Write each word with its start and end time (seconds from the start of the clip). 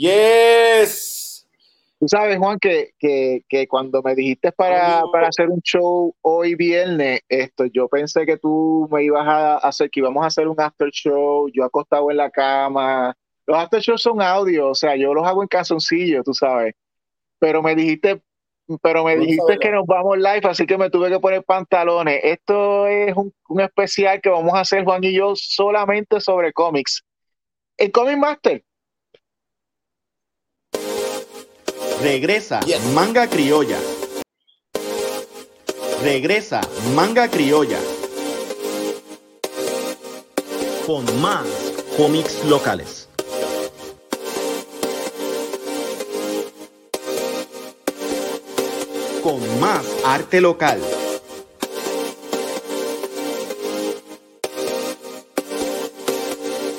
Yes. 0.00 1.46
Tú 1.98 2.08
sabes, 2.08 2.38
Juan, 2.38 2.58
que, 2.58 2.94
que, 2.98 3.44
que 3.46 3.68
cuando 3.68 4.00
me 4.00 4.14
dijiste 4.14 4.50
para, 4.50 5.02
para, 5.12 5.28
hacer 5.28 5.50
un 5.50 5.60
show 5.60 6.16
hoy 6.22 6.54
viernes, 6.54 7.20
esto, 7.28 7.66
yo 7.66 7.86
pensé 7.86 8.24
que 8.24 8.38
tú 8.38 8.88
me 8.90 9.04
ibas 9.04 9.28
a 9.28 9.58
hacer, 9.58 9.90
que 9.90 10.00
íbamos 10.00 10.24
a 10.24 10.28
hacer 10.28 10.48
un 10.48 10.58
after 10.58 10.88
show, 10.90 11.50
yo 11.52 11.64
acostado 11.64 12.10
en 12.10 12.16
la 12.16 12.30
cama. 12.30 13.14
Los 13.46 13.58
after 13.58 13.82
shows 13.82 14.00
son 14.00 14.22
audio, 14.22 14.70
o 14.70 14.74
sea, 14.74 14.96
yo 14.96 15.12
los 15.12 15.26
hago 15.26 15.42
en 15.42 15.48
calzoncillo, 15.48 16.22
tú 16.22 16.32
sabes. 16.32 16.72
Pero 17.38 17.62
me 17.62 17.74
dijiste, 17.74 18.22
pero 18.80 19.04
me 19.04 19.18
dijiste 19.18 19.58
que 19.58 19.70
nos 19.70 19.84
vamos 19.84 20.16
live, 20.16 20.40
así 20.44 20.64
que 20.64 20.78
me 20.78 20.88
tuve 20.88 21.10
que 21.10 21.20
poner 21.20 21.44
pantalones. 21.44 22.20
Esto 22.24 22.86
es 22.86 23.14
un, 23.14 23.34
un 23.50 23.60
especial 23.60 24.18
que 24.22 24.30
vamos 24.30 24.54
a 24.54 24.60
hacer 24.60 24.82
Juan 24.82 25.04
y 25.04 25.12
yo 25.12 25.34
solamente 25.36 26.22
sobre 26.22 26.54
cómics. 26.54 27.04
El 27.76 27.92
Comic 27.92 28.16
Master 28.16 28.64
Regresa 32.02 32.60
Manga 32.94 33.26
Criolla. 33.28 33.78
Regresa 36.02 36.62
Manga 36.94 37.28
Criolla. 37.28 37.78
Con 40.86 41.04
más 41.20 41.46
cómics 41.98 42.42
locales. 42.46 43.06
Con 49.22 49.60
más 49.60 49.84
arte 50.02 50.40
local. 50.40 50.80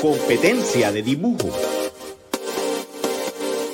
Competencia 0.01 0.91
de 0.91 1.03
dibujo 1.03 1.70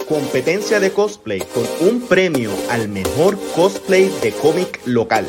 competencia 0.07 0.79
de 0.79 0.91
cosplay 0.91 1.39
con 1.39 1.65
un 1.81 2.01
premio 2.07 2.51
al 2.69 2.87
mejor 2.87 3.37
cosplay 3.55 4.09
de 4.21 4.31
cómic 4.31 4.79
local. 4.85 5.25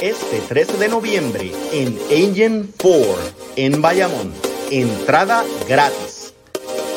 Este 0.00 0.40
13 0.40 0.76
de 0.76 0.88
noviembre 0.88 1.50
en 1.72 1.98
Engine 2.10 2.66
4 2.80 3.16
en 3.56 3.80
Bayamón. 3.80 4.34
Entrada 4.70 5.44
gratis. 5.66 6.34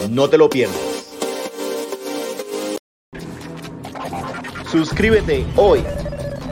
No 0.10 0.30
te 0.30 0.38
lo 0.38 0.50
pierdas. 0.50 0.78
Suscríbete 4.70 5.46
hoy 5.56 5.84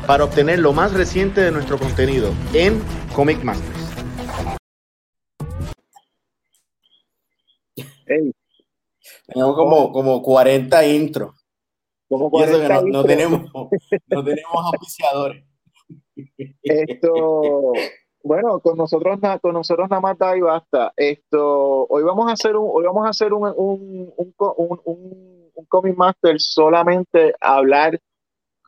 para 0.07 0.23
obtener 0.23 0.59
lo 0.59 0.71
más 0.71 0.93
reciente 0.93 1.41
de 1.41 1.51
nuestro 1.51 1.77
contenido 1.77 2.33
en 2.53 2.81
Comic 3.13 3.43
Masters. 3.43 3.77
Tenemos 9.27 9.55
como, 9.55 9.91
como 9.91 10.21
40 10.21 10.85
intros. 10.87 11.45
Como 12.07 12.29
40 12.31 12.81
no, 12.85 13.03
tenemos, 13.03 13.51
no 13.53 14.23
tenemos 14.23 14.65
auspiciadores. 14.65 15.43
Esto, 16.63 17.73
bueno, 18.23 18.59
con 18.59 18.77
nosotros, 18.77 19.19
con 19.41 19.53
nosotros 19.53 19.89
nada 19.89 20.01
más 20.01 20.17
da 20.17 20.37
y 20.37 20.41
basta. 20.41 20.93
Esto, 20.95 21.85
hoy 21.89 22.03
vamos 22.03 22.29
a 22.29 22.33
hacer 22.33 22.55
un, 22.55 22.69
hoy 22.71 22.85
vamos 22.85 23.05
a 23.05 23.09
hacer 23.09 23.33
un, 23.33 23.43
un, 23.55 24.13
un, 24.15 24.33
un, 24.37 25.51
un 25.53 25.65
Comic 25.65 25.95
Master 25.97 26.35
solamente 26.39 27.33
hablar 27.41 27.99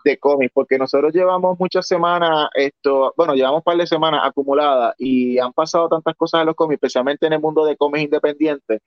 de 0.03 0.17
cómics, 0.17 0.51
porque 0.53 0.77
nosotros 0.77 1.13
llevamos 1.13 1.59
muchas 1.59 1.87
semanas, 1.87 2.49
esto, 2.53 3.13
bueno, 3.17 3.33
llevamos 3.33 3.59
un 3.59 3.63
par 3.63 3.77
de 3.77 3.87
semanas 3.87 4.21
acumuladas 4.23 4.95
y 4.97 5.37
han 5.39 5.53
pasado 5.53 5.89
tantas 5.89 6.15
cosas 6.15 6.41
en 6.41 6.47
los 6.47 6.55
cómics, 6.55 6.77
especialmente 6.77 7.27
en 7.27 7.33
el 7.33 7.41
mundo 7.41 7.65
de 7.65 7.75
cómics 7.75 8.05
independientes, 8.05 8.81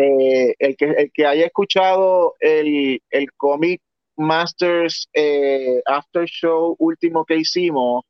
eh, 0.00 0.54
el, 0.58 0.76
que, 0.76 0.84
el 0.84 1.10
que 1.12 1.26
haya 1.26 1.46
escuchado 1.46 2.34
el, 2.40 3.00
el 3.10 3.32
Comic 3.36 3.80
Masters 4.16 5.08
eh, 5.12 5.80
After 5.86 6.24
Show 6.26 6.76
último 6.78 7.24
que 7.24 7.36
hicimos, 7.36 8.04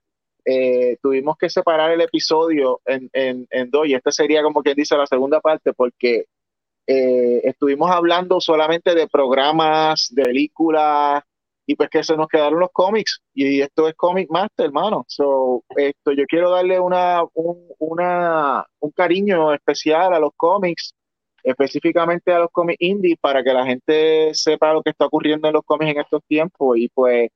eh, 0.44 0.96
tuvimos 1.02 1.36
que 1.36 1.50
separar 1.50 1.90
el 1.90 2.00
episodio 2.00 2.80
en, 2.86 3.10
en, 3.12 3.70
dos, 3.70 3.86
y 3.86 3.94
esta 3.94 4.10
sería 4.10 4.42
como 4.42 4.62
quien 4.62 4.76
dice 4.76 4.96
la 4.96 5.06
segunda 5.06 5.40
parte, 5.40 5.72
porque 5.74 6.24
estuvimos 6.86 7.90
hablando 7.90 8.40
solamente 8.40 8.94
de 8.94 9.08
programas, 9.08 10.08
de 10.10 10.22
películas, 10.22 11.22
y 11.66 11.76
pues 11.76 11.90
que 11.90 12.02
se 12.02 12.16
nos 12.16 12.28
quedaron 12.28 12.60
los 12.60 12.70
cómics, 12.72 13.20
y 13.34 13.60
esto 13.60 13.86
es 13.88 13.94
Comic 13.94 14.30
Master, 14.30 14.66
hermano. 14.66 15.04
So, 15.06 15.64
esto, 15.76 16.12
yo 16.12 16.24
quiero 16.26 16.50
darle 16.50 16.80
una, 16.80 17.22
un, 17.34 17.68
una, 17.78 18.64
un 18.80 18.90
cariño 18.92 19.52
especial 19.52 20.14
a 20.14 20.18
los 20.18 20.30
cómics 20.34 20.94
específicamente 21.48 22.32
a 22.32 22.40
los 22.40 22.50
cómics 22.50 22.76
indie 22.80 23.16
para 23.20 23.42
que 23.42 23.52
la 23.52 23.64
gente 23.64 24.34
sepa 24.34 24.74
lo 24.74 24.82
que 24.82 24.90
está 24.90 25.06
ocurriendo 25.06 25.48
en 25.48 25.54
los 25.54 25.64
cómics 25.64 25.92
en 25.92 26.00
estos 26.00 26.22
tiempos. 26.26 26.76
Y 26.76 26.88
pues 26.88 27.30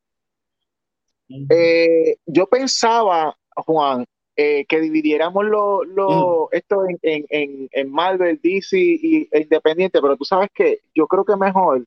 eh, 1.48 2.16
yo 2.26 2.46
pensaba, 2.46 3.34
Juan, 3.56 4.04
eh, 4.36 4.66
que 4.66 4.80
dividiéramos 4.80 5.44
lo, 5.46 5.84
lo 5.84 6.50
esto 6.52 6.84
en, 6.86 6.98
en, 7.02 7.68
en, 7.70 7.90
Marvel, 7.90 8.38
DC 8.42 8.76
y, 8.78 9.28
e 9.30 9.40
Independiente, 9.40 10.00
pero 10.00 10.16
tú 10.16 10.24
sabes 10.24 10.50
que 10.54 10.80
yo 10.94 11.06
creo 11.06 11.24
que 11.24 11.36
mejor 11.36 11.84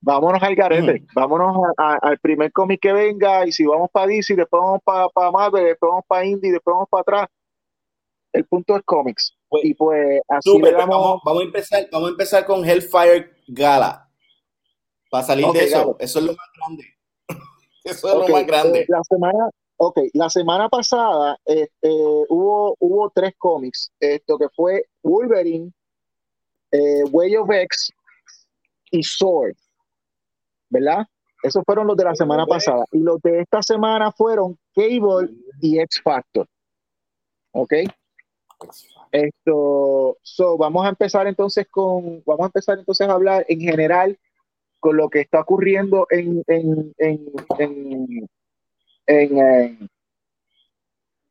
vámonos 0.00 0.42
al 0.42 0.54
garete, 0.54 1.04
vámonos 1.14 1.56
al 1.76 2.18
primer 2.20 2.52
cómic 2.52 2.80
que 2.80 2.92
venga 2.92 3.46
y 3.46 3.52
si 3.52 3.66
vamos 3.66 3.90
para 3.92 4.06
DC, 4.06 4.36
después 4.36 4.62
vamos 4.62 4.80
para 4.84 5.30
Marvel, 5.30 5.64
después 5.64 5.90
vamos 5.90 6.04
para 6.06 6.24
Indie, 6.24 6.52
después 6.52 6.74
vamos 6.74 6.88
para 6.88 7.02
atrás. 7.02 7.28
El 8.32 8.44
punto 8.44 8.76
es 8.76 8.82
cómics. 8.84 9.36
Pues, 9.50 9.64
y 9.64 9.74
pues 9.74 10.20
así 10.28 10.58
pues, 10.60 10.72
vamos, 10.72 11.20
vamos, 11.24 11.42
a 11.42 11.44
empezar, 11.44 11.88
vamos 11.90 12.08
a 12.08 12.12
empezar 12.12 12.46
con 12.46 12.64
Hellfire 12.64 13.34
Gala. 13.48 14.08
Para 15.10 15.24
salir 15.24 15.46
de 15.48 15.64
eso, 15.64 15.96
eso 15.98 16.18
es 16.20 16.24
lo 16.24 16.32
más 16.34 16.46
grande. 16.56 16.84
eso 17.84 18.08
es 18.08 18.14
lo 18.14 18.28
más 18.28 18.46
grande. 18.46 18.80
Eh, 18.82 18.86
la 18.86 19.02
semana, 19.02 19.50
ok, 19.76 19.98
la 20.14 20.30
semana 20.30 20.68
pasada 20.68 21.36
este, 21.44 21.90
hubo, 22.28 22.76
hubo 22.78 23.10
tres 23.12 23.34
cómics. 23.36 23.90
Esto 23.98 24.38
que 24.38 24.48
fue 24.50 24.84
Wolverine, 25.02 25.72
eh, 26.70 27.02
Way 27.10 27.36
of 27.36 27.50
X 27.50 27.90
y 28.92 29.02
Sword. 29.02 29.56
¿Verdad? 30.68 31.04
Esos 31.42 31.64
fueron 31.66 31.88
los 31.88 31.96
de 31.96 32.04
la 32.04 32.14
semana 32.14 32.46
pasada. 32.46 32.84
Y 32.92 33.00
los 33.00 33.20
de 33.22 33.40
esta 33.40 33.64
semana 33.64 34.12
fueron 34.12 34.56
Cable 34.76 35.28
y 35.60 35.80
X 35.80 36.00
Factor. 36.04 36.46
¿Ok? 37.50 37.72
Esto, 39.12 40.18
so, 40.22 40.56
vamos 40.56 40.86
a 40.86 40.90
empezar 40.90 41.26
entonces 41.26 41.66
con, 41.68 42.22
vamos 42.24 42.44
a 42.44 42.46
empezar 42.46 42.78
entonces 42.78 43.08
a 43.08 43.12
hablar 43.12 43.44
en 43.48 43.60
general 43.60 44.18
con 44.78 44.96
lo 44.96 45.08
que 45.08 45.20
está 45.20 45.40
ocurriendo 45.40 46.06
en, 46.10 46.42
en, 46.46 46.94
en, 46.98 47.26
en, 47.58 48.28
en, 49.06 49.88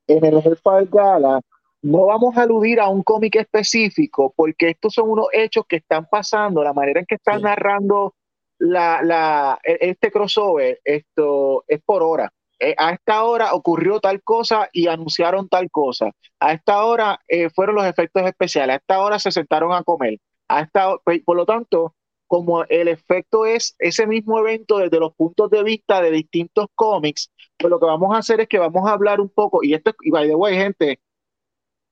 en 0.07 0.25
el 0.25 0.37
Hellfire 0.37 0.87
Gala. 0.91 1.41
No 1.81 2.07
vamos 2.07 2.35
a 2.35 2.41
aludir 2.41 2.79
a 2.81 2.89
un 2.89 3.03
cómic 3.03 3.37
específico 3.37 4.33
porque 4.35 4.71
estos 4.71 4.93
son 4.93 5.09
unos 5.09 5.27
hechos 5.31 5.65
que 5.67 5.77
están 5.77 6.05
pasando, 6.09 6.63
la 6.63 6.73
manera 6.73 6.99
en 6.99 7.05
que 7.05 7.15
están 7.15 7.41
narrando 7.41 8.13
la, 8.59 9.01
la, 9.01 9.59
e, 9.63 9.77
este 9.81 10.11
crossover, 10.11 10.81
esto 10.83 11.63
es 11.67 11.81
por 11.81 12.03
hora. 12.03 12.31
Eh, 12.59 12.75
a 12.77 12.91
esta 12.91 13.23
hora 13.23 13.53
ocurrió 13.53 13.99
tal 14.01 14.21
cosa 14.21 14.69
y 14.73 14.87
anunciaron 14.87 15.47
tal 15.47 15.71
cosa. 15.71 16.11
A 16.39 16.53
esta 16.53 16.83
hora 16.83 17.19
eh, 17.27 17.49
fueron 17.49 17.75
los 17.75 17.85
efectos 17.85 18.23
especiales. 18.23 18.73
A 18.73 18.77
esta 18.77 18.99
hora 18.99 19.19
se 19.19 19.31
sentaron 19.31 19.71
a 19.71 19.83
comer. 19.83 20.19
A 20.49 20.61
esta, 20.61 20.97
pues, 21.05 21.23
por 21.23 21.37
lo 21.37 21.45
tanto, 21.45 21.95
como 22.27 22.63
el 22.65 22.89
efecto 22.89 23.45
es 23.45 23.75
ese 23.79 24.05
mismo 24.05 24.39
evento 24.39 24.77
desde 24.77 24.99
los 24.99 25.15
puntos 25.15 25.49
de 25.49 25.63
vista 25.63 26.01
de 26.01 26.11
distintos 26.11 26.67
cómics, 26.75 27.31
pues 27.57 27.71
lo 27.71 27.79
que 27.79 27.87
vamos 27.87 28.13
a 28.13 28.19
hacer 28.19 28.41
es 28.41 28.47
que 28.47 28.59
vamos 28.59 28.87
a 28.87 28.93
hablar 28.93 29.19
un 29.19 29.29
poco, 29.29 29.63
y 29.63 29.73
esto, 29.73 29.95
y 30.01 30.11
by 30.11 30.27
the 30.27 30.35
way, 30.35 30.55
gente, 30.55 30.99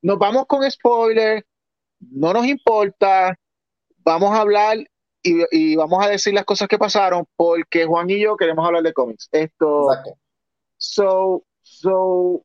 nos 0.04 0.20
vamos 0.20 0.46
con 0.46 0.70
spoiler, 0.70 1.44
no 2.00 2.34
nos 2.34 2.46
importa, 2.46 3.36
vamos 4.04 4.32
a 4.32 4.42
hablar 4.42 4.78
y, 5.24 5.42
y, 5.52 5.76
vamos 5.76 6.06
a 6.06 6.10
decir 6.10 6.36
las 6.36 6.46
cosas 6.46 6.68
que 6.68 6.78
pasaron, 6.78 7.26
porque 7.36 7.86
Juan 7.86 8.10
y 8.10 8.20
yo 8.20 8.38
queremos 8.38 8.66
hablar 8.66 8.84
de 8.84 8.94
cómics. 8.94 9.28
Esto. 9.32 9.88
So, 10.78 11.44
so 11.62 12.44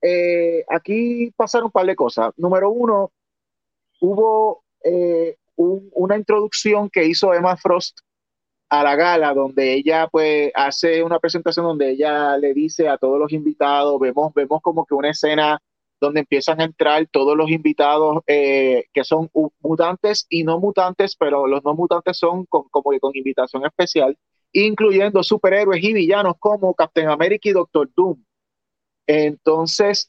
eh, 0.00 0.64
aquí 0.68 1.30
pasaron 1.36 1.66
un 1.66 1.72
par 1.72 1.86
de 1.86 1.96
cosas. 1.96 2.32
Número 2.36 2.70
uno, 2.70 3.12
hubo 4.00 4.64
eh, 4.84 5.36
una 5.56 6.16
introducción 6.16 6.90
que 6.90 7.04
hizo 7.04 7.32
Emma 7.34 7.56
Frost 7.56 8.00
a 8.68 8.82
la 8.82 8.96
gala, 8.96 9.34
donde 9.34 9.74
ella 9.74 10.08
pues 10.08 10.50
hace 10.54 11.02
una 11.02 11.18
presentación 11.18 11.66
donde 11.66 11.90
ella 11.90 12.36
le 12.38 12.54
dice 12.54 12.88
a 12.88 12.96
todos 12.98 13.18
los 13.18 13.32
invitados, 13.32 14.00
vemos, 14.00 14.32
vemos 14.34 14.62
como 14.62 14.86
que 14.86 14.94
una 14.94 15.10
escena 15.10 15.62
donde 16.00 16.20
empiezan 16.20 16.60
a 16.60 16.64
entrar 16.64 17.06
todos 17.08 17.36
los 17.36 17.50
invitados 17.50 18.22
eh, 18.26 18.86
que 18.92 19.04
son 19.04 19.30
mutantes 19.60 20.26
y 20.28 20.42
no 20.42 20.58
mutantes, 20.58 21.16
pero 21.16 21.46
los 21.46 21.62
no 21.64 21.74
mutantes 21.74 22.16
son 22.18 22.46
como 22.46 22.68
que 22.90 22.98
con 22.98 23.14
invitación 23.14 23.64
especial 23.66 24.18
incluyendo 24.52 25.22
superhéroes 25.22 25.82
y 25.82 25.92
villanos 25.92 26.34
como 26.38 26.74
Captain 26.74 27.08
America 27.08 27.48
y 27.48 27.52
Doctor 27.52 27.90
Doom. 27.94 28.22
Entonces, 29.06 30.06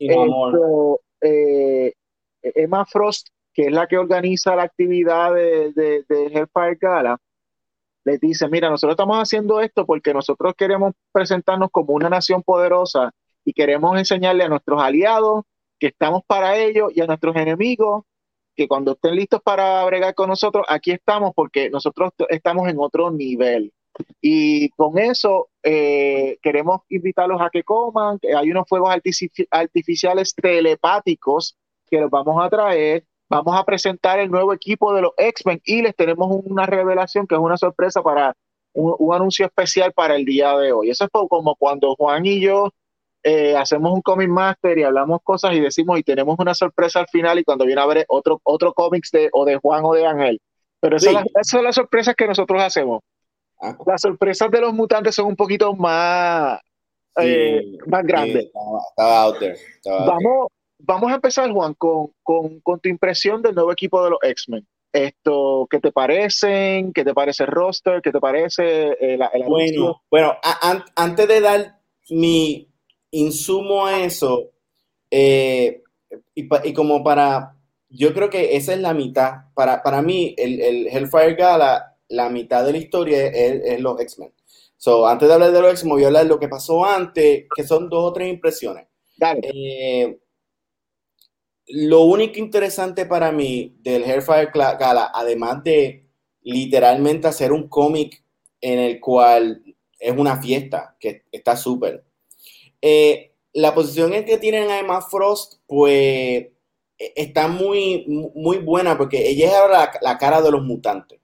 eh, 1.22 1.94
Emma 2.42 2.86
Frost 2.86 3.30
que 3.54 3.64
es 3.64 3.72
la 3.72 3.88
que 3.88 3.98
organiza 3.98 4.56
la 4.56 4.64
actividad 4.64 5.34
de, 5.34 5.72
de, 5.74 6.04
de 6.10 6.26
Hellfire 6.26 6.78
Gala, 6.80 7.18
les 8.04 8.20
dice, 8.20 8.48
mira, 8.50 8.70
nosotros 8.70 8.94
estamos 8.94 9.18
haciendo 9.18 9.62
esto 9.62 9.86
porque 9.86 10.14
nosotros 10.14 10.54
queremos 10.58 10.94
presentarnos 11.12 11.70
como 11.72 11.94
una 11.94 12.10
nación 12.10 12.42
poderosa 12.44 13.12
y 13.46 13.54
queremos 13.54 13.98
enseñarle 13.98 14.44
a 14.44 14.50
nuestros 14.50 14.82
aliados 14.82 15.46
que 15.80 15.88
estamos 15.88 16.24
para 16.26 16.58
ellos 16.58 16.92
y 16.94 17.02
a 17.02 17.06
nuestros 17.06 17.36
enemigos 17.36 18.04
que 18.56 18.68
cuando 18.68 18.94
estén 18.94 19.16
listos 19.16 19.42
para 19.42 19.84
bregar 19.86 20.14
con 20.16 20.30
nosotros, 20.30 20.66
aquí 20.68 20.92
estamos 20.92 21.32
porque 21.36 21.70
nosotros 21.70 22.12
estamos 22.30 22.68
en 22.68 22.78
otro 22.80 23.10
nivel. 23.10 23.72
Y 24.22 24.70
con 24.70 24.98
eso 24.98 25.50
eh, 25.62 26.38
queremos 26.42 26.82
invitarlos 26.90 27.42
a 27.42 27.50
que 27.50 27.64
coman. 27.64 28.20
Hay 28.38 28.52
unos 28.52 28.68
fuegos 28.68 28.94
artificiales 29.52 30.34
telepáticos 30.36 31.58
que 31.90 32.00
los 32.00 32.10
vamos 32.10 32.44
a 32.44 32.50
traer. 32.50 33.06
Vamos 33.30 33.56
a 33.56 33.64
presentar 33.64 34.20
el 34.20 34.30
nuevo 34.30 34.54
equipo 34.54 34.94
de 34.94 35.02
los 35.02 35.12
X-Men 35.18 35.62
y 35.66 35.82
les 35.82 35.96
tenemos 35.96 36.30
una 36.44 36.66
revelación 36.66 37.26
que 37.26 37.36
es 37.36 37.42
una 37.42 37.58
sorpresa 37.58 38.02
para 38.02 38.36
un, 38.74 39.14
anuncio 39.14 39.46
especial 39.46 39.92
para 39.94 40.16
el 40.16 40.26
día 40.26 40.56
de 40.58 40.72
hoy. 40.72 40.90
Eso 40.90 41.06
es 41.06 41.10
como 41.12 41.56
cuando 41.56 41.96
Juan 41.96 42.26
y 42.26 42.40
yo 42.40 42.70
eh, 43.24 43.56
hacemos 43.56 43.94
un 43.94 44.02
comic 44.02 44.30
master 44.30 44.78
y 44.78 44.84
hablamos 44.84 45.22
cosas 45.24 45.54
y 45.54 45.62
decimos 45.62 45.98
y 45.98 46.04
tenemos 46.04 46.36
una 46.40 46.54
sorpresa 46.54 47.00
al 47.00 47.08
final 47.08 47.40
y 47.40 47.44
cuando 47.44 47.66
viene 47.66 47.82
a 47.82 47.86
ver 47.86 48.06
otro, 48.08 48.42
otro 48.44 48.74
cómics 48.74 49.12
de, 49.12 49.30
o 49.32 49.46
de 49.46 49.58
Juan 49.58 49.84
o 49.86 49.94
de 49.94 50.06
Ángel. 50.06 50.42
Pero 50.80 50.98
esas 50.98 51.24
son 51.44 51.64
las 51.64 51.76
sorpresas 51.76 52.16
que 52.16 52.28
nosotros 52.28 52.62
hacemos. 52.62 53.02
Las 53.86 54.02
sorpresas 54.02 54.52
de 54.52 54.62
los 54.62 54.74
mutantes 54.74 55.16
son 55.16 55.28
un 55.28 55.36
poquito 55.36 55.74
más, 55.74 56.60
eh, 57.20 57.78
más 57.88 58.04
grandes. 58.04 58.52
vamos, 58.96 60.48
vamos 60.80 61.12
a 61.12 61.16
empezar, 61.16 61.52
Juan, 61.52 61.74
con, 61.76 62.12
con, 62.22 62.60
con, 62.62 62.80
tu 62.80 62.90
impresión 62.90 63.42
del 63.42 63.56
nuevo 63.56 63.72
equipo 63.72 64.04
de 64.04 64.12
los 64.12 64.20
X-Men. 64.22 64.68
Esto, 64.92 65.68
¿qué 65.72 65.80
te 65.80 65.92
parecen? 65.92 66.94
¿Qué 66.94 67.04
te 67.04 67.14
parece 67.14 67.44
el 67.44 67.50
roster? 67.50 68.02
¿Qué 68.02 68.12
te 68.12 68.20
parece 68.20 68.92
el, 69.00 69.22
el 69.34 69.44
Bueno, 69.48 70.04
bueno 70.10 70.36
antes 70.96 71.28
de 71.28 71.42
dar 71.42 71.80
mi 72.10 72.70
insumo 73.12 73.86
a 73.86 74.02
eso, 74.04 74.52
eh, 75.10 75.84
y, 76.36 76.74
como 76.74 77.04
para, 77.04 77.56
yo 77.90 78.14
creo 78.14 78.30
que 78.30 78.56
esa 78.56 78.74
es 78.74 78.80
la 78.80 78.94
mitad, 78.94 79.46
para, 79.54 79.82
para 79.82 80.02
mí 80.02 80.36
el, 80.38 80.60
el 80.62 80.88
Hellfire 80.88 81.36
Gala, 81.36 81.93
la 82.14 82.30
mitad 82.30 82.66
de 82.66 82.72
la 82.72 82.78
historia 82.78 83.28
es, 83.28 83.80
los 83.82 84.00
X-Men. 84.00 84.34
So, 84.78 85.08
antes 85.08 85.28
de 85.28 85.34
hablar 85.34 85.52
de 85.52 85.62
los 85.62 85.72
X-Men, 85.72 85.94
voy 85.94 86.04
a 86.04 86.08
hablar 86.08 86.24
de 86.24 86.30
lo 86.30 86.40
que 86.40 86.50
pasó 86.50 86.86
antes, 86.86 87.46
que 87.56 87.64
son 87.64 87.90
dos 87.90 88.12
o 88.12 88.14
tres 88.14 88.30
impresiones. 88.30 88.88
Eh, 89.42 90.20
lo 91.68 92.02
único 92.02 92.40
interesante 92.40 93.06
para 93.06 93.32
mí 93.32 93.78
del 93.80 94.04
Hellfire 94.04 94.52
Gala, 94.54 95.12
además 95.14 95.64
de 95.64 96.10
literalmente 96.42 97.28
hacer 97.28 97.52
un 97.54 97.70
cómic 97.70 98.24
en 98.60 98.80
el 98.80 99.00
cual 99.00 99.64
es 100.00 100.18
una 100.18 100.42
fiesta, 100.42 100.98
que 101.00 101.24
está 101.32 101.56
súper, 101.56 102.04
eh, 102.82 103.34
la 103.54 103.74
posición 103.74 104.14
en 104.14 104.26
que 104.26 104.38
tienen 104.38 104.70
a 104.70 104.80
Emma 104.80 105.02
Frost, 105.02 105.62
pues 105.68 106.48
e, 106.98 107.14
está 107.16 107.48
muy, 107.48 108.06
muy 108.36 108.58
buena 108.58 108.98
porque 108.98 109.30
ella 109.30 109.48
es 109.48 109.54
ahora 109.54 109.92
la, 110.02 110.18
cara 110.18 110.42
de 110.42 110.52
los 110.52 110.64
mutantes. 110.64 111.20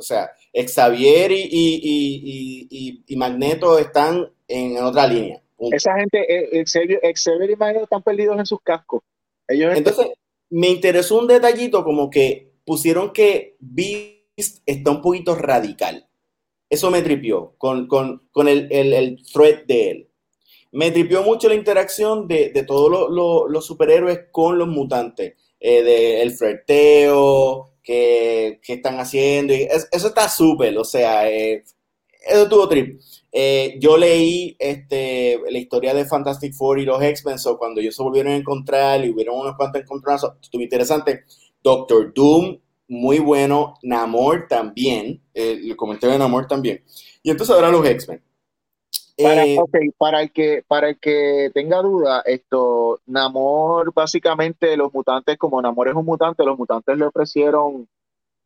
O 0.00 0.02
sea, 0.02 0.30
Xavier 0.52 1.30
y, 1.30 1.48
y, 1.50 3.02
y, 3.06 3.16
Magneto 3.16 3.78
están 3.78 4.30
en, 4.48 4.82
otra 4.82 5.06
línea. 5.06 5.42
Esa 5.58 5.94
gente, 5.96 6.24
eh, 6.28 6.64
Xavier, 6.66 7.50
y 7.50 7.56
Magneto 7.56 7.84
están 7.84 8.02
perdidos 8.02 8.38
en 8.38 8.46
sus 8.46 8.60
cascos. 8.62 9.02
Ellos 9.46 9.76
Entonces, 9.76 10.08
me 10.48 10.68
interesó 10.68 11.18
un 11.18 11.26
detallito 11.26 11.84
como 11.84 12.10
que 12.10 12.52
pusieron 12.64 13.12
que 13.12 13.56
Beast 13.60 14.62
está 14.66 14.90
un 14.90 15.02
poquito 15.02 15.34
radical. 15.34 16.06
Eso 16.68 16.90
me 16.90 17.02
tripió 17.02 17.54
con, 17.58 17.86
con, 17.86 18.28
con 18.30 18.48
el, 18.48 18.68
el, 18.70 18.92
el 18.92 19.22
threat 19.32 19.66
de 19.66 19.90
él 19.90 20.10
me 20.72 20.90
tripió 20.90 21.22
mucho 21.22 21.48
la 21.48 21.54
interacción 21.54 22.28
de, 22.28 22.50
todos 22.66 23.10
los 23.10 23.66
superhéroes 23.66 24.26
con 24.30 24.58
los 24.58 24.68
mutantes, 24.68 25.34
eh, 25.58 25.82
de 25.82 26.22
el 26.22 26.32
freteo 26.32 27.72
que, 27.90 28.72
están 28.74 29.00
haciendo, 29.00 29.52
y 29.52 29.62
eso 29.62 30.08
está 30.08 30.28
súper, 30.28 30.76
o 30.78 30.84
sea, 30.84 31.28
eh, 31.28 31.64
eso 32.28 32.48
tuvo 32.48 32.68
trip. 32.68 33.00
Eh, 33.32 33.78
yo 33.80 33.96
leí 33.96 34.56
este, 34.58 35.40
la 35.50 35.58
historia 35.58 35.94
de 35.94 36.04
Fantastic 36.04 36.54
Four 36.54 36.80
y 36.80 36.84
los 36.84 37.02
X-Men, 37.02 37.36
cuando 37.58 37.80
ellos 37.80 37.96
se 37.96 38.02
volvieron 38.02 38.32
a 38.32 38.36
encontrar 38.36 39.04
y 39.04 39.10
hubieron 39.10 39.38
unos 39.38 39.56
cuantos 39.56 39.82
encontronazos, 39.82 40.34
estuvo 40.40 40.62
interesante. 40.62 41.24
Doctor 41.62 42.12
Doom, 42.14 42.58
muy 42.88 43.18
bueno. 43.18 43.74
Namor 43.82 44.46
también, 44.48 45.22
el 45.34 45.76
comentario 45.76 46.12
de 46.12 46.18
Namor 46.18 46.46
también. 46.46 46.84
Y 47.22 47.30
entonces 47.30 47.54
ahora 47.54 47.70
los 47.70 47.86
X-Men. 47.86 48.22
Para, 49.22 49.44
eh, 49.44 49.58
para 49.98 50.22
el 50.22 50.32
que 50.32 50.64
para 50.66 50.88
el 50.90 50.98
que 50.98 51.50
tenga 51.54 51.82
duda, 51.82 52.22
esto 52.24 53.00
Namor 53.06 53.92
básicamente 53.94 54.76
los 54.76 54.92
mutantes 54.92 55.36
como 55.38 55.60
Namor 55.60 55.88
es 55.88 55.94
un 55.94 56.04
mutante, 56.04 56.44
los 56.44 56.58
mutantes 56.58 56.96
le 56.96 57.04
ofrecieron 57.04 57.88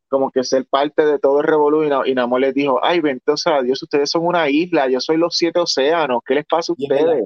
como 0.07 0.31
que 0.31 0.43
ser 0.43 0.65
parte 0.65 1.05
de 1.05 1.19
todo 1.19 1.41
el 1.41 1.47
revolú 1.47 1.83
y, 2.05 2.13
Namor 2.13 2.41
les 2.41 2.53
dijo, 2.53 2.79
ay, 2.83 2.99
ven, 2.99 3.21
o 3.25 3.37
sea, 3.37 3.61
Dios, 3.61 3.81
ustedes 3.81 4.09
son 4.09 4.25
una 4.25 4.49
isla, 4.49 4.87
yo 4.87 4.99
soy 4.99 5.17
los 5.17 5.35
siete 5.35 5.59
océanos, 5.59 6.21
¿qué 6.25 6.35
les 6.35 6.45
pasa 6.45 6.71
a 6.71 6.75
ustedes? 6.77 7.25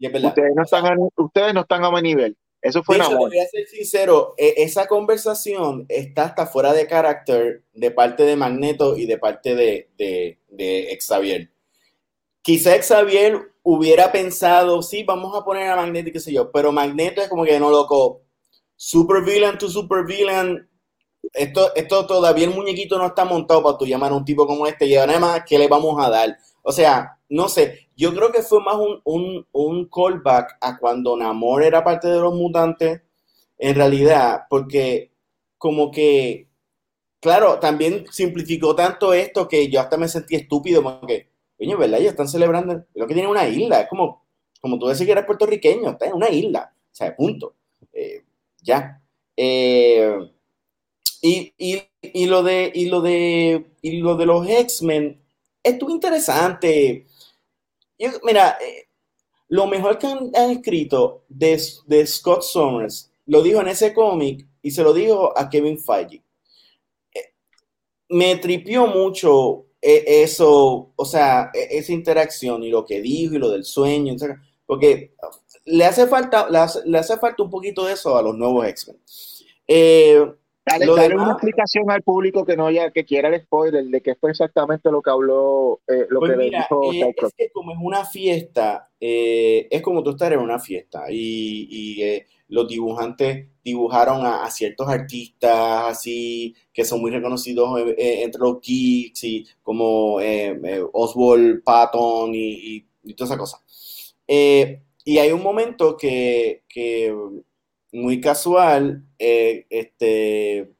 ustedes, 0.00 0.52
no 0.54 0.62
están 0.62 0.86
a, 0.86 0.96
ustedes 1.16 1.54
no 1.54 1.60
están 1.60 1.84
a 1.84 1.90
mi 1.90 2.02
nivel. 2.02 2.36
Eso 2.62 2.82
fue 2.82 2.98
Namor. 2.98 3.30
voy 3.30 3.38
a 3.38 3.46
ser 3.46 3.66
sincero, 3.66 4.34
e, 4.36 4.54
esa 4.58 4.86
conversación 4.86 5.86
está 5.88 6.24
hasta 6.24 6.46
fuera 6.46 6.72
de 6.72 6.86
carácter 6.86 7.64
de 7.72 7.90
parte 7.90 8.24
de 8.24 8.36
Magneto 8.36 8.96
y 8.96 9.06
de 9.06 9.18
parte 9.18 9.54
de, 9.54 9.90
de, 9.96 10.38
de 10.48 10.98
Xavier 11.00 11.50
Quizá 12.42 12.82
Xavier 12.82 13.52
hubiera 13.62 14.10
pensado, 14.12 14.82
sí, 14.82 15.04
vamos 15.04 15.36
a 15.36 15.44
poner 15.44 15.70
a 15.70 15.76
Magneto 15.76 16.10
qué 16.12 16.20
sé 16.20 16.32
yo, 16.32 16.50
pero 16.50 16.72
Magneto 16.72 17.20
es 17.20 17.28
como 17.28 17.44
que 17.44 17.58
no, 17.60 17.70
loco, 17.70 18.22
super 18.76 19.22
villain 19.22 19.58
to 19.58 19.68
super 19.68 20.04
villain, 20.06 20.66
esto, 21.34 21.74
esto 21.74 22.06
todavía 22.06 22.46
el 22.46 22.54
muñequito 22.54 22.98
no 22.98 23.06
está 23.06 23.24
montado 23.24 23.62
para 23.62 23.76
tú 23.78 23.86
llamar 23.86 24.12
a 24.12 24.16
un 24.16 24.24
tipo 24.24 24.46
como 24.46 24.66
este 24.66 24.86
y 24.86 24.96
además, 24.96 25.42
¿qué 25.46 25.58
le 25.58 25.68
vamos 25.68 26.02
a 26.02 26.08
dar? 26.10 26.36
O 26.62 26.72
sea, 26.72 27.18
no 27.28 27.48
sé, 27.48 27.88
yo 27.96 28.14
creo 28.14 28.32
que 28.32 28.42
fue 28.42 28.60
más 28.62 28.76
un, 29.04 29.46
un 29.52 29.88
callback 29.88 30.56
a 30.60 30.78
cuando 30.78 31.16
Namor 31.16 31.62
era 31.62 31.84
parte 31.84 32.08
de 32.08 32.18
los 32.18 32.34
mutantes, 32.34 33.02
en 33.58 33.74
realidad, 33.74 34.44
porque 34.48 35.12
como 35.58 35.90
que, 35.90 36.48
claro, 37.20 37.58
también 37.60 38.06
simplificó 38.10 38.74
tanto 38.74 39.12
esto 39.12 39.46
que 39.48 39.68
yo 39.68 39.80
hasta 39.80 39.98
me 39.98 40.08
sentí 40.08 40.36
estúpido, 40.36 40.82
porque 40.82 41.29
Coño, 41.60 41.76
¿verdad? 41.76 42.00
Ellos 42.00 42.12
están 42.12 42.26
celebrando, 42.26 42.86
lo 42.94 43.06
que 43.06 43.12
tienen 43.12 43.30
una 43.30 43.46
isla, 43.46 43.82
es 43.82 43.88
como, 43.90 44.24
como 44.62 44.78
tú 44.78 44.86
decís 44.86 45.04
que 45.04 45.12
eres 45.12 45.26
puertorriqueño, 45.26 45.90
está 45.90 46.06
en 46.06 46.14
una 46.14 46.30
isla, 46.30 46.72
o 46.74 46.94
sea, 46.94 47.14
punto. 47.14 47.54
Eh, 47.92 48.22
ya. 48.62 49.02
Eh, 49.36 50.16
y, 51.20 52.26
lo 52.26 52.42
de, 52.42 52.72
y, 52.74 52.86
lo 52.86 53.02
de, 53.02 53.66
y 53.82 53.98
lo 53.98 54.16
de 54.16 54.24
los 54.24 54.48
X-Men 54.48 55.20
estuvo 55.62 55.90
interesante. 55.90 57.06
mira, 58.24 58.56
eh, 58.58 58.88
lo 59.48 59.66
mejor 59.66 59.98
que 59.98 60.06
han, 60.06 60.50
escrito 60.50 61.24
de, 61.28 61.60
de, 61.86 62.06
Scott 62.06 62.40
Summers 62.40 63.12
lo 63.26 63.42
dijo 63.42 63.60
en 63.60 63.68
ese 63.68 63.92
cómic 63.92 64.46
y 64.62 64.70
se 64.70 64.82
lo 64.82 64.94
dijo 64.94 65.38
a 65.38 65.50
Kevin 65.50 65.78
Feige. 65.78 66.22
me 68.08 68.36
tripió 68.36 68.86
mucho 68.86 69.66
eso, 69.82 70.92
o 70.94 71.04
sea, 71.04 71.50
e, 71.54 71.78
esa 71.78 71.92
interacción 71.92 72.62
y 72.62 72.70
lo 72.70 72.84
que 72.84 73.00
dijo 73.00 73.34
y 73.34 73.38
lo 73.38 73.50
del 73.50 73.64
sueño, 73.64 74.14
porque 74.66 75.14
le 75.64 75.84
hace 75.84 76.06
falta, 76.06 76.48
le 76.84 76.98
hace, 76.98 77.16
falta 77.16 77.42
un 77.42 77.50
poquito 77.50 77.84
de 77.84 77.94
eso 77.94 78.16
a 78.16 78.22
los 78.22 78.36
nuevos 78.36 78.66
X-Men. 78.66 79.00
Eh, 79.66 80.26
dale, 80.78 81.14
una 81.14 81.32
explicación 81.32 81.90
al 81.90 82.02
público 82.02 82.44
que 82.44 82.56
no 82.56 82.66
haya, 82.66 82.90
que 82.90 83.04
quiera 83.04 83.28
el 83.28 83.42
spoiler 83.42 83.84
de 83.84 84.00
qué 84.00 84.14
fue 84.14 84.30
exactamente 84.30 84.90
lo 84.90 85.02
que 85.02 85.10
habló, 85.10 85.80
eh, 85.88 86.06
lo 86.08 86.20
pues 86.20 86.32
que 86.32 86.44
dijo. 86.44 86.92
Eh, 86.92 87.14
es 87.16 87.34
que 87.36 87.50
como 87.50 87.72
es 87.72 87.78
una 87.80 88.04
fiesta, 88.04 88.90
es 88.98 89.82
como 89.82 90.02
tú 90.02 90.10
estar 90.10 90.32
en 90.32 90.40
una 90.40 90.58
fiesta 90.58 91.04
y, 91.10 91.68
y 91.70 92.22
los 92.50 92.68
dibujantes 92.68 93.46
dibujaron 93.64 94.26
a, 94.26 94.50
ciertos 94.50 94.88
artistas 94.88 95.84
así 95.88 96.54
que 96.72 96.84
son 96.84 97.00
muy 97.00 97.10
reconocidos 97.10 97.80
eh, 97.80 97.94
eh, 97.96 98.22
entre 98.24 98.40
los 98.40 98.60
geeks 98.60 99.24
y 99.24 99.46
como 99.62 100.20
eh, 100.20 100.84
Oswald 100.92 101.62
Patton 101.62 102.34
y, 102.34 102.84
y, 103.02 103.14
toda 103.14 103.34
esa 103.34 103.38
cosa. 103.38 103.62
y 104.26 105.18
hay 105.18 105.32
un 105.32 105.42
momento 105.42 105.96
que, 105.96 106.62
muy 107.92 108.20
casual, 108.20 109.04
este, 109.18 110.72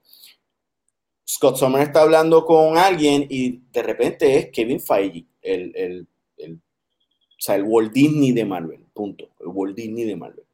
Scott 1.27 1.57
Sommer 1.57 1.83
está 1.83 2.03
hablando 2.03 2.45
con 2.45 2.77
alguien 2.77 3.27
y 3.29 3.63
de 3.73 3.83
repente 3.83 4.37
es 4.37 4.51
Kevin 4.51 4.81
Feige, 4.81 5.27
el, 5.43 5.73
el, 5.77 6.09
el, 6.39 6.55
o 6.55 7.39
sea, 7.39 7.55
el 7.55 7.65
Walt 7.65 7.93
Disney 7.93 8.33
de 8.33 8.45
Marvel, 8.45 8.85
punto, 8.93 9.29
el 9.41 9.47
Walt 9.47 9.77
Disney 9.77 10.05
de 10.05 10.17
Marvel. 10.17 10.45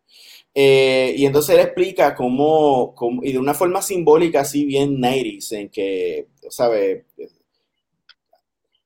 Eh, 0.55 1.15
y 1.17 1.27
entonces 1.27 1.55
él 1.55 1.63
explica 1.63 2.15
cómo, 2.15 2.95
cómo, 2.95 3.23
y 3.23 3.33
de 3.33 3.39
una 3.39 3.55
forma 3.55 3.83
simbólica, 3.83 4.41
así 4.41 4.65
bien 4.65 5.01
90 5.01 5.57
en 5.57 5.69
que, 5.69 6.29
¿sabes? 6.49 7.05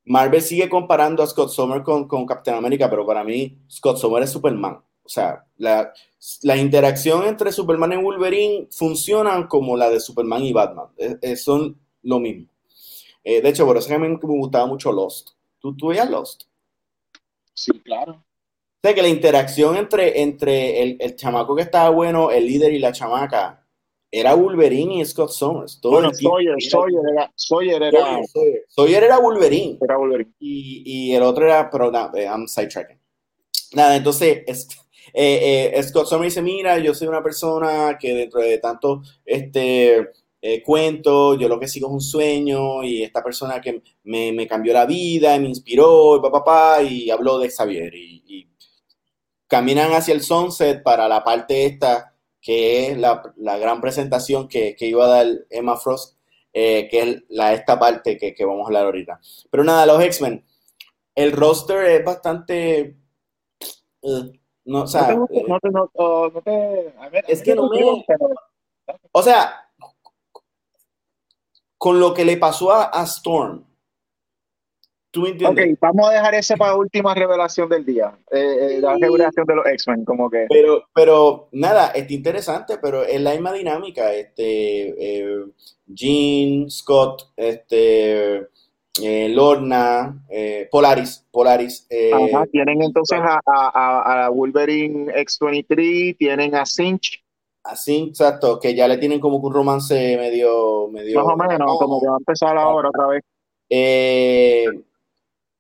Marvel 0.05 0.43
sigue 0.43 0.69
comparando 0.69 1.23
a 1.23 1.27
Scott 1.27 1.50
Summer 1.50 1.83
con, 1.83 2.09
con 2.09 2.27
Captain 2.27 2.57
America, 2.57 2.91
pero 2.91 3.07
para 3.07 3.23
mí 3.23 3.59
Scott 3.69 3.99
Summer 3.99 4.23
es 4.23 4.31
Superman. 4.31 4.81
O 5.11 5.12
sea, 5.12 5.45
la, 5.57 5.93
la 6.43 6.57
interacción 6.57 7.26
entre 7.26 7.50
Superman 7.50 7.95
y 7.95 7.97
Wolverine 7.97 8.69
funcionan 8.71 9.49
como 9.49 9.76
la 9.76 9.90
de 9.90 9.99
Superman 9.99 10.45
y 10.45 10.52
Batman. 10.52 10.87
son 11.35 11.76
lo 12.02 12.21
mismo. 12.21 12.47
Eh, 13.25 13.43
de 13.43 13.49
hecho, 13.49 13.67
por 13.67 13.76
eso 13.76 13.93
a 13.93 13.99
mí 13.99 14.09
me 14.09 14.17
gustaba 14.21 14.67
mucho 14.67 14.93
Lost. 14.93 15.31
¿Tú, 15.59 15.76
tú 15.76 15.88
veías 15.88 16.09
Lost? 16.09 16.45
Sí, 17.52 17.73
claro. 17.81 18.12
O 18.12 18.81
sea, 18.85 18.95
que 18.95 19.02
la 19.02 19.09
interacción 19.09 19.76
entre, 19.76 20.23
entre 20.23 20.81
el, 20.81 20.97
el, 21.00 21.17
chamaco 21.17 21.57
que 21.57 21.62
estaba 21.62 21.90
bueno, 21.90 22.31
el 22.31 22.47
líder 22.47 22.73
y 22.73 22.79
la 22.79 22.93
chamaca, 22.93 23.67
era 24.12 24.35
Wolverine 24.35 25.00
y 25.00 25.05
Scott 25.05 25.31
Summers. 25.31 25.81
Todo 25.81 25.95
bueno, 25.95 26.14
Sawyer, 26.14 26.55
Sawyer, 26.61 27.02
era, 27.12 27.33
Sawyer 27.35 27.83
era... 27.83 28.21
Sawyer, 28.29 28.64
Sawyer 28.69 29.02
era 29.02 29.19
Wolverine. 29.19 29.76
Era 29.83 29.97
Wolverine. 29.97 30.31
Y, 30.38 30.83
y 30.85 31.14
el 31.17 31.25
otro 31.25 31.47
era, 31.47 31.69
pero 31.69 31.90
no, 31.90 32.12
eh, 32.14 32.26
I'm 32.26 32.47
sidetracking. 32.47 33.00
Nada, 33.73 33.97
entonces, 33.97 34.43
es, 34.47 34.69
eh, 35.12 35.73
eh, 35.75 35.83
Scott 35.83 36.07
Summers 36.07 36.35
dice, 36.35 36.43
mira, 36.43 36.79
yo 36.79 36.95
soy 36.95 37.09
una 37.09 37.23
persona 37.23 37.97
que 37.99 38.14
dentro 38.14 38.40
de 38.40 38.59
tanto, 38.59 39.02
este 39.25 40.11
eh, 40.43 40.62
cuento, 40.62 41.35
yo 41.35 41.49
lo 41.49 41.61
que 41.61 41.69
sigo 41.69 41.88
es 41.88 41.93
un 41.93 42.00
sueño 42.00 42.83
y 42.83 43.02
esta 43.02 43.23
persona 43.23 43.61
que 43.61 43.83
me, 44.05 44.47
cambió 44.47 44.73
la 44.73 44.87
vida, 44.87 45.38
me 45.38 45.49
inspiró, 45.49 46.17
y 46.17 46.21
papá, 46.21 46.45
papá, 46.45 46.83
y 46.83 47.11
habló 47.11 47.38
de 47.38 47.50
Xavier. 47.50 47.95
Y, 47.95 48.25
y, 48.26 48.50
caminan 49.47 49.93
hacia 49.93 50.14
el 50.14 50.23
sunset 50.23 50.83
para 50.83 51.09
la 51.09 51.25
parte 51.25 51.67
esta, 51.67 52.14
que 52.40 52.87
es 52.88 52.99
la, 52.99 53.23
la 53.37 53.59
gran 53.59 53.81
presentación 53.81 54.49
que, 54.49 54.76
que, 54.76 54.87
iba 54.87 55.05
a 55.07 55.09
dar 55.09 55.26
Emma 55.50 55.76
Frost, 55.76 56.17
eh, 56.52 56.88
que 56.90 57.00
es 57.00 57.23
la, 57.29 57.52
esta 57.52 57.79
parte 57.79 58.17
que, 58.17 58.35
que, 58.35 58.45
vamos 58.45 58.64
a 58.64 58.67
hablar 58.69 58.87
ahorita. 58.87 59.21
Pero 59.50 59.64
nada, 59.64 59.87
los 59.87 60.02
X-Men, 60.02 60.45
el 61.14 61.33
roster 61.33 61.85
es 61.87 62.05
bastante... 62.05 62.97
Uh, 64.02 64.39
no, 64.64 64.83
o 64.83 64.87
sea, 64.87 65.14
no 65.14 65.26
te, 65.26 65.43
no 65.45 65.61
te, 65.61 65.71
no, 65.71 65.90
no 65.95 66.43
te, 66.43 66.95
a 66.99 67.09
ver, 67.09 67.25
es 67.29 67.43
que 67.43 67.55
no 67.55 67.69
me... 67.69 68.05
O 69.12 69.23
sea, 69.23 69.71
con 71.79 71.99
lo 71.99 72.12
que 72.12 72.25
le 72.25 72.37
pasó 72.37 72.73
a, 72.73 72.90
a 72.93 73.05
Storm. 73.05 73.64
¿Tú 75.11 75.26
entiendes? 75.26 75.73
Ok, 75.73 75.79
vamos 75.81 76.09
a 76.09 76.12
dejar 76.12 76.35
esa 76.35 76.57
para 76.57 76.76
última 76.76 77.14
revelación 77.14 77.69
del 77.69 77.85
día. 77.85 78.17
Eh, 78.31 78.76
eh, 78.76 78.81
la 78.81 78.97
revelación 78.97 79.45
de 79.45 79.57
los 79.57 79.67
X-Men, 79.67 80.05
como 80.05 80.31
que. 80.31 80.47
Pero, 80.49 80.85
pero 80.95 81.49
nada, 81.50 81.88
está 81.88 82.12
interesante, 82.12 82.79
pero 82.81 83.02
es 83.02 83.21
la 83.21 83.33
misma 83.33 83.52
dinámica. 83.52 84.12
Este, 84.12 84.95
eh, 85.19 85.47
Jean, 85.87 86.71
Scott, 86.71 87.33
este, 87.37 88.47
eh, 89.02 89.28
Lorna, 89.28 90.25
eh, 90.28 90.68
Polaris, 90.70 91.26
Polaris. 91.30 91.87
Eh, 91.90 92.11
Ajá, 92.12 92.47
tienen 92.47 92.82
entonces 92.82 93.18
a, 93.20 93.40
a, 93.44 94.26
a 94.26 94.28
Wolverine 94.30 95.12
X-23, 95.14 96.16
tienen 96.16 96.54
a 96.54 96.64
Cinch. 96.64 97.23
Así, 97.62 98.06
exacto, 98.09 98.59
que 98.59 98.75
ya 98.75 98.88
le 98.88 98.97
tienen 98.97 99.20
como 99.20 99.37
un 99.37 99.52
romance 99.52 100.16
medio... 100.16 100.88
medio 100.88 101.23
Más 101.23 101.35
o 101.35 101.37
menos, 101.37 101.78
como 101.78 102.00
que 102.00 102.06
va 102.09 102.14
a 102.14 102.18
empezar 102.18 102.56
ahora 102.56 102.88
otra 102.88 103.06
vez. 103.06 103.23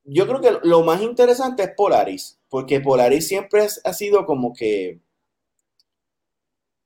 Yo 0.04 0.26
creo 0.26 0.40
que 0.40 0.66
lo 0.66 0.82
más 0.82 1.02
interesante 1.02 1.62
es 1.62 1.70
Polaris, 1.76 2.40
porque 2.48 2.80
Polaris 2.80 3.28
siempre 3.28 3.64
es, 3.64 3.80
ha 3.84 3.92
sido 3.92 4.24
como 4.26 4.52
que... 4.52 4.98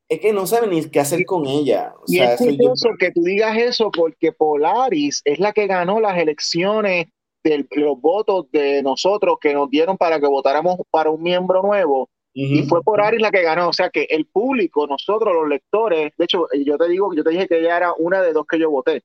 Es 0.09 0.21
que 0.21 0.33
no 0.33 0.47
saben 0.47 0.71
ni 0.71 0.85
qué 0.91 1.01
hacer 1.01 1.25
con 1.25 1.47
ella. 1.47 1.95
O 1.99 2.05
y 2.07 2.17
sea, 2.17 2.35
es 2.35 2.39
curioso 2.39 2.91
yo... 2.91 2.97
que 2.99 3.11
tú 3.11 3.23
digas 3.23 3.57
eso 3.57 3.91
porque 3.91 4.33
Polaris 4.33 5.23
es 5.25 5.39
la 5.39 5.53
que 5.53 5.67
ganó 5.67 6.01
las 6.01 6.19
elecciones 6.19 7.07
de 7.43 7.67
los 7.71 8.01
votos 8.01 8.51
de 8.51 8.83
nosotros 8.83 9.37
que 9.41 9.53
nos 9.55 9.71
dieron 9.71 9.97
para 9.97 10.19
que 10.19 10.27
votáramos 10.27 10.79
para 10.91 11.11
un 11.11 11.23
miembro 11.23 11.63
nuevo. 11.63 12.09
Uh 12.35 12.41
-huh. 12.41 12.61
Y 12.61 12.63
fue 12.65 12.83
por 12.83 13.01
Aris 13.01 13.21
la 13.21 13.31
que 13.31 13.43
ganó. 13.43 13.69
O 13.69 13.73
sea 13.73 13.91
que 13.91 14.07
el 14.11 14.27
público, 14.27 14.87
nosotros 14.87 15.35
los 15.35 15.49
lectores, 15.49 16.13
de 16.17 16.25
hecho, 16.25 16.47
yo 16.65 16.77
te 16.77 16.89
digo, 16.89 17.15
yo 17.15 17.23
te 17.23 17.31
dije 17.31 17.49
que 17.49 17.61
ella 17.61 17.77
era 17.77 17.93
una 17.99 18.23
de 18.23 18.33
dos 18.33 18.47
que 18.47 18.59
yo 18.59 18.71
voté. 18.71 19.03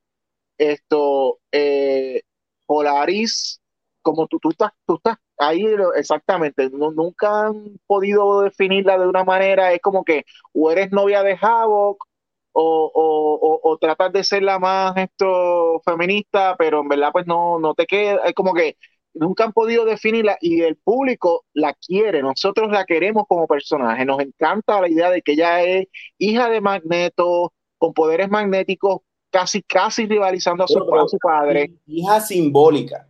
Esto, 0.58 1.38
eh, 1.52 2.22
Polaris, 2.66 3.59
como 4.02 4.26
tú, 4.26 4.38
tú, 4.38 4.50
estás, 4.50 4.70
tú 4.86 4.94
estás 4.96 5.16
ahí 5.38 5.64
exactamente, 5.96 6.70
no, 6.70 6.90
nunca 6.90 7.46
han 7.46 7.78
podido 7.86 8.42
definirla 8.42 8.98
de 8.98 9.06
una 9.08 9.24
manera, 9.24 9.72
es 9.72 9.80
como 9.80 10.04
que 10.04 10.24
o 10.52 10.70
eres 10.70 10.90
novia 10.92 11.22
de 11.22 11.38
Havok 11.40 12.04
o, 12.52 12.90
o, 12.94 13.34
o, 13.34 13.60
o 13.62 13.78
tratas 13.78 14.12
de 14.12 14.24
ser 14.24 14.42
la 14.42 14.58
más 14.58 14.96
esto 14.96 15.80
feminista, 15.84 16.56
pero 16.58 16.80
en 16.80 16.88
verdad 16.88 17.10
pues 17.12 17.26
no, 17.26 17.58
no 17.58 17.74
te 17.74 17.86
queda, 17.86 18.24
es 18.26 18.34
como 18.34 18.54
que 18.54 18.76
nunca 19.14 19.44
han 19.44 19.52
podido 19.52 19.84
definirla 19.84 20.36
y 20.40 20.62
el 20.62 20.76
público 20.76 21.44
la 21.52 21.74
quiere, 21.74 22.22
nosotros 22.22 22.70
la 22.70 22.84
queremos 22.84 23.24
como 23.28 23.46
personaje, 23.46 24.04
nos 24.04 24.20
encanta 24.20 24.80
la 24.80 24.88
idea 24.88 25.10
de 25.10 25.22
que 25.22 25.32
ella 25.32 25.62
es 25.62 25.86
hija 26.18 26.48
de 26.48 26.60
Magneto, 26.60 27.52
con 27.78 27.94
poderes 27.94 28.28
magnéticos, 28.28 29.00
casi, 29.30 29.62
casi 29.62 30.06
rivalizando 30.06 30.64
a 30.64 30.68
su, 30.68 30.84
Pero, 30.84 31.02
a 31.02 31.08
su 31.08 31.18
padre. 31.18 31.72
Hija 31.86 32.20
simbólica. 32.20 33.09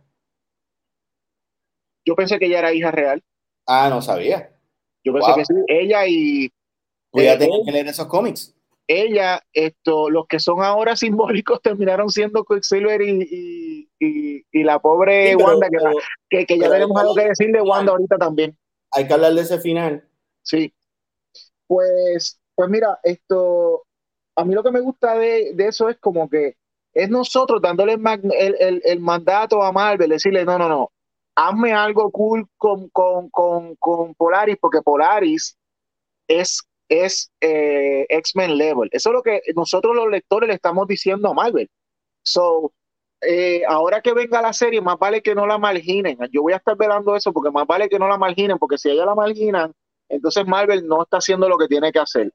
Yo 2.05 2.15
pensé 2.15 2.39
que 2.39 2.45
ella 2.45 2.59
era 2.59 2.73
hija 2.73 2.91
real. 2.91 3.23
Ah, 3.67 3.89
no 3.89 4.01
sabía. 4.01 4.51
Yo 5.03 5.13
pensé 5.13 5.29
wow. 5.29 5.37
que 5.37 5.45
sí, 5.45 5.53
ella 5.67 6.07
y... 6.07 6.51
A 7.13 7.37
tener 7.37 7.61
que 7.65 7.71
leer 7.71 7.87
esos 7.87 8.07
cómics. 8.07 8.55
Ella, 8.87 9.41
esto, 9.53 10.09
los 10.09 10.27
que 10.27 10.39
son 10.39 10.63
ahora 10.63 10.95
simbólicos 10.95 11.61
terminaron 11.61 12.09
siendo 12.09 12.43
Quicksilver 12.43 13.01
y, 13.01 13.21
y, 13.21 13.89
y, 13.99 14.45
y 14.51 14.63
la 14.63 14.79
pobre 14.79 15.31
sí, 15.31 15.37
pero, 15.37 15.49
Wanda, 15.49 15.69
que, 15.69 15.77
pero, 15.77 15.91
que, 16.29 16.45
que 16.45 16.59
ya 16.59 16.69
tenemos 16.69 16.99
algo 16.99 17.15
que 17.15 17.29
decir 17.29 17.51
de 17.51 17.61
Wanda 17.61 17.91
ahorita 17.91 18.17
también. 18.17 18.57
Hay 18.91 19.07
que 19.07 19.13
hablar 19.13 19.33
de 19.33 19.41
ese 19.41 19.59
final. 19.59 20.07
Sí. 20.43 20.73
Pues, 21.67 22.39
pues 22.55 22.69
mira, 22.69 22.99
esto, 23.03 23.83
a 24.35 24.43
mí 24.43 24.53
lo 24.53 24.63
que 24.63 24.71
me 24.71 24.81
gusta 24.81 25.17
de, 25.17 25.53
de 25.53 25.67
eso 25.67 25.89
es 25.89 25.97
como 25.99 26.29
que 26.29 26.57
es 26.93 27.09
nosotros 27.09 27.61
dándole 27.61 27.93
el, 27.93 28.55
el, 28.59 28.81
el, 28.83 28.99
mandato 28.99 29.63
a 29.63 29.71
Marvel, 29.71 30.09
decirle, 30.09 30.43
no, 30.43 30.57
no, 30.57 30.67
no, 30.67 30.91
hazme 31.35 31.73
algo 31.73 32.11
cool 32.11 32.47
con, 32.57 32.89
con, 32.89 33.29
con, 33.29 33.75
con 33.75 34.13
Polaris, 34.15 34.57
porque 34.59 34.81
Polaris 34.81 35.57
es 36.27 36.61
es 36.91 37.31
eh, 37.39 38.05
X-Men 38.09 38.57
level. 38.57 38.89
Eso 38.91 39.09
es 39.09 39.13
lo 39.13 39.23
que 39.23 39.41
nosotros 39.55 39.95
los 39.95 40.09
lectores 40.09 40.49
le 40.49 40.55
estamos 40.55 40.85
diciendo 40.87 41.29
a 41.29 41.33
Marvel. 41.33 41.69
So, 42.21 42.73
eh, 43.21 43.61
ahora 43.65 44.01
que 44.01 44.13
venga 44.13 44.41
la 44.41 44.51
serie, 44.51 44.81
más 44.81 44.99
vale 44.99 45.21
que 45.21 45.33
no 45.33 45.47
la 45.47 45.57
marginen. 45.57 46.17
Yo 46.33 46.41
voy 46.41 46.51
a 46.51 46.57
estar 46.57 46.75
velando 46.75 47.15
eso 47.15 47.31
porque 47.31 47.49
más 47.49 47.65
vale 47.65 47.87
que 47.87 47.97
no 47.97 48.09
la 48.09 48.17
marginen, 48.17 48.59
porque 48.59 48.77
si 48.77 48.89
ella 48.89 49.05
la 49.05 49.15
marginan, 49.15 49.71
entonces 50.09 50.45
Marvel 50.45 50.85
no 50.85 51.03
está 51.03 51.17
haciendo 51.17 51.47
lo 51.47 51.57
que 51.57 51.69
tiene 51.69 51.93
que 51.93 51.99
hacer. 51.99 52.33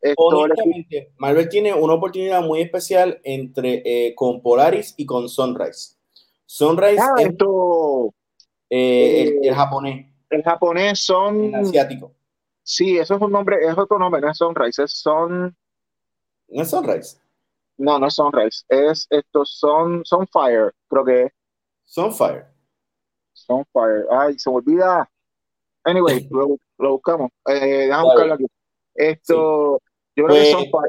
Marvel 1.18 1.48
tiene 1.50 1.74
una 1.74 1.92
oportunidad 1.92 2.40
muy 2.40 2.62
especial 2.62 3.20
entre 3.24 3.82
eh, 3.84 4.14
con 4.14 4.40
Polaris 4.40 4.94
y 4.96 5.04
con 5.04 5.28
Sunrise. 5.28 5.96
Sunrise 6.46 7.02
ah, 7.02 7.12
es 7.18 7.26
esto, 7.26 8.14
eh, 8.70 9.22
el, 9.22 9.48
el, 9.48 9.54
japonés. 9.54 10.06
El 10.30 10.42
japonés 10.42 11.00
son 11.00 11.44
el 11.44 11.54
asiático. 11.54 12.12
Sí, 12.62 12.98
eso 12.98 13.14
es 13.14 13.22
un 13.22 13.30
nombre, 13.30 13.58
es 13.64 13.78
otro 13.78 13.96
nombre, 13.96 14.20
no 14.20 14.30
es 14.30 14.38
Sunrise, 14.38 14.82
es 14.82 14.92
Son. 14.92 15.56
¿No 16.48 16.62
es 16.62 16.68
Sunrise? 16.68 17.18
No, 17.78 17.98
no 17.98 18.08
es 18.08 18.14
Sunrise, 18.14 18.64
es 18.68 19.06
esto, 19.08 19.44
Son, 19.44 20.04
Sunfire, 20.04 20.72
creo 20.88 21.04
que 21.04 21.22
es. 21.22 21.32
Sunfire. 21.84 22.46
Sunfire, 23.32 24.06
ay, 24.10 24.36
se 24.38 24.50
me 24.50 24.56
olvida. 24.56 25.08
Anyway, 25.84 26.26
lo, 26.30 26.56
lo, 26.78 26.92
buscamos. 26.92 27.30
Eh, 27.46 27.86
déjame 27.86 28.02
buscarlo 28.02 28.34
aquí. 28.34 28.46
Esto, 28.94 29.80
sí. 29.80 30.12
yo 30.16 30.24
creo 30.24 30.36
pues, 30.36 30.44
que 30.48 30.52
Sunfire. 30.52 30.88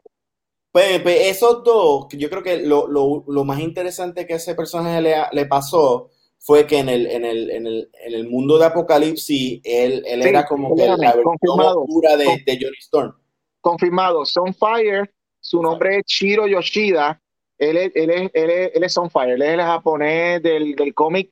Pues, 0.72 1.02
pues, 1.02 1.28
esos 1.28 1.64
dos, 1.64 2.08
yo 2.10 2.30
creo 2.30 2.42
que 2.42 2.66
lo, 2.66 2.88
lo, 2.88 3.24
lo 3.28 3.44
más 3.44 3.60
interesante 3.60 4.26
que 4.26 4.34
a 4.34 4.38
ese 4.38 4.56
personaje 4.56 5.00
le, 5.00 5.16
le 5.32 5.46
pasó 5.46 6.10
fue 6.40 6.66
que 6.66 6.80
en 6.80 6.90
el, 6.90 7.08
en 7.08 7.26
el, 7.26 7.50
en 7.50 7.68
el, 7.68 7.90
en 8.06 8.14
el 8.14 8.30
mundo 8.30 8.58
de 8.58 8.66
Apocalipsis 8.66 9.60
él, 9.64 10.04
él 10.06 10.24
sí, 10.24 10.30
era 10.30 10.46
como 10.46 10.76
que 10.76 10.86
la 10.86 10.96
versión 10.96 11.36
oscura 11.44 12.16
de, 12.16 12.26
de, 12.46 12.58
Johnny 12.62 12.78
Storm. 12.80 13.14
Confirmado, 13.62 14.26
Sunfire, 14.26 15.12
su 15.40 15.62
nombre 15.62 15.98
es 15.98 16.04
Shiro 16.06 16.48
Yoshida, 16.48 17.22
él 17.58 17.78
es, 17.78 17.92
él 17.96 18.10
es, 18.10 18.32
él 18.34 18.50
es, 18.50 18.72
él 18.76 18.84
es 18.84 18.94
Sunfire, 18.94 19.34
él 19.34 19.42
es 19.42 19.50
el 19.50 19.62
japonés 19.62 20.42
del, 20.42 20.76
del 20.76 20.94
cómic 20.94 21.32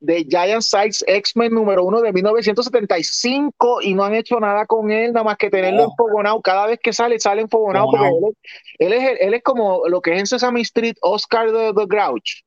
de 0.00 0.24
Giant 0.24 0.62
Size 0.62 1.04
X-Men 1.06 1.54
número 1.54 1.84
uno 1.84 2.00
de 2.00 2.12
1975 2.12 3.82
y 3.82 3.94
no 3.94 4.04
han 4.04 4.14
hecho 4.14 4.40
nada 4.40 4.66
con 4.66 4.90
él, 4.90 5.12
nada 5.12 5.24
más 5.24 5.36
que 5.36 5.50
tenerlo 5.50 5.84
enfogonado. 5.84 6.40
Cada 6.40 6.66
vez 6.66 6.80
que 6.82 6.92
sale, 6.92 7.20
sale 7.20 7.42
enfogonado 7.42 7.86
porque 7.90 8.06
no. 8.06 8.28
él, 8.28 8.34
él, 8.78 8.92
es, 8.94 9.20
él 9.20 9.34
es 9.34 9.42
como 9.42 9.86
lo 9.88 10.00
que 10.00 10.14
es 10.14 10.20
en 10.20 10.26
Sesame 10.26 10.62
Street, 10.62 10.96
Oscar 11.02 11.52
the, 11.52 11.72
the 11.74 11.86
Grouch 11.86 12.42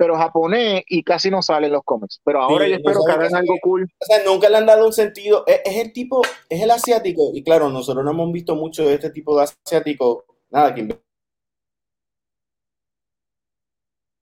pero 0.00 0.16
japonés 0.16 0.82
y 0.88 1.02
casi 1.02 1.30
no 1.30 1.42
sale 1.42 1.66
en 1.66 1.74
los 1.74 1.82
cómics. 1.84 2.22
Pero 2.24 2.40
ahora 2.40 2.66
yo 2.66 2.76
espero 2.76 3.00
que 3.04 3.12
hagan 3.12 3.34
algo 3.34 3.54
cool. 3.60 3.86
O 4.00 4.04
sea, 4.06 4.24
nunca 4.24 4.48
le 4.48 4.56
han 4.56 4.64
dado 4.64 4.86
un 4.86 4.94
sentido. 4.94 5.44
Es, 5.46 5.76
el 5.76 5.92
tipo, 5.92 6.22
es 6.48 6.62
el 6.62 6.70
asiático. 6.70 7.32
Y 7.34 7.44
claro, 7.44 7.68
nosotros 7.68 8.02
no 8.02 8.12
hemos 8.12 8.32
visto 8.32 8.56
mucho 8.56 8.88
de 8.88 8.94
este 8.94 9.10
tipo 9.10 9.36
de 9.36 9.42
asiático. 9.44 10.24
Nada, 10.48 10.74
que 10.74 10.88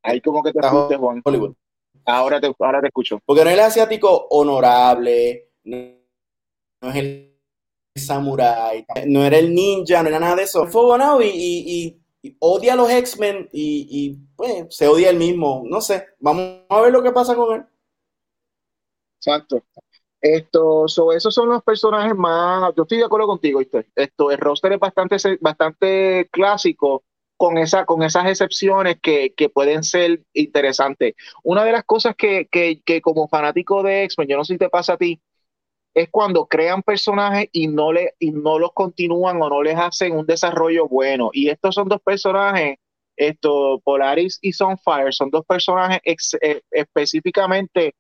Ahí 0.02 0.20
como 0.20 0.42
que 0.42 0.50
te 0.50 0.58
escuchas, 0.58 0.98
Juan. 0.98 1.22
Hollywood. 1.24 1.54
Ahora 2.06 2.40
te, 2.40 2.52
ahora 2.58 2.80
te 2.80 2.88
escucho. 2.88 3.20
Porque 3.24 3.44
no 3.44 3.50
es 3.50 3.54
el 3.54 3.60
asiático 3.60 4.26
honorable, 4.30 5.50
no, 5.62 6.90
es 6.90 6.96
el 6.96 7.38
samurai, 7.94 8.84
no 9.06 9.24
era 9.24 9.38
el 9.38 9.54
ninja, 9.54 10.02
no 10.02 10.08
era 10.08 10.18
nada 10.18 10.34
de 10.34 10.42
eso. 10.42 10.66
Fue 10.66 10.84
bueno 10.86 11.22
y 11.22 11.96
odia 12.38 12.72
a 12.72 12.76
los 12.76 12.90
X-Men 12.90 13.48
y, 13.52 14.18
pues, 14.36 14.66
se 14.74 14.88
odia 14.88 15.10
el 15.10 15.16
mismo. 15.16 15.64
No 15.66 15.80
sé, 15.80 16.06
vamos 16.18 16.62
a 16.68 16.80
ver 16.80 16.92
lo 16.92 17.02
que 17.02 17.12
pasa 17.12 17.34
con 17.34 17.56
él. 17.56 17.66
Exacto. 19.16 19.62
Esto, 20.20 20.88
so, 20.88 21.12
esos 21.12 21.32
son 21.32 21.48
los 21.48 21.62
personajes 21.62 22.14
más. 22.16 22.72
Yo 22.76 22.82
estoy 22.82 22.98
de 22.98 23.04
acuerdo 23.04 23.26
contigo, 23.26 23.60
Esto, 23.94 24.30
el 24.30 24.38
roster 24.38 24.72
es 24.72 24.80
bastante, 24.80 25.16
bastante 25.40 26.28
clásico 26.32 27.04
con, 27.36 27.56
esa, 27.56 27.86
con 27.86 28.02
esas 28.02 28.26
excepciones 28.26 28.98
que, 29.00 29.32
pueden 29.54 29.84
ser 29.84 30.22
interesantes. 30.32 31.14
Una 31.44 31.64
de 31.64 31.72
las 31.72 31.84
cosas 31.84 32.16
que, 32.16 32.48
que, 32.50 32.82
que 32.84 33.00
como 33.00 33.28
fanático 33.28 33.82
de 33.82 34.04
X-Men, 34.04 34.28
yo 34.28 34.36
no 34.36 34.44
sé 34.44 34.54
si 34.54 34.58
te 34.58 34.68
pasa 34.68 34.94
a 34.94 34.96
ti, 34.98 35.20
es 35.94 36.08
cuando 36.10 36.46
crean 36.46 36.82
personajes 36.82 37.48
y 37.52 37.68
no, 37.68 37.92
le, 37.92 38.14
y 38.18 38.30
no 38.30 38.58
los 38.58 38.72
continúan 38.72 39.42
o 39.42 39.48
no 39.48 39.62
les 39.62 39.76
hacen 39.76 40.16
un 40.16 40.26
desarrollo 40.26 40.86
bueno. 40.88 41.30
Y 41.32 41.48
estos 41.48 41.74
son 41.74 41.88
dos 41.88 42.00
personajes, 42.02 42.76
esto, 43.16 43.80
Polaris 43.82 44.38
y 44.40 44.52
Sunfire, 44.52 45.12
son 45.12 45.30
dos 45.30 45.44
personajes 45.44 46.00
eh, 46.40 46.62
específicamente 46.70 47.94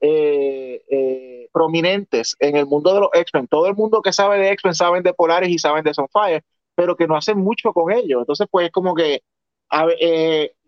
eh, 0.00 0.82
eh, 0.88 1.48
prominentes 1.52 2.36
en 2.38 2.56
el 2.56 2.66
mundo 2.66 2.94
de 2.94 3.00
los 3.00 3.10
X-Men. 3.12 3.48
Todo 3.48 3.66
el 3.66 3.74
mundo 3.74 4.00
que 4.02 4.12
sabe 4.12 4.38
de 4.38 4.50
X-Men 4.52 4.74
saben 4.74 5.02
de 5.02 5.14
Polaris 5.14 5.50
y 5.50 5.58
saben 5.58 5.82
de 5.82 5.94
Sunfire, 5.94 6.42
pero 6.74 6.96
que 6.96 7.06
no 7.06 7.16
hacen 7.16 7.38
mucho 7.38 7.72
con 7.72 7.92
ellos. 7.92 8.20
Entonces, 8.20 8.46
pues 8.50 8.66
es 8.66 8.72
como 8.72 8.94
que 8.94 9.22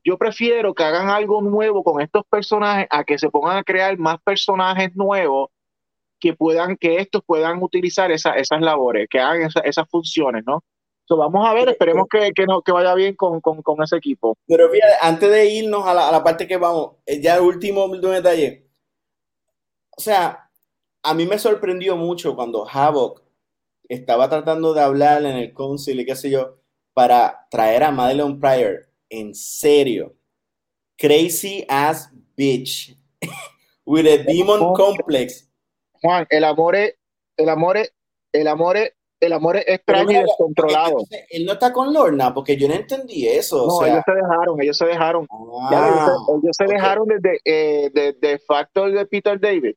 yo 0.05 0.19
prefiero 0.19 0.75
que 0.75 0.83
hagan 0.83 1.09
algo 1.09 1.43
nuevo 1.43 1.85
con 1.85 2.01
estos 2.01 2.25
personajes 2.29 2.87
a 2.91 3.05
que 3.05 3.19
se 3.19 3.31
pongan 3.31 3.59
a 3.59 3.65
crear 3.65 3.97
más 3.99 4.21
personajes 4.23 4.95
nuevos 4.97 5.51
que 6.23 6.35
puedan, 6.35 6.77
que 6.77 6.99
estos 6.99 7.21
puedan 7.27 7.61
utilizar 7.61 8.13
esa, 8.13 8.35
esas 8.35 8.61
labores, 8.61 9.09
que 9.11 9.19
hagan 9.19 9.51
esas 9.65 9.89
funciones, 9.91 10.45
¿no? 10.47 10.63
So, 11.05 11.17
vamos 11.17 11.45
a 11.45 11.53
ver, 11.53 11.69
esperemos 11.69 12.07
que, 12.09 12.31
que, 12.33 12.47
no, 12.47 12.63
que 12.63 12.71
vaya 12.71 12.95
bien 12.95 13.17
con, 13.17 13.41
con, 13.41 13.61
con, 13.61 13.83
ese 13.83 13.97
equipo. 13.97 14.39
Pero 14.47 14.71
fíjate, 14.71 14.93
antes 15.01 15.29
de 15.29 15.51
irnos 15.51 15.85
a 15.85 15.93
la, 15.93 16.09
a 16.09 16.13
la 16.13 16.23
parte 16.23 16.47
que 16.47 16.57
vamos, 16.59 16.93
eh, 17.07 17.21
ya 17.21 17.35
el 17.35 17.43
último 17.43 17.89
detalle. 17.89 18.69
O 19.91 20.01
sea, 20.01 20.49
a 21.03 21.13
mí 21.13 21.27
me 21.27 21.41
sorprendió 21.41 21.97
mucho 21.97 22.37
cuando 22.37 22.69
Havoc 22.71 23.21
estaba 23.89 24.29
tratando 24.29 24.75
de 24.75 24.81
hablar 24.81 25.25
en 25.25 25.37
el 25.37 25.53
council 25.53 25.99
y 25.99 26.07
qué 26.07 26.15
sé 26.15 26.31
yo, 26.31 26.59
para 26.95 27.49
traer 27.51 27.83
a 27.83 27.91
Madeleine 27.91 28.39
Pryor. 28.39 28.87
En 29.11 29.35
serio. 29.35 30.15
Crazy 30.97 31.67
ass 31.69 32.11
bitch. 32.37 32.97
With 33.85 34.07
a 34.07 34.23
demon 34.23 34.73
complex 34.75 35.52
Juan, 36.03 36.27
el 36.31 36.45
amor 36.45 36.77
es, 36.77 36.95
el 37.37 37.49
amor 37.49 37.77
es, 37.77 37.93
el 38.33 38.49
amor 38.49 38.77
es, 38.77 38.93
el 39.21 39.33
amor 39.33 39.57
es 39.57 39.65
extraño 39.69 40.11
y 40.11 40.23
descontrolado. 40.23 40.97
él 41.31 41.47
no 41.47 41.53
está 41.53 41.73
con 41.73 41.95
Lorna, 41.95 42.35
porque 42.35 42.57
yo 42.57 42.67
no 42.67 42.75
entendí 42.75 43.29
eso. 43.29 43.67
No, 43.67 43.87
ellos 43.87 44.03
se 44.05 44.13
dejaron, 44.13 44.61
ellos 44.61 44.77
se 44.77 44.87
dejaron. 44.87 45.29
Ah, 45.71 46.11
ellos, 46.43 46.57
se, 46.57 46.65
dejaron 46.65 47.07
desde 47.07 47.41
eh, 47.45 47.91
de, 48.21 48.39
Factor 48.41 48.91
de 48.91 49.07
Peter 49.07 49.39
David. 49.41 49.75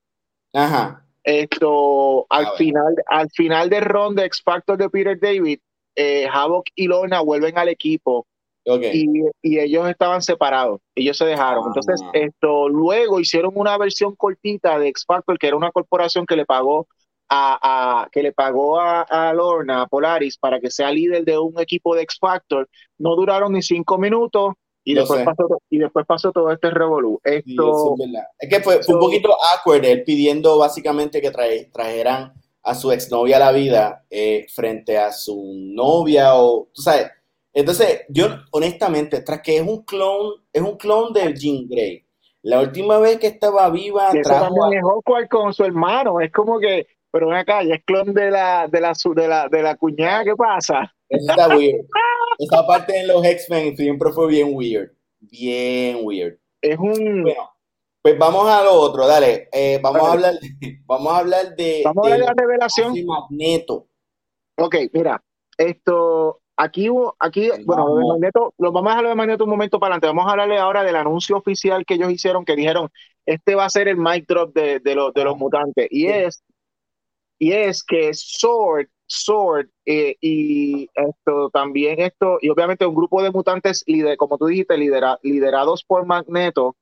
Ajá. 0.51 1.05
Esto, 1.23 2.25
al 2.29 2.47
final, 2.57 2.95
al 3.07 3.29
final 3.29 3.69
del 3.69 3.83
ron 3.83 4.15
de 4.15 4.25
X 4.25 4.41
Factor 4.43 4.77
de 4.77 4.89
Peter 4.89 5.19
David, 5.19 5.59
eh, 5.95 6.27
Havok 6.31 6.65
y 6.75 6.87
Lorna 6.87 7.21
vuelven 7.21 7.57
al 7.57 7.69
equipo 7.69 8.27
y, 8.65 9.59
ellos 9.59 9.89
estaban 9.89 10.21
separados, 10.21 10.81
ellos 10.95 11.17
se 11.17 11.25
dejaron. 11.25 11.65
Entonces, 11.67 12.01
ah. 12.03 12.11
esto 12.13 12.67
luego 12.69 13.19
hicieron 13.19 13.51
una 13.55 13.77
versión 13.77 14.15
cortita 14.15 14.79
de 14.79 14.87
X 14.89 15.05
Factor, 15.05 15.37
que 15.37 15.47
era 15.47 15.57
una 15.57 15.71
corporación 15.71 16.25
que 16.25 16.35
le 16.35 16.45
pagó 16.45 16.87
a, 17.29 18.07
que 18.11 18.21
le 18.21 18.31
pagó 18.31 18.79
a, 18.79 19.33
Lorna, 19.33 19.83
a 19.83 19.87
Polaris, 19.87 20.37
para 20.37 20.59
que 20.59 20.71
sea 20.71 20.91
líder 20.91 21.25
de 21.25 21.37
un 21.37 21.59
equipo 21.59 21.95
de 21.95 22.03
X 22.03 22.17
Factor. 22.19 22.67
No 22.97 23.15
duraron 23.15 23.53
ni 23.53 23.61
cinco 23.61 23.97
minutos 23.97 24.53
y 24.83 24.93
después, 24.93 25.23
pasó, 25.23 25.47
y 25.69 25.79
después 25.79 26.05
pasó 26.05 26.31
todo 26.31 26.51
este 26.51 26.69
revolú. 26.69 27.19
Esto, 27.23 27.95
es, 28.39 28.49
que 28.49 28.59
fue, 28.61 28.79
un 28.87 28.99
poquito 28.99 29.35
awkward 29.53 29.83
él 29.83 30.03
pidiendo 30.03 30.59
básicamente 30.59 31.21
que 31.21 31.31
trajeran 31.31 32.33
a 32.61 32.75
su 32.75 32.91
exnovia 32.91 33.37
a 33.37 33.39
la 33.39 33.51
vida 33.51 34.05
eh, 34.09 34.45
frente 34.53 34.97
a 34.97 35.11
su 35.11 35.53
novia 35.55 36.35
o, 36.35 36.67
tú 36.73 36.81
sabes, 36.81 37.11
entonces, 37.55 38.01
yo 38.09 38.27
honestamente, 38.51 39.21
tras 39.21 39.41
que 39.41 39.55
es 39.55 39.61
un 39.61 39.85
clon, 39.85 40.33
es 40.51 40.61
un 40.61 40.77
clon 40.77 41.13
de 41.13 41.33
Jean 41.33 41.65
Grey. 41.69 42.05
La 42.41 42.59
última 42.59 42.99
vez 42.99 43.17
que 43.17 43.27
estaba 43.27 43.69
viva, 43.69 44.11
trajo 44.21 44.53
a... 45.15 45.27
con 45.29 45.53
su 45.53 45.63
hermano. 45.63 46.19
Es 46.19 46.33
como 46.33 46.59
que, 46.59 46.85
pero 47.09 47.29
ven 47.29 47.37
acá, 47.37 47.63
ya 47.63 47.75
es 47.75 47.83
clon 47.85 48.13
de 48.13 48.29
la, 48.29 48.67
de 48.67 48.81
la, 48.81 48.91
de 48.93 49.27
la, 49.27 49.47
de 49.47 49.63
la 49.63 49.77
cuñada, 49.77 50.25
¿qué 50.25 50.35
pasa? 50.35 50.93
Está 51.07 51.47
weird. 51.55 51.85
Esa 52.39 52.67
parte 52.67 52.91
de 52.91 53.07
los 53.07 53.23
X-Men 53.23 53.77
siempre 53.77 54.11
fue 54.11 54.27
bien 54.27 54.49
weird. 54.51 54.91
Bien 55.21 55.99
weird. 56.03 56.37
Es 56.61 56.77
un. 56.77 57.23
Bueno, 57.23 57.49
pues 58.01 58.19
vamos 58.19 58.49
a 58.49 58.65
lo 58.65 58.73
otro, 58.73 59.07
dale. 59.07 59.47
Eh, 59.53 59.79
vamos, 59.81 60.01
a 60.03 60.11
hablar, 60.11 60.33
vamos 60.85 61.13
a 61.13 61.17
hablar 61.19 61.55
de. 61.55 61.83
Vamos 61.85 62.05
a 62.05 62.13
hablar 62.13 62.19
de 62.19 62.35
la 62.35 62.41
revelación. 62.43 62.93
Magneto. 63.05 63.87
Ok, 64.57 64.75
mira, 64.91 65.23
esto 65.57 66.41
Aquí, 66.57 66.87
aquí 67.19 67.49
bueno, 67.65 67.87
lo, 67.89 67.97
de 67.97 68.05
Magneto, 68.05 68.53
lo 68.57 68.71
vamos 68.71 68.91
a 68.91 68.95
dejar 68.95 69.09
de 69.09 69.15
Magneto 69.15 69.43
un 69.43 69.49
momento 69.49 69.79
para 69.79 69.95
adelante. 69.95 70.07
Vamos 70.07 70.27
a 70.27 70.31
hablarle 70.31 70.57
ahora 70.57 70.83
del 70.83 70.95
anuncio 70.95 71.37
oficial 71.37 71.85
que 71.85 71.95
ellos 71.95 72.11
hicieron, 72.11 72.45
que 72.45 72.55
dijeron, 72.55 72.89
este 73.25 73.55
va 73.55 73.65
a 73.65 73.69
ser 73.69 73.87
el 73.87 73.97
mic 73.97 74.25
drop 74.27 74.53
de, 74.53 74.79
de, 74.79 74.95
los, 74.95 75.13
de 75.13 75.23
los 75.25 75.37
mutantes. 75.37 75.87
Y 75.91 76.07
es, 76.07 76.43
y 77.39 77.51
es 77.51 77.83
que 77.83 78.13
Sword, 78.13 78.87
Sword, 79.05 79.67
eh, 79.85 80.15
y 80.21 80.89
esto 80.93 81.49
también 81.51 81.99
esto, 81.99 82.37
y 82.41 82.49
obviamente 82.49 82.85
un 82.85 82.95
grupo 82.95 83.21
de 83.21 83.31
mutantes, 83.31 83.83
lider, 83.85 84.17
como 84.17 84.37
tú 84.37 84.45
dijiste, 84.47 84.77
liderados 84.77 85.83
por 85.83 86.05
Magneto, 86.05 86.75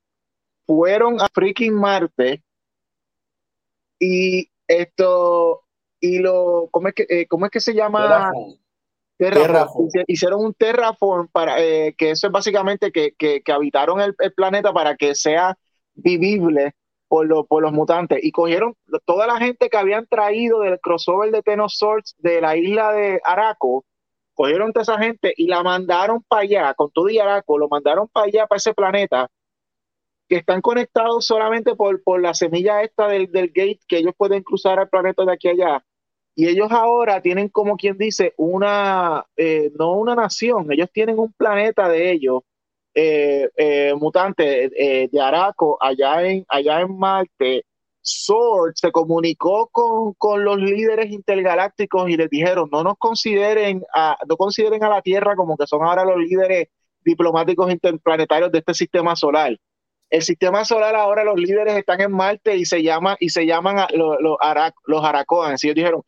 fueron 0.66 1.20
a 1.20 1.28
freaking 1.34 1.74
Marte 1.74 2.44
y 4.00 4.50
esto, 4.68 5.64
y 6.00 6.20
lo, 6.20 6.70
¿cómo 6.72 6.90
es 6.90 6.94
que, 6.94 7.06
eh, 7.10 7.28
¿cómo 7.28 7.46
es 7.46 7.52
que 7.52 7.60
se 7.60 7.74
llama? 7.74 8.32
Hicieron 10.08 10.44
un 10.44 10.54
terraform 10.54 11.28
para 11.28 11.62
eh, 11.62 11.96
que 11.98 12.12
eso 12.12 12.28
es 12.28 12.34
básicamente 12.34 12.92
que, 12.92 13.14
que, 13.18 13.42
habitaron 13.52 14.02
el, 14.02 14.16
planeta 14.34 14.74
para 14.74 14.96
que 14.96 15.16
sea 15.16 15.58
vivible 15.94 16.74
por, 17.08 17.48
por 17.48 17.62
los 17.62 17.72
mutantes. 17.72 18.20
Y 18.24 18.32
cogieron 18.32 18.76
toda 19.06 19.28
la 19.28 19.38
gente 19.38 19.70
que 19.70 19.78
habían 19.78 20.08
traído 20.08 20.62
del 20.62 20.80
crossover 20.80 21.32
de 21.32 21.44
Tenosaurs 21.44 22.16
de 22.18 22.42
la 22.42 22.58
isla 22.58 22.92
de 22.92 23.22
Araco, 23.24 23.86
cogieron 24.34 24.74
toda 24.74 24.84
esa 24.84 24.98
gente 24.98 25.34
y 25.38 25.48
la 25.48 25.62
mandaron 25.64 26.24
para 26.28 26.42
allá, 26.42 26.74
con 26.74 26.92
todo 26.92 27.10
y 27.10 27.20
Araco, 27.20 27.58
lo 27.58 27.70
mandaron 27.70 28.08
para 28.08 28.26
allá, 28.26 28.48
para 28.48 28.58
ese 28.58 28.74
planeta, 28.74 29.30
que 30.28 30.38
están 30.38 30.62
conectados 30.62 31.26
solamente 31.26 31.76
por, 31.76 32.02
por 32.02 32.20
la 32.20 32.34
semilla 32.34 32.82
esta 32.82 33.08
del, 33.08 33.32
del 33.32 33.50
gate 33.50 33.80
que 33.88 33.98
ellos 33.98 34.14
pueden 34.18 34.42
cruzar 34.42 34.80
al 34.80 34.90
planeta 34.90 35.24
de 35.24 35.34
aquí 35.34 35.50
allá 35.50 35.84
y 36.36 36.48
ellos 36.48 36.72
ahora 36.72 37.22
tienen, 37.22 37.50
como 37.50 37.78
quien 37.78 37.98
dice, 37.98 38.34
una, 38.38 39.26
eh, 39.38 39.72
no 39.78 39.94
una 39.94 40.16
nación, 40.16 40.72
ellos 40.72 40.90
tienen 40.92 41.20
un 41.20 41.32
planeta 41.34 41.88
de 41.90 42.12
ellos, 42.12 42.42
eh, 42.96 43.50
eh, 43.58 43.94
mutante 43.96 44.70
de 45.12 45.22
Araco, 45.22 45.78
allá 45.82 46.24
en, 46.28 46.46
allá 46.48 46.82
en 46.82 46.98
Marte. 46.98 47.66
Sword 48.06 48.74
se 48.76 48.92
comunicó 48.92 49.70
con, 49.72 50.14
con, 50.16 50.44
los 50.44 50.58
líderes 50.58 51.10
intergalácticos 51.12 52.10
y 52.10 52.18
les 52.18 52.30
dijeron, 52.30 52.70
no 52.72 52.84
nos 52.84 52.98
consideren 52.98 53.82
a, 53.96 54.18
no 54.28 54.36
consideren 54.36 54.84
a 54.84 54.90
la 54.90 55.02
Tierra 55.02 55.36
como 55.38 55.56
que 55.56 55.68
son 55.68 55.84
ahora 55.84 56.04
los 56.04 56.18
líderes 56.18 56.68
diplomáticos 57.02 57.72
interplanetarios 57.72 58.52
de 58.52 58.60
este 58.60 58.74
sistema 58.74 59.16
solar 59.16 59.58
el 60.14 60.22
sistema 60.22 60.64
solar 60.64 60.96
ahora 60.96 61.24
los 61.24 61.38
líderes 61.38 61.76
están 61.76 62.00
en 62.00 62.12
Marte 62.12 62.56
y 62.56 62.66
se 62.66 62.84
llama 62.84 63.18
y 63.20 63.30
se 63.30 63.48
llaman 63.48 63.78
los, 63.96 64.18
los, 64.20 64.38
los 64.86 65.04
Aracoans. 65.04 65.64
Y 65.64 65.68
ellos 65.68 65.76
dijeron, 65.76 66.04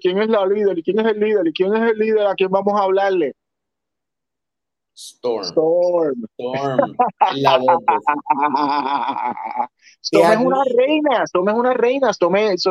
¿quién 0.00 0.18
es 0.18 0.28
la 0.28 0.44
líder? 0.44 0.76
¿Y 0.76 0.82
quién 0.82 0.98
es 0.98 1.06
el 1.06 1.20
líder? 1.20 1.46
¿Y 1.46 1.52
quién 1.52 1.72
es 1.72 1.92
el 1.92 1.98
líder 1.98 2.26
a 2.26 2.34
quién 2.34 2.50
vamos 2.50 2.74
a 2.74 2.82
hablarle? 2.82 3.34
Storm. 4.92 5.44
Storm. 5.44 6.24
Storm. 6.36 6.96
Storm 10.02 10.32
es 10.32 10.38
una 10.38 10.62
reina, 10.76 11.22
Storm 11.22 11.48
es 11.48 11.54
una 11.54 11.74
reina, 11.74 12.10
Storm 12.10 12.36
es, 12.38 12.66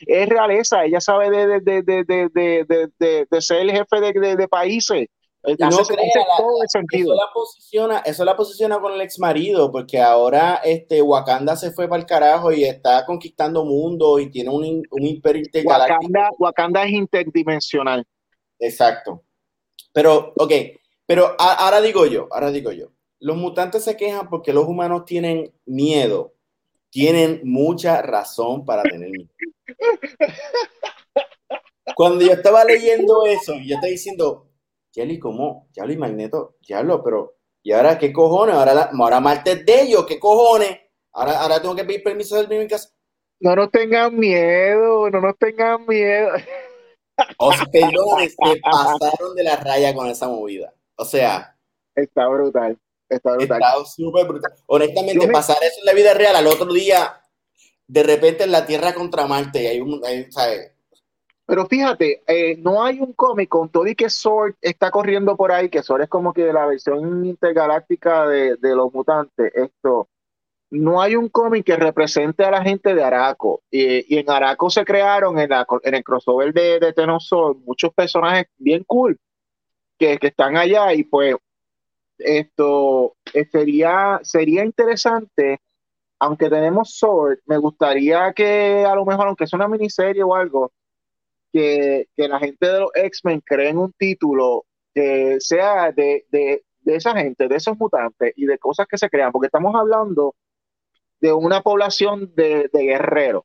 es 0.00 0.28
realeza, 0.28 0.84
ella 0.86 1.00
sabe 1.00 1.30
de, 1.30 1.60
de, 1.60 1.82
de, 1.84 2.04
de, 2.04 3.26
de 3.30 3.40
ser 3.40 3.60
el 3.60 3.70
jefe 3.70 4.00
de, 4.00 4.48
países 4.48 5.06
no 5.42 5.70
todo 5.70 6.62
el 6.62 6.68
sentido. 6.68 7.14
Eso 7.14 7.14
la, 7.14 7.32
posiciona, 7.32 7.98
eso 8.00 8.24
la 8.24 8.36
posiciona 8.36 8.80
con 8.80 8.92
el 8.92 9.00
ex 9.00 9.18
marido, 9.18 9.70
porque 9.70 10.00
ahora 10.00 10.60
este, 10.64 11.00
Wakanda 11.00 11.56
se 11.56 11.72
fue 11.72 11.88
para 11.88 12.00
el 12.00 12.06
carajo 12.06 12.52
y 12.52 12.64
está 12.64 13.04
conquistando 13.06 13.64
mundo 13.64 14.18
y 14.18 14.30
tiene 14.30 14.50
un, 14.50 14.82
un 14.90 15.06
imperio 15.06 15.42
intergaláctico. 15.42 15.94
Wakanda, 15.94 16.30
Wakanda 16.38 16.84
es 16.84 16.92
interdimensional. 16.92 18.04
Exacto. 18.58 19.22
Pero, 19.92 20.34
ok, 20.36 20.52
pero 21.06 21.34
ahora 21.38 21.80
digo 21.80 22.04
yo, 22.06 22.28
ahora 22.30 22.50
digo 22.50 22.72
yo, 22.72 22.88
los 23.20 23.36
mutantes 23.36 23.84
se 23.84 23.96
quejan 23.96 24.28
porque 24.28 24.52
los 24.52 24.66
humanos 24.66 25.04
tienen 25.04 25.52
miedo. 25.64 26.34
Tienen 26.90 27.42
mucha 27.44 28.00
razón 28.00 28.64
para 28.64 28.82
tener 28.82 29.10
miedo. 29.10 29.28
Cuando 31.96 32.24
yo 32.24 32.32
estaba 32.32 32.64
leyendo 32.64 33.26
eso, 33.26 33.54
yo 33.54 33.74
estaba 33.74 33.90
diciendo, 33.90 34.47
Jelly, 34.92 35.18
¿cómo? 35.18 35.68
Diablo 35.72 35.92
y 35.92 35.96
Magneto, 35.96 36.56
diablo, 36.66 37.02
pero 37.02 37.36
¿y 37.62 37.72
ahora 37.72 37.98
qué 37.98 38.12
cojones? 38.12 38.54
Ahora, 38.54 38.74
la, 38.74 38.90
ahora 38.98 39.20
Marte 39.20 39.52
es 39.52 39.66
de 39.66 39.82
ellos, 39.82 40.06
¿qué 40.06 40.18
cojones? 40.18 40.78
Ahora, 41.12 41.40
ahora 41.40 41.60
tengo 41.60 41.74
que 41.74 41.84
pedir 41.84 42.02
permiso 42.02 42.36
del 42.36 42.48
mismo 42.48 42.68
casa. 42.68 42.90
No 43.40 43.54
nos 43.54 43.70
tengan 43.70 44.16
miedo, 44.16 45.10
no 45.10 45.20
nos 45.20 45.38
tengan 45.38 45.86
miedo. 45.86 46.30
O 47.38 47.52
sea, 47.52 47.64
se 47.66 48.60
pasaron 48.62 49.34
de 49.34 49.42
la 49.42 49.56
raya 49.56 49.94
con 49.94 50.06
esa 50.06 50.28
movida. 50.28 50.72
O 50.96 51.04
sea. 51.04 51.56
Está 51.94 52.28
brutal. 52.28 52.78
Está 53.08 53.34
brutal. 53.34 53.60
Está 53.60 53.84
súper 53.84 54.26
brutal. 54.26 54.52
Honestamente, 54.66 55.28
pasar 55.28 55.56
eso 55.62 55.80
en 55.80 55.86
la 55.86 55.94
vida 55.94 56.14
real 56.14 56.36
al 56.36 56.46
otro 56.46 56.72
día, 56.72 57.20
de 57.86 58.02
repente 58.02 58.44
en 58.44 58.52
la 58.52 58.66
Tierra 58.66 58.94
contra 58.94 59.26
Marte, 59.26 59.62
y 59.62 59.66
hay 59.66 59.80
un, 59.80 60.00
¿sabes? 60.30 60.72
Pero 61.48 61.64
fíjate, 61.64 62.22
eh, 62.26 62.58
no 62.58 62.84
hay 62.84 63.00
un 63.00 63.14
cómic 63.14 63.48
con 63.48 63.70
todo 63.70 63.86
y 63.86 63.94
que 63.94 64.10
Sword 64.10 64.56
está 64.60 64.90
corriendo 64.90 65.34
por 65.34 65.50
ahí, 65.50 65.70
que 65.70 65.82
Sword 65.82 66.02
es 66.02 66.08
como 66.10 66.34
que 66.34 66.52
la 66.52 66.66
versión 66.66 67.24
intergaláctica 67.24 68.26
de, 68.26 68.56
de 68.56 68.76
los 68.76 68.92
mutantes. 68.92 69.50
Esto, 69.54 70.10
no 70.70 71.00
hay 71.00 71.16
un 71.16 71.30
cómic 71.30 71.64
que 71.64 71.76
represente 71.76 72.44
a 72.44 72.50
la 72.50 72.62
gente 72.62 72.94
de 72.94 73.02
Araco. 73.02 73.62
Y, 73.70 74.14
y 74.14 74.18
en 74.18 74.28
Araco 74.28 74.68
se 74.68 74.84
crearon 74.84 75.38
en, 75.38 75.48
la, 75.48 75.66
en 75.84 75.94
el 75.94 76.04
crossover 76.04 76.52
de, 76.52 76.80
de 76.80 76.92
Tenosol 76.92 77.56
muchos 77.64 77.94
personajes 77.94 78.48
bien 78.58 78.84
cool 78.84 79.18
que, 79.98 80.18
que 80.18 80.26
están 80.26 80.54
allá. 80.58 80.92
Y 80.92 81.04
pues, 81.04 81.34
esto 82.18 83.16
eh, 83.32 83.46
sería, 83.50 84.20
sería 84.22 84.66
interesante, 84.66 85.60
aunque 86.18 86.50
tenemos 86.50 86.94
Sword, 86.94 87.38
me 87.46 87.56
gustaría 87.56 88.34
que 88.34 88.84
a 88.84 88.94
lo 88.94 89.06
mejor, 89.06 89.28
aunque 89.28 89.46
sea 89.46 89.56
una 89.56 89.68
miniserie 89.68 90.22
o 90.22 90.34
algo, 90.34 90.72
que, 91.52 92.06
la 92.16 92.38
gente 92.38 92.66
de 92.66 92.80
los 92.80 92.90
X-Men 92.94 93.42
creen 93.44 93.78
un 93.78 93.92
título 93.92 94.66
que 94.94 95.36
sea 95.40 95.92
de, 95.92 96.24
esa 96.84 97.12
gente, 97.16 97.48
de 97.48 97.56
esos 97.56 97.78
mutantes 97.78 98.32
y 98.36 98.46
de 98.46 98.58
cosas 98.58 98.86
que 98.86 98.98
se 98.98 99.10
crean, 99.10 99.32
porque 99.32 99.46
estamos 99.46 99.74
hablando 99.74 100.34
de 101.20 101.32
una 101.32 101.62
población 101.62 102.32
de, 102.34 102.68
guerreros. 102.72 103.44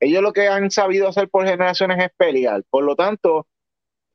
Ellos 0.00 0.22
lo 0.22 0.32
que 0.32 0.48
han 0.48 0.70
sabido 0.70 1.08
hacer 1.08 1.28
por 1.28 1.46
generaciones 1.46 1.98
es 1.98 2.10
pelear. 2.16 2.62
Por 2.70 2.84
lo 2.84 2.94
tanto, 2.94 3.48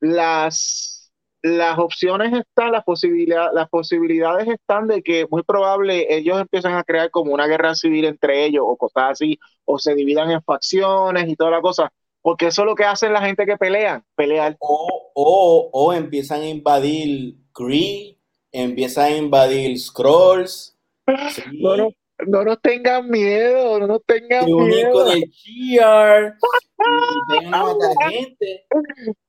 las, 0.00 1.12
las 1.42 1.78
opciones 1.78 2.32
están, 2.32 2.72
las, 2.72 2.84
posibilidades, 2.84 3.52
las 3.54 3.68
posibilidades 3.68 4.48
están 4.48 4.88
de 4.88 5.02
que 5.02 5.26
muy 5.30 5.42
probable 5.42 6.06
ellos 6.16 6.40
empiezan 6.40 6.74
a 6.74 6.84
crear 6.84 7.10
como 7.10 7.34
una 7.34 7.46
guerra 7.46 7.74
civil 7.74 8.06
entre 8.06 8.46
ellos 8.46 8.64
o 8.66 8.76
cosas 8.76 9.12
así, 9.12 9.38
o 9.64 9.78
se 9.78 9.94
dividan 9.94 10.30
en 10.30 10.42
facciones 10.42 11.28
y 11.28 11.36
toda 11.36 11.50
la 11.50 11.60
cosa 11.60 11.92
porque 12.24 12.46
eso 12.46 12.62
es 12.62 12.66
lo 12.66 12.74
que 12.74 12.84
hacen 12.84 13.12
la 13.12 13.20
gente 13.20 13.44
que 13.44 13.58
pelea, 13.58 14.02
pelear. 14.16 14.56
O, 14.58 15.10
o, 15.14 15.70
o 15.70 15.92
empiezan 15.92 16.40
a 16.40 16.48
invadir 16.48 17.34
Kree, 17.52 18.18
empiezan 18.50 19.04
a 19.04 19.16
invadir 19.16 19.78
Scrolls. 19.78 20.74
No, 21.52 21.76
no, 21.76 21.90
no 22.26 22.44
nos 22.44 22.62
tengan 22.62 23.10
miedo, 23.10 23.78
no 23.78 23.86
nos 23.86 24.04
tengan 24.06 24.46
miedo. 24.46 24.92
con 24.92 25.12
el 25.12 25.30
cheer, 25.32 26.32
y 26.38 27.32
vengan 27.42 27.54
a 27.54 27.64
matar 27.64 28.10
gente. 28.10 28.66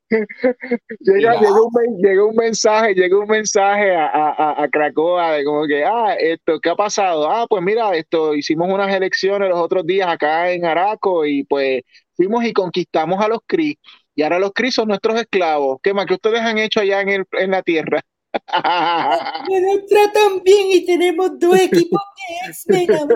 llega, 1.00 1.40
llega, 1.40 1.62
un, 1.62 1.98
llega, 1.98 2.26
un, 2.26 2.36
mensaje, 2.36 2.94
llega 2.94 3.18
un 3.18 3.28
mensaje 3.28 3.96
a, 3.96 4.08
a, 4.08 4.64
a, 4.64 4.70
Cracoa 4.70 5.34
de 5.34 5.44
como 5.44 5.66
que, 5.66 5.84
ah, 5.84 6.16
esto, 6.20 6.60
¿qué 6.60 6.70
ha 6.70 6.76
pasado? 6.76 7.30
Ah, 7.30 7.48
pues 7.50 7.64
mira, 7.64 7.96
esto, 7.96 8.36
hicimos 8.36 8.70
unas 8.70 8.94
elecciones 8.94 9.50
los 9.50 9.60
otros 9.60 9.86
días 9.86 10.08
acá 10.08 10.52
en 10.52 10.66
Araco 10.66 11.26
y 11.26 11.44
pues 11.44 11.82
fuimos 12.16 12.46
y 12.46 12.54
conquistamos 12.54 13.24
a 13.24 13.28
los 13.28 13.40
Cris 13.48 13.78
y 14.16 14.24
ahora 14.24 14.40
los 14.40 14.54
Cris 14.54 14.76
son 14.76 14.88
nuestros 14.88 15.20
esclavos. 15.20 15.80
¿Qué 15.84 15.94
más 15.94 16.06
que 16.06 16.14
ustedes 16.14 16.40
han 16.40 16.58
hecho 16.58 16.80
allá 16.80 17.02
en, 17.02 17.10
el, 17.10 17.26
en 17.34 17.52
la 17.52 17.62
tierra? 17.62 18.00
Nos 18.34 19.86
tratan 19.88 20.42
bien 20.44 20.68
y 20.72 20.86
tenemos 20.86 21.38
dos 21.38 21.60
equipos 21.60 22.02
de 22.66 22.84
X-Men. 22.84 23.08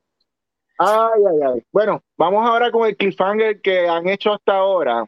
Ay, 0.82 1.20
ay, 1.28 1.40
ay. 1.54 1.62
Bueno, 1.72 2.02
vamos 2.16 2.48
ahora 2.48 2.70
con 2.70 2.88
el 2.88 2.96
cliffhanger 2.96 3.60
que 3.60 3.86
han 3.86 4.08
hecho 4.08 4.32
hasta 4.32 4.56
ahora, 4.56 5.04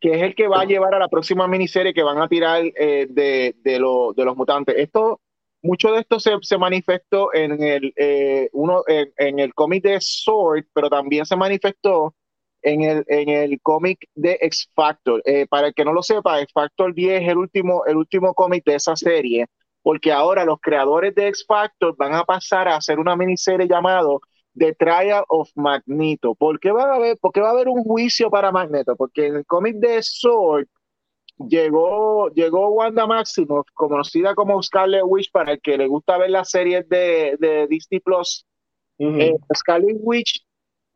que 0.00 0.14
es 0.14 0.22
el 0.22 0.34
que 0.34 0.48
va 0.48 0.62
a 0.62 0.64
llevar 0.64 0.94
a 0.94 0.98
la 0.98 1.08
próxima 1.08 1.46
miniserie 1.46 1.94
que 1.94 2.02
van 2.02 2.18
a 2.20 2.28
tirar 2.28 2.62
eh, 2.64 3.06
de, 3.08 3.54
de, 3.62 3.72
de, 4.16 4.24
los 4.24 4.36
mutantes. 4.36 4.74
Esto, 4.76 5.20
mucho 5.62 5.92
de 5.92 6.00
esto 6.00 6.18
se, 6.18 6.32
se 6.42 6.58
manifestó 6.58 7.32
en 7.32 7.62
el, 7.62 7.92
eh, 7.96 8.48
uno, 8.52 8.82
en, 8.88 9.38
el 9.38 9.54
cómic 9.54 9.84
de 9.84 9.98
Sword, 10.00 10.64
pero 10.72 10.90
también 10.90 11.24
se 11.24 11.36
manifestó 11.36 12.16
en 12.62 12.82
el, 12.82 13.04
en 13.06 13.28
el 13.28 13.60
cómic 13.62 14.08
de 14.16 14.38
X 14.42 14.70
Factor. 14.74 15.22
Eh, 15.24 15.46
para 15.48 15.68
el 15.68 15.74
que 15.74 15.84
no 15.84 15.92
lo 15.92 16.02
sepa, 16.02 16.40
X 16.40 16.52
Factor 16.52 16.92
10 16.94 17.22
es 17.22 17.28
el 17.28 17.38
último, 17.38 17.84
el 17.86 17.96
último 17.96 18.34
cómic 18.34 18.64
de 18.64 18.74
esa 18.74 18.96
serie, 18.96 19.46
porque 19.82 20.10
ahora 20.10 20.44
los 20.44 20.58
creadores 20.60 21.14
de 21.14 21.28
X 21.28 21.44
Factor 21.46 21.94
van 21.96 22.14
a 22.14 22.24
pasar 22.24 22.66
a 22.66 22.76
hacer 22.76 22.98
una 22.98 23.14
miniserie 23.14 23.68
llamado 23.68 24.20
The 24.56 24.74
Trial 24.74 25.24
of 25.28 25.50
Magneto. 25.54 26.34
¿Por 26.34 26.58
qué 26.60 26.72
va 26.72 26.84
a 26.84 26.96
haber, 26.96 27.18
por 27.18 27.32
va 27.40 27.48
a 27.48 27.52
haber 27.52 27.68
un 27.68 27.84
juicio 27.84 28.30
para 28.30 28.52
Magneto? 28.52 28.96
Porque 28.96 29.26
en 29.26 29.36
el 29.36 29.46
cómic 29.46 29.76
de 29.76 30.02
Sword 30.02 30.66
llegó, 31.48 32.28
llegó 32.30 32.68
Wanda 32.68 33.06
Maximoff, 33.06 33.66
conocida 33.74 34.34
como 34.34 34.62
Scarlet 34.62 35.02
Witch, 35.04 35.30
para 35.30 35.52
el 35.52 35.60
que 35.60 35.78
le 35.78 35.86
gusta 35.86 36.18
ver 36.18 36.30
las 36.30 36.50
series 36.50 36.88
de, 36.88 37.36
de 37.38 37.66
Disney 37.68 38.00
Plus. 38.00 38.44
Eh, 38.98 39.34
Scarlet 39.56 39.96
Witch, 40.00 40.44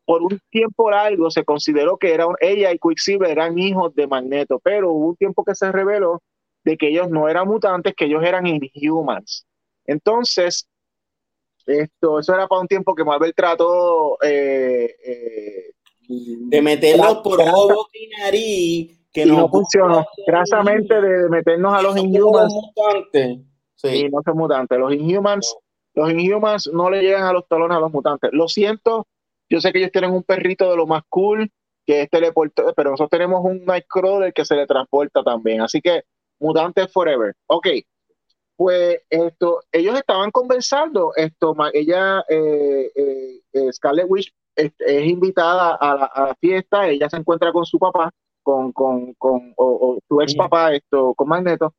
por 0.04 0.22
un 0.22 0.38
tiempo 0.50 0.90
largo, 0.90 1.30
se 1.30 1.44
consideró 1.44 1.96
que 1.96 2.12
era 2.12 2.26
ella 2.40 2.70
y 2.70 2.78
Quicksilver 2.78 3.30
eran 3.30 3.58
hijos 3.58 3.94
de 3.94 4.06
Magneto, 4.06 4.60
pero 4.62 4.92
hubo 4.92 5.08
un 5.08 5.16
tiempo 5.16 5.42
que 5.42 5.54
se 5.54 5.72
reveló 5.72 6.22
de 6.64 6.76
que 6.76 6.88
ellos 6.88 7.08
no 7.08 7.28
eran 7.28 7.48
mutantes, 7.48 7.94
que 7.94 8.04
ellos 8.04 8.22
eran 8.22 8.46
inhumans. 8.46 9.46
Entonces, 9.86 10.66
esto, 11.66 12.18
eso 12.18 12.34
era 12.34 12.46
para 12.46 12.60
un 12.60 12.68
tiempo 12.68 12.94
que 12.94 13.04
Marvel 13.04 13.34
trató 13.34 14.18
eh, 14.22 14.94
eh, 15.04 15.74
de 16.08 16.62
meterlos 16.62 17.18
por 17.18 17.40
ojo 17.40 17.88
y 17.92 18.08
nariz, 18.18 19.08
que 19.12 19.26
no, 19.26 19.48
funcionó. 19.48 20.06
Grasamente 20.26 21.00
de 21.00 21.28
meternos 21.28 21.74
a 21.74 21.82
los 21.82 21.96
Inhumans. 21.96 22.54
Sí. 23.76 24.08
no 24.10 24.20
son 24.24 24.36
mutantes. 24.36 24.78
Los 24.78 24.92
Inhumans, 24.92 25.56
los 25.94 26.10
Inhumans 26.10 26.70
no 26.72 26.90
le 26.90 27.02
llegan 27.02 27.24
a 27.24 27.32
los 27.32 27.46
talones 27.48 27.76
a 27.76 27.80
los 27.80 27.92
mutantes. 27.92 28.30
Lo 28.32 28.48
siento, 28.48 29.06
yo 29.48 29.60
sé 29.60 29.72
que 29.72 29.78
ellos 29.78 29.92
tienen 29.92 30.12
un 30.12 30.22
perrito 30.22 30.70
de 30.70 30.76
lo 30.76 30.86
más 30.86 31.02
cool, 31.08 31.50
que 31.86 32.02
es 32.02 32.10
teleportado, 32.10 32.72
pero 32.74 32.90
nosotros 32.90 33.10
tenemos 33.10 33.44
un 33.44 33.64
Nightcrawler 33.64 34.32
que 34.32 34.44
se 34.44 34.56
le 34.56 34.66
transporta 34.66 35.22
también. 35.22 35.60
Así 35.60 35.80
que, 35.80 36.02
mutantes 36.40 36.92
forever. 36.92 37.34
Ok, 37.46 37.68
pues 38.56 39.00
esto, 39.10 39.62
ellos 39.72 39.96
estaban 39.96 40.30
conversando, 40.30 41.12
esto, 41.16 41.56
ella, 41.72 42.24
eh, 42.28 42.90
eh, 42.94 43.40
eh, 43.52 43.72
Scarlet 43.72 44.06
Witch 44.08 44.32
es, 44.54 44.72
invitada 44.86 45.74
a 45.74 45.94
la, 45.96 46.36
fiesta, 46.40 46.88
ella 46.88 47.10
se 47.10 47.16
encuentra 47.16 47.52
con 47.52 47.64
su 47.64 47.78
papá, 47.78 48.10
con, 48.42 48.72
con, 48.72 49.14
con 49.14 49.52
o, 49.56 49.98
su 50.06 50.20
ex 50.20 50.34
papá, 50.36 50.72
esto, 50.72 51.14
con 51.14 51.28
Magneto, 51.28 51.74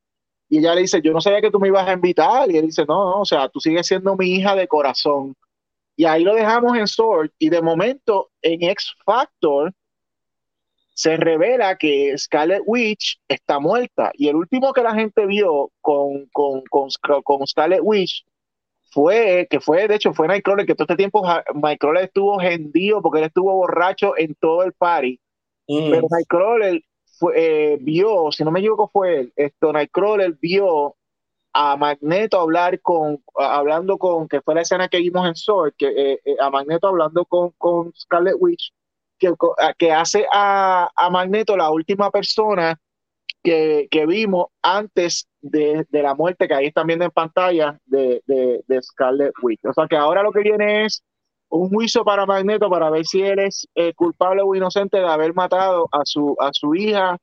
y 0.48 0.58
ella 0.58 0.74
le 0.74 0.82
dice, 0.82 1.00
yo 1.02 1.12
no 1.12 1.20
sabía 1.20 1.40
que 1.40 1.50
tú 1.50 1.58
me 1.58 1.68
ibas 1.68 1.88
a 1.88 1.94
invitar, 1.94 2.50
y 2.50 2.58
él 2.58 2.66
dice, 2.66 2.84
no, 2.86 3.04
no, 3.04 3.20
o 3.20 3.24
sea, 3.24 3.48
tú 3.48 3.58
sigues 3.58 3.86
siendo 3.86 4.14
mi 4.16 4.28
hija 4.34 4.54
de 4.54 4.68
corazón. 4.68 5.34
Y 5.96 6.04
ahí 6.04 6.22
lo 6.22 6.34
dejamos 6.34 6.76
en 6.76 6.86
Sword, 6.86 7.30
y 7.38 7.48
de 7.48 7.62
momento 7.62 8.28
en 8.42 8.62
X 8.62 8.94
Factor, 9.04 9.72
se 10.96 11.18
revela 11.18 11.76
que 11.76 12.16
Scarlet 12.16 12.62
Witch 12.64 13.20
está 13.28 13.60
muerta. 13.60 14.12
Y 14.14 14.28
el 14.28 14.36
último 14.36 14.72
que 14.72 14.82
la 14.82 14.94
gente 14.94 15.26
vio 15.26 15.70
con, 15.82 16.26
con, 16.32 16.62
con, 16.70 16.88
con 17.22 17.46
Scarlet 17.46 17.80
Witch 17.82 18.24
fue, 18.90 19.46
que 19.50 19.60
fue, 19.60 19.88
de 19.88 19.96
hecho, 19.96 20.14
fue 20.14 20.26
Nightcrawler, 20.26 20.64
que 20.64 20.74
todo 20.74 20.84
este 20.84 20.96
tiempo 20.96 21.22
Nightcrawler 21.54 22.04
estuvo 22.04 22.40
hendido 22.40 23.02
porque 23.02 23.18
él 23.18 23.26
estuvo 23.26 23.52
borracho 23.52 24.16
en 24.16 24.34
todo 24.36 24.62
el 24.62 24.72
party. 24.72 25.20
Mm. 25.68 25.90
Pero 25.90 26.06
Nightcrawler 26.10 26.82
fue, 27.18 27.34
eh, 27.36 27.78
vio, 27.78 28.32
si 28.32 28.42
no 28.42 28.50
me 28.50 28.60
equivoco 28.60 28.88
fue 28.90 29.20
él, 29.20 29.32
esto, 29.36 29.74
Nightcrawler 29.74 30.32
vio 30.40 30.96
a 31.52 31.76
Magneto 31.76 32.40
hablar 32.40 32.80
con, 32.80 33.22
hablando 33.34 33.98
con, 33.98 34.28
que 34.28 34.40
fue 34.40 34.54
la 34.54 34.62
escena 34.62 34.88
que 34.88 34.98
vimos 34.98 35.28
en 35.28 35.34
Sword, 35.34 35.74
que 35.76 35.88
eh, 35.88 36.20
eh, 36.24 36.36
a 36.40 36.48
Magneto 36.48 36.88
hablando 36.88 37.26
con, 37.26 37.50
con 37.58 37.92
Scarlet 37.94 38.36
Witch, 38.38 38.72
que, 39.18 39.92
hace 39.92 40.26
a, 40.32 40.90
Magneto 41.10 41.56
la 41.56 41.70
última 41.70 42.10
persona 42.10 42.78
que, 43.42 43.88
vimos 44.06 44.46
antes 44.62 45.28
de, 45.40 45.86
la 45.90 46.14
muerte 46.14 46.48
que 46.48 46.54
ahí 46.54 46.66
están 46.66 46.86
viendo 46.86 47.04
en 47.04 47.10
pantalla 47.10 47.78
de, 47.86 48.22
de, 48.26 48.82
Scarlet 48.82 49.32
Witch. 49.42 49.64
O 49.64 49.72
sea 49.72 49.86
que 49.86 49.96
ahora 49.96 50.22
lo 50.22 50.32
que 50.32 50.40
viene 50.40 50.84
es 50.84 51.02
un 51.48 51.68
juicio 51.70 52.04
para 52.04 52.26
Magneto 52.26 52.68
para 52.68 52.90
ver 52.90 53.04
si 53.06 53.22
él 53.22 53.38
es 53.38 53.68
eh, 53.74 53.94
culpable 53.94 54.42
o 54.42 54.54
inocente 54.54 54.98
de 54.98 55.06
haber 55.06 55.32
matado 55.34 55.88
a 55.92 56.00
su, 56.04 56.36
a 56.40 56.50
su 56.52 56.74
hija 56.74 57.16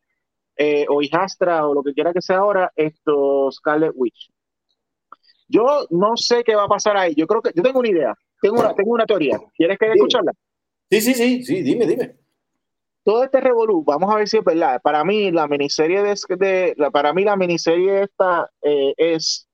eh, 0.56 0.86
o 0.88 1.02
hijastra 1.02 1.68
o 1.68 1.74
lo 1.74 1.84
que 1.84 1.94
quiera 1.94 2.14
que 2.14 2.22
sea 2.22 2.38
ahora, 2.38 2.72
esto 2.76 3.52
Scarlet 3.52 3.92
Witch. 3.96 4.30
Yo 5.48 5.86
no 5.90 6.16
sé 6.16 6.44
qué 6.44 6.56
va 6.56 6.64
a 6.64 6.68
pasar 6.68 6.96
ahí. 6.96 7.14
Yo 7.16 7.28
creo 7.28 7.42
que 7.42 7.52
yo 7.56 7.62
tengo 7.62 7.80
una 7.80 7.90
idea. 7.90 8.14
Tengo 8.42 8.60
una, 8.60 8.74
tengo 8.74 8.92
una 8.92 9.06
teoría. 9.06 9.38
¿Quieres 9.56 9.78
que 9.78 9.92
escucharla? 9.92 10.32
Sí, 10.90 11.02
sí, 11.02 11.14
sí, 11.14 11.44
sí, 11.44 11.62
dime, 11.64 11.88
dime. 11.88 12.16
Todo 13.04 13.24
este 13.24 13.42
revolú, 13.42 13.84
vamos 13.84 14.14
a 14.14 14.18
ver 14.18 14.28
si 14.30 14.38
es 14.38 14.44
verdad. 14.44 14.80
Para 14.82 15.04
mí, 15.04 15.32
la 15.32 15.48
miniserie 15.48 16.02
de, 16.04 16.76
para 16.94 17.14
mí 17.14 17.24
la 17.24 17.36
miniserie 17.36 18.04
esta 18.04 18.50
eh, 18.62 18.94
es 18.98 19.48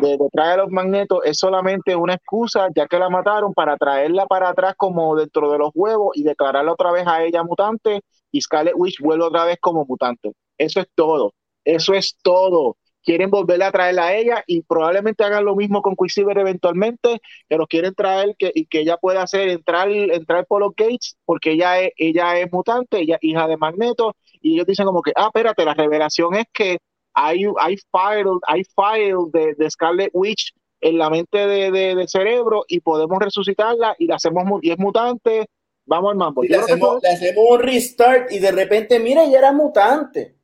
de, 0.00 0.16
de 0.16 0.28
traer 0.32 0.58
los 0.58 0.70
magnetos 0.70 1.20
es 1.24 1.38
solamente 1.38 1.94
una 1.96 2.14
excusa, 2.14 2.68
ya 2.74 2.86
que 2.86 2.98
la 2.98 3.10
mataron, 3.10 3.52
para 3.52 3.76
traerla 3.76 4.26
para 4.26 4.48
atrás 4.50 4.74
como 4.76 5.14
dentro 5.16 5.50
de 5.52 5.58
los 5.58 5.70
huevos 5.74 6.16
y 6.16 6.22
declararla 6.22 6.72
otra 6.72 6.92
vez 6.92 7.06
a 7.06 7.22
ella 7.22 7.42
mutante 7.44 8.00
y 8.32 8.40
Scarlet 8.40 8.74
Witch 8.76 9.00
vuelve 9.00 9.24
otra 9.24 9.44
vez 9.44 9.58
como 9.60 9.84
mutante. 9.84 10.32
Eso 10.56 10.80
es 10.80 10.86
todo. 10.94 11.34
Eso 11.64 11.94
es 11.94 12.16
todo 12.22 12.76
quieren 13.04 13.30
volverla 13.30 13.68
a 13.68 13.72
traerla 13.72 14.06
a 14.06 14.16
ella 14.16 14.44
y 14.46 14.62
probablemente 14.62 15.22
hagan 15.24 15.44
lo 15.44 15.54
mismo 15.54 15.82
con 15.82 15.94
Quicksilver 15.94 16.38
eventualmente, 16.38 17.20
que 17.48 17.56
los 17.56 17.68
quieren 17.68 17.94
traer 17.94 18.34
que, 18.38 18.50
y 18.54 18.66
que 18.66 18.80
ella 18.80 18.96
pueda 18.96 19.22
hacer 19.22 19.48
entrar, 19.48 19.90
entrar 19.90 20.46
por 20.46 20.60
los 20.60 20.72
gates, 20.76 21.16
porque 21.24 21.52
ella 21.52 21.80
es, 21.80 21.92
ella 21.96 22.38
es 22.38 22.50
mutante, 22.50 23.00
ella 23.00 23.18
hija 23.20 23.46
de 23.46 23.56
Magneto, 23.56 24.16
y 24.40 24.54
ellos 24.54 24.66
dicen 24.66 24.86
como 24.86 25.02
que, 25.02 25.12
ah, 25.14 25.26
espérate, 25.26 25.64
la 25.64 25.74
revelación 25.74 26.34
es 26.34 26.46
que 26.52 26.78
hay, 27.12 27.44
hay 27.60 27.76
file, 27.76 28.30
hay 28.46 28.64
file 28.64 29.16
de, 29.32 29.54
de 29.54 29.70
Scarlet 29.70 30.10
Witch 30.12 30.52
en 30.80 30.98
la 30.98 31.08
mente 31.08 31.38
de, 31.38 31.70
de, 31.70 32.08
cerebro 32.08 32.64
y 32.68 32.80
podemos 32.80 33.18
resucitarla 33.18 33.94
y 33.98 34.06
la 34.06 34.16
hacemos 34.16 34.44
y 34.60 34.70
es 34.70 34.78
mutante, 34.78 35.46
vamos 35.86 36.10
al 36.10 36.18
mambo. 36.18 36.42
le, 36.42 36.56
hacemos, 36.56 37.02
le 37.02 37.08
hacemos 37.08 37.44
un 37.48 37.60
restart 37.60 38.32
y 38.32 38.38
de 38.38 38.52
repente, 38.52 38.98
mira, 38.98 39.24
ella 39.24 39.38
era 39.38 39.52
mutante. 39.52 40.36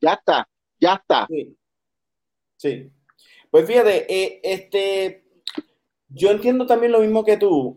Ya 0.00 0.12
está, 0.12 0.48
ya 0.78 0.94
está. 0.94 1.26
Sí. 1.28 1.56
Pues 3.50 3.66
fíjate, 3.66 4.06
eh, 4.12 4.40
este, 4.42 5.24
yo 6.08 6.30
entiendo 6.30 6.66
también 6.66 6.92
lo 6.92 7.00
mismo 7.00 7.24
que 7.24 7.36
tú, 7.36 7.76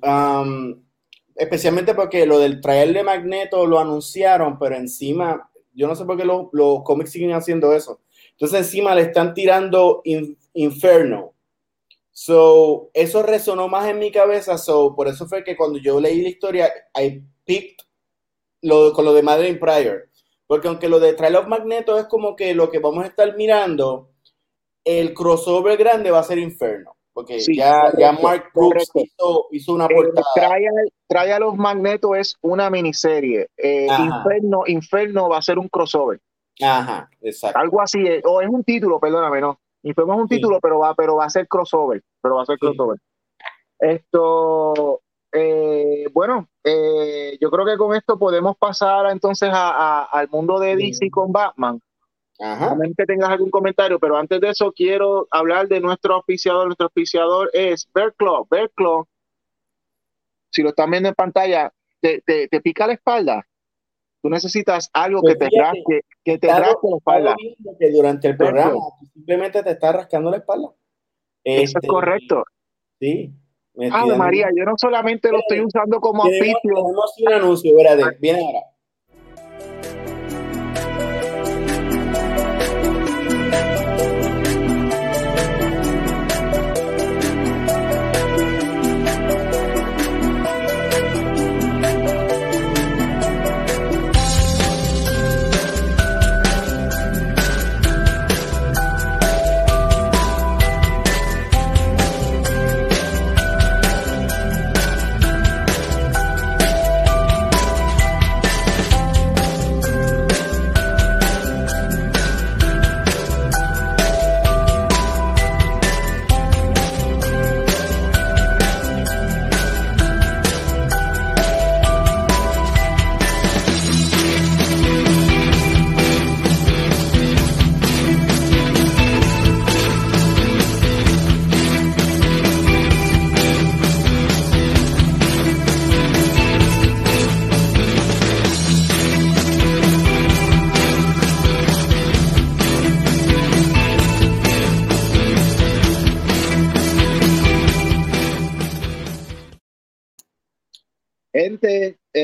especialmente 1.36 1.94
porque 1.94 2.26
lo 2.26 2.40
del 2.40 2.62
traer 2.62 2.94
de 2.94 3.04
Magneto 3.04 3.66
lo 3.66 3.80
anunciaron, 3.80 4.58
pero 4.58 4.76
encima, 4.76 5.50
yo 5.74 5.88
no 5.88 5.96
sé 5.96 6.06
por 6.06 6.18
qué 6.18 6.26
los, 6.26 6.84
cómics 6.84 7.12
siguen 7.12 7.34
haciendo 7.34 7.74
eso. 7.74 8.02
Entonces 8.32 8.60
encima 8.60 8.96
le 8.96 9.02
están 9.02 9.34
tirando 9.34 10.02
Inferno. 10.54 11.34
So, 12.12 12.90
eso 12.96 13.22
resonó 13.22 13.68
más 13.68 13.88
en 13.88 14.00
mi 14.00 14.12
cabeza, 14.12 14.58
so, 14.58 14.96
por 14.96 15.08
eso 15.08 15.28
fue 15.28 15.44
que 15.44 15.56
cuando 15.56 15.78
yo 15.78 16.00
leí 16.00 16.22
la 16.24 16.30
historia, 16.30 16.74
I 17.00 17.24
picked 17.46 17.86
lo, 18.64 18.92
con 18.94 19.06
lo 19.06 19.14
de 19.14 19.22
Madeline 19.22 19.60
Pryor. 19.60 20.10
Porque 20.48 20.68
aunque 20.68 20.90
lo 20.90 21.00
de 21.00 21.14
Trail 21.14 21.36
of 21.36 21.48
Magneto 21.48 22.00
es 22.00 22.06
como 22.06 22.36
que 22.36 22.56
lo 22.56 22.72
que 22.72 22.80
vamos 22.80 23.04
a 23.04 23.08
estar 23.08 23.36
mirando, 23.36 24.10
el 24.88 25.14
crossover 25.14 25.78
grande 25.78 26.12
va 26.12 26.20
a 26.20 26.24
ser 26.24 26.38
Inferno. 26.38 26.96
Porque 27.14 27.40
ya, 27.40 27.92
ya, 27.98 28.12
Mark 28.12 28.52
Brooks 28.54 28.92
hizo, 29.52 29.74
una 29.74 29.88
portada. 29.88 30.24
trae, 31.08 31.34
a 31.34 31.40
los 31.40 31.56
Magnetos 31.58 32.16
es 32.16 32.36
una 32.42 32.70
miniserie. 32.70 33.48
Eh, 33.58 33.88
Inferno, 33.88 34.64
Inferno 34.68 35.28
va 35.28 35.40
a 35.40 35.42
ser 35.42 35.58
un 35.58 35.68
crossover. 35.68 36.22
Ajá, 36.62 37.10
exacto. 37.22 37.60
Algo 37.60 37.82
así, 37.82 38.06
eh, 38.06 38.22
o 38.24 38.40
es 38.40 38.48
un 38.48 38.64
título, 38.64 39.00
perdóname, 39.00 39.42
no. 39.42 39.60
Inferno 39.82 40.14
es 40.14 40.20
un 40.20 40.28
título, 40.28 40.60
pero 40.62 40.80
va, 40.80 40.94
pero 40.94 41.16
va 41.16 41.26
a 41.26 41.30
ser 41.30 41.48
crossover. 41.48 42.04
Pero 42.22 42.36
va 42.36 42.44
a 42.44 42.46
ser 42.46 42.60
crossover. 42.60 43.00
Esto, 43.80 45.02
eh, 45.32 46.06
bueno, 46.14 46.48
yo 46.64 47.50
creo 47.50 47.66
que 47.66 47.78
con 47.78 47.96
esto 47.96 48.20
podemos 48.20 48.56
pasar 48.58 49.10
entonces 49.10 49.50
al 49.52 50.30
mundo 50.30 50.60
de 50.60 50.76
DC 50.76 51.10
con 51.10 51.32
Batman. 51.32 51.82
Ajá. 52.40 52.78
que 52.96 53.06
tengas 53.06 53.30
algún 53.30 53.50
comentario, 53.50 54.00
pero 54.00 54.16
antes 54.16 54.40
de 54.40 54.50
eso 54.50 54.72
quiero 54.72 55.28
hablar 55.32 55.68
de 55.68 55.80
nuestro 55.80 56.16
auspiciador. 56.16 56.68
Nuestro 56.68 56.86
auspiciador 56.86 57.50
es 57.54 57.90
Bear 57.94 58.14
Claw. 58.14 58.48
Bear 58.50 58.70
Claw, 58.76 59.08
si 60.52 60.62
lo 60.62 60.70
están 60.70 60.92
viendo 60.92 61.10
en 61.10 61.16
pantalla, 61.16 61.74
te, 62.00 62.22
te, 62.22 62.62
pica 62.62 62.88
la 62.88 62.94
espalda. 62.94 63.48
Tú 64.22 64.30
necesitas 64.30 64.90
algo 64.94 65.22
que 65.22 65.36
pues 65.36 65.50
te 65.50 65.60
rasque, 65.60 66.02
que 66.24 66.38
te 66.38 66.48
rasque 66.48 66.88
la 66.90 66.98
espalda. 66.98 67.36
Que 67.80 67.92
durante 67.92 68.28
el 68.30 68.38
programa 68.38 68.74
simplemente 69.14 69.64
te 69.64 69.72
está 69.72 69.92
rascando 69.92 70.30
la 70.30 70.38
espalda. 70.38 70.70
Eso 71.44 71.64
es 71.64 71.76
este, 71.76 71.88
correcto. 71.88 72.44
Sí. 73.00 73.34
Ah, 73.92 74.06
María, 74.18 74.50
yo 74.56 74.66
no 74.66 74.74
solamente 74.78 75.32
lo 75.32 75.40
estoy 75.40 75.62
usando 75.62 76.00
como 76.00 76.24
auspicio. 76.24 76.58
Tenemos 76.64 77.14
un 77.20 77.34
anuncio, 77.34 77.76
Viene 78.20 78.40
ahora. 78.40 78.60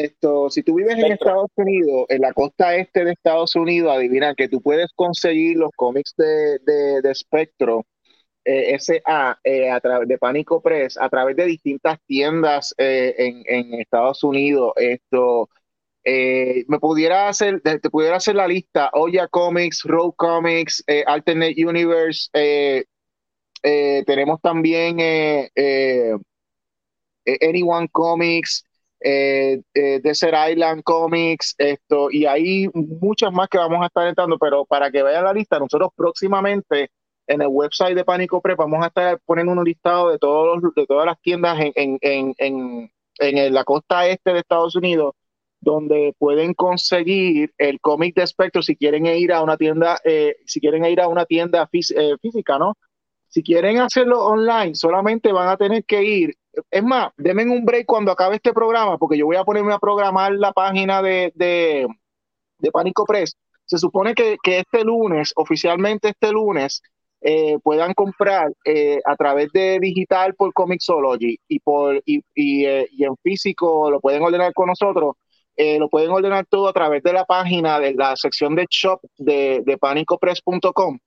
Esto, 0.01 0.49
si 0.49 0.63
tú 0.63 0.75
vives 0.75 0.97
en 0.97 1.11
Estados 1.11 1.49
Unidos, 1.55 2.05
en 2.09 2.21
la 2.21 2.33
costa 2.33 2.75
este 2.75 3.05
de 3.05 3.11
Estados 3.11 3.55
Unidos, 3.55 3.95
adivina 3.95 4.35
que 4.35 4.49
tú 4.49 4.61
puedes 4.61 4.91
conseguir 4.95 5.57
los 5.57 5.71
cómics 5.75 6.13
de, 6.17 6.59
de, 7.01 7.15
Spectro 7.15 7.85
eh, 8.45 8.77
SA 8.79 9.39
eh, 9.43 9.69
a 9.69 9.79
través 9.79 10.07
de 10.07 10.17
Pánico 10.17 10.61
Press, 10.61 10.97
a 10.97 11.09
través 11.09 11.35
de 11.35 11.45
distintas 11.45 11.99
tiendas 12.05 12.73
eh, 12.77 13.13
en, 13.17 13.43
en, 13.47 13.73
Estados 13.79 14.23
Unidos. 14.23 14.73
Esto 14.77 15.49
me 16.05 16.79
pudiera 16.79 17.29
hacer, 17.29 17.61
te 17.61 17.89
pudiera 17.89 18.17
hacer 18.17 18.35
la 18.35 18.47
lista: 18.47 18.89
Oya 18.93 19.27
Comics, 19.27 19.83
Road 19.83 20.13
Comics, 20.17 20.83
Alternate 21.07 21.65
Universe. 21.65 22.29
tenemos 23.61 24.41
también 24.41 24.97
Anyone 27.25 27.87
Comics 27.89 28.65
eh, 29.03 29.61
eh, 29.73 30.01
Island 30.51 30.83
Comics, 30.83 31.55
esto, 31.57 32.09
y 32.09 32.25
hay 32.25 32.69
muchas 32.73 33.31
más 33.33 33.49
que 33.49 33.57
vamos 33.57 33.81
a 33.83 33.87
estar 33.87 34.07
entrando, 34.07 34.37
pero 34.37 34.65
para 34.65 34.89
que 34.89 35.03
vean 35.03 35.25
la 35.25 35.33
lista, 35.33 35.59
nosotros 35.59 35.89
próximamente 35.95 36.89
en 37.27 37.41
el 37.41 37.47
website 37.47 37.95
de 37.95 38.05
Pánico 38.05 38.41
Prep 38.41 38.57
vamos 38.57 38.83
a 38.83 38.87
estar 38.87 39.19
poniendo 39.25 39.53
un 39.53 39.63
listado 39.63 40.09
de, 40.09 40.17
todos 40.19 40.61
de 40.75 40.85
todas 40.85 41.05
las 41.05 41.19
tiendas 41.21 41.59
en, 41.59 41.97
en, 42.01 42.33
en, 42.37 42.91
en, 43.19 43.53
la 43.53 43.63
costa 43.63 44.07
este 44.07 44.33
de 44.33 44.39
Estados 44.39 44.75
Unidos 44.75 45.13
donde 45.59 46.13
pueden 46.17 46.53
conseguir 46.53 47.53
el 47.57 47.79
cómic 47.79 48.15
de 48.15 48.27
Spectro 48.27 48.61
si 48.61 48.75
quieren 48.75 49.05
ir 49.05 49.31
a 49.31 49.41
una 49.41 49.55
tienda, 49.55 49.97
eh, 50.03 50.35
si 50.45 50.59
quieren 50.59 50.83
ir 50.85 50.99
a 50.99 51.07
una 51.07 51.25
tienda 51.25 51.69
eh, 51.71 52.15
física, 52.21 52.59
¿no? 52.59 52.73
Si 53.29 53.41
quieren 53.41 53.79
hacerlo 53.79 54.25
online, 54.25 54.75
solamente 54.75 55.31
van 55.31 55.47
a 55.47 55.57
tener 55.57 55.85
que 55.85 56.03
ir 56.03 56.35
es 56.69 56.83
más, 56.83 57.11
denme 57.17 57.43
un 57.43 57.65
break 57.65 57.85
cuando 57.85 58.11
acabe 58.11 58.35
este 58.35 58.53
programa, 58.53 58.97
porque 58.97 59.17
yo 59.17 59.25
voy 59.25 59.35
a 59.37 59.43
ponerme 59.43 59.73
a 59.73 59.79
programar 59.79 60.33
la 60.33 60.51
página 60.51 61.01
de, 61.01 61.31
de, 61.35 61.87
de 62.59 62.71
Pánico 62.71 63.05
Press. 63.05 63.35
Se 63.65 63.77
supone 63.77 64.13
que, 64.13 64.37
que 64.43 64.59
este 64.59 64.83
lunes, 64.83 65.31
oficialmente 65.35 66.09
este 66.09 66.31
lunes, 66.31 66.81
eh, 67.25 67.57
puedan 67.63 67.93
comprar 67.93 68.51
eh, 68.65 68.99
a 69.05 69.15
través 69.15 69.49
de 69.53 69.79
digital 69.79 70.35
por 70.35 70.51
Comixology 70.51 71.39
y 71.47 71.59
por 71.59 72.01
y, 72.05 72.21
y, 72.35 72.65
eh, 72.65 72.89
en 72.99 73.15
físico 73.23 73.89
lo 73.89 74.01
pueden 74.01 74.21
ordenar 74.23 74.51
con 74.53 74.67
nosotros. 74.67 75.15
lo 75.57 75.87
pueden 75.89 76.11
ordenar 76.11 76.45
todo 76.47 76.67
a 76.67 76.73
través 76.73 77.01
de 77.03 77.13
la 77.13 77.25
página 77.25 77.79
de 77.79 77.93
la 77.93 78.15
sección 78.17 78.55
de 78.55 78.65
shop 78.69 78.99
de, 79.17 79.61
de 79.65 79.77
panicopress.com. 79.77 80.99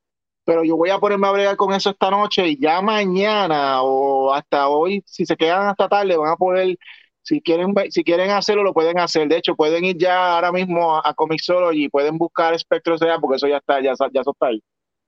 Pero 0.46 0.64
yo 0.64 0.76
voy 0.76 0.88
a 0.88 0.98
ponerme 0.98 1.26
a 1.26 1.32
bregar 1.32 1.56
con 1.56 1.74
eso 1.74 1.90
esta 1.90 2.10
noche 2.10 2.48
y 2.48 2.58
ya 2.58 2.80
mañana 2.80 3.82
o 3.82 4.32
hasta 4.32 4.68
hoy, 4.68 5.02
si 5.04 5.26
se 5.26 5.36
quedan 5.36 5.68
hasta 5.68 5.88
tarde, 5.88 6.16
van 6.16 6.32
a 6.32 6.36
poder 6.36 6.78
si 7.26 7.42
quieren, 7.42 7.74
si 7.90 8.04
quieren 8.04 8.30
hacerlo, 8.30 8.62
lo 8.62 8.72
pueden 8.72 9.00
hacer. 9.00 9.26
De 9.26 9.36
hecho, 9.36 9.56
pueden 9.56 9.84
ir 9.84 9.98
ya 9.98 10.36
ahora 10.36 10.52
mismo 10.52 10.96
a, 10.96 11.02
a 11.04 11.12
Comixology 11.12 11.84
y 11.84 11.88
pueden 11.88 12.16
buscar 12.16 12.56
Spectro 12.56 12.96
sea 12.96 13.18
porque 13.18 13.36
eso 13.36 13.48
ya 13.48 13.56
está, 13.56 13.82
ya, 13.82 13.94
ya 14.12 14.20
eso 14.20 14.30
está 14.30 14.46
ahí. 14.46 14.62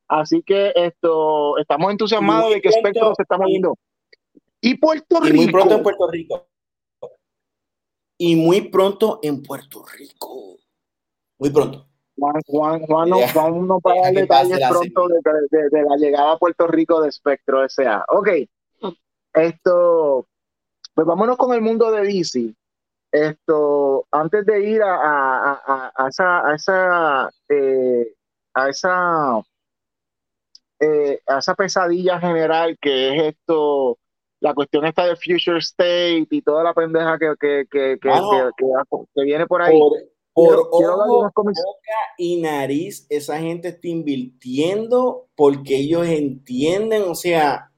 Así 0.09 0.43
que 0.43 0.73
esto, 0.75 1.57
estamos 1.59 1.93
entusiasmados 1.93 2.53
de 2.53 2.61
que 2.61 2.73
Spectrum 2.73 3.15
se 3.15 3.23
está 3.23 3.39
moviendo. 3.39 3.77
Y 4.61 4.75
Puerto 4.77 5.21
Rico. 5.21 5.37
Y 5.37 5.37
muy 5.37 5.53
pronto 5.53 5.75
en 5.77 5.83
Puerto 5.83 6.11
Rico. 6.11 6.49
Y 8.19 8.37
muy 8.37 8.61
pronto 8.63 9.21
en 9.23 9.43
Puerto 9.43 9.85
Rico. 9.85 10.57
Muy 11.39 11.51
pronto. 11.51 11.88
Juan, 12.19 12.43
Juan, 12.47 12.81
Juan, 12.87 13.09
no, 13.11 13.19
Juan 13.33 13.67
no 13.67 13.81
para 13.81 14.03
dar 14.03 14.15
detalles 14.15 14.59
pronto 14.69 15.09
de, 15.09 15.21
de, 15.51 15.69
de, 15.71 15.83
la 15.83 15.97
llegada 15.97 16.33
a 16.33 16.39
Puerto 16.39 16.67
Rico 16.67 17.01
de 17.01 17.13
Spectro 17.13 17.65
S.A. 17.65 18.05
Ok. 18.09 18.29
Esto, 19.35 20.27
pues 20.95 21.07
vámonos 21.07 21.37
con 21.37 21.55
el 21.55 21.61
mundo 21.61 21.91
de 21.93 22.03
DC. 22.03 22.55
Esto, 23.13 24.07
antes 24.11 24.45
de 24.45 24.69
ir 24.69 24.83
a, 24.83 24.95
a, 24.95 25.63
a, 25.67 25.93
a 25.95 26.09
esa, 26.09 26.49
a 26.49 26.55
esa, 26.55 27.31
eh, 27.49 28.15
a 28.55 28.69
esa 28.69 29.43
eh, 30.81 31.21
a 31.27 31.39
esa 31.39 31.55
pesadilla 31.55 32.21
general 32.21 32.79
que 32.81 33.09
es 33.09 33.35
esto, 33.35 33.99
la 34.41 34.55
cuestión 34.55 34.85
esta 34.85 35.07
de 35.07 35.17
Future 35.17 35.59
State 35.59 36.29
y 36.31 36.43
toda 36.43 36.63
la 36.63 36.73
pendeja 36.73 37.19
que, 37.19 37.35
que, 37.39 37.67
que, 37.71 37.99
que, 38.01 38.09
Mano, 38.09 38.51
que, 38.57 38.67
que 39.15 39.25
viene 39.25 39.47
por 39.47 39.61
ahí. 39.61 39.77
Por, 39.77 39.93
por 40.45 40.71
Quiero- 40.79 40.97
ojo, 40.97 41.31
boca 41.35 41.55
y 42.17 42.41
nariz, 42.41 43.07
esa 43.11 43.39
gente 43.39 43.69
está 43.69 43.89
invirtiendo 43.89 45.27
porque 45.35 45.77
ellos 45.77 46.07
entienden, 46.07 47.03
o 47.09 47.15
sea, 47.15 47.71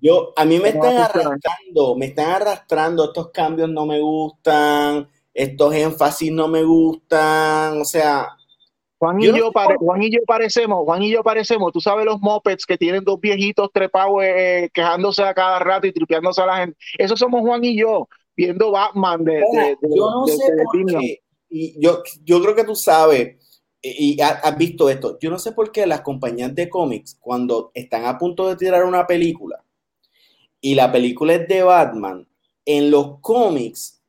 yo, 0.00 0.32
a 0.36 0.44
mí 0.44 0.58
me 0.58 0.72
¿Cómo 0.72 0.84
están 0.84 1.02
arrastrando, 1.02 1.96
me 1.96 2.06
están 2.06 2.30
arrastrando, 2.30 3.04
estos 3.04 3.30
cambios 3.30 3.68
no 3.68 3.86
me 3.86 4.00
gustan, 4.00 5.08
estos 5.34 5.74
énfasis 5.74 6.32
no 6.32 6.48
me 6.48 6.62
gustan, 6.64 7.80
o 7.80 7.84
sea, 7.84 8.28
Juan 8.98 9.20
y 9.20 9.26
Yo 9.26 9.36
yo, 9.36 9.50
pare- 9.52 9.76
Juan 9.80 10.00
y 10.02 10.10
yo 10.12 10.20
parecemos, 10.26 10.84
Juan 10.84 11.02
y 11.02 11.10
yo 11.10 11.22
parecemos, 11.24 11.72
tú 11.72 11.80
sabes 11.80 12.04
los 12.04 12.20
mopeds 12.20 12.64
que 12.64 12.78
tienen 12.78 13.02
dos 13.02 13.18
viejitos 13.20 13.68
trepados 13.72 14.22
eh, 14.22 14.70
quejándose 14.72 15.24
a 15.24 15.34
cada 15.34 15.58
rato 15.58 15.88
y 15.88 15.92
tripeándose 15.92 16.40
a 16.40 16.46
la 16.46 16.56
gente. 16.58 16.78
Esos 16.98 17.18
somos 17.18 17.40
Juan 17.40 17.64
y 17.64 17.76
yo, 17.76 18.08
viendo 18.36 18.70
Batman 18.70 19.24
de, 19.24 19.32
de, 19.32 19.76
de- 19.80 19.96
yo 19.96 20.08
no 20.10 20.24
de- 20.24 20.32
sé 20.36 20.52
por 20.64 20.86
qué, 21.00 21.18
y 21.52 21.80
yo, 21.80 22.02
yo 22.24 22.42
creo 22.42 22.54
que 22.56 22.64
tú 22.64 22.76
sabes, 22.76 23.36
y, 23.82 24.14
y 24.16 24.20
ha- 24.22 24.40
has 24.42 24.56
visto 24.56 24.88
esto, 24.90 25.18
yo 25.20 25.30
no 25.30 25.38
sé 25.38 25.52
por 25.52 25.72
qué 25.72 25.86
las 25.86 26.02
compañías 26.02 26.54
de 26.54 26.68
cómics, 26.70 27.16
cuando 27.20 27.70
están 27.74 28.04
a 28.06 28.18
punto 28.18 28.48
de 28.48 28.56
tirar 28.56 28.84
una 28.84 29.06
película, 29.06 29.64
y 30.60 30.74
la 30.74 30.92
película 30.92 31.34
es 31.34 31.48
de 31.48 31.62
Batman, 31.62 32.28
en 32.64 32.90
los 32.90 33.18
cómics 33.20 34.00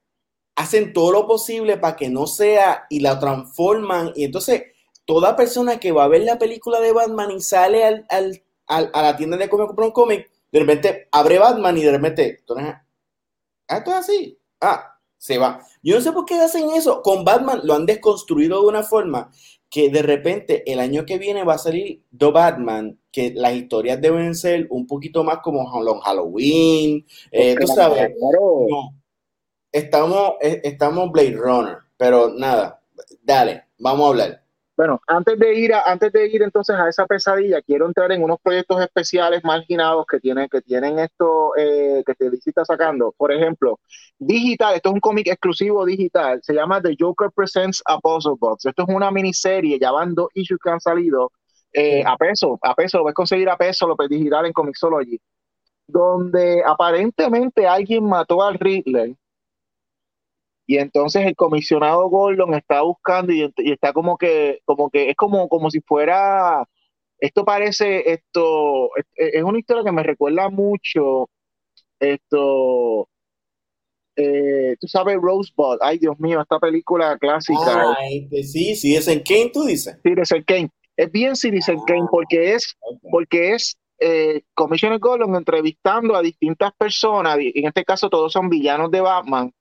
hacen 0.56 0.94
todo 0.94 1.12
lo 1.12 1.28
posible 1.28 1.78
para 1.78 1.96
que 1.98 2.10
no 2.10 2.28
sea, 2.28 2.86
y 2.90 3.00
la 3.02 3.20
transforman, 3.20 4.14
y 4.16 4.26
entonces 4.26 4.64
toda 5.06 5.36
persona 5.36 5.80
que 5.80 5.92
va 5.92 6.06
a 6.06 6.10
ver 6.10 6.24
la 6.24 6.40
película 6.40 6.80
de 6.82 6.94
Batman 6.94 7.32
y 7.32 7.42
sale 7.42 7.86
al, 7.86 8.06
al- 8.10 8.44
al- 8.68 8.92
a 8.94 9.02
la 9.04 9.18
tienda 9.18 9.38
de 9.38 9.50
cómics 9.50 9.68
comprar 9.70 9.88
un 9.88 9.94
cómic, 9.94 10.32
de 10.52 10.60
repente 10.60 11.10
abre 11.12 11.40
Batman 11.40 11.78
y 11.78 11.84
de 11.84 11.92
repente, 11.92 12.44
¿tú 12.46 12.56
no- 12.56 12.62
ah, 12.68 12.84
esto 13.78 13.92
es 13.92 13.98
así, 13.98 14.40
ah, 14.62 14.93
se 15.24 15.38
va. 15.38 15.66
Yo 15.82 15.96
no 15.96 16.02
sé 16.02 16.12
por 16.12 16.26
qué 16.26 16.36
hacen 16.36 16.72
eso. 16.72 17.02
Con 17.02 17.24
Batman 17.24 17.62
lo 17.64 17.76
han 17.76 17.86
desconstruido 17.86 18.62
de 18.62 18.68
una 18.68 18.84
forma 18.84 19.32
que 19.70 19.90
de 19.90 20.02
repente 20.02 20.70
el 20.70 20.82
año 20.82 21.06
que 21.06 21.18
viene 21.18 21.46
va 21.46 21.54
a 21.54 21.58
salir 21.58 22.04
The 22.16 22.30
Batman, 22.30 23.00
que 23.10 23.32
las 23.34 23.54
historias 23.54 24.02
deben 24.02 24.36
ser 24.36 24.68
un 24.70 24.86
poquito 24.86 25.24
más 25.24 25.38
como 25.42 25.66
Halloween, 25.66 27.06
eh, 27.32 27.56
tú 27.58 27.68
sabes. 27.68 28.12
Claro. 28.20 28.66
No. 28.68 29.02
Estamos, 29.72 30.34
eh, 30.42 30.60
estamos 30.62 31.10
Blade 31.10 31.38
Runner, 31.38 31.78
pero 31.96 32.34
nada, 32.36 32.82
dale, 33.22 33.64
vamos 33.80 34.06
a 34.06 34.10
hablar. 34.10 34.43
Bueno, 34.76 35.00
antes 35.06 35.38
de 35.38 35.54
ir 35.54 35.72
a, 35.72 35.84
antes 35.84 36.12
de 36.12 36.28
ir 36.28 36.42
entonces 36.42 36.76
a 36.76 36.90
esa 36.90 37.06
pesadilla, 37.06 37.62
quiero 37.62 37.86
entrar 37.86 38.12
en 38.12 38.24
unos 38.24 38.40
proyectos 38.42 38.82
especiales 38.82 39.44
marginados 39.44 40.06
que 40.08 40.20
tienen, 40.20 40.50
que 40.50 40.62
tienen 40.62 40.98
esto 40.98 41.56
eh, 41.56 42.04
que 42.04 42.16
te 42.16 42.32
está 42.44 42.66
sacando. 42.66 43.14
Por 43.16 43.32
ejemplo, 43.32 43.80
digital, 44.18 44.74
esto 44.76 44.90
es 44.90 44.96
un 44.96 45.00
cómic 45.00 45.28
exclusivo 45.28 45.86
digital, 45.86 46.40
se 46.42 46.54
llama 46.56 46.82
The 46.82 46.96
Joker 47.00 47.30
Presents 47.36 47.84
a 47.86 48.00
Puzzle 48.00 48.34
Box. 48.40 48.66
Esto 48.66 48.84
es 48.88 48.96
una 48.96 49.12
miniserie, 49.12 49.78
ya 49.80 49.92
van 49.92 50.16
dos 50.16 50.30
issues 50.34 50.60
que 50.64 50.72
han 50.72 50.80
salido 50.80 51.32
eh, 51.72 52.04
a 52.04 52.18
peso, 52.18 52.58
a 52.62 52.74
peso, 52.74 52.98
lo 52.98 53.04
puedes 53.04 53.16
conseguir 53.16 53.50
a 53.50 53.58
peso, 53.58 53.88
lo 53.88 53.96
puedes 53.96 54.10
digital 54.10 54.48
en 54.48 54.54
Comixology, 54.54 55.20
donde 55.86 56.64
aparentemente 56.66 57.68
alguien 57.68 58.06
mató 58.06 58.42
al 58.42 58.58
Riddler 58.58 59.16
y 60.66 60.78
entonces 60.78 61.26
el 61.26 61.36
comisionado 61.36 62.08
Gordon 62.10 62.54
está 62.54 62.82
buscando 62.82 63.34
y, 63.34 63.52
y 63.58 63.72
está 63.72 63.92
como 63.94 64.18
que, 64.18 64.60
como 64.66 64.90
que 64.90 65.10
es 65.10 65.16
como, 65.16 65.50
como 65.50 65.70
si 65.70 65.82
fuera, 65.82 66.68
esto 67.20 67.44
parece, 67.46 68.12
esto, 68.12 68.90
es, 68.96 69.06
es 69.16 69.44
una 69.44 69.60
historia 69.60 69.84
que 69.84 69.92
me 69.92 70.04
recuerda 70.04 70.50
mucho, 70.50 71.30
esto, 72.00 73.08
eh, 74.16 74.76
tú 74.80 74.88
sabes, 74.88 75.18
Rosebud, 75.18 75.78
ay 75.82 75.98
Dios 75.98 76.20
mío, 76.20 76.42
esta 76.42 76.60
película 76.60 77.18
clásica, 77.18 77.62
Ah, 77.66 77.96
este, 78.10 78.44
sí, 78.44 78.76
sí, 78.76 78.96
es 78.96 79.08
en 79.08 79.22
Kane, 79.22 79.52
tú 79.54 79.64
dices. 79.66 79.98
Citizen 80.04 80.44
Kane, 80.44 80.70
es 80.96 81.12
bien 81.12 81.36
Citizen 81.36 81.78
Ah. 81.80 81.84
Kane 81.88 82.08
porque 82.10 82.54
es, 82.54 82.76
porque 83.12 83.54
es 83.54 83.78
eh, 84.00 84.42
Commissioner 84.54 85.00
Gordon 85.00 85.36
entrevistando 85.36 86.16
a 86.16 86.22
distintas 86.22 86.72
personas, 86.78 87.38
en 87.40 87.66
este 87.68 87.84
caso 87.84 88.10
todos 88.10 88.32
son 88.32 88.50
villanos 88.50 88.92
de 88.92 89.02
Batman, 89.02 89.52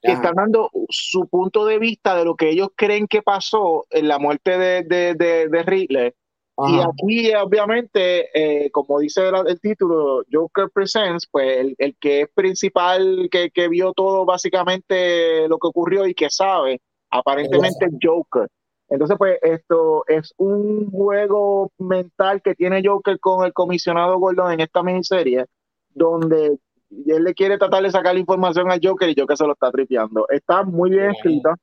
que 0.00 0.12
están 0.12 0.34
dando 0.34 0.70
su 0.88 1.26
punto 1.28 1.66
de 1.66 1.78
vista 1.78 2.16
de 2.16 2.24
lo 2.24 2.36
que 2.36 2.50
ellos 2.50 2.68
creen 2.76 3.06
que 3.08 3.22
pasó 3.22 3.86
en 3.90 4.08
la 4.08 4.18
muerte 4.18 4.56
de, 4.56 4.82
de, 4.82 5.14
de, 5.14 5.48
de 5.48 5.62
Riddler. 5.62 6.14
Y 6.66 6.80
aquí, 6.80 7.32
obviamente, 7.34 8.30
eh, 8.34 8.70
como 8.72 8.98
dice 8.98 9.28
el, 9.28 9.34
el 9.46 9.60
título, 9.60 10.22
Joker 10.32 10.68
Presents, 10.74 11.28
pues 11.30 11.58
el, 11.58 11.74
el 11.78 11.96
que 12.00 12.22
es 12.22 12.28
principal, 12.34 13.28
que, 13.30 13.50
que 13.50 13.68
vio 13.68 13.92
todo 13.92 14.24
básicamente 14.24 15.46
lo 15.46 15.58
que 15.58 15.68
ocurrió 15.68 16.04
y 16.06 16.14
que 16.14 16.28
sabe, 16.30 16.80
aparentemente 17.10 17.86
es 17.86 17.92
Joker. 18.02 18.48
Entonces, 18.88 19.16
pues 19.18 19.38
esto 19.42 20.02
es 20.08 20.34
un 20.36 20.90
juego 20.90 21.70
mental 21.78 22.42
que 22.42 22.56
tiene 22.56 22.82
Joker 22.84 23.20
con 23.20 23.44
el 23.46 23.52
comisionado 23.52 24.18
Gordon 24.18 24.52
en 24.52 24.60
esta 24.60 24.82
miniserie, 24.82 25.44
donde 25.90 26.58
él 26.90 27.24
le 27.24 27.34
quiere 27.34 27.58
tratar 27.58 27.82
de 27.82 27.90
sacar 27.90 28.14
la 28.14 28.20
información 28.20 28.70
al 28.70 28.80
Joker 28.82 29.08
y 29.08 29.14
Joker 29.18 29.36
se 29.36 29.46
lo 29.46 29.52
está 29.52 29.70
tripeando. 29.70 30.26
Está 30.28 30.62
muy 30.62 30.90
bien 30.90 31.10
escrita. 31.10 31.54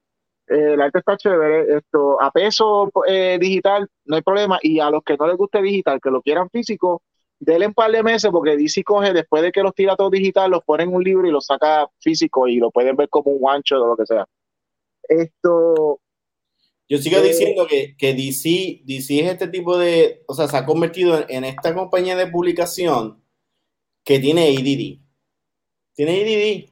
Eh, 0.48 0.74
el 0.74 0.82
arte 0.82 1.00
está 1.00 1.18
chévere. 1.18 1.78
Esto, 1.78 2.22
a 2.22 2.32
peso 2.32 2.92
eh, 3.08 3.38
digital, 3.40 3.88
no 4.06 4.16
hay 4.16 4.22
problema. 4.22 4.60
Y 4.62 4.80
a 4.80 4.90
los 4.90 5.04
que 5.04 5.18
no 5.18 5.28
les 5.28 5.38
guste 5.38 5.62
digital, 5.62 6.00
que 6.02 6.12
lo 6.12 6.22
quieran 6.22 6.50
físico, 6.50 7.02
denle 7.40 7.68
un 7.68 7.74
par 7.74 7.92
de 7.92 8.04
meses 8.04 8.32
porque 8.32 8.56
DC 8.56 8.84
coge, 8.84 9.14
después 9.14 9.42
de 9.44 9.52
que 9.52 9.64
los 9.64 9.74
tira 9.74 9.96
todos 9.96 10.12
digital, 10.12 10.52
los 10.52 10.64
pone 10.64 10.84
en 10.84 10.94
un 10.94 11.04
libro 11.04 11.28
y 11.28 11.32
los 11.32 11.46
saca 11.46 11.88
físico 12.00 12.48
y 12.48 12.58
lo 12.58 12.72
pueden 12.72 12.96
ver 12.96 13.10
como 13.10 13.32
un 13.32 13.40
guancho 13.40 13.82
o 13.82 13.88
lo 13.88 13.98
que 13.98 14.06
sea. 14.06 14.26
Esto, 15.08 16.00
Yo 16.88 16.98
sigo 16.98 17.18
Eh, 17.18 17.24
diciendo 17.24 17.68
que, 17.68 17.96
que 17.98 18.14
DC, 18.14 18.82
DC 18.86 19.20
es 19.20 19.32
este 19.32 19.48
tipo 19.48 19.78
de, 19.78 20.24
o 20.28 20.34
sea, 20.34 20.48
se 20.48 20.58
ha 20.58 20.66
convertido 20.66 21.18
en, 21.18 21.26
en 21.30 21.44
esta 21.46 21.74
compañía 21.74 22.16
de 22.16 22.28
publicación 22.28 23.24
que 24.04 24.20
tiene 24.20 24.50
ADD. 24.50 25.05
Tiene 25.96 26.22
ADD. 26.22 26.70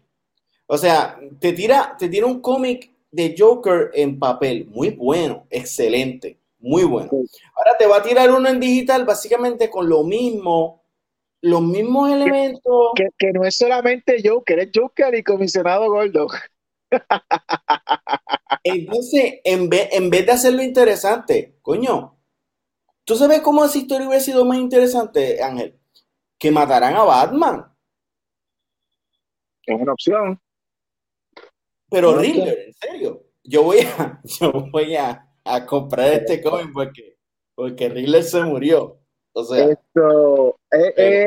O 0.68 0.78
sea, 0.78 1.20
te 1.40 1.54
tira, 1.54 1.96
te 1.98 2.10
tira 2.10 2.26
un 2.26 2.42
cómic 2.42 2.92
de 3.12 3.36
Joker 3.38 3.92
en 3.94 4.18
papel, 4.18 4.66
muy 4.68 4.90
bueno, 4.90 5.46
excelente, 5.50 6.40
muy 6.60 6.84
bueno. 6.84 7.10
Ahora 7.56 7.78
te 7.78 7.86
va 7.86 7.98
a 7.98 8.04
tirar 8.04 8.32
uno 8.32 8.50
en 8.50 8.60
digital 8.60 9.06
básicamente 9.06 9.70
con 9.70 9.88
lo 9.88 10.04
mismo, 10.04 10.84
los 11.42 11.62
mismos 11.62 12.12
elementos. 12.12 12.92
que, 12.96 13.10
que 13.18 13.32
no 13.32 13.44
es 13.44 13.56
solamente 13.56 14.18
Joker, 14.24 14.60
es 14.60 14.70
Joker 14.74 15.14
y 15.14 15.24
comisionado 15.24 15.92
Gordon. 15.92 16.28
Entonces, 18.64 19.42
en 19.44 19.70
vez, 19.70 19.90
en 19.92 20.10
vez 20.10 20.26
de 20.26 20.32
hacerlo 20.32 20.64
interesante, 20.64 21.58
coño, 21.62 22.18
¿tú 23.04 23.16
sabes 23.16 23.42
cómo 23.42 23.64
esa 23.66 23.78
historia 23.78 24.08
hubiera 24.08 24.24
sido 24.24 24.44
más 24.46 24.58
interesante, 24.58 25.42
Ángel? 25.44 25.78
Que 26.40 26.50
mataran 26.50 26.96
a 26.96 27.04
Batman. 27.04 27.73
Es 29.66 29.80
una 29.82 29.94
opción. 29.94 30.40
Pero 31.90 32.18
Riddler, 32.18 32.60
en 32.68 32.74
serio, 32.74 33.24
yo 33.44 33.64
voy 33.64 33.80
a, 33.80 34.22
yo 34.42 34.52
voy 34.72 34.96
a, 34.96 35.28
a 35.44 35.66
comprar 35.66 36.14
este 36.14 36.42
cómic 36.42 36.70
porque, 36.74 37.18
porque 37.56 37.90
Riddler 37.90 38.24
se 38.24 38.42
murió. 38.42 38.98
O 39.36 39.44
sea, 39.44 39.66
Esto, 39.66 40.58
eh, 40.72 40.94
eh, 40.96 41.26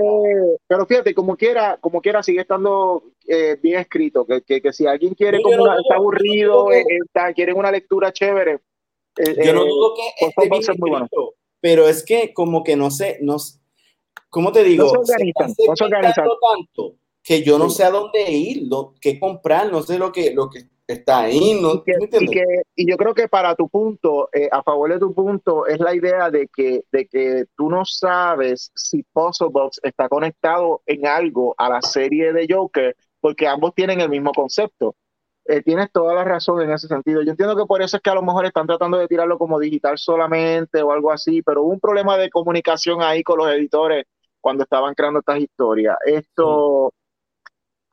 pero 0.69 0.87
fíjate, 0.87 1.13
como 1.13 1.37
quiera, 1.37 1.77
como 1.81 2.01
quiera 2.01 2.23
sigue 2.23 2.43
estando 2.43 3.03
eh, 3.27 3.59
bien 3.61 3.81
escrito, 3.81 4.25
que, 4.25 4.43
que, 4.43 4.63
que, 4.63 4.73
si 4.73 4.87
alguien 4.87 5.15
quiere, 5.15 5.43
como 5.43 5.65
una- 5.65 5.77
está 5.77 5.97
aburrido, 5.97 6.69
está, 6.71 7.33
quieren 7.33 7.57
una 7.57 7.73
lectura 7.73 8.13
chévere. 8.13 8.61
yo 9.45 9.53
no 9.53 9.65
dudo 9.65 9.95
que 9.95 10.31
favor, 10.33 10.51
bien 10.51 10.63
ser 10.63 10.79
muy 10.79 10.91
bueno. 10.91 11.07
escrito, 11.07 11.35
pero 11.61 11.89
es 11.89 12.05
que 12.05 12.33
como 12.33 12.63
que 12.63 12.77
no 12.77 12.93
sé, 12.93 13.19
no, 13.23 13.39
¿cómo 14.31 14.53
te 14.53 14.63
digo? 14.63 14.85
No 14.85 14.91
se 14.91 14.99
organizan, 15.13 15.51
están 15.51 15.67
no 15.67 15.77
se 15.77 15.85
organizan. 15.85 16.15
segmentando 16.15 16.39
tanto 16.39 16.97
que 17.27 17.43
yo 17.45 17.59
no 17.59 17.71
sé 17.71 17.85
a 17.85 17.91
dónde 17.91 18.31
ir, 18.31 18.69
lo, 18.71 18.95
qué 19.01 19.19
comprar, 19.21 19.71
no 19.73 19.83
sé 19.83 19.99
lo 19.99 20.13
que, 20.13 20.33
lo 20.35 20.49
que 20.51 20.69
está 20.87 21.23
ahí, 21.23 21.61
¿no? 21.61 21.83
y, 22.19 22.31
que- 22.31 22.45
y 22.77 22.89
yo 22.91 22.97
creo 22.97 23.15
que 23.15 23.29
para 23.29 23.57
tu 23.57 23.69
punto, 23.69 24.29
eh, 24.33 24.49
a 24.53 24.63
favor 24.63 24.93
de 24.93 25.01
tu 25.01 25.13
punto, 25.15 25.67
es 25.67 25.81
la 25.81 25.95
idea 25.95 26.31
de 26.31 26.49
que, 26.55 26.85
de 26.93 27.07
que 27.09 27.47
tú 27.57 27.71
no 27.71 27.85
sabes 27.85 28.71
si 28.77 29.03
Puzzle 29.13 29.49
Box 29.51 29.81
está 29.83 30.09
conectado 30.09 30.83
en 30.87 31.07
algo 31.07 31.55
a 31.59 31.69
la 31.69 31.83
serie 31.83 32.33
de 32.33 32.47
Joker, 32.49 32.97
porque 33.21 33.49
ambos 33.49 33.75
tienen 33.75 34.01
el 34.01 34.09
mismo 34.11 34.33
concepto. 34.33 34.95
Eh, 35.47 35.63
tienes 35.63 35.93
toda 35.93 36.15
la 36.15 36.25
razón 36.25 36.61
en 36.63 36.73
ese 36.73 36.89
sentido. 36.89 37.23
Yo 37.23 37.31
entiendo 37.33 37.57
que 37.57 37.67
por 37.67 37.83
eso 37.83 37.97
es 37.97 38.03
que 38.03 38.11
a 38.11 38.15
lo 38.15 38.23
mejor 38.23 38.47
están 38.47 38.67
tratando 38.69 38.99
de 38.99 39.09
tirarlo 39.09 39.39
como 39.39 39.61
digital 39.61 39.99
solamente 39.99 40.83
o 40.83 40.93
algo 40.93 41.13
así, 41.13 41.43
pero 41.43 41.63
hubo 41.63 41.73
un 41.73 41.81
problema 41.81 42.17
de 42.19 42.31
comunicación 42.31 43.03
ahí 43.03 43.23
con 43.25 43.39
los 43.39 43.49
editores 43.51 44.05
cuando 44.41 44.65
estaban 44.65 44.95
creando 44.95 45.21
estas 45.21 45.41
historias. 45.41 45.97
Esto, 46.05 46.93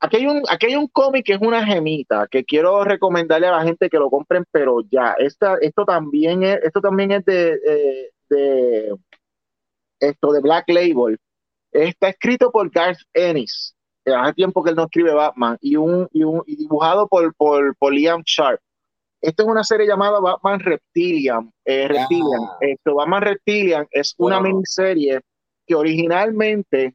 Aquí 0.04 0.18
hay 0.18 0.26
un, 0.26 0.42
aquí 0.50 0.66
hay 0.66 0.76
un 0.76 0.86
cómic 0.88 1.24
que 1.24 1.32
es 1.32 1.40
una 1.40 1.64
gemita 1.64 2.26
que 2.30 2.44
quiero 2.44 2.84
recomendarle 2.84 3.46
a 3.46 3.52
la 3.52 3.62
gente 3.62 3.88
que 3.88 3.98
lo 3.98 4.10
compren, 4.10 4.44
pero 4.50 4.82
ya. 4.90 5.14
Esta, 5.18 5.56
esto 5.62 5.86
también 5.86 6.42
es, 6.42 6.58
esto 6.62 6.82
también 6.82 7.10
es 7.12 7.24
de, 7.24 7.58
eh, 7.66 8.10
de 8.28 8.94
esto 10.00 10.32
de 10.32 10.40
Black 10.42 10.68
Label. 10.68 11.18
Está 11.72 12.10
escrito 12.10 12.50
por 12.50 12.70
Garth 12.70 13.00
Ennis. 13.14 13.74
Hace 14.04 14.34
tiempo 14.34 14.62
que 14.62 14.70
él 14.70 14.76
no 14.76 14.84
escribe 14.84 15.14
Batman 15.14 15.56
y 15.62 15.76
un, 15.76 16.06
y 16.12 16.22
un 16.22 16.42
y 16.46 16.56
dibujado 16.56 17.08
por, 17.08 17.34
por, 17.36 17.74
por 17.76 17.94
Liam 17.94 18.22
Sharp. 18.26 18.60
Esto 19.22 19.44
es 19.44 19.48
una 19.48 19.64
serie 19.64 19.86
llamada 19.86 20.20
Batman 20.20 20.60
Reptilian. 20.60 21.50
eh, 21.64 21.88
Reptilian. 21.88 22.42
Ah. 22.42 22.58
Esto, 22.60 22.96
Batman 22.96 23.22
Reptilian 23.22 23.86
es 23.90 24.14
una 24.18 24.38
miniserie 24.38 25.22
que 25.66 25.74
originalmente 25.74 26.94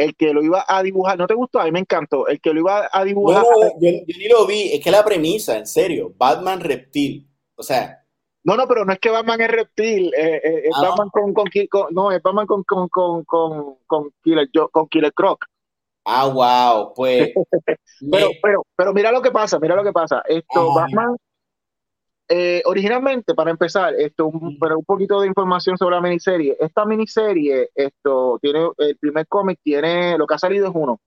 el 0.00 0.16
que 0.16 0.32
lo 0.32 0.42
iba 0.42 0.64
a 0.66 0.82
dibujar, 0.82 1.18
¿no 1.18 1.26
te 1.26 1.34
gustó? 1.34 1.60
A 1.60 1.64
mí 1.64 1.72
me 1.72 1.78
encantó. 1.80 2.26
El 2.26 2.40
que 2.40 2.52
lo 2.52 2.60
iba 2.60 2.88
a 2.92 2.98
No, 3.00 3.04
dibujar, 3.04 3.42
no, 3.44 3.68
yo, 3.80 3.90
yo 4.06 4.18
ni 4.18 4.28
lo 4.28 4.46
vi, 4.46 4.72
es 4.72 4.80
que 4.82 4.90
la 4.90 5.04
premisa, 5.04 5.56
en 5.58 5.66
serio, 5.66 6.12
Batman 6.16 6.60
Reptil, 6.60 7.28
o 7.54 7.62
sea, 7.62 7.96
no, 8.42 8.56
no, 8.56 8.66
pero 8.66 8.86
no 8.86 8.92
es 8.94 8.98
que 8.98 9.10
Batman 9.10 9.38
es 9.42 9.50
reptil, 9.50 10.14
eh, 10.16 10.40
eh, 10.42 10.62
es 10.64 10.72
Ah. 10.74 10.88
Batman 10.88 11.10
con, 11.10 11.34
con, 11.34 11.44
Ki- 11.48 11.68
con- 11.68 11.92
no, 11.92 12.10
es 12.10 12.22
Batman 12.22 12.46
con, 12.46 12.64
con, 12.64 12.88
con, 12.88 13.22
con, 13.24 13.76
con 13.86 14.10
Killer, 14.24 14.48
con 14.72 14.88
Killer 14.88 15.12
Croc. 15.12 15.44
ah, 16.06 16.26
wow, 16.26 16.94
pues, 16.94 17.32
Pero, 18.10 18.28
pero, 18.42 18.62
pero 18.74 18.94
mira 18.94 19.12
lo 19.12 19.20
que 19.20 19.30
pasa, 19.30 19.58
mira 19.60 19.76
lo 19.76 19.84
que 19.84 19.92
pasa. 19.92 20.22
Esto. 20.26 20.72
Batman, 20.74 21.14
eh, 22.32 22.62
originalmente, 22.64 23.34
para 23.34 23.50
empezar, 23.50 23.92
esto, 23.98 24.26
un, 24.26 24.56
pero 24.60 24.78
un 24.78 24.84
poquito 24.84 25.20
de 25.20 25.26
información 25.26 25.76
sobre 25.76 25.96
la 25.96 26.00
miniserie. 26.00 26.56
Esta 26.60 26.84
miniserie, 26.84 27.70
esto, 27.74 28.38
tiene, 28.40 28.68
el 28.78 28.96
primer 28.98 29.26
cómic 29.26 29.58
tiene, 29.64 30.16
lo 30.16 30.28
que 30.28 30.34
ha 30.34 30.38
salido 30.38 30.68
es 30.68 30.72
uno, 30.72 31.00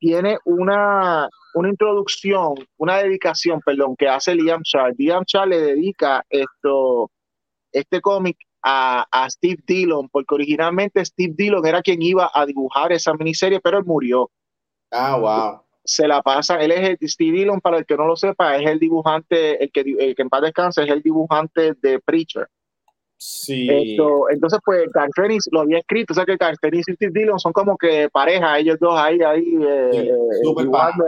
tiene 0.00 0.38
una, 0.44 1.28
una 1.54 1.68
introducción, 1.68 2.54
una 2.76 2.98
dedicación, 2.98 3.60
perdón, 3.64 3.94
que 3.96 4.08
hace 4.08 4.34
Liam 4.34 4.62
Sharp. 4.64 4.96
Liam 4.98 5.22
Sharp 5.24 5.50
le 5.50 5.60
dedica 5.60 6.24
esto, 6.28 7.08
este 7.70 8.00
cómic 8.00 8.36
a, 8.60 9.06
a 9.12 9.30
Steve 9.30 9.62
Dillon, 9.64 10.08
porque 10.08 10.34
originalmente 10.34 11.04
Steve 11.04 11.34
Dillon 11.36 11.64
era 11.64 11.82
quien 11.82 12.02
iba 12.02 12.30
a 12.34 12.44
dibujar 12.46 12.90
esa 12.92 13.14
miniserie, 13.14 13.60
pero 13.60 13.78
él 13.78 13.84
murió 13.84 14.28
ah, 14.90 15.16
wow, 15.16 15.62
se 15.84 16.08
la 16.08 16.22
pasa, 16.22 16.56
él 16.62 16.72
es 16.72 16.96
el 17.00 17.08
Steve 17.08 17.38
Dillon, 17.38 17.60
para 17.60 17.78
el 17.78 17.84
que 17.86 17.96
no 17.96 18.06
lo 18.06 18.16
sepa, 18.16 18.56
es 18.56 18.66
el 18.68 18.78
dibujante, 18.78 19.62
el 19.62 19.70
que, 19.70 19.80
el 19.80 20.14
que 20.14 20.22
en 20.22 20.28
paz 20.30 20.42
descanse, 20.42 20.82
es 20.82 20.90
el 20.90 21.02
dibujante 21.02 21.74
de 21.80 22.00
Preacher. 22.00 22.48
sí, 23.16 23.68
Esto, 23.70 24.30
entonces, 24.30 24.58
pues, 24.64 24.88
Fenix 25.14 25.48
lo 25.52 25.60
había 25.60 25.78
escrito, 25.78 26.12
o 26.12 26.16
sea 26.16 26.24
que 26.24 26.36
Fenix 26.60 26.88
y 26.88 26.94
Steve 26.94 27.12
Dillon 27.14 27.38
son 27.38 27.52
como 27.52 27.76
que 27.76 28.08
pareja, 28.10 28.58
ellos 28.58 28.78
dos 28.80 28.98
ahí, 28.98 29.20
ahí, 29.20 29.56
eh, 29.60 29.88
Sí, 29.92 29.98
eh, 29.98 30.54
dibujando. 30.56 31.04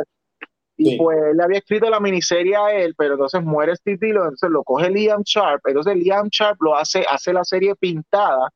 Y 0.79 0.91
Sí. 0.91 0.97
pues 0.99 1.16
él 1.31 1.39
le 1.39 1.43
había 1.43 1.59
escrito 1.59 1.89
la 1.89 2.01
miniserie 2.01 2.55
a 2.55 2.70
él, 2.70 2.95
pero 2.99 3.14
entonces 3.14 3.43
muere 3.43 3.74
Steve 3.77 3.97
Dillon, 3.99 4.24
entonces 4.24 4.51
lo 4.51 4.62
coge 4.62 4.91
Liam 4.91 5.22
Sharp, 5.24 5.66
entonces 5.66 5.97
Liam 5.97 6.29
Sharp 6.31 6.61
lo 6.61 6.77
hace, 6.77 7.03
hace 7.09 7.33
la 7.33 7.45
serie 7.45 7.74
pintada, 7.77 8.51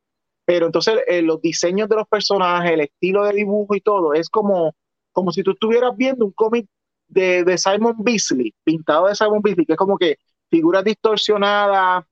pero 0.44 0.66
entonces 0.66 0.98
eh, 1.06 1.22
los 1.22 1.40
diseños 1.40 1.88
de 1.88 1.96
los 1.96 2.06
personajes, 2.08 2.72
el 2.72 2.80
estilo 2.80 3.24
de 3.24 3.32
dibujo 3.32 3.74
y 3.74 3.80
todo, 3.80 4.12
es 4.12 4.28
como, 4.28 4.74
como 5.12 5.32
si 5.32 5.42
tú 5.42 5.52
estuvieras 5.52 5.96
viendo 5.96 6.24
un 6.24 6.32
cómic 6.32 6.66
de, 7.08 7.44
de 7.44 7.58
Simon 7.58 7.96
Beasley, 7.98 8.54
pintado 8.64 9.06
de 9.06 9.14
Simon 9.14 9.42
Beasley, 9.42 9.66
que 9.66 9.72
es 9.72 9.78
como 9.78 9.98
que 9.98 10.18
figuras 10.48 10.84
distorsionadas, 10.84 12.04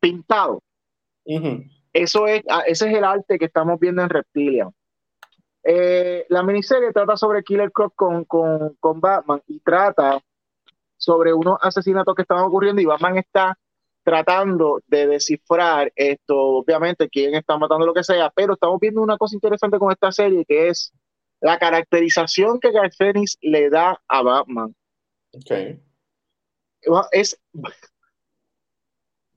pintado. 0.00 0.62
Eso 1.92 2.26
es, 2.26 2.42
ah, 2.50 2.62
ese 2.66 2.90
es 2.90 2.96
el 2.96 3.04
arte 3.04 3.38
que 3.38 3.46
estamos 3.46 3.78
viendo 3.78 4.02
en 4.02 4.10
Reptilian. 4.10 4.70
Eh, 5.62 6.26
la 6.28 6.42
miniserie 6.42 6.92
trata 6.92 7.16
sobre 7.16 7.42
Killer 7.42 7.72
Croc 7.72 7.94
con, 7.96 8.24
con, 8.24 8.74
con 8.80 9.00
Batman 9.00 9.40
y 9.46 9.60
trata 9.60 10.20
sobre 10.96 11.32
unos 11.32 11.58
asesinatos 11.62 12.14
que 12.14 12.22
estaban 12.22 12.44
ocurriendo 12.44 12.82
y 12.82 12.84
Batman 12.84 13.16
está 13.16 13.58
tratando 14.02 14.82
de 14.86 15.06
descifrar 15.06 15.90
esto, 15.96 16.38
obviamente, 16.38 17.08
quién 17.08 17.34
está 17.34 17.56
matando 17.56 17.86
lo 17.86 17.94
que 17.94 18.04
sea, 18.04 18.30
pero 18.30 18.52
estamos 18.52 18.78
viendo 18.78 19.00
una 19.00 19.16
cosa 19.16 19.34
interesante 19.34 19.78
con 19.78 19.90
esta 19.90 20.12
serie 20.12 20.44
que 20.44 20.68
es 20.68 20.92
la 21.44 21.58
caracterización 21.58 22.58
que 22.58 22.72
Garth 22.72 22.98
Ennis 23.00 23.36
le 23.42 23.68
da 23.68 24.00
a 24.08 24.22
Batman. 24.22 24.74
Es 27.12 27.38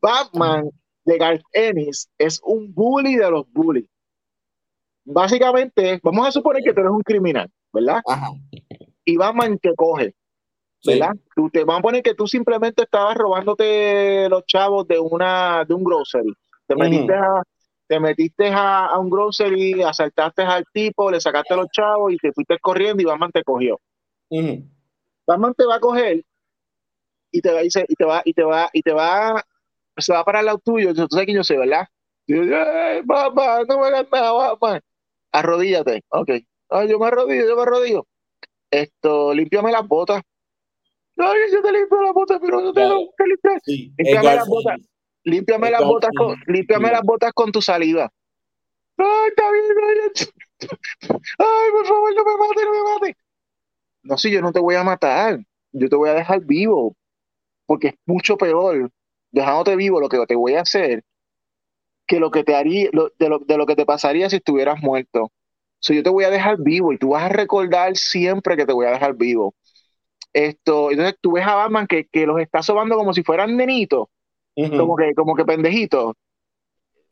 Batman 0.02 0.70
de 1.04 1.18
Garth 1.18 1.44
Ennis 1.52 2.10
es 2.18 2.40
un 2.46 2.74
bully 2.74 3.18
de 3.18 3.30
los 3.30 3.52
bullies. 3.52 3.90
Básicamente, 5.04 6.00
vamos 6.02 6.30
a 6.30 6.32
suponer 6.32 6.64
que 6.64 6.74
tú 6.74 6.80
eres 6.80 6.94
un 6.94 7.02
criminal, 7.02 7.52
¿verdad? 7.74 8.00
ajá, 8.06 8.30
Y 9.04 9.18
Batman 9.18 9.60
te 9.60 9.76
coge, 9.76 10.16
sí, 10.80 10.92
¿verdad? 10.92 11.14
Tú 11.36 11.50
te 11.50 11.66
vamos 11.66 11.80
a 11.80 11.84
poner 11.84 12.04
que 12.04 12.14
tú 12.14 12.26
simplemente 12.26 12.84
estabas 12.84 13.18
robándote 13.18 14.30
los 14.30 14.46
chavos 14.46 14.88
de 14.88 14.98
una 14.98 15.66
de 15.66 15.74
un 15.74 15.84
grocery. 15.84 16.34
Te 16.68 16.76
metiste 16.78 17.14
a 17.14 17.44
te 17.88 18.00
metiste 18.00 18.48
a, 18.50 18.88
a 18.88 19.00
un 19.00 19.10
grocery, 19.10 19.82
asaltaste 19.82 20.42
al 20.44 20.66
tipo, 20.74 21.10
le 21.10 21.22
sacaste 21.22 21.56
los 21.56 21.68
chavos 21.72 22.12
y 22.14 22.18
te 22.18 22.32
fuiste 22.34 22.58
corriendo 22.60 23.02
y 23.02 23.06
Batman 23.06 23.32
te 23.32 23.44
cogió. 23.44 23.80
Batman 25.26 25.54
te 25.56 25.66
va 25.66 25.76
a 25.76 25.80
coger 25.80 26.24
y 27.32 27.42
te 27.42 27.52
va, 27.52 27.64
y 27.64 27.70
se- 27.72 27.86
y 27.88 27.96
te 27.96 28.06
va, 28.06 28.22
y 28.26 28.34
te 28.34 28.44
va, 28.44 28.70
y 28.74 28.82
te 28.82 28.94
va, 28.94 29.44
se 29.98 30.14
va 30.14 30.20
a 30.20 30.24
parar 30.26 30.40
al 30.42 30.46
lado 30.48 30.60
tuyo. 30.64 30.94
Tú 30.94 31.08
sabes 31.10 31.26
quién 31.26 31.38
yo 31.38 31.44
soy, 31.44 31.58
¿verdad? 31.58 31.88
Y 32.26 32.36
yo, 32.36 32.42
"Ay, 32.58 33.02
Batman, 33.06 33.66
no 33.68 33.80
me 33.80 33.88
hagas 33.88 34.06
nada, 34.12 34.32
Batman. 34.34 34.82
Arrodíllate. 35.32 36.04
Ok. 36.10 36.30
Ay, 36.70 36.90
yo 36.90 37.00
me 37.00 37.08
arrodillo, 37.08 37.48
yo 37.48 37.56
me 37.56 37.62
arrodillo. 37.62 38.06
Esto, 38.72 39.34
límpiame 39.34 39.72
las 39.72 39.88
botas. 39.88 40.22
Ay, 41.18 41.38
yo 41.52 41.62
te 41.62 41.72
limpio 41.72 42.02
las 42.02 42.14
botas, 42.14 42.40
pero 42.42 42.62
no 42.62 42.74
te 42.74 42.82
tengo 42.82 43.14
que 43.18 43.24
limpiar. 43.26 43.62
sí, 43.64 43.94
Límpiame 43.98 44.20
Edgar 44.20 44.36
las 44.36 44.48
botas. 44.48 44.78
Límpiame 45.28 45.70
las 45.70 45.84
botas 45.86 46.12
con, 46.14 46.36
límpiame 46.48 46.90
las 46.92 47.02
botas 47.04 47.34
con 47.34 47.52
tu 47.52 47.62
saliva. 47.62 48.10
Ay, 48.98 49.30
está 49.30 49.52
bien, 49.52 49.66
ay, 49.84 50.28
ay, 51.40 51.72
por 51.72 51.86
favor, 51.86 52.16
no 52.16 52.24
me 52.24 52.38
mate, 52.38 52.66
no 52.66 52.72
me 52.72 52.94
mate. 52.94 53.18
No, 54.04 54.18
si 54.18 54.32
yo 54.32 54.42
no 54.42 54.52
te 54.54 54.60
voy 54.60 54.76
a 54.76 54.84
matar, 54.84 55.40
yo 55.74 55.90
te 55.90 55.96
voy 55.96 56.10
a 56.10 56.14
dejar 56.14 56.42
vivo, 56.46 56.96
porque 57.66 57.90
es 57.90 57.96
mucho 58.06 58.38
peor 58.38 58.92
dejándote 59.32 59.76
vivo 59.76 60.02
lo 60.02 60.10
que 60.10 60.26
te 60.28 60.36
voy 60.36 60.56
a 60.56 60.62
hacer 60.62 61.04
que 62.08 62.20
lo 62.20 62.32
que 62.32 62.44
te 62.44 62.56
haría, 62.56 62.90
lo- 62.94 63.12
de, 63.20 63.30
lo, 63.30 63.40
de 63.40 63.58
lo 63.58 63.66
que 63.66 63.76
te 63.76 63.86
pasaría 63.86 64.30
si 64.30 64.38
estuvieras 64.38 64.82
muerto. 64.82 65.32
So, 65.80 65.94
yo 65.94 66.04
te 66.04 66.10
voy 66.10 66.24
a 66.24 66.30
dejar 66.30 66.58
vivo 66.60 66.94
y 66.94 66.98
tú 66.98 67.10
vas 67.10 67.24
a 67.24 67.30
recordar 67.30 67.96
siempre 67.98 68.56
que 68.58 68.66
te 68.66 68.74
voy 68.74 68.86
a 68.86 68.92
dejar 68.92 69.16
vivo. 69.16 69.54
Esto, 70.34 70.92
entonces 70.92 71.18
tú 71.22 71.34
ves 71.34 71.46
a 71.48 71.56
Batman 71.56 71.88
que, 71.88 72.08
que 72.08 72.26
los 72.28 72.40
está 72.42 72.64
sobando 72.64 72.98
como 72.98 73.14
si 73.14 73.24
fueran 73.24 73.58
nenitos, 73.58 74.08
Como 74.78 74.96
que, 74.96 75.14
como 75.14 75.36
que 75.36 75.46
pendejitos. 75.46 76.14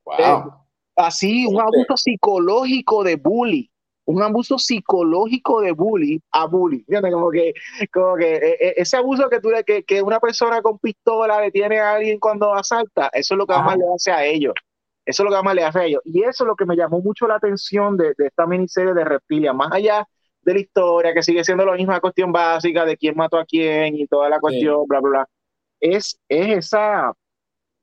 Wow. 0.04 0.54
Así, 0.96 1.46
un 1.46 1.54
Fuerte. 1.54 1.78
abuso 1.78 1.98
psicológico 1.98 3.04
de 3.04 3.16
bully. 3.18 3.70
Un 4.08 4.22
abuso 4.22 4.58
psicológico 4.58 5.62
de 5.62 5.72
bully 5.72 6.22
a 6.32 6.46
bully. 6.46 6.86
Como 6.86 7.32
que, 7.32 7.54
como 7.92 8.16
que 8.16 8.36
eh, 8.36 8.58
eh, 8.60 8.74
ese 8.78 8.98
abuso 8.98 9.30
que, 9.30 9.40
tú 9.40 9.50
le, 9.50 9.64
que, 9.64 9.84
que 9.84 10.02
una 10.02 10.20
persona 10.20 10.62
con 10.62 10.78
pistola 10.80 11.42
le 11.42 11.52
tiene 11.52 11.80
a 11.80 11.94
alguien 11.96 12.20
cuando 12.20 12.54
asalta, 12.54 13.10
eso 13.14 13.34
es 13.34 13.38
lo 13.38 13.48
que 13.48 13.56
más 13.56 13.78
le 13.78 13.84
hace 13.94 14.12
a 14.12 14.26
ellos. 14.26 14.54
Eso 15.06 15.24
es 15.24 15.30
lo 15.30 15.36
que 15.36 15.44
más 15.44 15.56
le 15.56 15.64
hace 15.64 15.80
a 15.80 15.86
ellos. 15.86 16.02
Y 16.06 16.22
eso 16.24 16.44
es 16.44 16.48
lo 16.48 16.56
que 16.56 16.66
me 16.66 16.76
llamó 16.76 17.00
mucho 17.00 17.28
la 17.28 17.36
atención 17.36 17.98
de, 17.98 18.14
de 18.18 18.28
esta 18.28 18.46
miniserie 18.46 18.94
de 18.94 19.04
Reptilia. 19.04 19.54
Más 19.54 19.72
allá 19.72 20.08
de 20.42 20.54
la 20.54 20.60
historia, 20.60 21.14
que 21.14 21.24
sigue 21.24 21.44
siendo 21.44 21.66
la 21.66 21.74
misma 21.74 22.00
cuestión 22.00 22.32
básica 22.32 22.86
de 22.86 22.98
quién 22.98 23.16
mató 23.16 23.38
a 23.38 23.46
quién 23.46 23.96
y 23.96 24.08
toda 24.08 24.30
la 24.30 24.40
cuestión, 24.40 24.86
bla, 24.88 25.00
bla, 25.00 25.10
bla. 25.10 25.30
Es, 25.80 26.20
es 26.30 26.66
esa, 26.66 27.12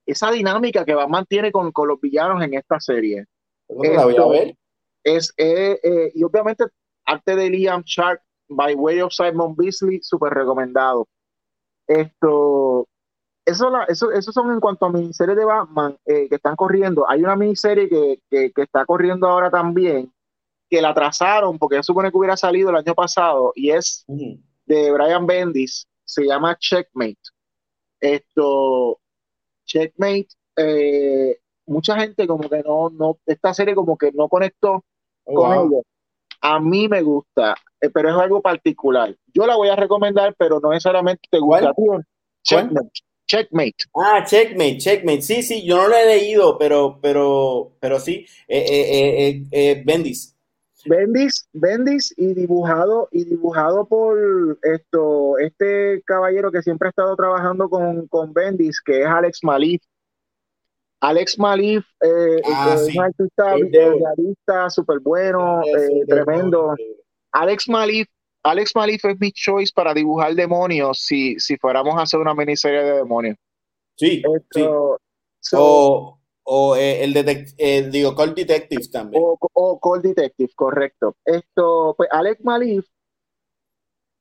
esa 0.06 0.30
dinámica 0.30 0.84
que 0.84 0.94
va 0.94 1.06
mantiene 1.06 1.52
con, 1.52 1.72
con 1.72 1.88
los 1.88 2.00
villanos 2.00 2.42
en 2.42 2.54
esta 2.54 2.80
serie. 2.80 3.26
la 3.68 4.04
voy 4.04 4.16
a 4.16 4.26
ver. 4.26 4.56
Es, 5.04 5.32
eh, 5.36 5.78
eh, 5.82 6.12
y 6.14 6.22
obviamente, 6.22 6.64
arte 7.04 7.36
de 7.36 7.50
Liam 7.50 7.82
Sharp, 7.84 8.20
by 8.48 8.74
way 8.74 9.00
of 9.00 9.12
Simon 9.12 9.54
Beasley, 9.56 10.00
súper 10.02 10.32
recomendado. 10.32 11.08
Esto, 11.86 12.88
eso, 13.44 13.70
la, 13.70 13.84
eso, 13.84 14.12
eso 14.12 14.32
son 14.32 14.52
en 14.52 14.60
cuanto 14.60 14.86
a 14.86 14.92
miniseries 14.92 15.36
de 15.36 15.44
Batman 15.44 15.96
eh, 16.06 16.28
que 16.28 16.36
están 16.36 16.54
corriendo. 16.54 17.08
Hay 17.08 17.22
una 17.22 17.36
miniserie 17.36 17.88
que, 17.88 18.20
que, 18.30 18.52
que, 18.52 18.62
está 18.62 18.84
corriendo 18.84 19.26
ahora 19.26 19.50
también, 19.50 20.12
que 20.70 20.80
la 20.80 20.94
trazaron 20.94 21.58
porque 21.58 21.76
se 21.76 21.82
supone 21.82 22.10
que 22.10 22.18
hubiera 22.18 22.36
salido 22.36 22.70
el 22.70 22.76
año 22.76 22.94
pasado 22.94 23.52
y 23.54 23.70
es 23.70 24.04
de 24.06 24.92
Brian 24.92 25.26
Bendis, 25.26 25.86
se 26.04 26.24
llama 26.24 26.56
Checkmate. 26.58 27.18
Esto, 28.00 29.00
Checkmate, 29.64 30.28
eh, 30.56 31.38
mucha 31.66 31.98
gente 31.98 32.26
como 32.26 32.48
que 32.48 32.62
no, 32.62 32.90
no, 32.90 33.18
esta 33.26 33.54
serie 33.54 33.74
como 33.74 33.96
que 33.96 34.12
no 34.12 34.28
conectó 34.28 34.84
oh, 35.24 35.34
con 35.34 35.52
ellos. 35.52 35.82
A 36.40 36.58
mí 36.58 36.88
me 36.88 37.02
gusta, 37.02 37.54
eh, 37.80 37.88
pero 37.90 38.10
es 38.10 38.16
algo 38.16 38.42
particular. 38.42 39.16
Yo 39.32 39.46
la 39.46 39.56
voy 39.56 39.68
a 39.68 39.76
recomendar, 39.76 40.34
pero 40.36 40.60
no 40.60 40.70
necesariamente 40.70 41.22
te 41.30 41.38
gusta. 41.38 41.72
Checkmate. 42.42 42.90
Checkmate. 43.26 43.84
Ah, 43.94 44.24
Checkmate, 44.26 44.78
Checkmate. 44.78 45.22
Sí, 45.22 45.42
sí, 45.42 45.64
yo 45.64 45.76
no 45.76 45.88
lo 45.88 45.96
he 45.96 46.06
leído, 46.06 46.58
pero, 46.58 46.98
pero, 47.00 47.76
pero 47.80 48.00
sí. 48.00 48.26
Eh, 48.48 48.64
eh, 48.68 49.42
eh 49.50 49.82
Bendis. 49.86 50.31
Bendis, 50.84 51.48
Bendis 51.52 52.14
y 52.16 52.34
dibujado 52.34 53.08
y 53.10 53.24
dibujado 53.24 53.86
por 53.86 54.58
esto 54.62 55.38
este 55.38 56.02
caballero 56.04 56.50
que 56.50 56.62
siempre 56.62 56.88
ha 56.88 56.90
estado 56.90 57.14
trabajando 57.16 57.68
con, 57.68 58.06
con 58.08 58.32
Bendis, 58.32 58.80
que 58.80 59.02
es 59.02 59.06
Alex 59.06 59.40
Malif. 59.42 59.82
Alex 61.00 61.38
Malif 61.38 61.84
eh, 62.00 62.40
ah, 62.46 62.76
es 62.76 62.94
un 62.94 64.06
artista 64.06 64.70
súper 64.70 65.00
bueno, 65.00 65.62
tremendo. 66.06 66.74
Alex 67.32 67.68
Malif 67.68 68.08
Alex 68.42 68.74
Malif 68.74 69.04
es 69.04 69.18
mi 69.20 69.30
choice 69.32 69.72
para 69.74 69.94
dibujar 69.94 70.34
demonios 70.34 70.98
si, 70.98 71.38
si 71.38 71.56
fuéramos 71.56 71.96
a 71.96 72.02
hacer 72.02 72.18
una 72.18 72.34
miniserie 72.34 72.82
de 72.82 72.92
demonios. 72.94 73.36
Sí, 73.96 74.22
o, 75.52 76.18
o 76.44 76.76
eh, 76.76 77.04
el 77.04 77.16
eh, 77.16 77.88
digo, 77.90 78.14
Cold 78.14 78.34
Detective 78.34 78.88
también. 78.90 79.22
O, 79.24 79.38
o 79.52 79.80
Cold 79.80 80.02
Detective, 80.02 80.50
correcto. 80.54 81.16
Esto, 81.24 81.94
pues 81.96 82.08
Alex 82.12 82.44
Malif, 82.44 82.86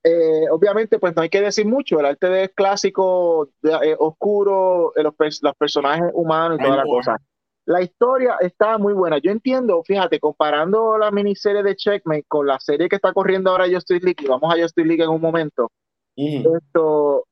eh, 0.03 0.49
obviamente, 0.49 0.99
pues 0.99 1.15
no 1.15 1.21
hay 1.21 1.29
que 1.29 1.41
decir 1.41 1.65
mucho. 1.65 1.99
El 1.99 2.05
arte 2.05 2.27
de 2.27 2.49
clásico, 2.49 3.49
oscuro, 3.99 4.93
los, 4.95 5.13
los, 5.41 5.55
personajes 5.55 6.11
humanos 6.13 6.59
y 6.59 6.63
toda 6.63 6.77
la 6.77 6.83
cosa 6.83 7.17
la 7.65 7.81
historia 7.81 8.37
está 8.39 8.77
muy 8.77 8.93
buena. 8.93 9.17
Yo 9.19 9.31
entiendo, 9.31 9.83
fíjate, 9.83 10.19
comparando 10.19 10.97
la 10.97 11.11
miniserie 11.11 11.63
de 11.63 11.75
Checkmate 11.75 12.25
con 12.27 12.47
la 12.47 12.59
serie 12.59 12.89
que 12.89 12.95
está 12.95 13.13
corriendo 13.13 13.51
ahora 13.51 13.69
Justice 13.71 14.03
League, 14.03 14.23
y 14.23 14.27
vamos 14.27 14.53
a 14.53 14.61
Justice 14.61 14.87
League 14.87 15.03
en 15.03 15.09
un 15.09 15.21
momento. 15.21 15.71
Esto, 16.15 17.25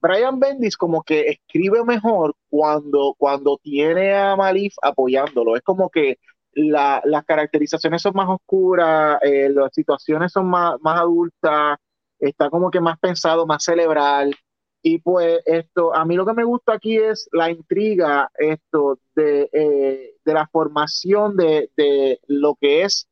Brian 0.00 0.38
Bendis 0.38 0.76
como 0.76 1.02
que 1.02 1.28
escribe 1.28 1.84
mejor 1.84 2.34
cuando, 2.48 3.14
cuando 3.18 3.58
tiene 3.62 4.14
a 4.14 4.36
Malif 4.36 4.74
apoyándolo. 4.82 5.56
Es 5.56 5.62
como 5.62 5.90
que 5.90 6.18
las 6.54 7.24
caracterizaciones 7.24 8.02
son 8.02 8.14
más 8.14 8.28
oscuras, 8.28 9.18
eh, 9.22 9.48
las 9.50 9.72
situaciones 9.72 10.32
son 10.32 10.46
más, 10.46 10.76
más 10.80 11.00
adultas, 11.00 11.78
está 12.18 12.50
como 12.50 12.70
que 12.70 12.80
más 12.80 12.98
pensado, 12.98 13.46
más 13.46 13.64
cerebral. 13.64 14.34
Y 14.82 14.98
pues 15.00 15.40
esto, 15.44 15.94
a 15.94 16.04
mí 16.04 16.14
lo 16.14 16.24
que 16.24 16.34
me 16.34 16.44
gusta 16.44 16.74
aquí 16.74 16.96
es 16.96 17.28
la 17.32 17.50
intriga 17.50 18.30
esto 18.38 18.98
de, 19.14 19.48
eh, 19.52 20.14
de 20.24 20.32
la 20.32 20.46
formación 20.46 21.36
de, 21.36 21.70
de, 21.76 22.20
lo 22.28 22.54
que 22.54 22.82
es, 22.82 23.08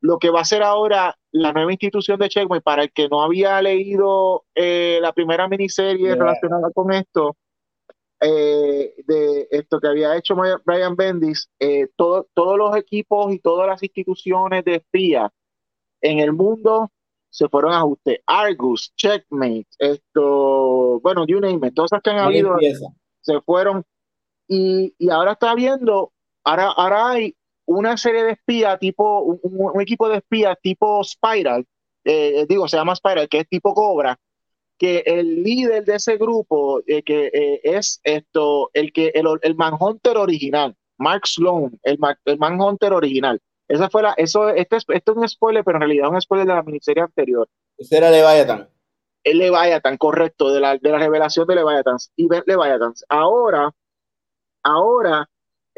lo 0.00 0.18
que 0.18 0.30
va 0.30 0.40
a 0.40 0.44
ser 0.44 0.62
ahora 0.62 1.16
la 1.32 1.52
nueva 1.52 1.72
institución 1.72 2.18
de 2.18 2.28
Checkmate. 2.28 2.62
Para 2.62 2.84
el 2.84 2.92
que 2.92 3.08
no 3.08 3.22
había 3.22 3.60
leído 3.62 4.44
eh, 4.54 4.98
la 5.02 5.12
primera 5.12 5.48
miniserie 5.48 6.14
relacionada 6.14 6.70
con 6.72 6.92
esto, 6.92 7.36
eh, 8.20 8.94
de 9.06 9.48
esto 9.50 9.78
que 9.80 9.88
había 9.88 10.16
hecho 10.16 10.36
Brian 10.64 10.96
Bendis, 10.96 11.50
todos 11.96 12.58
los 12.58 12.76
equipos 12.76 13.32
y 13.32 13.38
todas 13.38 13.66
las 13.66 13.82
instituciones 13.82 14.64
de 14.64 14.76
espía 14.76 15.32
en 16.00 16.18
el 16.20 16.32
mundo 16.32 16.90
se 17.30 17.48
fueron 17.48 17.72
a 17.72 17.78
ajuste. 17.78 18.22
Argus, 18.26 18.92
Checkmate, 18.96 19.68
esto, 19.78 21.00
bueno, 21.00 21.26
you 21.26 21.40
name 21.40 21.66
it, 21.68 21.74
todas 21.74 21.92
esas 21.92 22.02
que 22.02 22.10
han 22.10 22.18
habido 22.18 22.56
se 23.20 23.40
fueron 23.42 23.84
y, 24.46 24.94
y, 24.98 25.10
ahora 25.10 25.32
está 25.32 25.54
viendo, 25.54 26.12
ahora, 26.42 26.68
ahora 26.68 27.10
hay 27.10 27.36
una 27.68 27.96
serie 27.96 28.24
de 28.24 28.32
espías 28.32 28.78
tipo, 28.78 29.20
un, 29.20 29.80
equipo 29.80 30.08
de 30.08 30.16
espías 30.18 30.56
tipo 30.62 31.04
Spiral, 31.04 31.66
eh, 32.04 32.46
digo, 32.48 32.66
se 32.66 32.76
llama 32.76 32.96
Spiral, 32.96 33.28
que 33.28 33.40
es 33.40 33.48
tipo 33.48 33.74
Cobra, 33.74 34.18
que 34.78 35.02
el 35.04 35.42
líder 35.42 35.84
de 35.84 35.96
ese 35.96 36.16
grupo, 36.16 36.80
eh, 36.86 37.02
que 37.02 37.26
eh, 37.26 37.60
es 37.64 38.00
esto, 38.04 38.70
el 38.72 38.92
que 38.92 39.08
el, 39.14 39.26
el 39.42 39.54
Manhunter 39.54 40.16
original, 40.16 40.74
Mark 40.96 41.26
Sloan, 41.26 41.78
el, 41.82 41.98
el 42.24 42.38
Manhunter 42.38 42.92
original, 42.92 43.40
esa 43.68 43.90
fue 43.90 44.02
la, 44.02 44.14
eso, 44.16 44.48
este, 44.48 44.76
esto 44.76 45.12
es 45.12 45.16
un 45.16 45.28
spoiler, 45.28 45.62
pero 45.62 45.76
en 45.76 45.82
realidad 45.82 46.06
es 46.06 46.12
un 46.12 46.20
spoiler 46.22 46.46
de 46.46 46.54
la 46.54 46.62
miniserie 46.62 47.02
anterior. 47.02 47.46
Ese 47.76 47.98
era 47.98 48.10
Leviathan. 48.10 48.66
El 49.22 49.38
Leviathan, 49.38 49.98
correcto, 49.98 50.50
de 50.50 50.60
la, 50.60 50.78
de 50.78 50.90
la 50.90 50.98
revelación 50.98 51.46
de 51.46 51.56
Leviathan. 51.56 51.98
Y 52.16 52.28
Leviathan. 52.46 52.94
Ahora, 53.10 53.70
ahora, 54.62 55.28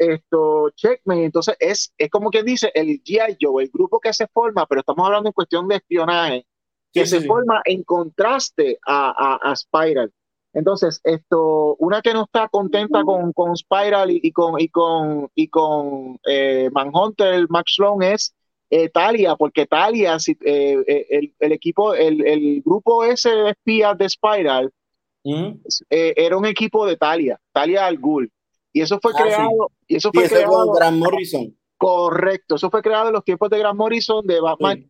esto, 0.01 0.69
Checkmate, 0.75 1.25
entonces 1.25 1.55
es, 1.59 1.93
es 1.97 2.09
como 2.09 2.29
quien 2.29 2.45
dice 2.45 2.71
el 2.73 3.03
G.I. 3.03 3.37
Joe, 3.39 3.63
el 3.63 3.69
grupo 3.69 3.99
que 3.99 4.13
se 4.13 4.27
forma, 4.27 4.65
pero 4.65 4.81
estamos 4.81 5.05
hablando 5.05 5.29
en 5.29 5.33
cuestión 5.33 5.67
de 5.67 5.75
espionaje, 5.75 6.45
que 6.91 7.05
se 7.05 7.21
forma 7.21 7.61
en 7.65 7.83
contraste 7.83 8.79
a, 8.85 9.11
a, 9.11 9.51
a 9.51 9.55
Spiral. 9.55 10.11
Entonces, 10.53 10.99
esto, 11.03 11.75
una 11.79 12.01
que 12.01 12.13
no 12.13 12.23
está 12.23 12.49
contenta 12.49 13.03
con, 13.03 13.31
con 13.31 13.55
Spiral 13.55 14.11
y, 14.11 14.31
con 14.31 14.59
y 14.59 14.67
con 14.67 15.29
y 15.33 15.47
con 15.47 16.19
eh, 16.27 16.69
Manhunter, 16.73 17.47
Max 17.49 17.75
Sloan 17.75 18.03
es 18.03 18.33
eh, 18.69 18.89
Talia, 18.89 19.35
porque 19.35 19.65
Talia, 19.65 20.15
eh, 20.45 20.83
eh, 20.87 21.07
el, 21.09 21.33
el, 21.39 21.51
equipo, 21.51 21.93
el, 21.93 22.25
el, 22.25 22.61
grupo 22.61 23.03
ese 23.03 23.29
de 23.29 23.49
espías 23.51 23.97
de 23.97 24.09
Spiral 24.09 24.71
era 25.89 26.37
un 26.37 26.45
equipo 26.45 26.85
de 26.85 26.95
Talia, 26.97 27.39
Talia 27.51 27.85
al 27.85 27.97
Ghul. 27.97 28.31
Y 28.73 28.81
eso 28.81 28.99
fue 29.01 29.11
ah, 29.15 29.23
creado, 29.23 29.71
y 29.87 29.95
eso 29.95 30.11
fue 30.13 30.27
creado 30.27 30.65
con 30.65 30.75
Grant 30.75 30.97
Morrison. 30.97 31.57
Correcto, 31.77 32.55
eso 32.55 32.69
fue 32.69 32.81
creado 32.81 33.07
en 33.07 33.13
los 33.13 33.23
tiempos 33.23 33.49
de 33.49 33.59
Grant 33.59 33.77
Morrison 33.77 34.25
de 34.25 34.39
Batman, 34.39 34.87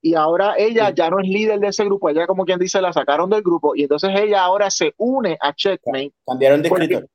y 0.00 0.14
ahora 0.14 0.54
ella 0.56 0.90
ya 0.90 1.10
no 1.10 1.18
es 1.20 1.28
líder 1.28 1.58
de 1.58 1.68
ese 1.68 1.84
grupo, 1.84 2.08
ella 2.08 2.26
como 2.26 2.44
quien 2.44 2.58
dice 2.58 2.80
la 2.80 2.92
sacaron 2.92 3.28
del 3.30 3.42
grupo 3.42 3.74
y 3.74 3.82
entonces 3.82 4.10
ella 4.14 4.42
ahora 4.42 4.70
se 4.70 4.94
une 4.96 5.36
a 5.40 5.52
Checkmate. 5.52 6.12
Cambiaron 6.26 6.62
de 6.62 6.68
escritor. 6.68 7.08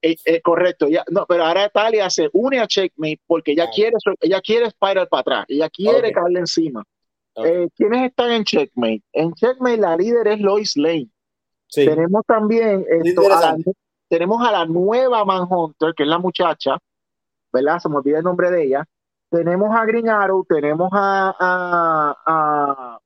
Eh, 0.00 0.16
eh, 0.26 0.40
correcto, 0.42 0.88
ya, 0.88 1.04
no, 1.10 1.24
pero 1.26 1.44
ahora 1.44 1.68
Talia 1.70 2.10
se 2.10 2.28
une 2.32 2.60
a 2.60 2.66
Checkmate 2.66 3.20
porque 3.26 3.52
ella 3.52 3.68
quiere 3.70 3.96
ella 4.20 4.40
quiere 4.40 4.70
Spiral 4.70 5.08
para 5.08 5.20
atrás, 5.20 5.44
ella 5.48 5.68
quiere 5.70 6.12
caerle 6.12 6.40
encima. 6.40 6.82
Eh, 7.36 7.68
¿Quiénes 7.74 8.10
están 8.10 8.30
en 8.30 8.44
Checkmate? 8.44 9.02
En 9.12 9.32
Checkmate 9.34 9.78
la 9.78 9.96
líder 9.96 10.28
es 10.28 10.40
Lois 10.40 10.76
Lane. 10.76 11.08
Tenemos 11.72 12.22
también 12.26 12.84
tenemos 14.14 14.46
a 14.46 14.52
la 14.52 14.64
nueva 14.64 15.24
Manhunter, 15.24 15.92
que 15.94 16.04
es 16.04 16.08
la 16.08 16.18
muchacha, 16.18 16.78
¿verdad? 17.52 17.78
Se 17.78 17.88
me 17.88 17.96
olvida 17.96 18.18
el 18.18 18.24
nombre 18.24 18.50
de 18.50 18.64
ella 18.64 18.84
tenemos 19.34 19.74
a 19.74 19.84
Green 19.84 20.08
Arrow, 20.08 20.44
tenemos 20.48 20.88
a, 20.92 21.34
a, 21.38 22.16
a 22.24 22.98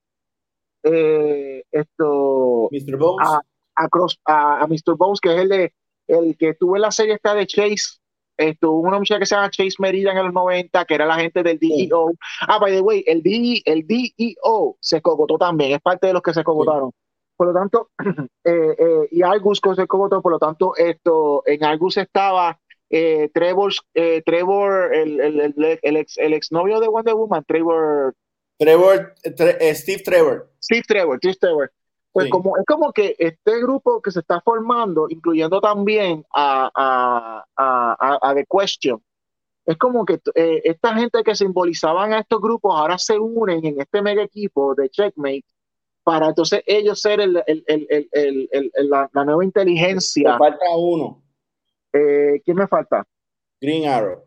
eh, 0.83 1.63
esto 1.71 2.69
Mr. 2.71 2.97
Bones. 2.97 3.27
A, 3.75 4.61
a, 4.61 4.67
Mr. 4.67 4.95
Bones, 4.95 5.19
que 5.19 5.33
es 5.33 5.41
el 5.41 5.49
de 5.49 5.73
el 6.07 6.37
que 6.37 6.53
tuvo 6.53 6.75
en 6.75 6.83
la 6.83 6.91
serie 6.91 7.15
esta 7.15 7.33
de 7.33 7.47
Chase, 7.47 7.99
esto, 8.37 8.71
una 8.71 8.99
muchacha 8.99 9.19
que 9.19 9.25
se 9.25 9.35
llama 9.35 9.49
Chase 9.49 9.75
Merida 9.79 10.11
en 10.11 10.23
los 10.23 10.33
90, 10.33 10.85
que 10.85 10.93
era 10.93 11.05
la 11.05 11.15
gente 11.15 11.41
del 11.41 11.59
DEO. 11.59 12.11
Ah, 12.41 12.59
by 12.59 12.71
the 12.71 12.81
way, 12.81 13.03
el, 13.07 13.21
DE, 13.21 13.61
el 13.65 13.85
DEO 13.85 14.77
se 14.79 15.01
cogotó 15.01 15.37
también, 15.37 15.73
es 15.73 15.81
parte 15.81 16.07
de 16.07 16.13
los 16.13 16.21
que 16.21 16.33
se 16.33 16.43
cogotaron. 16.43 16.91
Por 17.39 17.47
lo 17.47 17.53
tanto, 17.53 17.89
eh, 18.43 18.75
eh, 18.77 19.07
y 19.11 19.21
Argus 19.21 19.61
se 19.73 19.87
cogotó, 19.87 20.21
por 20.21 20.33
lo 20.33 20.39
tanto, 20.39 20.75
esto, 20.75 21.41
en 21.45 21.63
Argus 21.63 21.95
estaba 21.95 22.59
eh, 22.89 23.29
Trevor, 23.33 23.71
eh, 23.93 24.21
Trevor 24.25 24.93
el, 24.93 25.21
el, 25.21 25.39
el, 25.39 25.79
el, 25.81 25.95
ex, 25.95 26.17
el 26.17 26.33
exnovio 26.33 26.81
de 26.81 26.89
Wonder 26.89 27.13
Woman, 27.13 27.45
Trevor. 27.47 28.13
Trevor, 28.57 29.13
eh, 29.23 29.73
Steve 29.73 30.03
Trevor. 30.03 30.51
Steve 30.61 30.83
Trevor, 30.85 31.17
Steve 31.19 31.37
Trevor. 31.39 31.71
Pues 32.11 32.29
como, 32.29 32.57
es 32.57 32.65
como 32.65 32.91
que 32.91 33.15
este 33.17 33.61
grupo 33.61 34.01
que 34.01 34.11
se 34.11 34.19
está 34.19 34.41
formando, 34.41 35.07
incluyendo 35.07 35.61
también 35.61 36.25
a, 36.35 36.69
a, 36.75 37.45
a, 37.55 38.19
a 38.21 38.35
The 38.35 38.45
Question, 38.51 39.01
es 39.65 39.77
como 39.77 40.03
que 40.03 40.19
eh, 40.35 40.61
esta 40.65 40.93
gente 40.93 41.23
que 41.23 41.35
simbolizaban 41.35 42.11
a 42.11 42.19
estos 42.19 42.41
grupos 42.41 42.75
ahora 42.75 42.97
se 42.97 43.17
unen 43.17 43.65
en 43.65 43.79
este 43.79 44.01
mega 44.01 44.23
equipo 44.23 44.75
de 44.75 44.89
Checkmate 44.89 45.45
para 46.03 46.27
entonces 46.27 46.61
ellos 46.65 47.01
ser 47.01 47.19
el, 47.21 47.33
la, 47.33 49.09
nueva 49.25 49.43
inteligencia. 49.43 50.33
Me 50.33 50.37
falta 50.37 50.65
uno. 50.75 51.23
Eh, 51.93 52.41
¿Quién 52.43 52.57
me 52.57 52.67
falta? 52.67 53.05
Green 53.61 53.87
Arrow. 53.87 54.23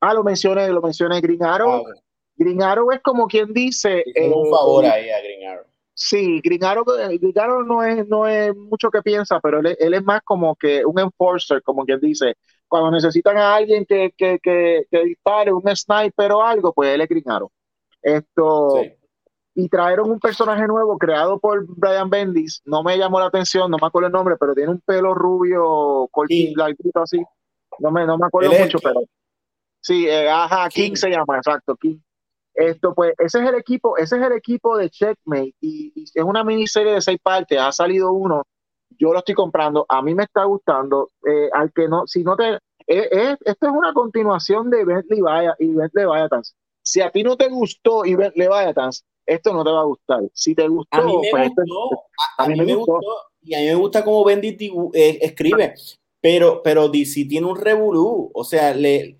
Ah, 0.00 0.14
lo 0.14 0.24
mencioné, 0.24 0.68
lo 0.68 0.80
mencioné 0.80 1.20
Green 1.20 1.42
Arrow. 1.42 1.84
Ah, 1.86 2.00
Green 2.36 2.62
Arrow 2.62 2.90
es 2.92 3.00
como 3.00 3.26
quien 3.26 3.52
dice. 3.52 4.04
un 4.16 4.50
favor 4.50 4.84
ahí 4.86 5.10
a 5.10 5.20
Green 5.20 5.48
Arrow. 5.48 5.72
Sí, 5.94 6.40
Gringaro, 6.42 6.84
Gringaro 6.84 7.62
no 7.64 7.84
es, 7.84 8.08
no 8.08 8.26
es 8.26 8.56
mucho 8.56 8.90
que 8.90 9.02
piensa, 9.02 9.38
pero 9.40 9.60
él, 9.60 9.76
es 9.78 10.02
más 10.02 10.22
como 10.22 10.56
que 10.56 10.84
un 10.84 10.98
enforcer, 10.98 11.62
como 11.62 11.84
quien 11.84 12.00
dice. 12.00 12.34
Cuando 12.66 12.90
necesitan 12.90 13.36
a 13.36 13.54
alguien 13.54 13.84
que, 13.84 14.12
que, 14.16 14.38
que, 14.42 15.04
dispare, 15.04 15.52
un 15.52 15.62
sniper 15.76 16.32
o 16.32 16.42
algo, 16.42 16.72
pues 16.72 16.94
él 16.94 17.02
es 17.02 17.08
Gringaro. 17.08 17.52
Esto. 18.00 18.82
Y 19.54 19.68
trajeron 19.68 20.10
un 20.10 20.18
personaje 20.18 20.66
nuevo 20.66 20.96
creado 20.96 21.38
por 21.38 21.64
Brian 21.66 22.08
Bendis. 22.08 22.62
No 22.64 22.82
me 22.82 22.96
llamó 22.96 23.20
la 23.20 23.26
atención, 23.26 23.70
no 23.70 23.76
me 23.80 23.86
acuerdo 23.86 24.06
el 24.06 24.12
nombre, 24.12 24.36
pero 24.38 24.54
tiene 24.54 24.70
un 24.70 24.80
pelo 24.80 25.14
rubio, 25.14 26.08
cortito, 26.10 26.64
así. 27.02 27.22
No 27.78 27.90
me, 27.90 28.06
no 28.06 28.16
me 28.16 28.26
acuerdo 28.26 28.52
mucho, 28.52 28.78
pero. 28.82 29.00
Sí, 29.80 30.08
eh, 30.08 30.30
ajá, 30.30 30.68
King 30.68 30.94
se 30.94 31.10
llama, 31.10 31.36
exacto, 31.36 31.76
King. 31.76 31.98
Esto, 32.54 32.94
pues, 32.94 33.14
ese 33.18 33.42
es 33.42 33.48
el 33.48 33.54
equipo, 33.56 33.96
ese 33.96 34.16
es 34.18 34.22
el 34.22 34.32
equipo 34.32 34.76
de 34.76 34.90
Checkmate 34.90 35.54
y, 35.60 35.92
es 35.96 36.22
una 36.22 36.44
miniserie 36.44 36.92
de 36.92 37.00
seis 37.00 37.18
partes. 37.22 37.58
Ha 37.58 37.72
salido 37.72 38.12
uno, 38.12 38.44
yo 38.98 39.12
lo 39.12 39.18
estoy 39.18 39.34
comprando, 39.34 39.84
a 39.88 40.02
mí 40.02 40.14
me 40.14 40.24
está 40.24 40.44
gustando. 40.44 41.10
Eh, 41.26 41.48
al 41.52 41.72
que 41.72 41.88
no, 41.88 42.06
si 42.06 42.22
no 42.22 42.36
te, 42.36 42.58
eh, 42.86 43.36
esto 43.44 43.66
es 43.66 43.72
una 43.72 43.92
continuación 43.92 44.70
de 44.70 44.84
Bentley 44.84 45.20
Vaya 45.20 45.54
y 45.58 45.74
Bentley 45.74 46.04
Vayatans. 46.04 46.54
Si 46.82 47.00
a 47.00 47.10
ti 47.10 47.22
no 47.22 47.36
te 47.36 47.48
gustó 47.48 48.04
y 48.04 48.14
Bentley 48.14 48.48
Vayatans, 48.48 49.04
esto 49.26 49.52
no 49.52 49.64
te 49.64 49.70
va 49.70 49.80
a 49.80 49.84
gustar. 49.84 50.20
Si 50.32 50.54
te 50.54 50.66
gustó, 50.66 50.96
a 50.96 51.02
mí 51.02 51.16
me 51.16 51.30
pues, 51.30 51.48
gustó, 51.48 52.04
a, 52.38 52.48
mí 52.48 52.56
me 52.56 52.74
gustó. 52.74 53.00
y 53.42 53.54
a 53.54 53.58
mí 53.58 53.66
me 53.66 53.74
gusta 53.74 54.04
cómo 54.04 54.24
Bendy 54.24 54.56
eh, 54.94 55.18
escribe, 55.22 55.74
pero, 56.20 56.62
pero 56.62 56.88
DC 56.88 57.24
tiene 57.26 57.46
un 57.46 57.56
revolú, 57.56 58.30
o 58.34 58.44
sea, 58.44 58.74
le 58.74 59.18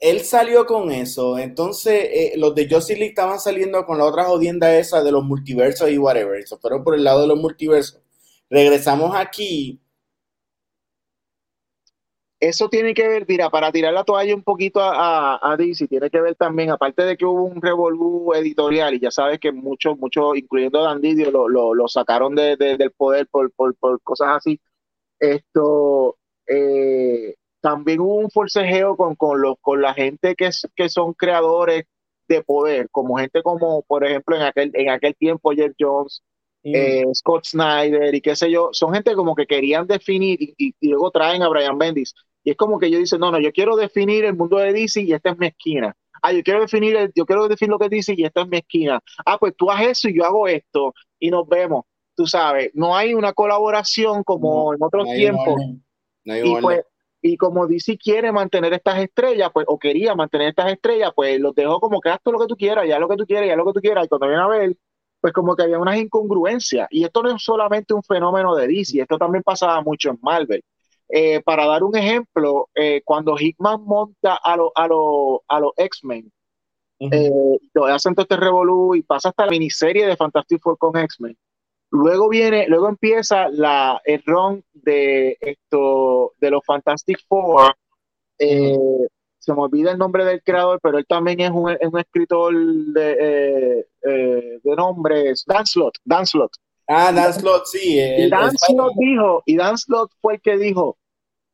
él 0.00 0.20
salió 0.20 0.64
con 0.66 0.90
eso. 0.90 1.38
Entonces, 1.38 2.08
eh, 2.10 2.32
los 2.36 2.54
de 2.54 2.66
Josie 2.68 2.96
Lee 2.96 3.06
estaban 3.06 3.38
saliendo 3.38 3.84
con 3.84 3.98
la 3.98 4.06
otra 4.06 4.24
jodienda 4.24 4.74
esa 4.76 5.02
de 5.02 5.12
los 5.12 5.22
multiversos 5.24 5.90
y 5.90 5.98
whatever. 5.98 6.40
Eso 6.40 6.58
fueron 6.58 6.82
por 6.82 6.94
el 6.94 7.04
lado 7.04 7.20
de 7.20 7.26
los 7.28 7.38
multiversos. 7.38 8.00
Regresamos 8.48 9.14
aquí. 9.14 9.78
Eso 12.40 12.70
tiene 12.70 12.94
que 12.94 13.06
ver, 13.06 13.26
mira, 13.28 13.50
para 13.50 13.70
tirar 13.70 13.92
la 13.92 14.04
toalla 14.04 14.34
un 14.34 14.42
poquito 14.42 14.80
a, 14.80 15.38
a, 15.42 15.56
DC, 15.58 15.86
tiene 15.88 16.08
que 16.08 16.20
ver 16.22 16.34
también, 16.36 16.70
aparte 16.70 17.02
de 17.02 17.16
que 17.16 17.26
hubo 17.26 17.44
un 17.44 17.60
revolú 17.60 18.32
editorial, 18.34 18.94
y 18.94 19.00
ya 19.00 19.10
sabes 19.10 19.38
que 19.38 19.52
muchos, 19.52 19.98
muchos, 19.98 20.38
incluyendo 20.38 20.82
Dan 20.82 21.02
Didio, 21.02 21.30
lo, 21.30 21.74
lo, 21.74 21.88
sacaron 21.88 22.34
de, 22.34 22.56
del 22.56 22.90
poder 22.92 23.26
por, 23.28 23.52
por, 23.52 23.76
por 23.76 24.00
cosas 24.02 24.38
así. 24.38 24.58
Esto, 25.18 26.16
eh, 26.46 27.34
también 27.60 28.00
hubo 28.00 28.16
un 28.16 28.30
forcejeo 28.30 28.96
con, 28.96 29.16
con, 29.16 29.40
los, 29.42 29.56
con 29.60 29.82
la 29.82 29.92
gente 29.94 30.34
que, 30.34 30.50
que 30.74 30.88
son 30.88 31.12
creadores 31.12 31.84
de 32.30 32.42
poder, 32.42 32.88
como 32.90 33.16
gente 33.18 33.42
como, 33.42 33.82
por 33.82 34.04
ejemplo, 34.04 34.36
en 34.36 34.42
aquel, 34.42 34.70
en 34.74 34.88
aquel 34.88 35.14
tiempo 35.16 35.50
Jeff 35.52 35.72
Jones, 35.78 36.22
mm. 36.62 36.74
eh, 36.74 37.04
Scott 37.12 37.44
Snyder 37.44 38.14
y 38.14 38.20
qué 38.20 38.34
sé 38.36 38.50
yo, 38.50 38.70
son 38.72 38.94
gente 38.94 39.14
como 39.14 39.34
que 39.34 39.46
querían 39.46 39.86
definir 39.86 40.38
y, 40.56 40.74
luego 40.80 41.10
traen 41.10 41.42
a 41.42 41.48
Brian 41.48 41.76
Bendis. 41.76 42.14
Y 42.44 42.50
es 42.50 42.56
como 42.56 42.78
que 42.78 42.90
yo 42.90 42.98
dice, 42.98 43.18
no, 43.18 43.30
no, 43.30 43.38
yo 43.38 43.52
quiero 43.52 43.76
definir 43.76 44.24
el 44.24 44.36
mundo 44.36 44.58
de 44.58 44.72
DC 44.72 45.02
y 45.02 45.12
esta 45.12 45.30
es 45.30 45.38
mi 45.38 45.48
esquina. 45.48 45.94
Ah, 46.22 46.32
yo 46.32 46.42
quiero 46.42 46.60
definir, 46.60 46.96
el, 46.96 47.12
yo 47.14 47.24
quiero 47.24 47.48
definir 47.48 47.70
lo 47.70 47.78
que 47.78 47.88
dice 47.88 48.14
y 48.16 48.24
esta 48.24 48.42
es 48.42 48.48
mi 48.48 48.58
esquina. 48.58 49.00
Ah, 49.24 49.38
pues 49.38 49.54
tú 49.56 49.70
haces 49.70 49.90
eso 49.90 50.08
y 50.08 50.16
yo 50.16 50.24
hago 50.24 50.48
esto 50.48 50.94
y 51.18 51.30
nos 51.30 51.48
vemos. 51.48 51.84
Tú 52.14 52.26
sabes, 52.26 52.70
no 52.74 52.94
hay 52.96 53.14
una 53.14 53.32
colaboración 53.32 54.22
como 54.24 54.74
en 54.74 54.82
otros 54.82 55.06
tiempos. 55.14 55.54
y 56.24 56.60
pues, 56.60 56.82
y 57.22 57.36
como 57.36 57.66
DC 57.66 57.98
quiere 57.98 58.32
mantener 58.32 58.72
estas 58.72 58.98
estrellas, 58.98 59.50
pues, 59.52 59.66
o 59.68 59.78
quería 59.78 60.14
mantener 60.14 60.48
estas 60.48 60.72
estrellas, 60.72 61.12
pues 61.14 61.38
los 61.38 61.54
dejó 61.54 61.78
como 61.80 62.00
que 62.00 62.08
haz 62.08 62.18
todo 62.22 62.32
lo 62.32 62.40
que 62.40 62.46
tú 62.46 62.56
quieras, 62.56 62.86
ya 62.88 62.98
lo 62.98 63.08
que 63.08 63.16
tú 63.16 63.26
quieras, 63.26 63.48
ya 63.48 63.56
lo 63.56 63.66
que 63.66 63.72
tú 63.72 63.80
quieras. 63.80 64.06
Y 64.06 64.08
cuando 64.08 64.26
viene 64.26 64.42
a 64.42 64.46
ver, 64.46 64.76
pues 65.20 65.32
como 65.32 65.54
que 65.54 65.64
había 65.64 65.78
unas 65.78 65.98
incongruencias. 65.98 66.88
Y 66.90 67.04
esto 67.04 67.22
no 67.22 67.34
es 67.34 67.42
solamente 67.42 67.92
un 67.92 68.02
fenómeno 68.02 68.54
de 68.54 68.66
DC, 68.66 69.00
esto 69.00 69.18
también 69.18 69.42
pasaba 69.42 69.82
mucho 69.82 70.10
en 70.10 70.18
Marvel. 70.22 70.62
Eh, 71.12 71.40
para 71.42 71.66
dar 71.66 71.82
un 71.82 71.96
ejemplo, 71.96 72.68
eh, 72.74 73.02
cuando 73.04 73.36
Hickman 73.36 73.82
monta 73.84 74.36
a 74.36 74.56
los 74.56 74.70
a 74.76 74.84
a 74.84 75.60
los 75.60 75.72
X-Men, 75.76 76.30
eh, 77.00 77.30
hacen 77.88 78.14
todo 78.14 78.22
este 78.22 78.36
revolú 78.36 78.94
y 78.94 79.02
pasa 79.02 79.30
hasta 79.30 79.46
la 79.46 79.50
miniserie 79.50 80.06
de 80.06 80.16
Fantastic 80.16 80.60
Four 80.60 80.78
con 80.78 80.96
X-Men. 80.96 81.36
Luego 81.90 82.28
viene, 82.28 82.68
luego 82.68 82.88
empieza 82.88 83.48
la, 83.48 84.00
el 84.04 84.22
ron 84.24 84.62
de 84.72 85.36
esto, 85.40 86.34
de 86.38 86.50
los 86.50 86.64
Fantastic 86.64 87.18
Four. 87.26 87.74
Se 88.38 89.54
me 89.54 89.62
olvida 89.62 89.90
el 89.90 89.98
nombre 89.98 90.24
del 90.24 90.42
creador, 90.42 90.78
pero 90.80 90.98
él 90.98 91.06
también 91.08 91.40
es 91.40 91.50
un, 91.50 91.98
escritor 91.98 92.54
de, 92.54 93.86
de 94.02 94.76
nombres, 94.76 95.44
Dan 95.44 95.66
Slott, 95.66 95.96
Dan 96.04 96.24
Slott. 96.24 96.52
Ah, 96.86 97.10
Dan 97.12 97.32
sí. 97.64 97.98
y 97.98 98.28
Dan 98.28 98.50
dijo, 98.96 99.42
y 99.46 99.56
Dan 99.56 99.76
fue 100.20 100.34
el 100.34 100.40
que 100.40 100.56
dijo, 100.56 100.98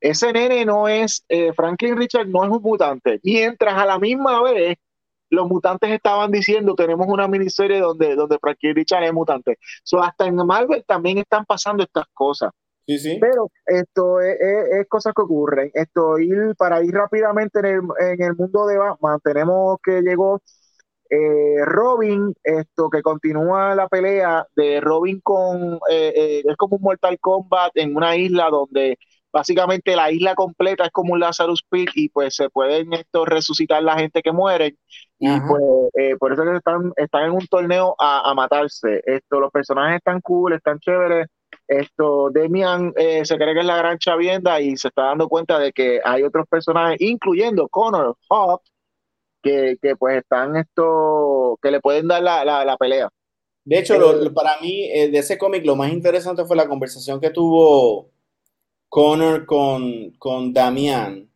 ese 0.00 0.32
nene 0.32 0.64
no 0.64 0.88
es, 0.88 1.24
Franklin 1.54 1.96
Richard 1.96 2.28
no 2.28 2.44
es 2.44 2.50
un 2.50 2.62
mutante, 2.62 3.20
mientras 3.22 3.74
a 3.74 3.86
la 3.86 3.98
misma 3.98 4.42
vez 4.42 4.76
los 5.30 5.48
mutantes 5.48 5.90
estaban 5.90 6.30
diciendo 6.30 6.74
tenemos 6.74 7.06
una 7.08 7.28
miniserie 7.28 7.80
donde, 7.80 8.14
donde 8.14 8.38
Frankie 8.38 8.72
Richard 8.72 9.04
es 9.04 9.12
mutante. 9.12 9.58
So, 9.82 10.02
hasta 10.02 10.26
en 10.26 10.36
Marvel 10.36 10.84
también 10.86 11.18
están 11.18 11.44
pasando 11.44 11.82
estas 11.82 12.06
cosas. 12.12 12.52
Sí, 12.86 12.98
sí. 12.98 13.18
Pero 13.20 13.50
esto 13.66 14.20
es, 14.20 14.36
es, 14.40 14.88
cosas 14.88 15.12
que 15.12 15.22
ocurren. 15.22 15.70
Esto 15.74 16.18
ir, 16.18 16.54
para 16.56 16.82
ir 16.84 16.92
rápidamente 16.92 17.58
en 17.58 17.64
el, 17.66 17.80
en 17.98 18.22
el 18.22 18.36
mundo 18.36 18.66
de 18.66 18.78
Batman, 18.78 19.18
tenemos 19.24 19.78
que 19.82 20.02
llegó 20.02 20.40
eh, 21.10 21.64
Robin, 21.64 22.32
esto 22.44 22.88
que 22.90 23.02
continúa 23.02 23.74
la 23.74 23.88
pelea 23.88 24.46
de 24.54 24.80
Robin 24.80 25.20
con, 25.20 25.74
eh, 25.90 26.12
eh, 26.14 26.42
es 26.44 26.56
como 26.56 26.76
un 26.76 26.82
Mortal 26.82 27.18
Kombat 27.20 27.72
en 27.76 27.96
una 27.96 28.16
isla 28.16 28.50
donde 28.50 28.98
básicamente 29.36 29.94
la 29.94 30.10
isla 30.10 30.34
completa 30.34 30.86
es 30.86 30.90
como 30.90 31.12
un 31.12 31.20
Lazarus 31.20 31.62
Pit 31.68 31.90
y 31.94 32.08
pues 32.08 32.34
se 32.34 32.48
pueden 32.48 32.94
esto 32.94 33.26
resucitar 33.26 33.82
la 33.82 33.98
gente 33.98 34.22
que 34.22 34.32
muere 34.32 34.76
y 35.18 35.28
pues 35.40 35.62
eh, 35.92 36.16
por 36.18 36.32
eso 36.32 36.42
que 36.42 36.56
están, 36.56 36.90
están 36.96 37.24
en 37.24 37.32
un 37.32 37.46
torneo 37.46 37.94
a, 37.98 38.32
matarse. 38.34 39.02
Esto, 39.04 39.38
los 39.38 39.50
personajes 39.50 39.96
están 39.96 40.22
cool, 40.22 40.54
están 40.54 40.78
chéveres. 40.78 41.26
Esto, 41.68 42.30
Demian 42.30 42.94
eh, 42.96 43.26
se 43.26 43.36
cree 43.36 43.52
que 43.52 43.60
es 43.60 43.66
la 43.66 43.76
gran 43.76 43.98
chavienda 43.98 44.58
y 44.60 44.76
se 44.78 44.88
está 44.88 45.02
dando 45.04 45.28
cuenta 45.28 45.58
de 45.58 45.72
que 45.72 46.00
hay 46.02 46.22
otros 46.22 46.46
personajes, 46.48 46.98
incluyendo 47.00 47.68
Connor 47.68 48.16
Hawk, 48.30 48.62
que, 49.42 49.76
que 49.82 49.96
pues 49.96 50.16
están 50.16 50.56
esto, 50.56 51.58
que 51.60 51.70
le 51.70 51.80
pueden 51.80 52.08
dar 52.08 52.22
la, 52.22 52.44
la, 52.44 52.76
pelea. 52.78 53.10
De 53.64 53.80
hecho, 53.80 53.94
eh, 53.94 54.30
para 54.30 54.58
mí, 54.62 54.88
de 54.88 55.18
ese 55.18 55.36
cómic, 55.36 55.66
lo 55.66 55.76
más 55.76 55.92
interesante 55.92 56.44
fue 56.46 56.56
la 56.56 56.68
conversación 56.68 57.20
que 57.20 57.30
tuvo 57.30 58.15
Connor 58.88 59.46
con, 59.46 60.10
con 60.12 60.52
Damián 60.52 61.28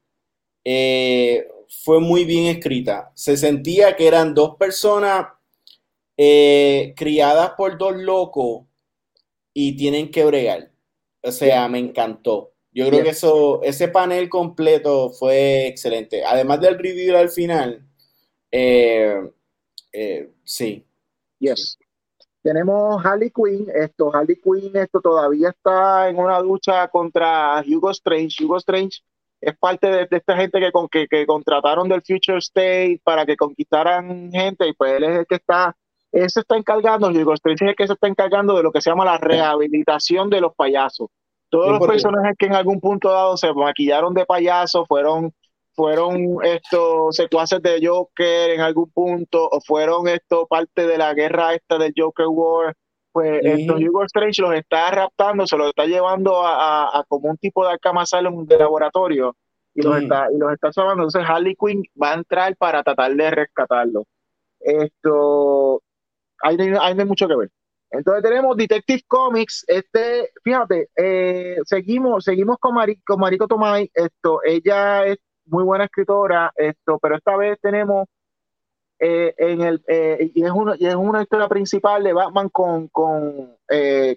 eh, 0.65 1.47
fue 1.69 2.01
muy 2.01 2.25
bien 2.25 2.47
escrita. 2.47 3.11
Se 3.15 3.37
sentía 3.37 3.97
que 3.97 4.07
eran 4.07 4.35
dos 4.35 4.57
personas 4.57 5.27
eh, 6.17 6.95
criadas 6.97 7.53
por 7.57 7.79
dos 7.79 7.97
locos 7.97 8.67
y 9.53 9.77
tienen 9.77 10.11
que 10.11 10.25
bregar. 10.25 10.71
O 11.23 11.33
sea, 11.33 11.69
me 11.69 11.79
encantó. 11.79 12.53
Yo 12.73 12.89
creo 12.89 13.03
que 13.03 13.11
eso, 13.11 13.61
ese 13.63 13.89
panel 13.89 14.29
completo 14.29 15.11
fue 15.11 15.67
excelente. 15.67 16.25
Además 16.25 16.61
del 16.61 16.79
review 16.79 17.17
al 17.17 17.31
final, 17.31 17.85
eh, 18.53 19.19
sí. 20.45 20.87
Yes. 21.41 21.80
Tenemos 22.43 23.05
Harley 23.05 23.31
Quinn, 23.31 23.67
esto, 23.75 24.15
Harley 24.15 24.41
Quinn, 24.41 24.75
esto 24.75 25.01
todavía 25.01 25.51
está 25.51 26.09
en 26.09 26.19
una 26.19 26.41
lucha 26.41 26.89
contra 26.89 27.63
Hugo 27.67 27.91
Strange. 27.91 28.45
Hugo 28.45 28.57
Strange 28.57 29.01
es 29.41 29.57
parte 29.59 29.87
de, 29.89 30.09
esta 30.11 30.37
gente 30.37 30.59
que, 30.59 30.73
con, 30.73 30.89
que, 30.89 31.07
que, 31.07 31.27
contrataron 31.27 31.89
del 31.89 32.03
Future 32.03 32.39
State 32.39 33.01
para 33.05 33.27
que 33.27 33.37
conquistaran 33.37 34.31
gente 34.33 34.67
y 34.69 34.73
pues 34.73 34.95
él 34.95 35.05
es 35.05 35.19
el 35.19 35.27
que 35.27 35.35
está, 35.35 35.77
él 36.13 36.31
se 36.31 36.41
está 36.41 36.57
encargando, 36.57 37.09
Hugo 37.09 37.35
Strange 37.35 37.65
es 37.65 37.71
el 37.71 37.77
que 37.77 37.87
se 37.87 37.93
está 37.93 38.09
encargando 38.09 38.57
de 38.57 38.63
lo 38.63 38.73
que 38.73 38.81
se 38.81 38.89
llama 38.89 39.05
la 39.05 39.19
rehabilitación 39.19 40.31
de 40.31 40.41
los 40.41 40.55
payasos. 40.55 41.09
Todos 41.51 41.79
los 41.79 41.87
personajes 41.87 42.37
que 42.39 42.47
en 42.47 42.55
algún 42.55 42.81
punto 42.81 43.11
dado 43.11 43.37
se 43.37 43.53
maquillaron 43.53 44.15
de 44.15 44.25
payaso 44.25 44.87
fueron 44.87 45.35
fueron 45.81 46.45
estos 46.45 47.17
secuaces 47.17 47.63
de 47.63 47.81
Joker 47.83 48.51
en 48.51 48.61
algún 48.61 48.91
punto 48.91 49.49
o 49.51 49.61
fueron 49.63 50.09
esto 50.09 50.47
parte 50.47 50.87
de 50.87 50.99
la 50.99 51.15
guerra 51.15 51.55
esta 51.55 51.79
del 51.79 51.95
Joker 51.97 52.27
War 52.29 52.77
pues 53.13 53.41
esto 53.43 53.77
Hugo 53.77 54.05
Strange 54.05 54.43
los 54.43 54.55
está 54.55 54.91
raptando 54.91 55.47
se 55.47 55.57
los 55.57 55.69
está 55.69 55.87
llevando 55.87 56.43
a, 56.45 57.03
como 57.09 57.31
un 57.31 57.39
tipo 57.39 57.65
de 57.65 57.73
Arkham 57.73 57.97
de 58.45 58.59
laboratorio 58.59 59.35
y 59.75 59.81
los, 59.81 60.03
está, 60.03 60.27
y 60.31 60.37
los 60.37 60.53
está 60.53 60.71
salvando. 60.71 61.05
Entonces 61.05 61.29
Harley 61.29 61.57
Quinn 61.57 61.83
va 62.01 62.11
a 62.11 62.15
entrar 62.15 62.55
para 62.57 62.83
tratar 62.83 63.15
de 63.15 63.31
rescatarlo. 63.31 64.05
Esto, 64.61 65.83
hay, 66.43 66.57
hay 66.59 66.95
mucho 67.07 67.27
que 67.27 67.37
ver. 67.37 67.51
Entonces 67.91 68.23
tenemos 68.23 68.57
Detective 68.57 69.03
Comics, 69.09 69.65
este, 69.67 70.31
fíjate, 70.45 70.91
eh, 70.97 71.57
seguimos, 71.65 72.25
seguimos 72.25 72.59
con, 72.59 72.77
con 73.05 73.21
Mariko 73.21 73.49
Tomai, 73.49 73.91
esto, 73.95 74.41
ella 74.45 75.07
es 75.07 75.19
muy 75.51 75.65
buena 75.65 75.85
escritora, 75.85 76.53
esto, 76.57 76.99
pero 77.01 77.17
esta 77.17 77.37
vez 77.37 77.59
tenemos 77.61 78.07
eh, 78.99 79.35
en 79.39 79.63
el, 79.63 79.83
eh, 79.89 80.31
y, 80.35 80.45
es 80.45 80.51
una, 80.51 80.75
y 80.79 80.87
es 80.87 80.95
una 80.95 81.23
historia 81.23 81.49
principal 81.49 82.03
de 82.03 82.13
Batman 82.13 82.49
con, 82.49 82.89
con, 82.89 83.57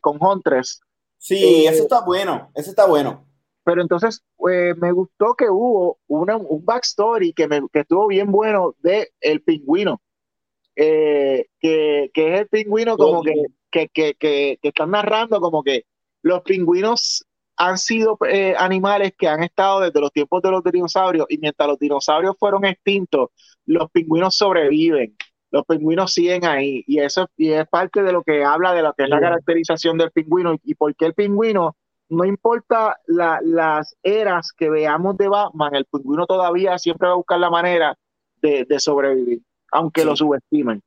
con 0.02 0.18
Huntress. 0.20 0.82
Sí, 1.18 1.66
eso 1.66 1.84
está 1.84 2.02
bueno, 2.02 2.52
eso 2.54 2.70
está 2.70 2.86
bueno. 2.86 3.26
Pero 3.66 3.82
entonces 3.82 4.22
me 4.40 4.92
gustó 4.92 5.36
que 5.36 5.50
hubo 5.50 5.98
una, 6.08 6.36
un 6.36 6.66
backstory 6.66 7.32
que, 7.32 7.48
me, 7.48 7.62
que 7.72 7.80
estuvo 7.80 8.08
bien 8.08 8.30
bueno 8.30 8.76
de 8.80 9.10
El 9.22 9.42
Pingüino. 9.42 10.02
que, 10.76 11.48
que, 11.62 12.12
es 12.14 12.40
el 12.42 12.48
pingüino 12.50 12.98
como 12.98 13.22
que 13.22 13.34
que, 13.74 13.90
que, 13.90 14.16
que, 14.16 14.60
están 14.62 14.92
narrando 14.92 15.42
como 15.42 15.64
que 15.64 15.86
los 16.22 16.42
pingüinos 16.44 17.26
han 17.58 17.78
sido 17.78 18.18
eh, 18.28 18.56
animales 18.58 19.14
que 19.18 19.28
han 19.28 19.44
estado 19.44 19.82
desde 19.82 20.00
los 20.00 20.12
tiempos 20.12 20.42
de 20.42 20.52
los 20.52 20.64
dinosaurios 20.64 21.26
y 21.30 21.38
mientras 21.38 21.68
los 21.68 21.80
dinosaurios 21.80 22.36
fueron 22.38 22.66
extintos, 22.66 23.30
los 23.66 23.90
pingüinos 23.92 24.36
sobreviven, 24.36 25.16
los 25.52 25.66
pingüinos 25.66 26.14
siguen 26.14 26.46
ahí 26.46 26.84
y 26.88 27.00
eso 27.00 27.30
y 27.38 27.52
es 27.52 27.68
parte 27.68 28.02
de 28.02 28.12
lo 28.12 28.24
que 28.24 28.44
habla 28.44 28.74
de 28.74 28.82
lo 28.82 28.94
que 28.94 29.04
es 29.04 29.10
la 29.10 29.20
caracterización 29.20 29.98
del 29.98 30.12
pingüino 30.12 30.56
y, 30.64 30.76
por 30.76 30.96
qué 30.96 31.06
el 31.06 31.14
pingüino, 31.14 31.76
no 32.10 32.26
importa 32.26 32.98
las 33.06 33.96
eras 34.02 34.52
que 34.52 34.70
veamos 34.70 35.16
de 35.18 35.28
Batman, 35.28 35.76
el 35.76 35.86
pingüino 35.86 36.26
todavía 36.26 36.78
siempre 36.80 37.08
va 37.08 37.14
a 37.14 37.18
buscar 37.18 37.40
la 37.40 37.50
manera 37.50 37.98
de, 38.42 38.66
sobrevivir, 38.80 39.42
aunque 39.72 40.04
lo 40.04 40.16
subestimen. 40.16 40.82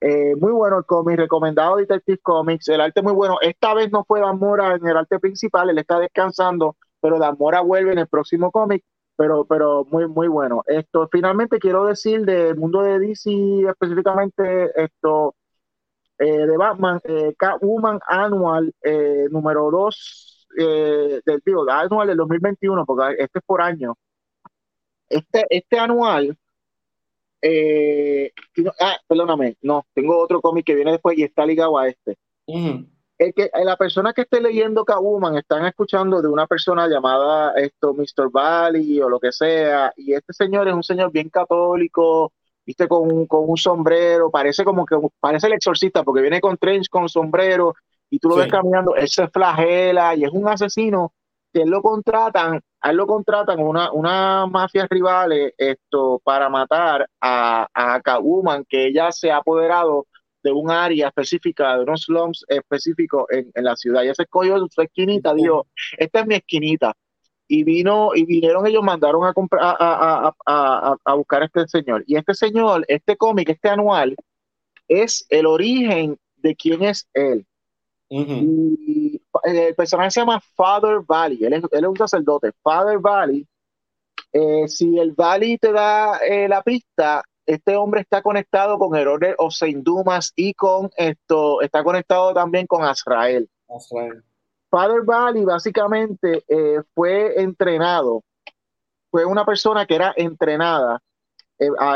Eh, 0.00 0.36
muy 0.36 0.52
bueno 0.52 0.78
el 0.78 0.84
cómic, 0.84 1.18
recomendado 1.18 1.76
Detective 1.76 2.18
Comics, 2.18 2.68
el 2.68 2.80
arte 2.80 3.02
muy 3.02 3.12
bueno. 3.12 3.38
Esta 3.40 3.74
vez 3.74 3.90
no 3.90 4.04
fue 4.04 4.20
Dan 4.20 4.38
Mora 4.38 4.74
en 4.76 4.86
el 4.86 4.96
arte 4.96 5.18
principal, 5.18 5.70
él 5.70 5.78
está 5.78 5.98
descansando, 5.98 6.76
pero 7.00 7.18
Dan 7.18 7.36
Mora 7.38 7.60
vuelve 7.62 7.92
en 7.92 7.98
el 7.98 8.06
próximo 8.06 8.52
cómic, 8.52 8.84
pero, 9.16 9.44
pero 9.44 9.84
muy, 9.90 10.06
muy 10.06 10.28
bueno. 10.28 10.62
Esto, 10.66 11.08
finalmente 11.10 11.58
quiero 11.58 11.84
decir 11.86 12.24
del 12.24 12.56
mundo 12.56 12.82
de 12.82 12.98
DC, 13.00 13.30
específicamente 13.68 14.70
esto, 14.80 15.34
eh, 16.18 16.46
de 16.46 16.56
Batman, 16.56 17.00
eh, 17.04 17.34
Catwoman 17.36 18.00
Annual 18.06 18.72
número 19.30 19.70
2 19.70 20.48
del 20.56 21.42
digo, 21.44 21.70
anual 21.70 22.08
del 22.08 22.16
2021, 22.16 22.84
porque 22.86 23.16
este 23.22 23.38
es 23.40 23.44
por 23.44 23.62
año. 23.62 23.94
Este, 25.08 25.46
este 25.50 25.78
anual 25.78 26.36
eh, 27.42 28.32
ah, 28.80 28.96
perdóname, 29.06 29.56
no, 29.62 29.86
tengo 29.94 30.18
otro 30.18 30.40
cómic 30.40 30.66
que 30.66 30.74
viene 30.74 30.92
después 30.92 31.16
y 31.16 31.22
está 31.22 31.46
ligado 31.46 31.78
a 31.78 31.88
este. 31.88 32.16
el 32.46 33.34
que, 33.34 33.50
la 33.64 33.76
persona 33.76 34.12
que 34.12 34.22
esté 34.22 34.40
leyendo 34.40 34.84
Catwoman 34.84 35.36
están 35.36 35.64
escuchando 35.66 36.22
de 36.22 36.28
una 36.28 36.46
persona 36.46 36.88
llamada 36.88 37.52
esto 37.56 37.94
Mr. 37.94 38.30
Valley 38.30 39.00
o 39.00 39.08
lo 39.08 39.20
que 39.20 39.32
sea, 39.32 39.92
y 39.96 40.12
este 40.12 40.32
señor 40.32 40.68
es 40.68 40.74
un 40.74 40.82
señor 40.82 41.12
bien 41.12 41.28
católico, 41.28 42.32
viste, 42.64 42.88
con 42.88 43.10
un, 43.10 43.26
con 43.26 43.48
un 43.48 43.56
sombrero, 43.56 44.30
parece 44.30 44.64
como 44.64 44.84
que 44.84 44.96
parece 45.20 45.46
el 45.46 45.54
exorcista 45.54 46.02
porque 46.02 46.22
viene 46.22 46.40
con 46.40 46.56
trench, 46.56 46.88
con 46.88 47.08
sombrero, 47.08 47.74
y 48.10 48.18
tú 48.18 48.28
lo 48.28 48.36
ves 48.36 48.48
caminando, 48.48 48.96
él 48.96 49.08
se 49.08 49.28
flagela 49.28 50.14
y 50.16 50.24
es 50.24 50.30
un 50.32 50.48
asesino 50.48 51.12
que 51.58 51.64
él 51.64 51.70
lo 51.70 51.82
contratan, 51.82 52.60
a 52.80 52.90
él 52.90 52.96
lo 52.96 53.06
contratan 53.08 53.58
una, 53.58 53.90
una 53.90 54.46
mafia 54.46 54.86
rivales 54.88 55.54
esto, 55.58 56.20
para 56.22 56.48
matar 56.48 57.10
a, 57.20 57.66
a 57.74 58.00
Catwoman, 58.00 58.64
que 58.64 58.86
ella 58.86 59.10
se 59.10 59.32
ha 59.32 59.38
apoderado 59.38 60.06
de 60.40 60.52
un 60.52 60.70
área 60.70 61.08
específica, 61.08 61.76
de 61.76 61.82
unos 61.82 62.02
slums 62.02 62.44
específicos 62.46 63.24
en, 63.30 63.50
en 63.52 63.64
la 63.64 63.74
ciudad. 63.74 64.04
Y 64.04 64.08
ese 64.08 64.22
escogió 64.22 64.64
su 64.70 64.82
esquinita, 64.82 65.34
dijo, 65.34 65.66
esta 65.96 66.20
es 66.20 66.26
mi 66.28 66.36
esquinita. 66.36 66.94
Y 67.48 67.64
vino, 67.64 68.10
y 68.14 68.24
vinieron 68.24 68.64
ellos, 68.64 68.84
mandaron 68.84 69.24
a 69.24 69.32
comprar 69.32 69.60
a, 69.64 69.74
a, 69.80 70.34
a, 70.46 70.96
a 71.04 71.14
buscar 71.14 71.42
a 71.42 71.46
este 71.46 71.66
señor. 71.66 72.04
Y 72.06 72.14
este 72.16 72.34
señor, 72.34 72.84
este 72.86 73.16
cómic, 73.16 73.48
este 73.48 73.68
anual, 73.68 74.14
es 74.86 75.26
el 75.28 75.46
origen 75.46 76.16
de 76.36 76.54
quién 76.54 76.84
es 76.84 77.08
él. 77.14 77.44
Y 78.10 79.16
eh, 79.16 79.20
el 79.56 79.74
personaje 79.74 80.10
se 80.10 80.20
llama 80.20 80.40
Father 80.54 81.00
Valley, 81.06 81.44
él 81.44 81.54
es, 81.54 81.62
él 81.70 81.84
es 81.84 81.88
un 81.88 81.96
sacerdote. 81.96 82.52
Father 82.62 82.98
Valley, 82.98 83.46
eh, 84.32 84.68
si 84.68 84.98
el 84.98 85.12
Valley 85.12 85.58
te 85.58 85.72
da 85.72 86.18
eh, 86.18 86.48
la 86.48 86.62
pista, 86.62 87.22
este 87.46 87.76
hombre 87.76 88.02
está 88.02 88.22
conectado 88.22 88.78
con 88.78 88.92
of 89.38 89.54
Saint 89.54 89.82
Dumas 89.82 90.32
y 90.36 90.52
con 90.54 90.90
esto, 90.96 91.62
está 91.62 91.82
conectado 91.82 92.34
también 92.34 92.66
con 92.66 92.84
Azrael. 92.84 93.48
Father 94.70 95.02
Valley 95.02 95.44
básicamente 95.44 96.44
fue 96.94 97.40
entrenado, 97.40 98.22
fue 99.10 99.24
una 99.24 99.46
persona 99.46 99.86
que 99.86 99.94
era 99.94 100.12
entrenada 100.14 101.00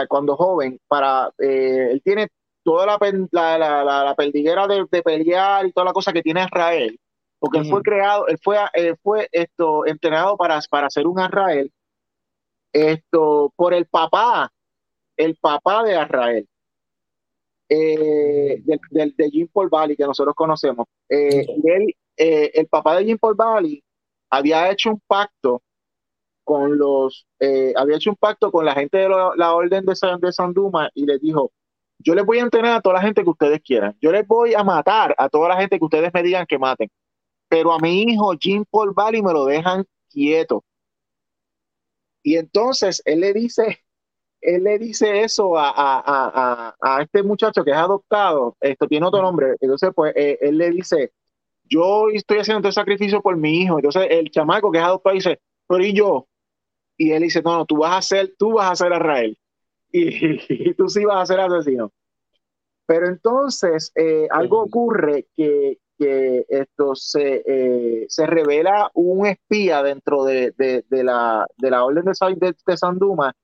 cuando 0.09 0.36
joven 0.36 0.80
para, 0.88 1.30
él 1.38 2.00
tiene 2.03 2.28
toda 2.62 2.86
la, 2.86 2.98
la, 3.30 3.59
la, 3.59 4.05
la 4.05 4.14
perdiguera 4.14 4.66
de, 4.66 4.86
de, 4.90 5.03
pelear 5.03 5.66
y 5.66 5.72
toda 5.72 5.86
la 5.86 5.92
cosa 5.92 6.12
que 6.12 6.22
tiene 6.22 6.44
Israel, 6.44 6.98
porque 7.43 7.59
él 7.59 7.66
fue 7.68 7.82
creado, 7.82 8.28
él 8.28 8.38
fue, 8.40 8.57
fue 9.03 9.28
esto, 9.32 9.84
entrenado 9.84 10.36
para, 10.36 10.61
para 10.70 10.88
ser 10.88 11.09
un 11.09 11.20
Israel, 11.20 11.72
esto, 12.72 13.53
por 13.57 13.74
el 13.74 13.86
papá, 13.86 14.53
el 15.16 15.34
papá 15.34 15.82
de 15.82 16.01
Israel, 16.01 16.49
eh, 17.68 18.62
del, 18.90 19.12
de 19.16 19.30
Jim 19.30 19.49
Paul 19.53 19.68
Valley, 19.68 19.97
que 19.97 20.05
nosotros 20.05 20.36
conocemos. 20.36 20.86
Eh, 21.09 21.45
él, 21.64 21.97
eh, 22.16 22.53
el 22.55 22.68
papá 22.68 22.97
de 22.99 23.07
Jim 23.07 23.18
Paul 23.18 23.34
Valley 23.34 23.82
había 24.30 24.70
hecho 24.70 24.90
un 24.90 25.03
pacto 25.05 25.62
con 26.45 26.78
los, 26.78 27.26
había 27.74 27.97
hecho 27.97 28.11
un 28.11 28.16
pacto 28.16 28.53
con 28.53 28.64
la 28.64 28.74
gente 28.74 28.99
de 28.99 29.09
la 29.09 29.53
orden 29.53 29.84
de 29.84 29.97
San, 29.97 30.20
de 30.20 30.32
San 30.32 30.53
Duma 30.53 30.90
y 30.95 31.07
les 31.07 31.20
dijo, 31.20 31.51
yo 31.99 32.14
les 32.14 32.24
voy 32.24 32.38
a 32.38 32.43
entrenar 32.43 32.76
a 32.76 32.80
toda 32.80 32.95
la 32.95 33.03
gente 33.03 33.24
que 33.24 33.30
ustedes 33.30 33.61
quieran. 33.62 33.97
Yo 34.01 34.12
les 34.12 34.24
voy 34.28 34.55
a 34.55 34.62
matar 34.62 35.12
a 35.18 35.28
toda 35.28 35.49
la 35.49 35.57
gente 35.57 35.80
que 35.80 35.84
ustedes 35.84 36.14
me 36.14 36.22
digan 36.22 36.47
que 36.47 36.57
maten. 36.57 36.88
Pero 37.53 37.70
a 37.70 37.78
mi 37.78 38.05
hijo 38.05 38.32
Jim 38.40 38.64
Paul 38.64 38.94
Valley 38.94 39.20
me 39.20 39.34
lo 39.34 39.44
dejan 39.44 39.84
quieto. 40.09 40.64
Y 42.22 42.36
entonces 42.38 43.03
él 43.05 43.20
le 43.20 43.34
dice, 43.34 43.84
él 44.40 44.64
le 44.64 44.78
dice 44.78 45.20
eso 45.20 45.59
a, 45.59 45.70
a, 45.76 46.74
a, 46.80 47.03
este 47.03 47.22
muchacho 47.22 47.62
que 47.62 47.72
es 47.72 47.76
adoptado, 47.76 48.57
esto 48.59 48.86
tiene 48.88 49.05
otro 49.05 49.20
nombre, 49.20 49.57
entonces 49.61 49.90
pues 49.94 50.14
eh, 50.16 50.38
él 50.40 50.57
le 50.57 50.70
dice, 50.70 51.12
yo 51.64 52.09
estoy 52.09 52.38
haciendo 52.38 52.66
este 52.66 52.80
sacrificio 52.80 53.20
por 53.20 53.36
mi 53.36 53.61
hijo, 53.61 53.76
entonces 53.76 54.07
el 54.09 54.30
chamaco 54.30 54.72
que 54.72 54.78
es 54.78 54.84
adoptado 54.84 55.14
dice, 55.14 55.38
pero 55.68 55.84
y 55.84 55.92
yo, 55.92 56.26
y 56.96 57.12
él 57.12 57.22
dice, 57.22 57.42
no, 57.42 57.59
no, 57.59 57.66
tú 57.66 57.76
vas 57.76 57.98
a 57.98 58.00
ser, 58.00 58.34
tú 58.38 58.55
vas 58.55 58.70
a 58.70 58.76
ser 58.76 58.92
Israel 58.92 59.38
y, 59.92 60.72
tú 60.72 60.88
sí 60.88 61.05
vas 61.05 61.20
a 61.20 61.34
ser 61.34 61.40
asesino. 61.40 61.92
Pero 62.86 63.09
entonces 63.09 63.92
eh, 63.94 64.26
algo 64.30 64.62
ocurre 64.62 65.26
que, 65.36 65.82
que 66.03 66.44
esto 66.48 66.94
se, 66.94 67.42
eh, 67.46 68.07
se, 68.09 68.26
revela 68.26 68.90
un 68.94 69.26
espía 69.26 69.82
dentro 69.82 70.24
de, 70.24 70.53
de, 70.57 71.05
la, 71.05 71.46
de 71.59 71.70
la 71.70 71.84
orden 71.84 72.05
de, 72.05 72.55
de, 72.66 72.76
Sanduma 72.76 73.34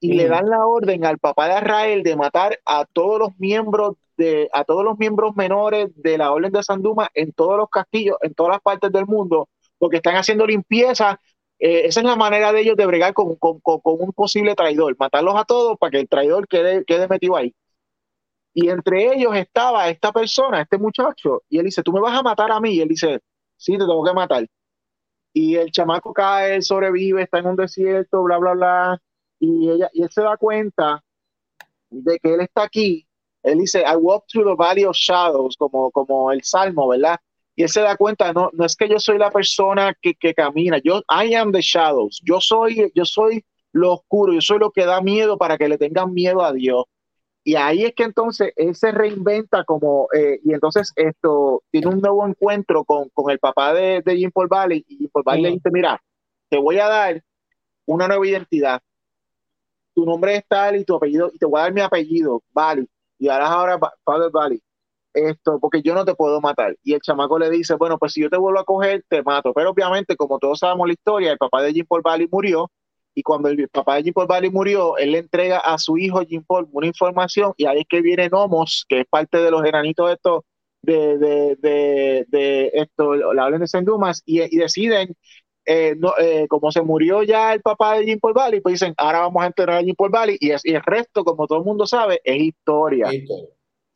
y 0.00 0.14
le 0.14 0.28
dan 0.28 0.48
la 0.48 0.66
orden 0.66 1.04
al 1.04 1.18
papá 1.18 1.48
de 1.48 1.60
Israel 1.60 2.02
de 2.02 2.16
matar 2.16 2.58
a 2.64 2.84
todos 2.84 3.18
los 3.18 3.38
miembros 3.38 3.96
de 4.16 4.48
a 4.52 4.64
todos 4.64 4.82
los 4.82 4.98
miembros 4.98 5.36
menores 5.36 5.90
de 5.96 6.16
la 6.16 6.32
orden 6.32 6.52
de 6.52 6.62
Sanduma 6.62 7.10
en 7.14 7.32
todos 7.32 7.58
los 7.58 7.68
castillos, 7.68 8.16
en 8.22 8.32
todas 8.34 8.52
las 8.52 8.62
partes 8.62 8.90
del 8.90 9.06
mundo, 9.06 9.48
porque 9.78 9.96
están 9.96 10.16
haciendo 10.16 10.46
limpieza 10.46 11.20
eh, 11.58 11.86
esa 11.86 12.00
es 12.00 12.06
la 12.06 12.16
manera 12.16 12.52
de 12.52 12.60
ellos 12.60 12.76
de 12.76 12.86
bregar 12.86 13.14
con, 13.14 13.36
con, 13.36 13.60
un 13.82 14.12
posible 14.12 14.54
traidor, 14.54 14.94
matarlos 14.98 15.36
a 15.36 15.44
todos 15.44 15.78
para 15.78 15.90
que 15.90 16.00
el 16.00 16.08
traidor 16.08 16.46
quede, 16.48 16.84
quede 16.84 17.08
metido 17.08 17.36
ahí. 17.36 17.54
Y 18.58 18.70
entre 18.70 19.12
ellos 19.12 19.36
estaba 19.36 19.90
esta 19.90 20.12
persona, 20.12 20.62
este 20.62 20.78
muchacho, 20.78 21.42
y 21.46 21.58
él 21.58 21.66
dice, 21.66 21.82
tú 21.82 21.92
me 21.92 22.00
vas 22.00 22.18
a 22.18 22.22
matar 22.22 22.50
a 22.50 22.58
mí, 22.58 22.70
y 22.70 22.80
él 22.80 22.88
dice, 22.88 23.20
sí, 23.54 23.72
te 23.72 23.80
tengo 23.80 24.02
que 24.02 24.14
matar. 24.14 24.46
Y 25.34 25.56
el 25.56 25.70
chamaco 25.70 26.14
cae, 26.14 26.62
sobrevive, 26.62 27.24
está 27.24 27.40
en 27.40 27.48
un 27.48 27.56
desierto, 27.56 28.22
bla, 28.22 28.38
bla, 28.38 28.54
bla, 28.54 29.02
y, 29.38 29.68
y 29.92 30.02
él 30.02 30.08
se 30.10 30.22
da 30.22 30.38
cuenta 30.38 31.04
de 31.90 32.18
que 32.18 32.32
él 32.32 32.40
está 32.40 32.62
aquí. 32.62 33.06
Él 33.42 33.58
dice, 33.58 33.82
I 33.82 33.94
walk 33.96 34.24
through 34.26 34.46
the 34.46 34.56
valley 34.56 34.86
of 34.86 34.96
shadows, 34.96 35.54
como, 35.58 35.90
como 35.90 36.32
el 36.32 36.42
salmo, 36.42 36.88
¿verdad? 36.88 37.20
y 37.56 37.62
él 37.62 37.68
se 37.68 37.82
da 37.82 37.94
cuenta, 37.98 38.32
no, 38.32 38.50
no 38.54 38.64
es 38.64 38.74
que 38.74 38.88
yo 38.88 38.98
soy 38.98 39.18
la 39.18 39.30
persona 39.30 39.94
que, 40.00 40.14
que, 40.14 40.32
camina, 40.32 40.78
yo, 40.82 41.02
I 41.10 41.34
am 41.34 41.52
the 41.52 41.60
shadows, 41.60 42.22
yo 42.24 42.40
soy, 42.40 42.90
yo 42.94 43.04
soy 43.04 43.44
lo 43.72 43.92
oscuro, 43.94 44.32
yo 44.32 44.40
soy 44.40 44.58
lo 44.58 44.70
que 44.70 44.86
da 44.86 45.02
miedo 45.02 45.36
para 45.36 45.58
que 45.58 45.68
le 45.68 45.76
tengan 45.76 46.14
miedo 46.14 46.42
a 46.42 46.54
Dios. 46.54 46.84
Y 47.46 47.54
ahí 47.54 47.84
es 47.84 47.94
que 47.94 48.02
entonces 48.02 48.52
él 48.56 48.74
se 48.74 48.90
reinventa 48.90 49.62
como, 49.62 50.08
eh, 50.12 50.40
y 50.42 50.52
entonces 50.52 50.92
esto 50.96 51.62
tiene 51.70 51.86
un 51.86 52.00
nuevo 52.00 52.26
encuentro 52.26 52.84
con, 52.84 53.08
con 53.10 53.30
el 53.30 53.38
papá 53.38 53.72
de, 53.72 54.02
de 54.04 54.16
Jim 54.16 54.32
Paul 54.34 54.48
Valley, 54.48 54.84
y 54.88 54.96
Jim 54.96 55.08
Paul 55.12 55.22
Valley 55.24 55.42
le 55.42 55.50
dice, 55.52 55.70
mira, 55.72 56.02
te 56.48 56.58
voy 56.58 56.80
a 56.80 56.88
dar 56.88 57.22
una 57.86 58.08
nueva 58.08 58.26
identidad. 58.26 58.82
Tu 59.94 60.04
nombre 60.04 60.34
es 60.34 60.44
tal 60.48 60.74
y 60.74 60.84
tu 60.84 60.96
apellido, 60.96 61.30
y 61.32 61.38
te 61.38 61.46
voy 61.46 61.60
a 61.60 61.62
dar 61.62 61.72
mi 61.72 61.82
apellido, 61.82 62.42
Vali, 62.52 62.88
y 63.16 63.28
ahora 63.28 63.46
ahora 63.46 63.78
Father 64.04 64.32
Vali. 64.32 64.60
Esto, 65.14 65.60
porque 65.60 65.82
yo 65.82 65.94
no 65.94 66.04
te 66.04 66.16
puedo 66.16 66.40
matar. 66.40 66.76
Y 66.82 66.94
el 66.94 67.00
chamaco 67.00 67.38
le 67.38 67.48
dice, 67.48 67.74
bueno, 67.76 67.96
pues 67.96 68.12
si 68.12 68.22
yo 68.22 68.28
te 68.28 68.38
vuelvo 68.38 68.58
a 68.58 68.64
coger, 68.64 69.04
te 69.08 69.22
mato. 69.22 69.54
Pero 69.54 69.70
obviamente, 69.70 70.16
como 70.16 70.40
todos 70.40 70.58
sabemos 70.58 70.88
la 70.88 70.94
historia, 70.94 71.30
el 71.30 71.38
papá 71.38 71.62
de 71.62 71.72
Jim 71.72 71.86
Paul 71.88 72.02
Valley 72.02 72.28
murió, 72.28 72.72
y 73.16 73.22
cuando 73.22 73.48
el 73.48 73.68
papá 73.70 73.96
de 73.96 74.02
Jim 74.02 74.12
Paul 74.12 74.26
Valley 74.26 74.50
murió, 74.50 74.98
él 74.98 75.12
le 75.12 75.18
entrega 75.18 75.58
a 75.58 75.78
su 75.78 75.96
hijo 75.96 76.20
Jim 76.20 76.44
Paul 76.46 76.68
una 76.70 76.86
información, 76.86 77.54
y 77.56 77.64
ahí 77.64 77.80
es 77.80 77.86
que 77.88 78.02
viene 78.02 78.28
Nomos, 78.28 78.84
que 78.86 79.00
es 79.00 79.06
parte 79.06 79.38
de 79.38 79.50
los 79.50 79.64
enanitos 79.64 80.06
de 80.06 80.14
estos 80.14 80.42
de, 80.82 81.16
de, 81.16 81.56
de, 81.56 82.26
de 82.28 82.70
esto, 82.74 83.14
la 83.14 83.46
orden 83.46 83.60
de 83.60 83.68
Sendumas, 83.68 84.22
y, 84.26 84.42
y 84.42 84.58
deciden 84.58 85.16
eh, 85.64 85.96
no, 85.98 86.12
eh, 86.18 86.46
como 86.46 86.70
se 86.70 86.82
murió 86.82 87.22
ya 87.22 87.54
el 87.54 87.62
papá 87.62 87.94
de 87.94 88.04
Jim 88.04 88.20
Paul 88.20 88.34
Valley, 88.34 88.60
pues 88.60 88.74
dicen, 88.74 88.92
ahora 88.98 89.20
vamos 89.20 89.42
a 89.42 89.46
enterrar 89.46 89.78
a 89.78 89.82
Jim 89.82 89.94
Paul 89.96 90.10
Valley 90.10 90.36
y, 90.38 90.50
el 90.50 90.82
resto, 90.82 91.24
como 91.24 91.46
todo 91.46 91.58
el 91.58 91.64
mundo 91.64 91.86
sabe, 91.86 92.20
es 92.22 92.36
historia. 92.36 93.08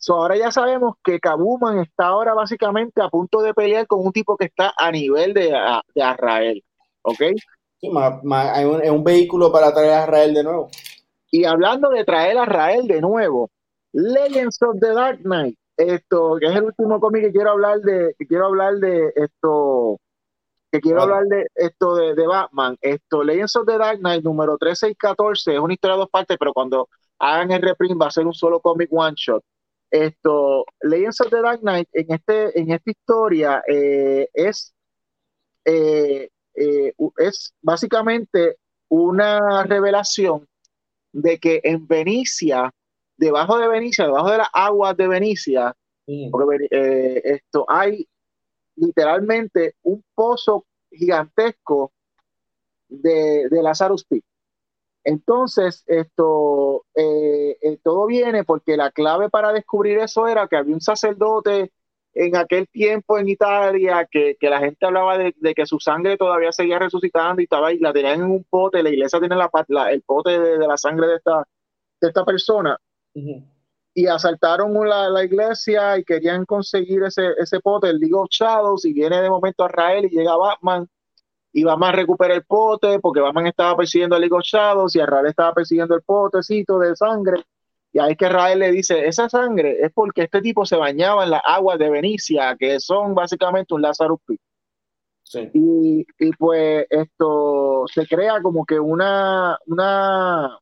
ahora 0.08 0.36
ya 0.38 0.50
sabemos 0.50 0.94
que 1.04 1.20
Kabuman 1.20 1.80
está 1.80 2.06
ahora 2.06 2.32
básicamente 2.32 3.02
a 3.02 3.10
punto 3.10 3.42
de 3.42 3.52
pelear 3.52 3.86
con 3.86 4.04
un 4.04 4.12
tipo 4.12 4.38
que 4.38 4.46
está 4.46 4.72
a 4.78 4.90
nivel 4.90 5.34
de, 5.34 5.52
de 5.94 6.10
Israel. 6.10 6.64
¿Ok? 7.02 7.20
Sí, 7.80 7.90
hay 7.96 8.64
un, 8.64 8.82
es 8.82 8.90
un 8.90 9.04
vehículo 9.04 9.50
para 9.50 9.72
traer 9.72 9.92
a 9.92 10.02
Israel 10.02 10.34
de 10.34 10.42
nuevo. 10.42 10.68
Y 11.30 11.44
hablando 11.44 11.88
de 11.90 12.04
traer 12.04 12.36
a 12.38 12.44
Israel 12.44 12.86
de 12.86 13.00
nuevo, 13.00 13.50
Legends 13.92 14.60
of 14.62 14.78
the 14.80 14.92
Dark 14.92 15.20
Knight, 15.22 15.56
esto, 15.76 16.36
que 16.38 16.46
es 16.46 16.54
el 16.54 16.64
último 16.64 17.00
cómic 17.00 17.22
que 17.22 17.32
quiero 17.32 17.52
hablar 17.52 17.80
de, 17.80 18.14
que 18.18 18.26
quiero 18.26 18.46
hablar 18.46 18.74
de 18.74 19.12
esto, 19.16 19.98
que 20.70 20.80
quiero 20.80 21.02
hablar 21.02 21.24
de 21.24 21.46
esto 21.54 21.94
de, 21.96 22.14
de, 22.14 22.26
Batman. 22.26 22.76
Esto, 22.80 23.24
Legends 23.24 23.56
of 23.56 23.66
the 23.66 23.78
Dark 23.78 23.98
Knight 23.98 24.22
número 24.22 24.58
13 24.58 24.90
y 24.90 24.94
14 24.94 25.54
es 25.54 25.60
una 25.60 25.72
historia 25.72 25.94
de 25.94 26.00
dos 26.00 26.10
partes, 26.10 26.36
pero 26.38 26.52
cuando 26.52 26.88
hagan 27.18 27.50
el 27.50 27.62
reprint 27.62 28.00
va 28.00 28.08
a 28.08 28.10
ser 28.10 28.26
un 28.26 28.34
solo 28.34 28.60
cómic 28.60 28.90
one 28.92 29.14
shot. 29.16 29.42
Esto, 29.90 30.64
Legends 30.82 31.20
of 31.22 31.30
the 31.30 31.40
Dark 31.40 31.60
Knight 31.60 31.88
en, 31.92 32.12
este, 32.12 32.60
en 32.60 32.70
esta 32.70 32.90
historia 32.90 33.62
eh, 33.66 34.28
es, 34.34 34.74
eh, 35.64 36.28
eh, 36.54 36.92
es 37.18 37.54
básicamente 37.62 38.56
una 38.88 39.62
revelación 39.64 40.46
de 41.12 41.38
que 41.38 41.60
en 41.64 41.86
Venecia, 41.86 42.72
debajo 43.16 43.58
de 43.58 43.68
Venecia, 43.68 44.06
debajo 44.06 44.30
de 44.30 44.38
las 44.38 44.48
aguas 44.52 44.96
de 44.96 45.08
Venecia, 45.08 45.76
esto 46.06 47.66
hay 47.68 48.08
literalmente 48.76 49.76
un 49.82 50.02
pozo 50.14 50.66
gigantesco 50.90 51.92
de, 52.88 53.48
de 53.48 53.62
Lazarus 53.62 54.04
Pit. 54.04 54.24
Entonces, 55.04 55.82
esto, 55.86 56.84
eh, 56.94 57.56
eh, 57.62 57.78
todo 57.82 58.06
viene 58.06 58.44
porque 58.44 58.76
la 58.76 58.90
clave 58.90 59.30
para 59.30 59.52
descubrir 59.52 59.98
eso 59.98 60.26
era 60.26 60.46
que 60.46 60.56
había 60.56 60.74
un 60.74 60.80
sacerdote 60.80 61.72
en 62.14 62.36
aquel 62.36 62.68
tiempo 62.68 63.18
en 63.18 63.28
Italia 63.28 64.06
que, 64.10 64.36
la 64.40 64.58
gente 64.58 64.86
hablaba 64.86 65.16
de, 65.18 65.32
que 65.54 65.66
su 65.66 65.78
sangre 65.78 66.16
todavía 66.16 66.52
seguía 66.52 66.78
resucitando 66.78 67.40
y 67.40 67.44
estaba 67.44 67.68
ahí, 67.68 67.78
la 67.78 67.92
tenían 67.92 68.20
en 68.20 68.30
un 68.30 68.44
pote, 68.44 68.82
la 68.82 68.90
iglesia 68.90 69.20
tiene 69.20 69.36
la, 69.36 69.50
el 69.90 70.02
pote 70.02 70.38
de, 70.38 70.58
la 70.58 70.76
sangre 70.76 71.06
de 71.06 71.16
esta, 71.16 71.46
de 72.00 72.08
esta 72.08 72.24
persona. 72.24 72.76
Y 73.92 74.06
asaltaron 74.06 74.72
la, 74.88 75.08
la, 75.08 75.24
iglesia 75.24 75.98
y 75.98 76.04
querían 76.04 76.44
conseguir 76.44 77.02
ese, 77.04 77.32
ese 77.38 77.60
pote, 77.60 77.88
el 77.88 77.98
League 77.98 78.14
of 78.14 78.28
Shadows, 78.30 78.84
y 78.84 78.92
viene 78.92 79.20
de 79.20 79.30
momento 79.30 79.64
a 79.64 79.68
Israel 79.68 80.04
y 80.06 80.16
llega 80.16 80.36
Batman, 80.36 80.88
y 81.52 81.64
Batman 81.64 81.94
recupera 81.94 82.34
el 82.34 82.44
pote, 82.44 83.00
porque 83.00 83.20
Batman 83.20 83.48
estaba 83.48 83.76
persiguiendo 83.76 84.16
a 84.16 84.18
League 84.18 84.34
of 84.34 84.44
Shadows, 84.44 84.94
y 84.94 85.00
Israel 85.00 85.26
estaba 85.26 85.52
persiguiendo 85.52 85.94
el 85.94 86.02
potecito 86.02 86.78
de 86.78 86.94
sangre, 86.94 87.44
y 87.92 87.98
ahí 87.98 88.12
es 88.12 88.16
que 88.16 88.26
Israel 88.26 88.58
le 88.58 88.70
dice, 88.70 89.06
esa 89.06 89.28
sangre 89.28 89.78
es 89.80 89.92
porque 89.92 90.22
este 90.22 90.40
tipo 90.40 90.64
se 90.64 90.76
bañaba 90.76 91.24
en 91.24 91.30
las 91.30 91.42
aguas 91.44 91.78
de 91.78 91.90
Venecia, 91.90 92.56
que 92.56 92.78
son 92.78 93.14
básicamente 93.14 93.74
un 93.74 93.82
Lazarus 93.82 94.20
Pit. 94.26 94.40
Y, 95.54 96.04
y, 96.18 96.30
pues 96.32 96.86
esto 96.90 97.84
se 97.92 98.04
crea 98.06 98.42
como 98.42 98.64
que 98.64 98.80
una, 98.80 99.56
una, 99.66 100.58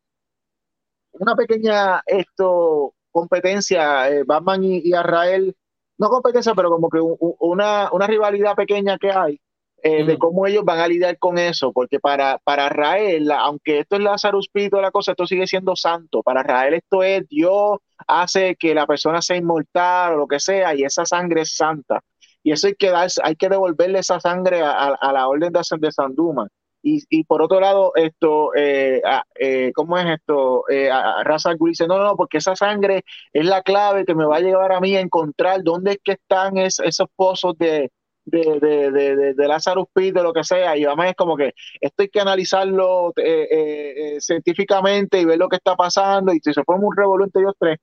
una 1.13 1.37
pequeña 1.37 2.03
esto 2.05 2.95
competencia, 3.11 4.11
eh, 4.11 4.25
Batman 4.25 4.65
y, 4.65 4.79
y, 4.79 4.89
Israel, 4.89 5.57
no 5.97 6.09
competencia, 6.09 6.55
pero 6.55 6.71
como 6.71 6.91
que 6.91 6.99
una, 7.01 7.91
una 7.93 8.07
rivalidad 8.07 8.55
pequeña 8.55 8.99
que 8.99 9.11
hay 9.11 9.41
eh, 9.83 10.05
de 10.05 10.19
cómo 10.19 10.47
ellos 10.47 10.65
van 10.65 10.81
a 10.81 10.89
lidiar 10.89 11.19
con 11.19 11.39
eso, 11.39 11.73
porque 11.73 12.01
para, 12.01 12.39
para 12.39 12.67
Israel, 12.67 13.31
aunque 13.31 13.81
esto 13.81 13.97
es 13.97 14.03
Lazarus 14.03 14.49
Pito, 14.49 14.81
la 14.81 14.91
cosa, 14.91 15.13
esto 15.13 15.27
sigue 15.27 15.47
siendo 15.47 15.77
santo, 15.77 16.23
para 16.23 16.41
Israel 16.41 16.75
esto 16.75 17.03
es 17.03 17.29
Dios 17.29 17.79
hace 18.07 18.57
que 18.57 18.75
la 18.75 18.87
persona 18.87 19.23
sea 19.23 19.37
inmortal 19.37 20.15
o 20.15 20.17
lo 20.19 20.27
que 20.27 20.41
sea, 20.41 20.75
y 20.75 20.83
esa 20.83 21.05
sangre 21.05 21.43
es 21.43 21.55
santa. 21.55 22.01
Y 22.43 22.53
eso 22.53 22.69
hay 22.69 22.75
que 22.75 22.91
dar, 22.91 23.09
hay 23.23 23.37
que 23.37 23.49
devolverle 23.49 23.99
esa 23.99 24.21
sangre 24.21 24.63
a, 24.63 24.95
a 24.95 25.13
la 25.13 25.29
orden 25.29 25.53
de, 25.53 25.61
de 25.79 25.93
Sanduma. 25.93 26.49
Y, 26.83 27.03
y, 27.11 27.25
por 27.25 27.43
otro 27.43 27.61
lado, 27.61 27.93
esto, 27.97 28.55
eh, 28.55 29.03
eh, 29.39 29.73
¿cómo 29.75 29.99
es 29.99 30.07
esto? 30.07 30.65
Eh, 30.69 30.89
Raza 31.25 31.55
dice, 31.59 31.87
no, 31.89 31.99
no, 31.99 32.17
porque 32.17 32.39
esa 32.39 32.55
sangre 32.55 33.05
es 33.33 33.45
la 33.45 33.63
clave 33.63 34.05
que 34.05 34.15
me 34.15 34.25
va 34.25 34.37
a 34.37 34.41
llevar 34.41 34.73
a 34.73 34.81
mí 34.81 34.95
a 34.97 35.01
encontrar 35.01 35.63
dónde 35.63 35.93
es 35.93 35.99
que 36.03 36.13
están 36.13 36.57
esos 36.57 37.09
pozos 37.17 37.59
de, 37.59 37.91
de, 38.31 38.59
de, 38.61 38.91
de, 38.91 39.35
de 39.35 39.49
Lazarus 39.49 39.87
Pit, 39.93 40.15
de 40.15 40.23
lo 40.23 40.33
que 40.33 40.45
sea, 40.45 40.77
y 40.77 40.85
además 40.85 41.11
es 41.11 41.17
como 41.17 41.37
que 41.37 41.55
esto 41.81 42.03
hay 42.03 42.09
que 42.09 42.21
analizarlo 42.21 43.13
eh, 43.17 44.17
científicamente 44.21 45.21
y 45.21 45.25
ver 45.25 45.39
lo 45.39 45.49
que 45.49 45.57
está 45.57 45.77
pasando, 45.77 46.33
y 46.33 46.41
si 46.41 46.53
se 46.53 46.65
forma 46.65 46.87
un 46.87 46.97
revoluente 46.97 47.41
ellos 47.41 47.55
tres, 47.59 47.79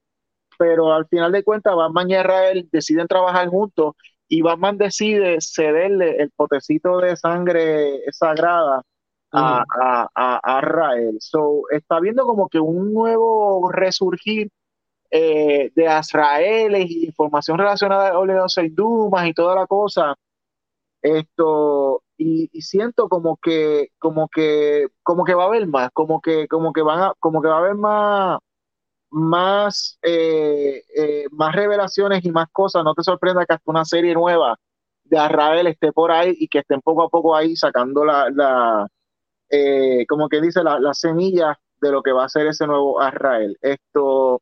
pero 0.58 0.94
al 0.94 1.08
final 1.08 1.32
de 1.32 1.44
cuentas 1.44 1.76
Batman 1.76 2.10
y 2.10 2.16
Israel 2.16 2.70
deciden 2.72 3.08
trabajar 3.08 3.48
juntos 3.50 3.94
y 4.28 4.42
Batman 4.42 4.78
decide 4.78 5.38
cederle 5.40 6.18
el 6.18 6.32
potecito 6.32 6.98
de 7.00 7.16
sangre 7.16 8.02
sagrada 8.12 8.82
a, 9.32 9.66
a, 10.16 10.40
a, 10.44 10.60
Israel. 10.60 11.18
So, 11.20 11.64
está 11.70 12.00
viendo 12.00 12.26
como 12.26 12.48
que 12.48 12.60
un 12.60 12.94
nuevo 12.94 13.70
resurgir 13.72 14.50
eh, 15.12 15.72
de 15.76 15.88
Azrael 15.88 16.76
y 16.78 17.06
información 17.06 17.58
relacionada 17.58 18.10
a 18.10 18.26
los 18.26 18.56
Dumas 18.72 19.28
y 19.28 19.34
toda 19.34 19.56
la 19.56 19.68
cosa. 19.68 20.16
Esto, 21.06 22.02
y, 22.18 22.50
siento 22.62 23.10
como 23.10 23.38
que, 23.38 23.90
como 24.00 24.28
que, 24.28 24.88
como 25.04 25.24
que 25.24 25.36
va 25.36 25.44
a 25.44 25.48
haber 25.48 25.68
más, 25.68 25.92
como 25.94 26.20
que, 26.20 26.48
como 26.48 26.74
que 26.74 26.82
van 26.82 27.00
a, 27.00 27.14
como 27.20 27.42
que 27.44 27.48
va 27.48 27.58
a 27.58 27.60
haber 27.60 27.76
más, 27.76 28.40
más, 29.12 30.00
eh, 30.04 30.84
eh, 30.98 31.26
más 31.32 31.56
revelaciones 31.56 32.26
y 32.26 32.32
más 32.32 32.48
cosas. 32.52 32.84
No 32.84 32.96
te 32.96 33.04
sorprenda 33.04 33.46
que 33.46 33.54
hasta 33.54 33.72
una 33.72 33.86
serie 33.86 34.16
nueva 34.16 34.58
de 35.04 35.20
Arrael 35.20 35.68
esté 35.68 35.92
por 35.94 36.12
ahí 36.12 36.36
y 36.40 36.48
que 36.48 36.60
estén 36.60 36.82
poco 36.82 37.04
a 37.04 37.10
poco 37.10 37.36
ahí 37.36 37.56
sacando 37.56 38.04
la, 38.06 38.30
la 38.32 38.88
eh, 39.50 40.06
como 40.08 40.30
que 40.30 40.42
dice, 40.42 40.64
las 40.64 40.82
la 40.82 40.94
semillas 40.94 41.58
de 41.82 41.92
lo 41.92 42.02
que 42.04 42.14
va 42.14 42.26
a 42.26 42.30
ser 42.30 42.48
ese 42.48 42.66
nuevo 42.68 43.00
Arrael. 43.02 43.58
Esto, 43.62 44.42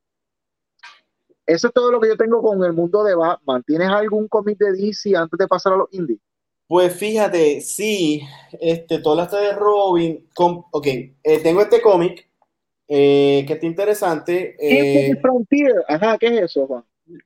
eso 1.45 1.67
es 1.67 1.73
todo 1.73 1.91
lo 1.91 1.99
que 1.99 2.07
yo 2.09 2.17
tengo 2.17 2.41
con 2.41 2.63
el 2.63 2.73
mundo 2.73 3.03
de 3.03 3.15
Batman. 3.15 3.63
¿Tienes 3.63 3.89
algún 3.89 4.27
cómic 4.29 4.57
de 4.59 4.71
DC 4.73 5.15
antes 5.17 5.37
de 5.37 5.47
pasar 5.47 5.73
a 5.73 5.77
los 5.77 5.89
indies? 5.91 6.21
Pues 6.67 6.95
fíjate, 6.95 7.61
sí, 7.61 8.21
este, 8.59 8.99
toda 8.99 9.27
la 9.31 9.39
de 9.39 9.53
Robin, 9.53 10.27
con, 10.33 10.63
ok, 10.71 10.87
tengo 11.43 11.61
este 11.61 11.81
cómic 11.81 12.27
eh, 12.87 13.43
que 13.47 13.53
está 13.53 13.65
interesante. 13.65 14.55
¿Qué 14.59 15.07
es 15.07 15.11
eh, 15.13 15.19
Frontier? 15.21 15.83
Ajá, 15.87 16.17
¿qué 16.17 16.27
es 16.27 16.41
eso, 16.43 16.67
Juan? 16.67 16.83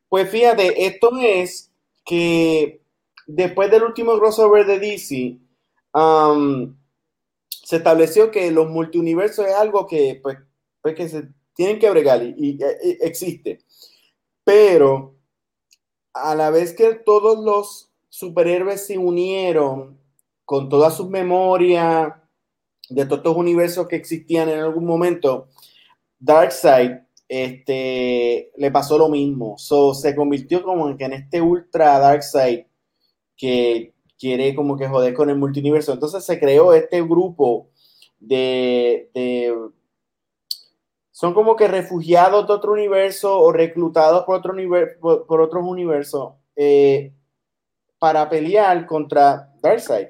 Pues 0.10 0.30
fíjate, 0.30 0.86
esto 0.86 1.12
es 1.20 1.72
que 2.06 2.82
después 3.28 3.70
del 3.70 3.84
último 3.84 4.18
crossover 4.18 4.66
de 4.66 4.80
DC, 4.80 5.38
um, 5.94 6.76
se 7.50 7.76
estableció 7.76 8.32
que 8.32 8.50
los 8.52 8.70
multiuniversos 8.70 9.46
es 9.46 9.54
algo 9.54 9.86
que, 9.86 10.20
pues, 10.24 10.38
pues 10.82 10.96
que 10.96 11.10
se 11.10 11.28
tienen 11.54 11.80
que 11.80 11.90
bregar 11.90 12.24
y, 12.24 12.34
y, 12.38 12.60
existe. 13.02 13.60
Pero 14.44 15.16
a 16.14 16.34
la 16.34 16.50
vez 16.50 16.74
que 16.74 16.96
todos 16.96 17.44
los 17.44 17.87
superhéroes 18.18 18.88
se 18.88 18.98
unieron 18.98 20.00
con 20.44 20.70
toda 20.70 20.90
su 20.90 21.08
memoria 21.08 22.24
de 22.90 23.06
todos 23.06 23.20
estos 23.20 23.38
universos 23.38 23.88
que 23.88 23.96
existían 23.96 24.50
en 24.50 24.60
algún 24.60 24.86
momento, 24.86 25.50
Darkseid 26.18 26.94
este, 27.28 28.52
le 28.56 28.72
pasó 28.72 28.98
lo 28.98 29.10
mismo. 29.10 29.58
So, 29.58 29.94
se 29.94 30.16
convirtió 30.16 30.64
como 30.64 30.90
en, 30.90 30.98
que 30.98 31.06
en 31.06 31.14
este 31.14 31.42
ultra 31.42 32.00
Darkseid 32.00 32.66
que 33.36 33.94
quiere 34.18 34.56
como 34.56 34.78
que 34.78 34.88
joder 34.88 35.14
con 35.14 35.30
el 35.30 35.38
multiverso. 35.38 35.94
Entonces 35.94 36.26
se 36.26 36.40
creó 36.40 36.74
este 36.74 37.04
grupo 37.04 37.70
de, 38.20 39.12
son 41.12 41.36
como 41.36 41.56
que 41.56 41.68
refugiados 41.68 42.48
de 42.48 42.54
otro 42.54 42.74
universo 42.74 43.40
o 43.40 43.52
reclutados 43.52 44.24
por, 44.26 44.38
otro 44.38 44.56
por, 45.00 45.42
otros 45.42 45.64
universos 45.64 46.34
eh, 46.56 47.14
para 48.00 48.30
pelear 48.30 48.86
contra 48.86 49.54
Darkseid. 49.62 50.08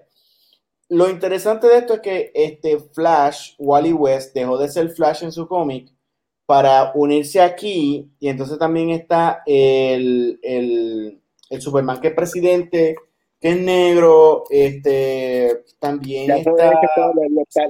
lo 0.90 1.10
interesante 1.10 1.68
de 1.68 1.78
esto 1.78 1.96
es 1.96 2.00
que 2.02 2.32
este 2.34 2.80
Flash, 2.80 3.56
Wally 3.58 3.94
West, 3.94 4.34
dejó 4.34 4.58
de 4.58 4.70
ser 4.70 4.90
Flash 4.90 5.24
en 5.24 5.32
su 5.32 5.48
cómic 5.48 5.92
para 6.48 6.92
unirse 6.96 7.42
aquí. 7.42 8.10
Y 8.20 8.30
entonces 8.30 8.58
también 8.58 8.90
está 8.90 9.44
el, 9.46 10.40
el, 10.42 11.22
el 11.50 11.62
Superman 11.62 12.02
que 12.02 12.08
es 12.08 12.14
presidente, 12.14 12.96
que 13.40 13.50
es 13.50 13.60
negro. 13.60 14.46
Este 14.50 15.64
también 15.80 16.32
está. 16.32 16.72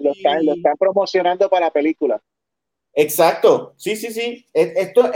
lo, 0.02 0.12
están, 0.12 0.78
promocionando 0.80 1.50
para 1.50 1.72
películas. 1.72 2.22
Exacto, 2.94 3.74
sí, 3.78 3.96
sí, 3.96 4.12
sí. 4.12 4.46
Esto, 4.54 5.12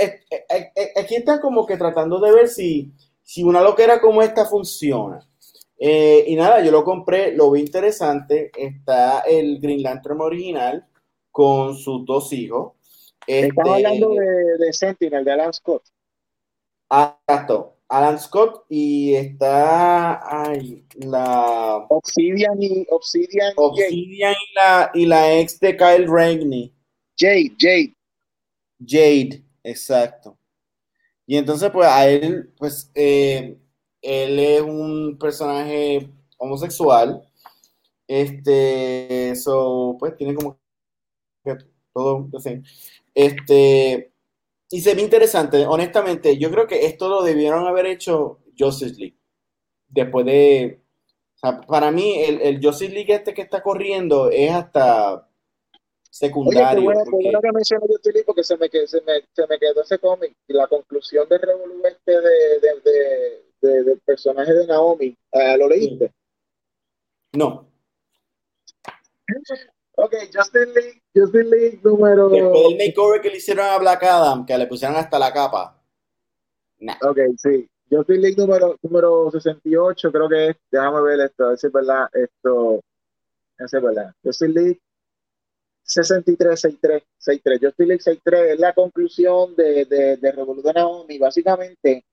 aquí 0.99 1.16
están 1.16 1.39
como 1.39 1.66
que 1.66 1.78
tratando 1.78 2.20
de 2.20 2.32
ver 2.32 2.47
si, 2.47 2.91
si 3.32 3.44
una 3.44 3.62
loquera 3.62 4.02
como 4.02 4.22
esta 4.22 4.44
funciona. 4.44 5.26
Eh, 5.80 6.26
y 6.28 6.36
nada, 6.36 6.62
yo 6.62 6.70
lo 6.70 6.84
compré, 6.84 7.34
lo 7.34 7.50
vi 7.50 7.62
interesante. 7.62 8.52
Está 8.54 9.22
el 9.22 9.62
Green 9.62 9.82
Lantern 9.82 10.20
original 10.20 10.86
con 11.32 11.78
sus 11.78 12.06
dos 12.06 12.34
hijos. 12.34 12.74
Este, 13.26 13.54
hablando 13.58 14.10
de, 14.10 14.58
de, 14.58 14.74
Sentinel, 14.74 15.24
de 15.24 15.32
Alan 15.32 15.54
Scott. 15.54 15.82
Ah, 16.90 17.18
exacto. 17.26 17.78
Alan 17.88 18.20
Scott 18.20 18.66
y 18.68 19.16
está 19.16 20.20
ay, 20.30 20.86
la 20.96 21.86
Obsidian 21.88 22.62
y 22.62 22.86
Obsidian, 22.90 23.54
Obsidian 23.56 24.34
y, 24.34 24.54
la, 24.56 24.92
y 24.94 25.06
la 25.06 25.40
ex 25.40 25.58
de 25.62 25.78
Kyle 25.78 26.06
Ragney. 26.06 26.74
Jade, 27.18 27.56
Jade. 27.58 27.96
Jade, 28.86 29.42
exacto. 29.64 30.38
Y 31.32 31.38
entonces, 31.38 31.72
pues 31.72 31.88
a 31.88 32.10
él, 32.10 32.52
pues 32.58 32.92
eh, 32.94 33.58
él 34.02 34.38
es 34.38 34.62
un 34.62 35.18
personaje 35.18 36.12
homosexual. 36.38 37.22
Este, 38.06 39.30
eso, 39.30 39.96
pues 39.98 40.18
tiene 40.18 40.36
como 40.36 40.60
que 41.46 41.56
todo, 41.94 42.28
así. 42.38 42.62
Este, 43.16 44.12
y 44.70 44.82
se 44.82 44.94
ve 44.94 45.04
interesante, 45.04 45.66
honestamente, 45.66 46.38
yo 46.38 46.52
creo 46.52 46.68
que 46.68 46.86
esto 46.86 47.08
lo 47.08 47.24
debieron 47.24 47.66
haber 47.66 47.86
hecho 47.86 48.40
Justice 48.60 48.96
League. 49.00 49.18
Después 49.88 50.26
de, 50.26 50.82
para 51.66 51.92
mí, 51.92 52.20
el, 52.24 52.42
el 52.42 52.62
Justice 52.62 52.94
League 52.94 53.14
este 53.14 53.34
que 53.34 53.44
está 53.44 53.64
corriendo 53.64 54.30
es 54.30 54.52
hasta 54.52 55.30
secundario. 56.12 56.89
Oye, 56.89 56.99
qué 57.03 57.09
bueno, 57.09 57.41
que 57.41 57.51
mencioné 57.51 57.88
Justice 57.88 58.12
League 58.12 58.26
porque 58.26 58.43
se 58.43 58.57
me, 58.57 58.70
se 58.70 59.01
me, 59.01 59.26
se 59.34 59.47
me 59.47 59.57
quedó 59.57 59.82
ese 59.82 59.97
cómic 59.97 60.36
y 60.47 60.53
la 60.53 60.68
conclusión 60.68 61.28
del 61.28 61.41
revolú 61.41 61.82
este 61.86 62.12
de, 62.12 62.59
de 62.59 63.51
del 63.62 63.99
personaje 64.03 64.53
de 64.53 64.68
Naomi. 64.68 65.16
Eh, 65.32 65.57
¿Lo 65.57 65.68
leíste? 65.68 66.12
No. 67.34 67.68
Ok, 69.95 70.16
Justin 70.34 70.74
League, 70.74 71.01
Justin 71.16 71.49
League 71.49 71.80
número. 71.84 72.30
Después 72.30 72.64
del 72.64 72.88
makeover 72.88 73.22
que 73.22 73.30
le 73.30 73.38
hicieron 73.38 73.66
a 73.66 73.78
Black 73.78 74.03
Adam, 74.03 74.45
que 74.45 74.57
le 74.57 74.68
pusieron 74.68 74.97
hasta 74.97 75.20
la 75.20 75.32
capa. 75.32 75.80
Nah. 76.80 76.97
Ok, 77.01 77.20
sí. 77.38 77.70
Justin 77.89 78.22
League 78.22 78.38
número, 78.38 78.78
número 78.82 79.30
68, 79.32 80.12
creo 80.12 80.30
que 80.30 80.47
es. 80.49 80.55
Déjame 80.72 81.01
ver 81.01 81.20
esto, 81.22 81.45
a 81.45 81.49
ver 81.49 81.57
si 81.57 81.68
es 81.68 81.74
verdad. 81.74 82.07
Esto. 82.14 82.82
es 83.59 83.72
verdad. 83.72 84.14
Justin 84.24 84.53
League 84.53 84.82
63, 85.84 86.60
63, 86.60 87.04
63. 87.18 87.60
Justin 87.62 87.88
League 87.88 88.02
63 88.02 88.52
es 88.54 88.60
la 88.60 88.74
conclusión 88.74 89.56
de, 89.56 89.86
de, 89.86 90.18
de 90.18 90.32
Revolución 90.32 90.74
Naomi. 90.76 91.18
Básicamente, 91.18 92.06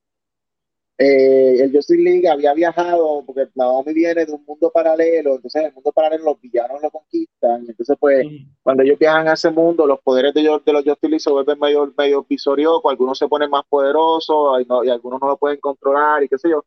eh, 1.01 1.63
el 1.63 1.73
Justice 1.73 2.03
League 2.03 2.29
había 2.29 2.53
viajado, 2.55 3.23
porque 3.25 3.47
Naomi 3.55 3.95
viene 3.95 4.27
de 4.27 4.33
un 4.33 4.45
mundo 4.45 4.69
paralelo, 4.75 5.37
entonces 5.37 5.61
en 5.61 5.69
el 5.69 5.73
mundo 5.73 5.93
paralelo 5.93 6.25
los 6.25 6.41
villanos 6.41 6.83
lo 6.83 6.91
conquistan, 6.91 7.65
entonces 7.69 7.97
pues 8.01 8.27
cuando 8.65 8.83
ellos 8.83 8.99
viajan 8.99 9.29
a 9.29 9.35
ese 9.35 9.51
mundo, 9.51 9.87
los 9.87 10.01
poderes 10.01 10.35
de, 10.35 10.43
de 10.43 10.73
los 10.73 10.83
Justice 10.83 11.09
League 11.09 11.21
se 11.21 11.31
vuelven 11.31 11.57
medio, 11.61 11.95
medio 11.97 12.27
algunos 12.85 13.17
se 13.17 13.29
ponen 13.29 13.49
más 13.49 13.63
poderosos 13.69 14.61
y, 14.61 14.91
algunos 14.91 15.21
no 15.21 15.29
lo 15.29 15.37
pueden 15.37 15.61
controlar 15.61 16.25
y 16.25 16.29
qué 16.29 16.37
sé 16.37 16.51
yo. 16.51 16.65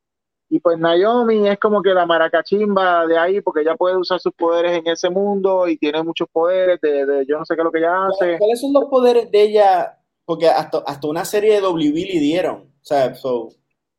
Y 0.53 0.59
pues 0.59 0.77
Naomi 0.77 1.47
es 1.47 1.57
como 1.59 1.81
que 1.81 1.93
la 1.93 2.05
maracachimba 2.05 3.07
de 3.07 3.17
ahí, 3.17 3.39
porque 3.39 3.61
ella 3.61 3.77
puede 3.77 3.95
usar 3.95 4.19
sus 4.19 4.33
poderes 4.33 4.73
en 4.77 4.85
ese 4.85 5.09
mundo 5.09 5.65
y 5.65 5.77
tiene 5.77 6.03
muchos 6.03 6.27
poderes 6.29 6.77
de, 6.81 7.25
yo 7.25 7.37
no 7.37 7.45
sé 7.45 7.55
qué 7.55 7.61
es 7.61 7.63
lo 7.63 7.71
que 7.71 7.79
ella 7.79 8.05
hace. 8.05 8.37
¿Cuáles 8.37 8.59
son 8.59 8.73
los 8.73 8.83
poderes 8.89 9.31
de 9.31 9.43
ella? 9.43 9.97
Porque 10.25 10.49
hasta, 10.49 10.79
hasta 10.79 11.07
una 11.07 11.23
serie 11.23 11.53
de 11.53 11.61
WB 11.61 11.95
le 11.95 12.19
dieron. 12.19 12.55
O 12.55 12.83
sea, 12.83 13.15
so, 13.15 13.47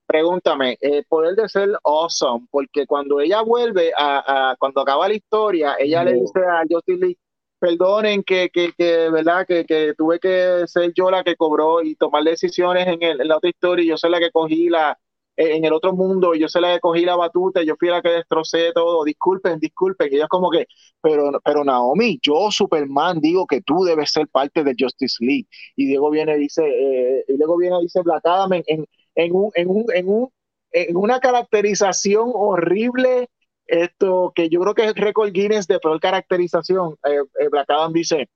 pregúntame, 0.04 0.76
el 0.82 0.92
eh, 0.96 1.04
poder 1.08 1.36
de 1.36 1.48
ser 1.48 1.70
awesome, 1.84 2.46
porque 2.50 2.86
cuando 2.86 3.18
ella 3.20 3.40
vuelve 3.40 3.90
a, 3.96 4.54
cuando 4.58 4.82
acaba 4.82 5.08
la 5.08 5.14
historia, 5.14 5.76
ella 5.78 6.04
le 6.04 6.12
dice 6.12 6.38
a 6.40 6.64
Justin 6.70 7.00
Lee, 7.00 7.18
perdonen 7.58 8.22
que, 8.22 8.50
que, 8.50 8.74
que 8.76 9.08
verdad, 9.08 9.46
que, 9.48 9.64
que, 9.64 9.94
tuve 9.96 10.18
que 10.18 10.64
ser 10.66 10.92
yo 10.94 11.10
la 11.10 11.24
que 11.24 11.34
cobró 11.34 11.80
y 11.82 11.94
tomar 11.94 12.24
decisiones 12.24 12.88
en, 12.88 13.02
el, 13.02 13.22
en 13.22 13.28
la 13.28 13.38
otra 13.38 13.48
historia, 13.48 13.84
y 13.86 13.88
yo 13.88 13.96
soy 13.96 14.10
la 14.10 14.20
que 14.20 14.30
cogí 14.30 14.68
la, 14.68 14.98
en 15.36 15.64
el 15.64 15.72
otro 15.72 15.94
mundo, 15.94 16.34
yo 16.34 16.46
la 16.60 16.74
que 16.74 16.80
cogí 16.80 17.04
la 17.04 17.16
batuta, 17.16 17.62
yo 17.62 17.74
fui 17.78 17.88
la 17.88 18.02
que 18.02 18.10
destrocé 18.10 18.72
todo, 18.74 19.04
disculpen, 19.04 19.58
disculpen, 19.58 20.08
y 20.10 20.16
ella 20.16 20.24
es 20.24 20.28
como 20.28 20.50
que, 20.50 20.66
pero, 21.00 21.30
pero 21.44 21.64
Naomi, 21.64 22.18
yo 22.22 22.50
Superman 22.50 23.20
digo 23.20 23.46
que 23.46 23.62
tú 23.62 23.84
debes 23.84 24.12
ser 24.12 24.28
parte 24.28 24.62
de 24.62 24.74
Justice 24.78 25.16
League, 25.20 25.46
y 25.76 25.90
luego 25.92 26.10
viene, 26.10 26.36
dice, 26.36 26.62
eh, 26.66 27.24
y 27.28 27.36
luego 27.36 27.56
viene, 27.56 27.76
dice 27.80 28.02
Black 28.02 28.26
Adam 28.26 28.52
en 28.66 28.86
en, 29.14 29.34
un, 29.34 29.50
en, 29.54 29.68
un, 29.68 29.84
en, 29.94 30.08
un, 30.08 30.28
en 30.72 30.96
una 30.96 31.20
caracterización 31.20 32.30
horrible, 32.34 33.28
esto 33.66 34.32
que 34.34 34.48
yo 34.48 34.60
creo 34.60 34.74
que 34.74 34.84
es 34.86 34.94
récord 34.94 35.32
Guinness 35.32 35.66
de 35.66 35.78
peor 35.78 36.00
caracterización. 36.00 36.96
Eh, 37.04 37.18
eh, 37.40 37.48
Black 37.50 37.70
Adam 37.70 37.92
dice, 37.92 38.28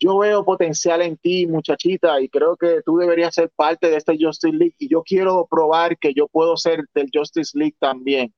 yo 0.00 0.18
veo 0.18 0.44
potencial 0.44 1.02
en 1.02 1.16
ti, 1.16 1.46
muchachita, 1.46 2.20
y 2.20 2.28
creo 2.28 2.56
que 2.56 2.82
tú 2.84 2.96
deberías 2.98 3.34
ser 3.34 3.50
parte 3.56 3.90
de 3.90 3.96
este 3.96 4.16
Justice 4.20 4.56
League, 4.56 4.74
y 4.78 4.88
yo 4.88 5.02
quiero 5.02 5.46
probar 5.50 5.98
que 5.98 6.14
yo 6.14 6.28
puedo 6.28 6.56
ser 6.56 6.84
del 6.94 7.10
Justice 7.12 7.56
League 7.58 7.76
también. 7.78 8.34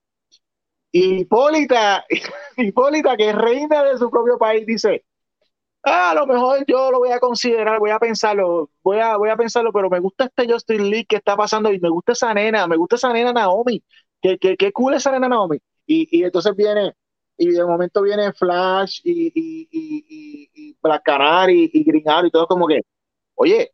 Y 0.92 1.20
Hipólita, 1.20 2.04
Hipólita, 2.56 3.16
que 3.16 3.30
es 3.30 3.34
reina 3.36 3.84
de 3.84 3.98
su 3.98 4.10
propio 4.10 4.38
país, 4.38 4.66
dice, 4.66 5.04
Ah, 5.82 6.10
a 6.10 6.14
lo 6.14 6.26
mejor 6.26 6.64
yo 6.66 6.90
lo 6.90 6.98
voy 6.98 7.10
a 7.10 7.18
considerar, 7.18 7.78
voy 7.78 7.90
a 7.90 7.98
pensarlo, 7.98 8.70
voy 8.82 8.98
a, 8.98 9.16
voy 9.16 9.30
a 9.30 9.36
pensarlo, 9.36 9.72
pero 9.72 9.88
me 9.88 9.98
gusta 9.98 10.26
este 10.26 10.52
Justin 10.52 10.90
Lee 10.90 11.06
que 11.06 11.16
está 11.16 11.36
pasando 11.36 11.72
y 11.72 11.80
me 11.80 11.88
gusta 11.88 12.12
esa 12.12 12.34
nena, 12.34 12.66
me 12.66 12.76
gusta 12.76 12.96
esa 12.96 13.12
nena 13.12 13.32
Naomi, 13.32 13.82
que, 14.20 14.38
que, 14.38 14.56
que 14.58 14.72
cool 14.72 14.94
esa 14.94 15.10
nena 15.10 15.28
Naomi. 15.28 15.58
Y, 15.86 16.06
y 16.18 16.24
entonces 16.24 16.54
viene, 16.54 16.92
y 17.40 17.50
de 17.50 17.64
momento 17.64 18.02
viene 18.02 18.32
Flash 18.32 19.00
y, 19.04 19.32
y, 19.34 19.68
y, 19.70 20.50
y 20.54 20.76
Black 20.82 21.02
Canary 21.04 21.70
y 21.72 21.84
Green 21.84 22.08
Arrow 22.08 22.26
y 22.26 22.30
todo 22.30 22.46
como 22.46 22.66
que, 22.66 22.82
oye, 23.34 23.72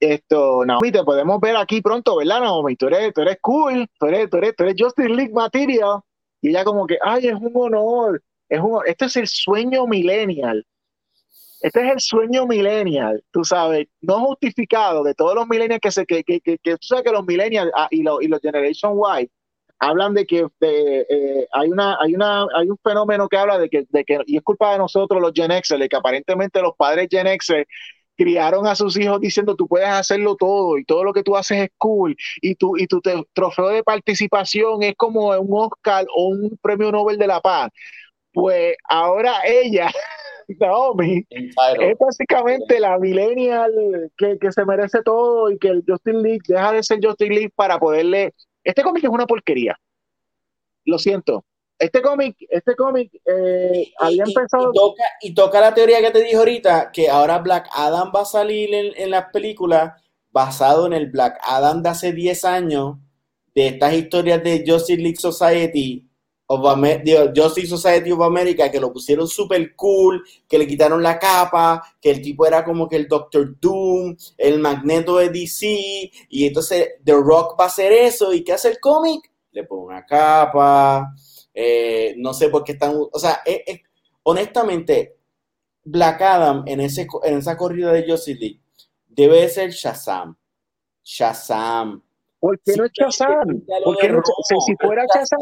esto, 0.00 0.64
Naomi, 0.66 0.92
te 0.92 1.04
podemos 1.04 1.40
ver 1.40 1.56
aquí 1.56 1.80
pronto, 1.80 2.16
¿verdad, 2.16 2.40
Naomi? 2.40 2.76
Tú 2.76 2.88
eres, 2.88 3.14
tú 3.14 3.22
eres 3.22 3.38
cool, 3.40 3.88
tú 3.98 4.06
eres, 4.06 4.28
tú 4.28 4.36
eres, 4.38 4.56
tú 4.56 4.64
eres 4.64 4.74
Justin 4.78 5.16
League 5.16 5.32
Material. 5.32 6.00
Y 6.42 6.50
ella 6.50 6.64
como 6.64 6.86
que, 6.86 6.98
ay, 7.00 7.28
es 7.28 7.34
un 7.34 7.52
honor, 7.54 8.22
es 8.48 8.60
un, 8.60 8.80
este 8.86 9.06
es 9.06 9.16
el 9.16 9.28
sueño 9.28 9.86
millennial 9.86 10.66
este 11.64 11.80
es 11.80 11.92
el 11.94 12.00
sueño 12.00 12.46
millennial, 12.46 13.24
tú 13.30 13.42
sabes, 13.42 13.86
no 14.02 14.20
justificado 14.26 15.02
de 15.02 15.14
todos 15.14 15.34
los 15.34 15.48
millennials 15.48 15.80
que 15.80 15.90
se, 15.90 16.04
que, 16.04 16.22
que, 16.22 16.38
que, 16.42 16.58
tú 16.58 16.86
sabes 16.86 17.04
que 17.04 17.10
los 17.10 17.24
millennials 17.24 17.70
ah, 17.74 17.88
y, 17.90 18.02
los, 18.02 18.20
y 18.20 18.28
los 18.28 18.38
Generation 18.42 18.98
Y 19.22 19.30
hablan 19.88 20.14
de 20.14 20.26
que 20.26 20.46
eh, 20.60 21.46
hay 21.52 21.68
una, 21.68 21.96
hay 22.00 22.14
una, 22.14 22.46
hay 22.54 22.68
un 22.68 22.78
fenómeno 22.82 23.28
que 23.28 23.36
habla 23.36 23.58
de 23.58 23.68
que, 23.68 23.84
de 23.88 24.04
que, 24.04 24.20
y 24.26 24.36
es 24.36 24.42
culpa 24.42 24.72
de 24.72 24.78
nosotros 24.78 25.20
los 25.20 25.32
Gen 25.34 25.50
X, 25.50 25.78
de 25.78 25.88
que 25.88 25.96
aparentemente 25.96 26.62
los 26.62 26.74
padres 26.76 27.08
Gen 27.10 27.26
X 27.26 27.52
criaron 28.16 28.66
a 28.66 28.74
sus 28.74 28.96
hijos 28.98 29.20
diciendo 29.20 29.56
tú 29.56 29.66
puedes 29.66 29.88
hacerlo 29.88 30.36
todo 30.36 30.78
y 30.78 30.84
todo 30.84 31.04
lo 31.04 31.12
que 31.12 31.22
tú 31.22 31.36
haces 31.36 31.58
es 31.58 31.70
cool 31.78 32.16
y 32.40 32.54
tu, 32.54 32.76
y 32.76 32.86
tu 32.86 33.00
trofeo 33.32 33.68
de 33.68 33.82
participación 33.82 34.82
es 34.82 34.94
como 34.96 35.30
un 35.30 35.48
Oscar 35.50 36.06
o 36.14 36.28
un 36.28 36.58
premio 36.62 36.92
Nobel 36.92 37.18
de 37.18 37.26
la 37.26 37.40
Paz. 37.40 37.70
Pues 38.32 38.76
ahora 38.88 39.42
ella 39.46 39.90
Naomi 40.60 41.24
es 41.30 41.98
básicamente 41.98 42.80
la 42.80 42.98
millennial 42.98 43.72
que, 44.16 44.38
que, 44.38 44.52
se 44.52 44.64
merece 44.64 45.02
todo 45.02 45.50
y 45.50 45.58
que 45.58 45.68
el 45.68 45.84
Justin 45.86 46.22
League 46.22 46.42
deja 46.46 46.72
de 46.72 46.82
ser 46.82 46.98
Justin 47.02 47.30
League 47.30 47.52
para 47.54 47.78
poderle. 47.78 48.34
Este 48.64 48.82
cómic 48.82 49.04
es 49.04 49.10
una 49.10 49.26
porquería. 49.26 49.78
Lo 50.86 50.98
siento. 50.98 51.44
Este 51.78 52.00
cómic, 52.00 52.36
este 52.48 52.74
cómic 52.74 53.12
eh, 53.26 53.92
había 53.98 54.24
empezado. 54.24 54.70
Y 54.72 54.76
toca, 54.76 55.04
y 55.20 55.34
toca, 55.34 55.60
la 55.60 55.74
teoría 55.74 56.00
que 56.00 56.10
te 56.10 56.22
dije 56.22 56.36
ahorita, 56.36 56.90
que 56.92 57.10
ahora 57.10 57.38
Black 57.38 57.68
Adam 57.74 58.10
va 58.14 58.22
a 58.22 58.26
salir 58.26 58.72
en, 58.72 58.92
en 58.96 59.10
las 59.10 59.26
películas 59.32 59.92
basado 60.30 60.86
en 60.86 60.92
el 60.94 61.10
Black 61.10 61.38
Adam 61.42 61.82
de 61.82 61.88
hace 61.90 62.12
10 62.12 62.44
años, 62.44 62.96
de 63.54 63.68
estas 63.68 63.94
historias 63.94 64.42
de 64.42 64.64
Justice 64.66 65.00
League 65.00 65.18
Society, 65.18 66.08
of 66.46 66.66
America, 66.66 67.32
Justice 67.34 67.68
Society 67.68 68.12
of 68.12 68.20
America, 68.22 68.70
que 68.70 68.80
lo 68.80 68.92
pusieron 68.92 69.26
super 69.26 69.74
cool, 69.76 70.22
que 70.48 70.58
le 70.58 70.66
quitaron 70.66 71.02
la 71.02 71.18
capa, 71.18 71.82
que 72.00 72.10
el 72.10 72.20
tipo 72.22 72.46
era 72.46 72.64
como 72.64 72.88
que 72.88 72.96
el 72.96 73.08
Doctor 73.08 73.58
Doom, 73.60 74.16
el 74.36 74.60
magneto 74.60 75.16
de 75.16 75.30
DC, 75.30 76.10
y 76.28 76.46
entonces 76.46 76.94
The 77.04 77.12
Rock 77.14 77.58
va 77.58 77.64
a 77.64 77.68
hacer 77.68 77.92
eso, 77.92 78.32
¿y 78.34 78.44
qué 78.44 78.52
hace 78.52 78.68
el 78.68 78.80
cómic? 78.80 79.30
Le 79.52 79.64
pone 79.64 79.82
una 79.86 80.04
capa, 80.04 81.14
Eh, 81.56 82.14
no 82.18 82.34
sé 82.34 82.48
por 82.48 82.64
qué 82.64 82.72
están, 82.72 82.94
o 82.96 83.18
sea, 83.18 83.40
honestamente, 84.24 85.16
Black 85.84 86.20
Adam 86.22 86.64
en, 86.66 86.80
ese, 86.80 87.06
en 87.22 87.38
esa 87.38 87.56
corrida 87.56 87.92
de 87.92 88.10
Justice 88.10 88.38
League 88.40 88.60
debe 89.06 89.48
ser 89.48 89.70
Shazam. 89.70 90.36
Shazam. 91.04 92.03
¿Por 92.44 92.60
qué 92.60 92.76
no 92.76 92.84
es 92.84 92.92
Shazam? 92.92 93.62
Porque 93.84 94.10
no, 94.10 94.20
si, 94.66 94.76
fuera 94.76 95.06
Shazam, 95.06 95.40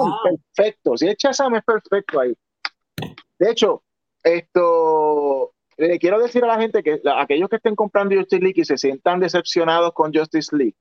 perfecto. 0.55 0.97
Si 0.97 1.09
es 1.09 1.17
Shazam, 1.19 1.57
es 1.57 1.65
perfecto 1.65 2.21
ahí. 2.21 2.33
De 3.41 3.51
hecho, 3.51 3.83
esto 4.23 5.53
le 5.79 5.99
quiero 5.99 6.23
decir 6.23 6.45
a 6.45 6.47
la 6.47 6.61
gente 6.61 6.81
que 6.81 7.01
aquellos 7.17 7.49
que 7.49 7.57
estén 7.57 7.75
comprando 7.75 8.15
Justice 8.15 8.41
League 8.41 8.61
y 8.61 8.65
se 8.65 8.79
sientan 8.79 9.19
decepcionados 9.19 9.93
con 9.95 10.15
Justice 10.15 10.57
League, 10.57 10.77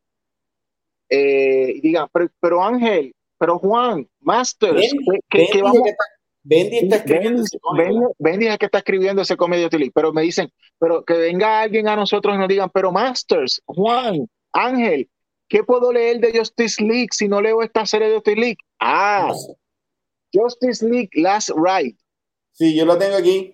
eh, 1.09 1.79
digan, 1.81 2.07
pero, 2.39 2.63
Ángel, 2.63 3.15
pero 3.39 3.57
Juan, 3.57 4.07
Masters, 4.19 4.93
¿qué, 5.27 5.47
vamos? 5.63 5.89
Bendy 6.43 6.77
está 6.77 6.97
escribiendo 6.97 7.43
Bendy, 8.19 8.45
es 8.45 8.51
el 8.51 8.59
que 8.59 8.65
está 8.65 8.77
escribiendo 8.77 9.23
ese 9.23 9.35
comedia 9.35 9.69
League, 9.71 9.91
pero 9.91 10.13
me 10.13 10.21
dicen, 10.21 10.51
pero 10.77 11.03
que 11.03 11.15
venga 11.15 11.61
alguien 11.61 11.87
a 11.87 11.95
nosotros 11.95 12.35
y 12.35 12.37
nos 12.37 12.47
digan, 12.47 12.69
pero 12.69 12.91
Masters, 12.91 13.63
Juan, 13.65 14.27
Ángel, 14.53 15.09
¿qué 15.51 15.63
puedo 15.65 15.91
leer 15.91 16.19
de 16.21 16.37
Justice 16.37 16.81
League 16.81 17.09
si 17.11 17.27
no 17.27 17.41
leo 17.41 17.61
esta 17.61 17.85
serie 17.85 18.07
de 18.07 18.15
Justice 18.15 18.39
League? 18.39 18.57
Ah, 18.79 19.33
Justice 20.33 20.83
League 20.83 21.09
Last 21.13 21.49
Ride. 21.49 21.97
Sí, 22.53 22.73
yo 22.75 22.85
lo 22.85 22.97
tengo 22.97 23.17
aquí. 23.17 23.53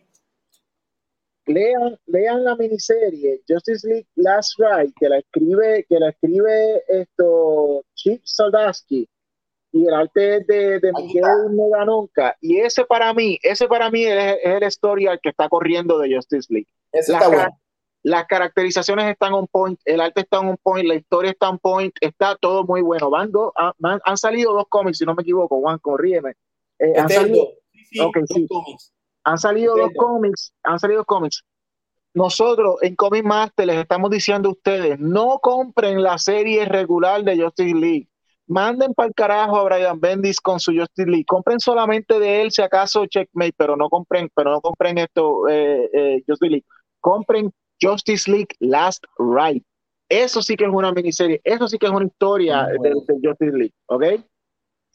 Lean, 1.47 1.97
lean 2.05 2.43
la 2.43 2.55
miniserie 2.55 3.41
Justice 3.47 3.87
League 3.87 4.07
Last 4.15 4.59
Ride, 4.59 4.93
que 4.99 5.09
la 5.09 5.17
escribe, 5.19 5.85
que 5.89 5.97
la 5.97 6.09
escribe 6.09 6.83
esto 6.87 7.83
Chip 7.95 8.21
Saldaski 8.25 9.09
y 9.71 9.87
el 9.87 9.93
arte 9.93 10.41
de, 10.41 10.79
de 10.79 10.91
Miguel 10.93 11.49
Meganonca. 11.51 12.35
Y 12.41 12.59
ese 12.59 12.85
para 12.85 13.13
mí, 13.13 13.39
ese 13.41 13.67
para 13.67 13.89
mí 13.89 14.05
es, 14.05 14.37
el 14.43 14.63
historia 14.63 15.17
que 15.17 15.29
está 15.29 15.49
corriendo 15.49 15.97
de 15.97 16.13
Justice 16.13 16.47
League. 16.53 16.67
Las 18.07 18.25
caracterizaciones 18.25 19.05
están 19.11 19.33
on 19.33 19.47
point, 19.47 19.77
el 19.83 19.99
arte 19.99 20.21
está 20.21 20.39
on 20.39 20.55
point, 20.63 20.87
la 20.87 20.95
historia 20.95 21.31
está 21.31 21.49
on 21.49 21.59
point, 21.59 21.93
está 21.99 22.37
todo 22.37 22.63
muy 22.63 22.81
bueno. 22.81 23.09
Van, 23.09 23.29
ah, 23.57 23.73
han, 24.05 24.17
salido 24.17 24.53
dos 24.53 24.65
cómics, 24.69 24.99
si 24.99 25.05
no 25.05 25.13
me 25.13 25.23
equivoco, 25.23 25.59
Juan, 25.59 25.77
corríeme. 25.79 26.35
Eh, 26.79 26.97
han, 26.97 27.09
salido, 27.09 27.47
han 29.23 29.37
salido 29.37 29.75
dos 29.75 29.91
cómics, 29.95 30.53
han 30.63 30.79
salido 30.79 31.03
cómics. 31.03 31.43
Nosotros 32.13 32.77
en 32.81 32.95
Comic 32.95 33.25
Master 33.25 33.67
les 33.67 33.77
estamos 33.79 34.09
diciendo 34.09 34.49
a 34.49 34.51
ustedes, 34.53 34.97
no 34.99 35.39
compren 35.39 36.01
la 36.01 36.17
serie 36.17 36.63
regular 36.65 37.23
de 37.23 37.43
Justice 37.43 37.75
League 37.75 38.07
manden 38.47 38.93
para 38.93 39.09
el 39.09 39.13
carajo 39.13 39.57
a 39.57 39.63
Brian 39.63 39.99
Bendis 39.99 40.39
con 40.39 40.59
su 40.59 40.71
Justice 40.71 41.09
League. 41.09 41.25
Compren 41.25 41.59
solamente 41.59 42.19
de 42.19 42.41
él, 42.41 42.51
si 42.51 42.61
acaso, 42.61 43.05
Checkmate, 43.05 43.53
pero 43.57 43.75
no 43.75 43.89
compren, 43.89 44.29
pero 44.33 44.51
no 44.51 44.61
compren 44.61 44.97
esto, 44.97 45.47
eh, 45.49 45.89
eh, 45.93 46.23
Justice 46.25 46.49
League. 46.49 46.65
Compren 46.99 47.51
Justice 47.82 48.30
League 48.30 48.55
Last 48.59 49.03
Ride. 49.17 49.63
Eso 50.09 50.41
sí 50.41 50.55
que 50.55 50.63
es 50.63 50.71
una 50.71 50.91
miniserie, 50.91 51.41
eso 51.43 51.67
sí 51.67 51.78
que 51.78 51.86
es 51.86 51.91
una 51.91 52.05
historia 52.05 52.67
de, 52.82 52.93
Justice 52.93 53.57
League, 53.57 53.73
¿ok? 53.88 54.03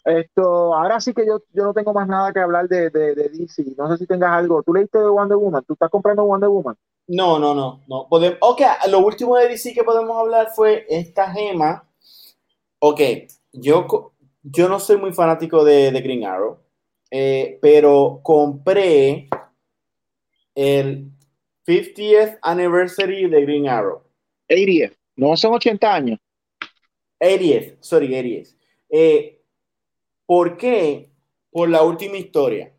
Esto, 0.05 0.75
ahora 0.75 1.01
sí 1.01 1.13
que 1.15 1.25
yo, 1.27 1.41
yo 1.53 1.65
no 1.65 1.75
tengo 1.75 1.93
más 1.93 2.09
nada 2.09 2.33
que 2.33 2.41
hablar 2.41 2.67
de, 2.69 2.91
de, 2.91 3.15
DC. 3.15 3.75
No 3.77 3.89
sé 3.89 3.99
si 3.99 4.07
tengas 4.07 4.33
algo. 4.33 4.63
¿Tú 4.63 4.75
leíste 4.75 4.99
de 4.99 5.09
Wonder 5.09 5.37
Woman? 5.37 5.63
¿Tú 5.65 5.75
estás 5.75 5.91
comprando 5.91 6.25
Wonder 6.25 6.49
Woman? 6.49 6.77
No, 7.07 7.39
no, 7.39 7.55
no. 7.55 7.83
no. 7.87 8.09
Podemos, 8.09 8.39
ok, 8.41 8.63
lo 8.89 8.99
último 9.01 9.37
de 9.37 9.49
DC 9.49 9.75
que 9.75 9.85
podemos 9.85 10.17
hablar 10.17 10.49
fue 10.55 10.87
esta 10.89 11.31
gema. 11.31 11.89
Ok, 12.81 13.01
yo, 13.53 14.13
yo 14.43 14.69
no 14.69 14.81
soy 14.81 14.97
muy 14.97 15.13
fanático 15.13 15.65
de, 15.65 15.93
Green 15.93 16.25
Arrow, 16.25 16.59
eh, 17.11 17.59
pero 17.63 18.21
compré 18.25 19.29
el 20.57 21.13
50th 21.67 22.39
anniversary 22.43 23.29
de 23.29 23.43
Green 23.43 23.69
Arrow. 23.69 24.03
80th, 24.49 24.97
no 25.17 25.37
son 25.37 25.55
80 25.55 25.95
años. 25.95 26.19
80th, 27.21 27.77
sorry, 27.81 28.09
80th. 28.09 28.57
Eh, 28.91 29.41
¿Por 30.27 30.57
qué? 30.57 31.11
Por 31.51 31.69
la 31.69 31.83
última 31.83 32.17
historia. 32.17 32.73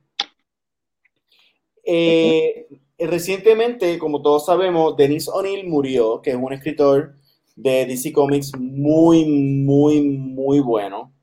Eh, 1.84 2.68
recientemente, 2.98 3.98
como 4.00 4.22
todos 4.22 4.46
sabemos, 4.46 4.96
Dennis 4.96 5.28
O'Neill 5.28 5.68
murió, 5.68 6.22
que 6.22 6.32
es 6.32 6.36
un 6.36 6.54
escritor 6.54 7.16
de 7.56 7.86
DC 7.86 8.12
Comics 8.12 8.52
muy, 8.58 9.26
muy, 9.26 10.02
muy 10.02 10.60
bueno. 10.60 11.14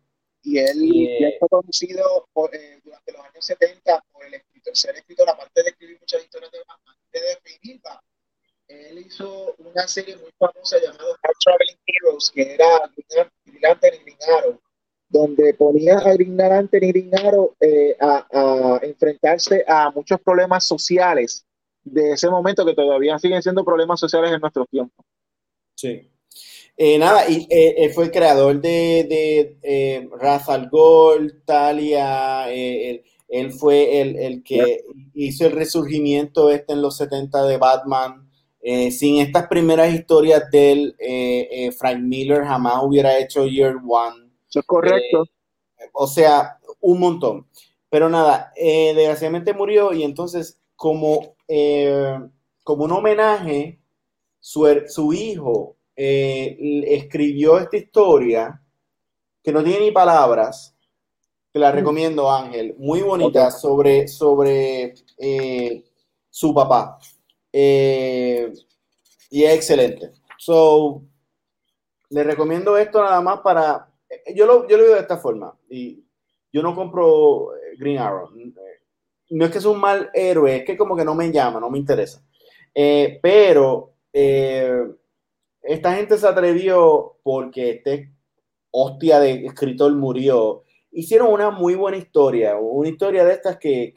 Y 0.43 0.59
él, 0.59 1.35
fue 1.39 1.49
conocido 1.49 2.27
eh, 2.53 2.81
durante 2.83 3.13
los 3.13 3.21
años 3.21 3.45
70 3.45 4.05
por 4.13 4.25
el 4.25 4.35
escritor, 4.35 4.77
ser 4.77 4.97
escritor, 4.97 5.29
aparte 5.29 5.63
de 5.63 5.71
escribir 5.71 5.99
muchas 6.01 6.23
historias 6.23 6.51
de 6.51 6.59
Batman, 6.67 6.97
de 7.13 7.21
definir 7.21 7.81
Él 8.69 8.99
hizo 8.99 9.55
una 9.59 9.87
serie 9.89 10.17
muy 10.17 10.31
famosa 10.39 10.79
llamada 10.79 11.17
Traveling 11.45 11.79
Heroes, 11.87 12.31
que 12.35 12.55
era 12.55 12.91
Green 12.95 13.61
Lantern 13.61 13.97
y 14.07 14.17
donde 15.09 15.55
ponía 15.55 15.99
a 15.99 16.13
Green 16.13 16.37
Lantern 16.37 16.85
y 16.85 17.11
eh, 17.61 17.97
a, 18.01 18.27
a 18.31 18.81
enfrentarse 18.83 19.65
a 19.67 19.91
muchos 19.91 20.21
problemas 20.21 20.65
sociales 20.65 21.45
de 21.83 22.13
ese 22.13 22.31
momento 22.31 22.65
que 22.65 22.75
todavía 22.75 23.19
siguen 23.19 23.43
siendo 23.43 23.65
problemas 23.65 23.99
sociales 23.99 24.31
en 24.33 24.41
nuestro 24.41 24.67
tiempo. 24.67 25.05
Sí. 25.75 26.09
Eh, 26.77 26.99
nada, 26.99 27.29
y 27.29 27.47
eh, 27.51 27.91
fue 27.91 28.05
el 28.05 28.11
creador 28.11 28.61
de, 28.61 29.05
de 29.09 29.59
eh, 29.63 30.09
Ra's 30.19 30.49
al 30.49 30.71
Ghul, 30.71 31.43
Talia, 31.45 32.47
él, 33.31 33.53
fue 33.53 34.01
el, 34.01 34.43
que 34.43 34.85
hizo 35.15 35.47
el 35.47 35.53
resurgimiento 35.53 36.51
este 36.51 36.73
en 36.75 36.83
los 36.83 36.97
70 36.97 37.45
de 37.45 37.57
Batman. 37.57 38.29
sin 38.91 39.21
estas 39.21 39.47
primeras 39.47 39.95
historias 39.95 40.51
de 40.51 40.73
él, 40.73 41.73
Frank 41.79 42.01
Miller 42.01 42.45
jamás 42.45 42.83
hubiera 42.83 43.19
hecho 43.19 43.47
Year 43.47 43.77
One. 43.77 44.31
Eso 44.49 44.61
es 44.61 44.67
correcto. 44.67 45.25
o 45.93 46.07
sea, 46.07 46.59
un 46.81 47.01
montón. 47.01 47.47
Pero 47.89 48.09
nada, 48.09 48.53
desgraciadamente 48.57 49.55
murió 49.55 49.93
y 49.93 50.03
entonces 50.03 50.61
como, 50.77 51.37
como 52.65 52.85
un 52.85 52.93
homenaje, 52.93 53.81
su, 54.41 54.67
su 54.89 55.13
hijo 55.13 55.77
eh, 56.03 56.57
escribió 56.87 57.59
esta 57.59 57.77
historia 57.77 58.63
que 59.43 59.53
no 59.53 59.63
tiene 59.63 59.81
ni 59.81 59.91
palabras, 59.91 60.75
que 61.53 61.59
la 61.59 61.73
mm. 61.73 61.75
recomiendo, 61.75 62.31
Ángel, 62.31 62.75
muy 62.79 63.03
bonita 63.03 63.51
sobre, 63.51 64.09
sobre 64.09 64.95
eh, 65.19 65.85
su 66.29 66.55
papá. 66.55 66.99
Eh, 67.53 68.53
y 69.31 69.45
es 69.45 69.55
excelente. 69.55 70.13
So, 70.39 71.03
le 72.11 72.25
recomiendo 72.25 72.77
esto 72.77 73.03
nada 73.03 73.21
más 73.21 73.41
para. 73.41 73.89
Yo 74.35 74.47
lo, 74.47 74.67
yo 74.69 74.77
lo 74.77 74.85
veo 74.85 74.95
de 74.95 75.01
esta 75.01 75.19
forma. 75.19 75.57
Y 75.69 76.05
yo 76.53 76.63
no 76.63 76.75
compro 76.75 77.51
Green 77.79 77.99
Arrow. 77.99 78.31
No 79.31 79.45
es 79.45 79.51
que 79.51 79.59
es 79.59 79.65
un 79.65 79.79
mal 79.79 80.11
héroe, 80.13 80.57
es 80.57 80.65
que 80.65 80.77
como 80.77 80.97
que 80.97 81.05
no 81.05 81.15
me 81.15 81.31
llama, 81.31 81.61
no 81.61 81.71
me 81.71 81.79
interesa. 81.79 82.25
pero 83.23 83.95
esta 85.63 85.95
gente 85.95 86.19
se 86.19 86.27
atrevió 86.27 87.19
porque 87.23 87.71
este 87.71 88.13
hostia 88.71 89.21
de 89.21 89.47
escritor 89.47 89.93
murió. 89.93 90.65
Hicieron 90.93 91.33
una 91.33 91.51
muy 91.51 91.75
buena 91.75 91.97
historia, 91.97 92.57
una 92.57 92.89
historia 92.89 93.25
de 93.25 93.35
estas 93.35 93.59
que, 93.59 93.95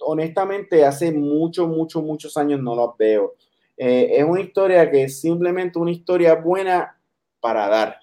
honestamente 0.00 0.84
hace 0.84 1.12
muchos, 1.12 1.68
muchos, 1.68 2.02
muchos 2.02 2.36
años 2.36 2.60
no 2.60 2.74
las 2.74 2.96
veo. 2.98 3.34
Eh, 3.76 4.08
es 4.18 4.24
una 4.24 4.40
historia 4.40 4.90
que 4.90 5.04
es 5.04 5.20
simplemente 5.20 5.78
una 5.78 5.90
historia 5.90 6.34
buena 6.34 7.00
para 7.40 7.68
dar. 7.68 7.96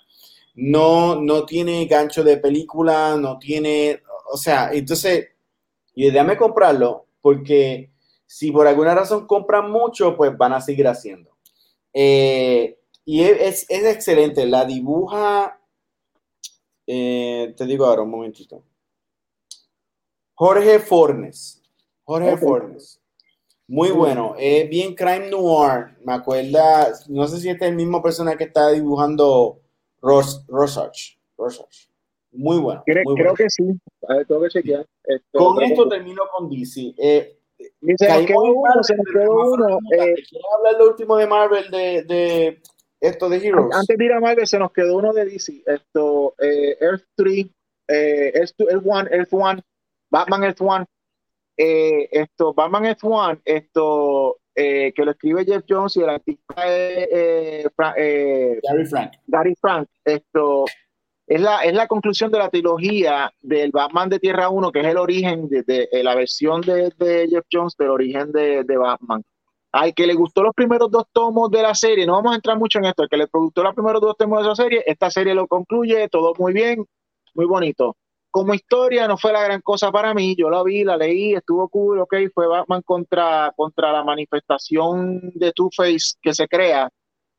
No, 0.55 1.21
no 1.21 1.45
tiene 1.45 1.85
gancho 1.85 2.23
de 2.23 2.37
película, 2.37 3.17
no 3.17 3.37
tiene, 3.37 4.01
o 4.31 4.37
sea, 4.37 4.71
entonces, 4.71 5.27
y 5.93 6.09
déjame 6.09 6.37
comprarlo, 6.37 7.07
porque 7.21 7.91
si 8.25 8.51
por 8.51 8.67
alguna 8.67 8.95
razón 8.95 9.27
compran 9.27 9.69
mucho, 9.69 10.15
pues 10.15 10.35
van 10.37 10.53
a 10.53 10.61
seguir 10.61 10.87
haciendo. 10.87 11.35
Eh, 11.93 12.77
y 13.05 13.21
es, 13.23 13.67
excelente, 13.69 14.45
la 14.47 14.65
dibuja, 14.65 15.59
eh, 16.87 17.53
te 17.55 17.65
digo 17.65 17.85
ahora 17.85 18.03
un 18.03 18.11
momentito. 18.11 18.63
Jorge 20.33 20.79
Fornes. 20.79 21.61
Jorge 22.03 22.37
Fornes. 22.37 23.01
Muy 23.67 23.89
bueno, 23.89 24.35
es 24.37 24.69
bien 24.69 24.93
crime 24.93 25.29
noir. 25.29 25.97
Me 26.03 26.13
acuerda, 26.13 26.91
no 27.07 27.27
sé 27.27 27.39
si 27.39 27.49
este 27.49 27.65
es 27.65 27.71
el 27.71 27.77
mismo 27.77 28.01
persona 28.01 28.35
que 28.37 28.43
está 28.43 28.69
dibujando 28.69 29.59
Rosarch. 30.01 31.17
Muy 32.31 32.59
bueno. 32.59 32.83
Creo, 32.85 33.33
que 33.33 33.49
sí. 33.49 33.63
A 34.07 34.17
ver, 34.17 34.27
tengo 34.27 34.41
que 34.41 34.49
chequear. 34.49 34.85
con 35.33 35.63
esto 35.63 35.87
termino 35.87 36.23
con 36.31 36.49
DC. 36.49 36.93
Eh, 36.97 37.39
quedó 37.97 38.43
uno, 38.43 38.83
se 38.83 38.95
quedó 39.11 39.53
uno. 39.53 39.79
Eh, 39.97 40.15
hablar 40.57 40.73
lo 40.77 40.89
último 40.89 41.17
de 41.17 41.27
Marvel 41.27 41.71
de, 41.71 42.03
de 42.03 42.61
esto 42.99 43.29
de 43.29 43.37
Heroes? 43.37 43.75
Antes 43.75 43.97
de 43.97 44.05
ir 44.05 44.13
a 44.13 44.19
Marvel, 44.19 44.47
se 44.47 44.59
nos 44.59 44.71
quedó 44.71 44.97
uno 44.97 45.13
de 45.13 45.25
DC. 45.25 45.63
Esto, 45.65 46.35
eh, 46.39 46.77
Earth 46.79 47.05
3, 47.15 47.45
eh, 47.87 48.31
Earth, 48.35 48.85
1, 48.85 49.07
Earth 49.11 49.33
1, 49.33 49.61
Batman 50.09 50.43
F1, 50.43 50.85
eh, 51.57 52.09
esto, 52.11 52.53
Batman 52.53 52.85
F1, 52.85 53.41
esto, 53.45 54.37
eh, 54.55 54.91
que 54.95 55.05
lo 55.05 55.11
escribe 55.11 55.45
Jeff 55.45 55.63
Jones 55.67 55.95
y 55.97 56.01
el 56.01 56.09
artista 56.09 56.55
es 56.67 57.67
Gary 57.77 58.85
Frank. 58.89 59.13
Gary 59.27 59.55
Frank, 59.59 59.87
esto, 60.03 60.65
es 61.27 61.41
la, 61.41 61.63
es 61.63 61.73
la 61.73 61.87
conclusión 61.87 62.31
de 62.31 62.39
la 62.39 62.49
trilogía 62.49 63.31
del 63.41 63.71
Batman 63.71 64.09
de 64.09 64.19
Tierra 64.19 64.49
1, 64.49 64.71
que 64.71 64.79
es 64.81 64.85
el 64.85 64.97
origen 64.97 65.49
de, 65.49 65.89
la 66.03 66.15
versión 66.15 66.61
de, 66.61 66.91
Jeff 67.29 67.45
Jones 67.51 67.75
del 67.77 67.89
origen 67.89 68.31
de, 68.31 68.77
Batman. 68.77 69.23
Al 69.75 69.93
que 69.93 70.07
le 70.07 70.13
gustó 70.13 70.41
los 70.41 70.53
primeros 70.53 70.89
dos 70.89 71.03
tomos 71.11 71.51
de 71.51 71.61
la 71.61 71.75
serie, 71.75 72.05
no 72.05 72.13
vamos 72.13 72.31
a 72.31 72.35
entrar 72.35 72.57
mucho 72.57 72.79
en 72.79 72.85
esto, 72.85 73.03
al 73.03 73.09
que 73.09 73.17
le 73.17 73.27
gustó 73.31 73.61
los 73.61 73.73
primeros 73.73 74.01
dos 74.01 74.15
tomos 74.17 74.39
de 74.39 74.45
esa 74.45 74.63
serie, 74.63 74.83
esta 74.85 75.11
serie 75.11 75.33
lo 75.33 75.47
concluye, 75.47 76.07
todo 76.07 76.33
muy 76.39 76.53
bien, 76.53 76.85
muy 77.33 77.45
bonito. 77.45 77.97
Como 78.31 78.53
historia 78.53 79.05
no 79.07 79.17
fue 79.17 79.33
la 79.33 79.43
gran 79.43 79.59
cosa 79.61 79.91
para 79.91 80.13
mí, 80.13 80.33
yo 80.37 80.49
la 80.49 80.63
vi, 80.63 80.85
la 80.85 80.95
leí, 80.95 81.33
estuvo 81.33 81.67
cool, 81.67 81.99
ok, 81.99 82.15
fue 82.33 82.47
Batman 82.47 82.83
contra, 82.83 83.51
contra 83.55 83.91
la 83.91 84.03
manifestación 84.03 85.31
de 85.35 85.51
Two-Face 85.51 86.15
que 86.21 86.33
se 86.33 86.47
crea, 86.47 86.89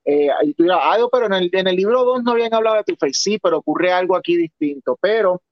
eh, 0.08 0.28
tú 0.56 0.62
dirás, 0.62 0.80
pero 1.10 1.26
en 1.26 1.32
el, 1.32 1.50
en 1.52 1.66
el 1.66 1.74
libro 1.74 2.04
2 2.04 2.22
no 2.22 2.32
habían 2.32 2.54
hablado 2.54 2.76
de 2.76 2.84
Two-Face. 2.84 3.14
Sí, 3.14 3.38
pero 3.42 3.58
ocurre 3.58 3.92
algo 3.92 4.14
aquí 4.14 4.36
distinto. 4.36 4.96
Pero, 5.00 5.42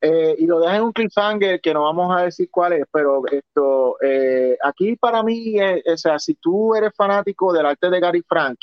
eh, 0.00 0.34
y 0.38 0.46
lo 0.46 0.60
dejan 0.60 0.76
en 0.76 0.82
un 0.82 0.92
cliffhanger 0.92 1.60
que 1.60 1.74
no 1.74 1.84
vamos 1.84 2.16
a 2.16 2.24
decir 2.24 2.48
cuál 2.50 2.74
es, 2.74 2.84
pero 2.90 3.22
esto, 3.30 3.96
eh, 4.00 4.56
aquí 4.62 4.96
para 4.96 5.22
mí, 5.22 5.56
o 5.60 5.96
sea, 5.96 6.18
si 6.18 6.34
tú 6.34 6.74
eres 6.74 6.92
fanático 6.96 7.52
del 7.52 7.66
arte 7.66 7.90
de 7.90 8.00
Gary 8.00 8.22
Frank 8.26 8.58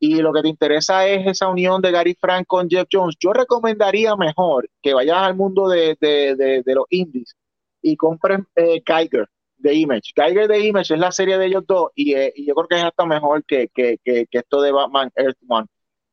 y 0.00 0.16
lo 0.16 0.32
que 0.32 0.42
te 0.42 0.48
interesa 0.48 1.06
es 1.06 1.26
esa 1.26 1.48
unión 1.48 1.80
de 1.80 1.92
Gary 1.92 2.16
Frank 2.20 2.46
con 2.46 2.68
Jeff 2.68 2.88
Jones, 2.90 3.16
yo 3.20 3.32
recomendaría 3.32 4.16
mejor 4.16 4.68
que 4.82 4.94
vayas 4.94 5.18
al 5.18 5.36
mundo 5.36 5.68
de, 5.68 5.96
de, 6.00 6.62
de, 6.64 6.74
los 6.74 6.86
indies 6.90 7.34
y 7.80 7.96
compres 7.96 8.40
Geiger 8.54 9.28
de 9.64 9.74
Image. 9.74 10.12
Geiger 10.14 10.46
de 10.46 10.60
Image 10.60 10.94
es 10.94 11.00
la 11.00 11.10
serie 11.10 11.38
de 11.38 11.46
ellos 11.46 11.64
dos 11.66 11.90
y, 11.94 12.14
eh, 12.14 12.32
yo 12.36 12.54
creo 12.54 12.68
que 12.68 12.76
es 12.76 12.84
hasta 12.84 13.04
mejor 13.06 13.44
que, 13.44 13.68
que, 13.74 13.98
que, 14.04 14.26
esto 14.30 14.62
de 14.62 14.70
Batman 14.70 15.10
Earth 15.16 15.38
One. 15.48 15.66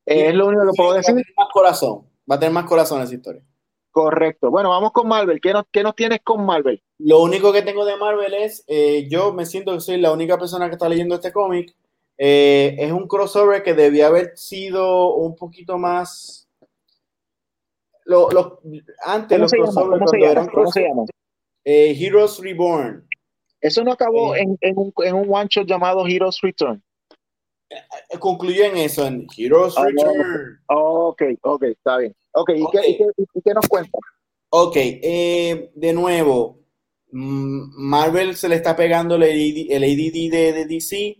Eh, 0.06 0.30
es 0.30 0.36
lo 0.36 0.48
único 0.48 0.64
que 0.64 0.72
puedo 0.76 0.94
decir. 0.94 1.14
Va 1.14 1.20
a 1.20 1.24
tener 1.24 1.36
más 1.38 1.50
corazón, 1.52 2.08
va 2.30 2.36
a 2.36 2.40
tener 2.40 2.54
más 2.54 2.66
corazón 2.66 3.02
esa 3.02 3.14
historia. 3.14 3.44
Correcto. 3.92 4.50
Bueno, 4.50 4.70
vamos 4.70 4.92
con 4.92 5.08
Marvel. 5.08 5.40
¿Qué 5.42 5.54
nos, 5.54 5.66
qué 5.72 5.84
nos 5.84 5.96
tienes 5.96 6.22
con 6.24 6.46
Marvel? 6.46 6.82
Lo 6.98 7.22
único 7.22 7.52
que 7.52 7.62
tengo 7.62 7.86
de 7.86 7.98
Marvel 7.98 8.34
es, 8.34 8.64
eh, 8.68 9.08
yo 9.10 9.34
me 9.34 9.46
siento 9.46 9.74
que 9.74 9.82
soy 9.82 9.98
la 9.98 10.12
única 10.12 10.38
persona 10.38 10.68
que 10.68 10.74
está 10.74 10.88
leyendo 10.88 11.16
este 11.16 11.32
cómic. 11.32 11.76
es 12.18 12.92
un 12.92 13.08
crossover 13.08 13.64
que 13.64 13.74
debía 13.74 14.08
haber 14.08 14.38
sido 14.38 15.16
un 15.16 15.36
poquito 15.36 15.78
más... 15.78 16.48
Lo, 18.06 18.32
lo, 18.32 18.60
antes 19.06 19.40
los 19.40 19.52
crossovers 19.52 20.50
¿Cómo 20.52 20.72
se 20.72 20.82
llama? 20.82 21.06
Heroes 21.64 22.40
Reborn. 22.40 23.08
Eso 23.62 23.84
no 23.84 23.92
acabó 23.92 24.36
en, 24.36 24.58
un, 24.76 24.92
en 24.98 25.16
un 25.16 25.28
one 25.34 25.48
shot 25.50 25.68
llamado 25.68 26.06
Heroes 26.08 26.42
Return. 26.42 26.82
Eh, 27.70 28.18
concluyó 28.20 28.66
en 28.66 28.78
eso, 28.78 29.06
en 29.06 29.28
Heroes 29.38 29.76
ah, 29.78 29.86
Return. 29.86 30.60
Ok, 30.68 31.22
ok, 31.42 31.64
está 31.64 31.98
bien. 31.98 32.16
Ok, 32.34 32.52
¿y, 32.56 32.98
Qué, 33.44 33.54
nos 33.54 33.68
cuenta? 33.68 33.98
Ok, 34.50 34.76
eh, 34.76 35.72
de 35.76 35.94
nuevo, 35.94 36.60
mm, 37.12 37.72
Marvel 37.76 38.36
se 38.36 38.50
le 38.50 38.56
está 38.56 38.76
pegando 38.76 39.16
el 39.16 39.24
ADD, 39.24 40.32
de, 40.32 40.66
DC. 40.66 41.18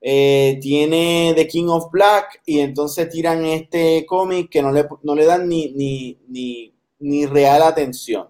Eh, 0.00 0.58
tiene 0.60 1.32
The 1.34 1.48
King 1.48 1.68
of 1.68 1.90
Black 1.90 2.42
y 2.46 2.60
entonces 2.60 3.08
tiran 3.08 3.44
este 3.44 4.04
cómic 4.06 4.50
que 4.50 4.62
no 4.62 4.70
le, 4.70 4.86
no 5.02 5.14
le 5.14 5.24
dan 5.24 5.48
ni, 5.48 5.72
ni, 5.72 6.18
ni, 6.28 6.74
ni 7.00 7.26
real 7.26 7.62
atención. 7.62 8.28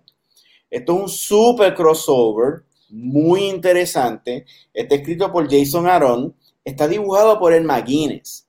Esto 0.70 0.94
es 0.94 1.01
un 1.03 1.09
super 1.09 1.74
crossover 1.74 2.65
muy 2.89 3.44
interesante. 3.44 4.47
Está 4.73 4.94
escrito 4.94 5.32
por 5.32 5.51
Jason 5.51 5.86
Aaron. 5.86 6.35
Está 6.65 6.89
dibujado 6.89 7.39
por 7.39 7.53
el 7.53 7.65
McGuinness, 7.65 8.48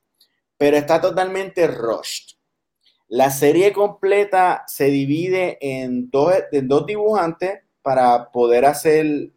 pero 0.57 0.77
está 0.77 0.99
totalmente 0.99 1.67
rushed. 1.67 2.36
La 3.07 3.31
serie 3.31 3.71
completa 3.71 4.63
se 4.67 4.85
divide 4.85 5.57
en 5.61 6.09
dos, 6.09 6.33
en 6.51 6.67
dos 6.67 6.85
dibujantes 6.85 7.61
para 7.81 8.31
poder 8.31 8.65
hacer 8.65 9.31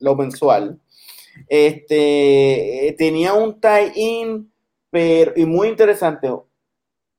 lo 0.00 0.16
mensual. 0.16 0.80
Este, 1.48 2.94
tenía 2.98 3.34
un 3.34 3.60
tie-in 3.60 4.52
y 5.36 5.44
muy 5.46 5.68
interesante 5.68 6.28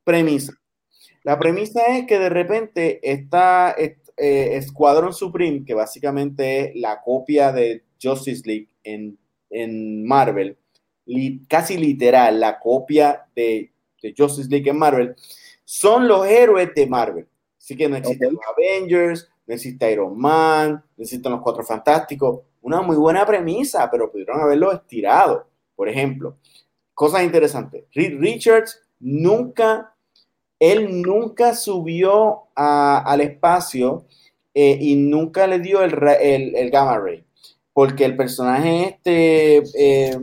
premisa. 0.03 0.53
La 1.23 1.39
premisa 1.39 1.97
es 1.97 2.05
que 2.05 2.19
de 2.19 2.29
repente 2.29 2.99
está, 3.01 3.75
eh, 3.77 4.61
Supreme, 5.11 5.63
que 5.65 5.73
básicamente 5.73 6.59
es 6.69 6.75
la 6.75 7.01
copia 7.01 7.51
de 7.51 7.83
Justice 8.01 8.43
League 8.45 8.67
en, 8.83 9.17
Marvel, 10.05 10.57
casi 11.47 11.77
literal, 11.77 12.39
la 12.39 12.59
copia 12.59 13.25
de, 13.35 13.71
Justice 14.17 14.49
League 14.49 14.69
en 14.69 14.77
Marvel, 14.77 15.15
son 15.63 16.07
los 16.07 16.25
héroes 16.25 16.73
de 16.75 16.87
Marvel. 16.87 17.27
Así 17.57 17.75
que 17.75 17.87
no 17.87 17.95
existen 17.95 18.33
los 18.33 18.41
Avengers, 18.55 19.29
no 19.47 19.53
existe 19.53 19.91
Iron 19.91 20.17
Man, 20.17 20.83
no 20.97 21.01
existen 21.01 21.31
los 21.31 21.41
Cuatro 21.41 21.63
Fantásticos. 21.63 22.41
Una 22.61 22.81
muy 22.81 22.97
buena 22.97 23.25
premisa, 23.25 23.89
pero 23.89 24.11
pudieron 24.11 24.39
haberlo 24.39 24.71
estirado. 24.71 25.47
Por 25.75 25.89
ejemplo, 25.89 26.37
cosas 26.93 27.23
interesantes. 27.23 27.85
Reed 27.93 28.19
Richards 28.19 28.81
nunca 28.99 29.93
él 30.63 31.01
nunca 31.01 31.55
subió 31.55 32.43
al 32.55 33.19
espacio 33.19 34.05
eh, 34.53 34.77
y 34.79 34.95
nunca 34.95 35.45
le 35.45 35.59
dio 35.59 35.83
el, 35.83 35.93
el, 36.55 36.71
gamma 36.71 36.97
ray, 36.99 37.25
porque 37.73 38.05
el 38.05 38.15
personaje 38.15 38.85
este, 38.85 39.61
eh, 39.77 40.17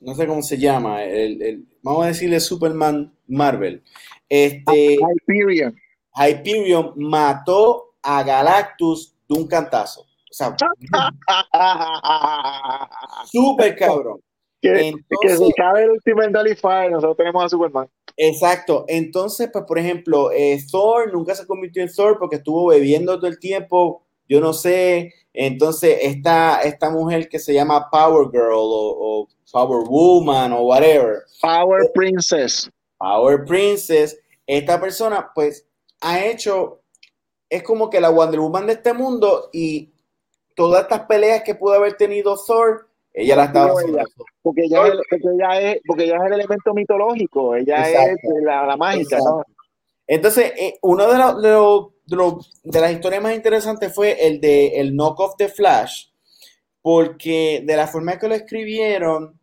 no 0.00 0.14
sé 0.14 0.26
cómo 0.26 0.40
se 0.40 0.56
llama, 0.56 1.04
el, 1.04 1.66
vamos 1.82 2.04
a 2.04 2.08
decirle 2.08 2.40
Superman 2.40 3.12
Marvel, 3.26 3.82
este, 4.28 4.98
Hyperion. 5.26 5.76
Hyperion 6.14 6.92
mató 6.96 7.94
a 8.02 8.22
Galactus 8.22 9.14
de 9.28 9.38
un 9.38 9.46
cantazo. 9.46 10.02
O 10.02 10.32
sea, 10.32 10.56
super 13.30 13.76
cabrón. 13.76 14.20
Que, 14.62 14.92
que 15.22 15.36
se 15.36 15.52
cabe 15.56 15.84
el 15.84 15.92
Ultimate 15.92 16.90
nosotros 16.90 17.16
tenemos 17.16 17.44
a 17.44 17.48
Superman. 17.48 17.88
Exacto. 18.16 18.84
Entonces, 18.88 19.48
pues, 19.50 19.64
por 19.64 19.78
ejemplo, 19.78 20.30
eh, 20.32 20.58
Thor 20.70 21.12
nunca 21.12 21.34
se 21.34 21.46
convirtió 21.46 21.82
en 21.82 21.90
Thor 21.90 22.18
porque 22.18 22.36
estuvo 22.36 22.66
bebiendo 22.66 23.16
todo 23.16 23.28
el 23.28 23.38
tiempo. 23.38 24.04
Yo 24.28 24.40
no 24.40 24.52
sé. 24.52 25.14
Entonces, 25.32 25.98
esta, 26.02 26.60
esta 26.62 26.90
mujer 26.90 27.28
que 27.28 27.38
se 27.38 27.54
llama 27.54 27.88
Power 27.90 28.28
Girl 28.30 28.52
o, 28.54 29.28
Power 29.52 29.84
Woman 29.88 30.52
o 30.52 30.62
whatever. 30.62 31.22
Power 31.40 31.90
Princess. 31.94 32.70
Power 32.98 33.44
Princess. 33.44 34.18
Esta 34.46 34.80
persona, 34.80 35.30
pues, 35.34 35.66
ha 36.00 36.24
hecho. 36.24 36.80
Es 37.48 37.62
como 37.62 37.90
que 37.90 38.00
la 38.00 38.10
Wonder 38.10 38.40
Woman 38.40 38.66
de 38.66 38.74
este 38.74 38.92
mundo 38.92 39.50
y 39.52 39.92
todas 40.54 40.82
estas 40.82 41.00
peleas 41.06 41.42
que 41.42 41.56
pudo 41.56 41.74
haber 41.74 41.94
tenido 41.94 42.36
Thor 42.36 42.90
ella 43.12 43.36
la 43.36 43.44
estaba 43.44 43.72
porque 44.42 44.62
ella, 44.62 44.86
es, 44.86 44.94
porque 45.10 45.28
ella 45.34 45.60
es 45.60 45.80
porque 45.84 46.04
ella 46.04 46.16
es 46.16 46.22
el 46.26 46.32
elemento 46.34 46.72
mitológico, 46.72 47.56
ella 47.56 47.88
es 47.88 48.16
la, 48.42 48.66
la 48.66 48.76
mágica, 48.76 49.18
¿no? 49.18 49.44
Entonces, 50.06 50.52
eh, 50.56 50.78
uno 50.82 51.10
de, 51.10 51.18
los, 51.18 51.42
de, 51.42 51.50
de, 52.10 52.80
las 52.80 52.92
historias 52.92 53.22
más 53.22 53.34
interesantes 53.34 53.94
fue 53.94 54.26
el 54.26 54.40
de 54.40 54.80
el 54.80 54.92
knock-off 54.92 55.36
de 55.38 55.48
Flash, 55.48 56.06
porque 56.82 57.62
de 57.64 57.76
la 57.76 57.86
forma 57.86 58.18
que 58.18 58.28
lo 58.28 58.34
escribieron, 58.34 59.40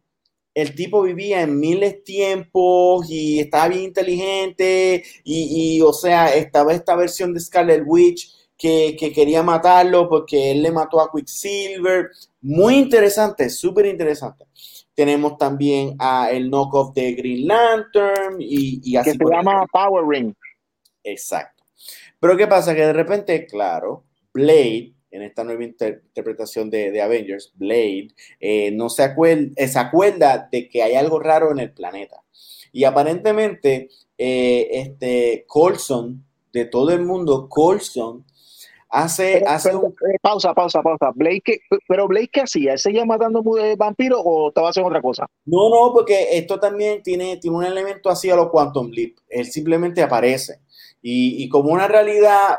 el 0.53 0.73
tipo 0.73 1.03
vivía 1.03 1.41
en 1.41 1.59
miles 1.59 2.03
tiempos 2.03 3.07
y 3.11 3.39
estaba 3.39 3.67
bien 3.67 3.83
inteligente 3.83 5.03
y, 5.23 5.77
y, 5.77 5.81
o 5.83 5.93
sea, 5.93 6.33
estaba 6.33 6.73
esta 6.73 6.95
versión 6.95 7.31
de 7.31 7.39
Scarlet 7.39 7.83
Witch 7.85 8.33
que, 8.57 8.95
que, 8.99 9.13
quería 9.13 9.43
matarlo 9.43 10.09
porque 10.09 10.49
él 10.49 10.63
le 10.63 10.71
mató 10.71 10.99
a 10.99 11.11
Quicksilver. 11.11 12.09
Muy 12.41 12.75
interesante, 12.75 13.51
súper 13.51 13.85
interesante. 13.85 14.45
Tenemos 14.95 15.37
también 15.37 15.95
a 15.99 16.31
el 16.31 16.49
knockoff 16.49 16.91
de 16.95 17.13
Green 17.13 17.47
Lantern 17.47 18.37
y, 18.39 18.81
y 18.83 18.95
así. 18.95 19.11
Que 19.11 19.17
se 19.17 19.31
llama 19.31 19.63
Power 19.71 20.05
Ring. 20.07 20.33
Exacto. 21.03 21.56
Pero 22.19 22.37
¿qué 22.37 22.47
pasa? 22.47 22.73
Que 22.73 22.85
de 22.85 22.93
repente, 22.93 23.45
claro, 23.45 24.03
Blade, 24.33 24.93
en 25.11 25.21
esta 25.21 25.43
nueva 25.43 25.63
interpretación 25.63 26.69
de, 26.69 26.91
de, 26.91 27.01
Avengers, 27.01 27.53
Blade, 27.55 28.09
eh, 28.39 28.71
no 28.71 28.89
se 28.89 29.03
acuerda, 29.03 29.51
eh, 29.55 29.67
se 29.67 29.79
acuerda 29.79 30.47
de 30.51 30.67
que 30.67 30.83
hay 30.83 30.95
algo 30.95 31.19
raro 31.19 31.51
en 31.51 31.59
el 31.59 31.71
planeta. 31.71 32.23
Y 32.71 32.83
aparentemente, 32.83 33.89
eh, 34.17 34.67
este 34.71 35.45
Colson, 35.47 36.23
de 36.51 36.65
todo 36.65 36.91
el 36.91 37.05
mundo, 37.05 37.47
Colson, 37.49 38.25
Hace, 38.89 39.43
hace 39.45 39.71
eh, 39.71 40.17
pausa, 40.21 40.53
pausa, 40.53 40.81
pausa. 40.81 41.11
Blake, 41.13 41.59
pero 41.89 42.07
Blake, 42.07 42.29
¿qué 42.31 42.41
hacía? 42.41 42.71
¿Él 42.71 42.79
seguía 42.79 43.05
matando 43.05 43.43
vampiros 43.77 44.21
o 44.23 44.47
estaba 44.47 44.69
haciendo 44.69 44.87
otra 44.87 45.01
cosa? 45.01 45.27
No, 45.45 45.69
no, 45.69 45.91
porque 45.93 46.37
esto 46.37 46.57
también 46.57 47.03
tiene, 47.03 47.35
tiene 47.37 47.57
un 47.57 47.65
elemento 47.65 48.09
así 48.09 48.29
a 48.29 48.35
los 48.37 48.49
Quantum 48.49 48.89
Leap. 48.89 49.17
Él 49.27 49.45
simplemente 49.45 50.01
aparece. 50.01 50.61
Y, 51.09 51.47
como 51.49 51.71
una 51.71 51.87
realidad 51.87 52.57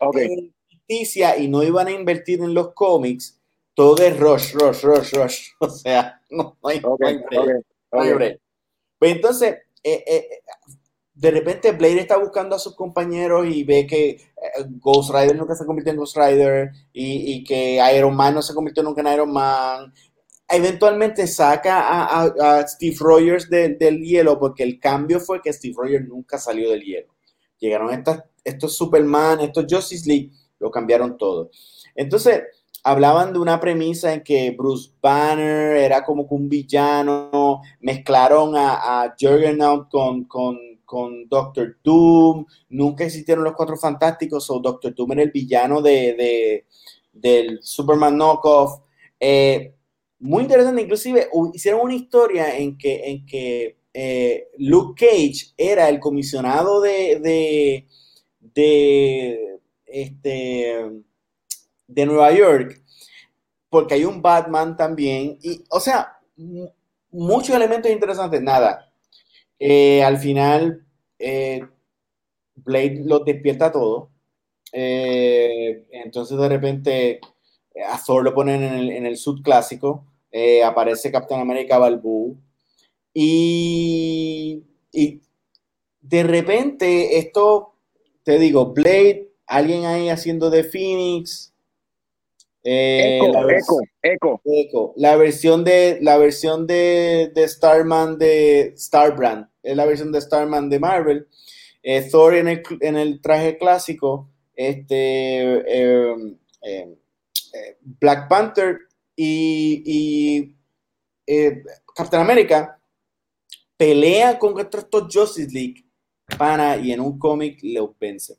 okay. 0.00 0.28
ficticia 0.68 1.36
y 1.38 1.48
no 1.48 1.62
iban 1.62 1.88
a 1.88 1.92
invertir 1.92 2.40
en 2.40 2.54
los 2.54 2.72
cómics, 2.74 3.40
todo 3.74 4.02
es 4.02 4.18
rush, 4.18 4.54
rush, 4.54 4.82
rush, 4.82 5.12
rush. 5.14 5.38
O 5.60 5.68
sea, 5.70 6.20
no, 6.30 6.56
hay, 6.64 6.80
Okay, 6.82 7.16
no 7.30 7.40
hay 7.40 7.42
break, 7.42 7.42
okay, 7.42 7.54
no 7.92 8.00
hay 8.02 8.12
okay. 8.12 8.12
break. 8.12 8.40
Pues 8.98 9.12
entonces, 9.12 9.56
eh, 9.82 10.04
eh, 10.06 10.28
de 11.14 11.30
repente 11.30 11.72
Blade 11.72 12.00
está 12.00 12.16
buscando 12.18 12.56
a 12.56 12.58
sus 12.58 12.74
compañeros 12.74 13.46
y 13.48 13.62
ve 13.64 13.86
que 13.86 14.10
eh, 14.10 14.20
Ghost 14.80 15.10
Rider 15.14 15.36
nunca 15.36 15.54
se 15.54 15.64
convirtió 15.66 15.92
en 15.92 15.98
Ghost 15.98 16.16
Rider 16.16 16.72
y, 16.92 17.34
y 17.34 17.44
que 17.44 17.80
Iron 17.96 18.16
Man 18.16 18.34
no 18.34 18.42
se 18.42 18.54
convirtió 18.54 18.82
nunca 18.82 19.00
en 19.02 19.08
Iron 19.14 19.32
Man. 19.32 19.92
Eventualmente 20.48 21.26
saca 21.26 21.80
a, 21.82 22.24
a- 22.24 22.58
a 22.60 22.68
Steve 22.68 22.96
Rogers 23.00 23.48
de- 23.48 23.70
del 23.76 24.00
hielo 24.02 24.38
porque 24.38 24.62
el 24.64 24.78
cambio 24.80 25.20
fue 25.20 25.40
que 25.42 25.52
Steve 25.52 25.74
Rogers 25.76 26.08
nunca 26.08 26.38
salió 26.38 26.70
del 26.70 26.82
hielo. 26.82 27.13
Llegaron 27.58 27.90
estos 28.44 28.76
Superman, 28.76 29.40
estos 29.40 29.66
Justice 29.68 30.08
League, 30.08 30.30
lo 30.58 30.70
cambiaron 30.70 31.16
todo. 31.16 31.50
Entonces, 31.94 32.42
hablaban 32.82 33.32
de 33.32 33.38
una 33.38 33.58
premisa 33.58 34.12
en 34.12 34.22
que 34.22 34.50
Bruce 34.50 34.90
Banner 35.00 35.76
era 35.76 36.04
como 36.04 36.28
que 36.28 36.34
un 36.34 36.48
villano, 36.48 37.62
mezclaron 37.80 38.56
a, 38.56 39.02
a 39.02 39.14
Juggernaut 39.18 39.88
con, 39.88 40.24
con, 40.24 40.58
Doctor 41.28 41.78
Doom, 41.82 42.44
nunca 42.68 43.04
existieron 43.04 43.42
los 43.42 43.54
Cuatro 43.54 43.76
Fantásticos, 43.76 44.48
o 44.50 44.60
Doctor 44.60 44.94
Doom 44.94 45.12
era 45.12 45.22
el 45.22 45.30
villano 45.30 45.80
de, 45.82 46.14
de- 46.14 46.66
del 47.12 47.58
Superman 47.62 48.16
knockoff. 48.16 48.80
Eh, 49.18 49.74
muy 50.18 50.42
interesante, 50.42 50.82
inclusive 50.82 51.28
hicieron 51.52 51.80
una 51.80 51.94
historia 51.94 52.56
en 52.56 52.76
que, 52.76 53.10
en 53.10 53.26
que 53.26 53.78
eh, 53.94 54.48
Luke 54.58 55.06
Cage 55.06 55.54
era 55.56 55.88
el 55.88 56.00
comisionado 56.00 56.80
de, 56.82 57.86
de, 58.40 59.60
este, 59.86 60.90
de 61.86 62.06
Nueva 62.06 62.32
York, 62.32 62.82
porque 63.70 63.94
hay 63.94 64.04
un 64.04 64.22
Batman 64.22 64.76
también, 64.76 65.38
y, 65.42 65.64
o 65.70 65.80
sea, 65.80 66.18
mu- 66.36 66.70
muchos 67.10 67.56
elementos 67.56 67.90
interesantes, 67.90 68.42
nada. 68.42 68.92
Eh, 69.58 70.02
al 70.04 70.18
final, 70.18 70.86
eh, 71.18 71.62
Blade 72.56 73.02
los 73.04 73.24
despierta 73.24 73.72
todo. 73.72 74.10
Entonces, 75.92 76.38
de 76.38 76.48
repente, 76.48 77.20
a 77.88 78.00
Thor 78.04 78.24
lo 78.24 78.34
ponen 78.34 78.62
en 78.62 78.74
el, 78.74 78.90
en 78.90 79.16
sud 79.16 79.42
clásico. 79.42 80.06
aparece 80.64 81.12
Captain 81.12 81.40
America 81.40 81.78
Balbú. 81.78 82.36
Y, 83.14 84.64
y 84.92 85.20
de 86.00 86.22
repente, 86.24 87.18
esto, 87.18 87.74
te 88.24 88.38
digo, 88.38 88.72
Blade, 88.74 89.30
alguien 89.46 89.84
ahí 89.86 90.08
haciendo 90.08 90.50
de 90.50 90.64
Phoenix. 90.64 91.52
eh, 92.64 93.18
Eco, 93.18 93.28
la 93.32 93.40
eco, 93.56 93.80
eco. 94.02 94.40
Echo. 94.44 94.92
La 94.96 95.16
versión 95.16 95.64
de 95.64 95.98
la 96.02 96.16
versión 96.18 96.66
de, 96.66 97.30
de 97.34 97.48
Starman 97.48 98.18
de 98.18 98.74
Starbrand, 98.76 99.48
es 99.62 99.76
la 99.76 99.86
versión 99.86 100.10
de 100.12 100.20
Starman 100.20 100.68
de 100.68 100.80
Marvel. 100.80 101.28
Eh, 101.82 102.08
Thor 102.10 102.34
en 102.34 102.48
el, 102.48 102.62
en 102.80 102.96
el 102.96 103.20
traje 103.20 103.58
clásico, 103.58 104.30
este 104.56 104.96
eh, 104.96 106.14
eh, 106.62 106.96
eh, 107.52 107.76
Black 108.00 108.28
Panther 108.28 108.78
y, 109.14 109.82
y, 109.84 110.56
eh, 111.26 111.62
Captain 111.94 112.22
America 112.22 112.80
pelea 113.84 114.38
con 114.38 114.58
estos 114.58 114.86
Justice 115.12 115.50
League 115.52 115.84
pana 116.38 116.76
y 116.78 116.90
en 116.92 117.00
un 117.00 117.18
cómic 117.18 117.58
los 117.62 117.90
vencen. 117.98 118.36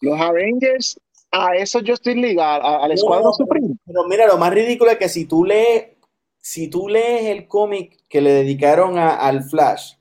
Los 0.00 0.20
Avengers 0.20 0.98
a 1.30 1.54
esos 1.54 1.82
Justice 1.86 2.16
League, 2.16 2.40
a- 2.40 2.56
a- 2.56 2.84
al 2.84 2.92
Escuadrón 2.92 3.26
No, 3.26 3.32
Supreme. 3.34 3.76
Pero 3.86 4.04
mira, 4.08 4.26
lo 4.26 4.36
más 4.36 4.52
ridículo 4.52 4.90
es 4.90 4.98
que 4.98 5.08
si 5.08 5.26
tú 5.26 5.44
lees, 5.44 5.90
si 6.40 6.68
tú 6.68 6.88
lees 6.88 7.26
el 7.26 7.46
cómic 7.46 7.98
que 8.08 8.20
le 8.20 8.32
dedicaron 8.32 8.98
a- 8.98 9.14
al 9.14 9.44
Flash, 9.44 9.92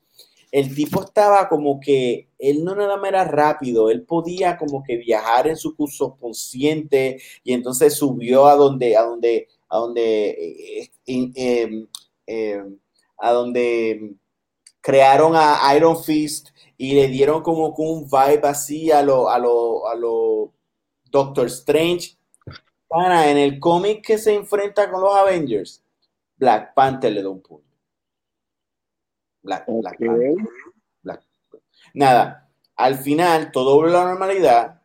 el 0.51 0.73
tipo 0.73 1.03
estaba 1.03 1.47
como 1.47 1.79
que, 1.79 2.29
él 2.39 2.63
no 2.63 2.73
nada 2.73 2.97
más 2.97 3.09
era 3.09 3.25
rápido, 3.25 3.91
él 3.91 4.03
podía 4.03 4.57
como 4.57 4.81
que 4.83 4.97
viajar 4.97 5.47
en 5.47 5.57
su 5.57 5.75
curso 5.75 6.15
consciente 6.19 7.21
y 7.43 7.53
entonces 7.53 7.93
subió 7.93 8.47
a 8.47 8.55
donde, 8.55 8.97
a 8.97 9.03
donde, 9.03 9.47
a 9.67 9.77
donde, 9.77 10.29
eh, 10.29 10.91
eh, 11.05 11.31
eh, 11.35 11.87
eh, 12.29 12.63
a 13.17 13.31
donde 13.31 14.15
crearon 14.81 15.33
a 15.35 15.59
Iron 15.75 16.01
Fist 16.01 16.49
y 16.77 16.93
le 16.93 17.07
dieron 17.07 17.41
como 17.41 17.69
un 17.69 18.03
vibe 18.09 18.47
así 18.47 18.91
a 18.91 19.01
lo, 19.01 19.29
a 19.29 19.37
lo, 19.39 19.87
a 19.87 19.95
lo 19.95 20.53
Doctor 21.05 21.47
Strange. 21.47 22.17
Pana, 22.87 23.29
en 23.29 23.37
el 23.37 23.59
cómic 23.59 24.05
que 24.05 24.17
se 24.17 24.33
enfrenta 24.33 24.89
con 24.89 25.01
los 25.01 25.13
Avengers, 25.15 25.83
Black 26.37 26.73
Panther 26.73 27.11
le 27.11 27.21
da 27.21 27.29
un 27.29 27.41
puño. 27.41 27.65
Black, 29.41 29.65
Black 29.67 29.93
Ok. 29.99 30.05
Panther. 30.07 30.35
Black- 31.03 31.27
Nada, 31.93 32.49
al 32.75 32.95
final 32.97 33.51
todo 33.51 33.75
volvió 33.75 33.97
a 33.97 34.03
la 34.03 34.09
normalidad. 34.09 34.81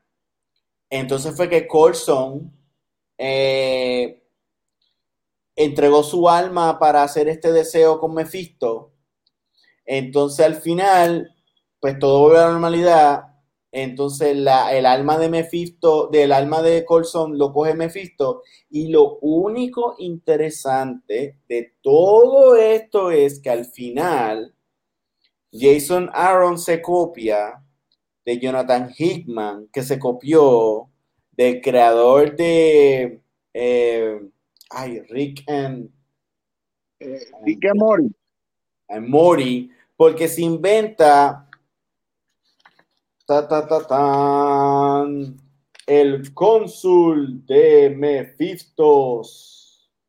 Entonces 0.90 1.34
fue 1.36 1.48
que 1.48 1.66
Coulson 1.66 2.52
eh, 3.18 4.23
entregó 5.56 6.02
su 6.02 6.28
alma 6.28 6.78
para 6.78 7.02
hacer 7.02 7.28
este 7.28 7.52
deseo 7.52 8.00
con 8.00 8.14
Mephisto. 8.14 8.92
Entonces 9.84 10.44
al 10.44 10.56
final, 10.56 11.34
pues 11.80 11.98
todo 11.98 12.20
volvió 12.20 12.40
a 12.40 12.46
la 12.46 12.52
normalidad. 12.52 13.24
Entonces 13.72 14.36
la, 14.36 14.74
el 14.74 14.86
alma 14.86 15.18
de 15.18 15.28
Mephisto, 15.28 16.08
del 16.08 16.32
alma 16.32 16.62
de 16.62 16.84
Coulson 16.84 17.38
lo 17.38 17.52
coge 17.52 17.74
Mephisto. 17.74 18.42
Y 18.70 18.88
lo 18.88 19.18
único 19.20 19.96
interesante 19.98 21.38
de 21.48 21.74
todo 21.82 22.56
esto 22.56 23.10
es 23.10 23.40
que 23.40 23.50
al 23.50 23.64
final 23.66 24.54
Jason 25.52 26.10
Aaron 26.12 26.58
se 26.58 26.82
copia 26.82 27.64
de 28.24 28.38
Jonathan 28.38 28.92
Hickman, 28.96 29.68
que 29.72 29.82
se 29.82 29.98
copió 29.98 30.88
del 31.32 31.60
creador 31.60 32.36
de 32.36 33.20
eh, 33.52 34.20
ay, 34.74 35.00
Rick 35.10 35.44
and, 35.48 35.90
Eh, 37.00 37.20
Rick 37.44 37.64
and 37.66 38.14
and 38.88 39.08
Morty, 39.08 39.70
porque 39.96 40.28
se 40.28 40.42
inventa 40.42 41.48
ta, 43.26 43.48
ta, 43.48 43.66
ta, 43.66 43.86
tan, 43.86 45.36
el 45.86 46.32
cónsul 46.32 47.44
de 47.46 47.90
Mephistos. 47.90 49.50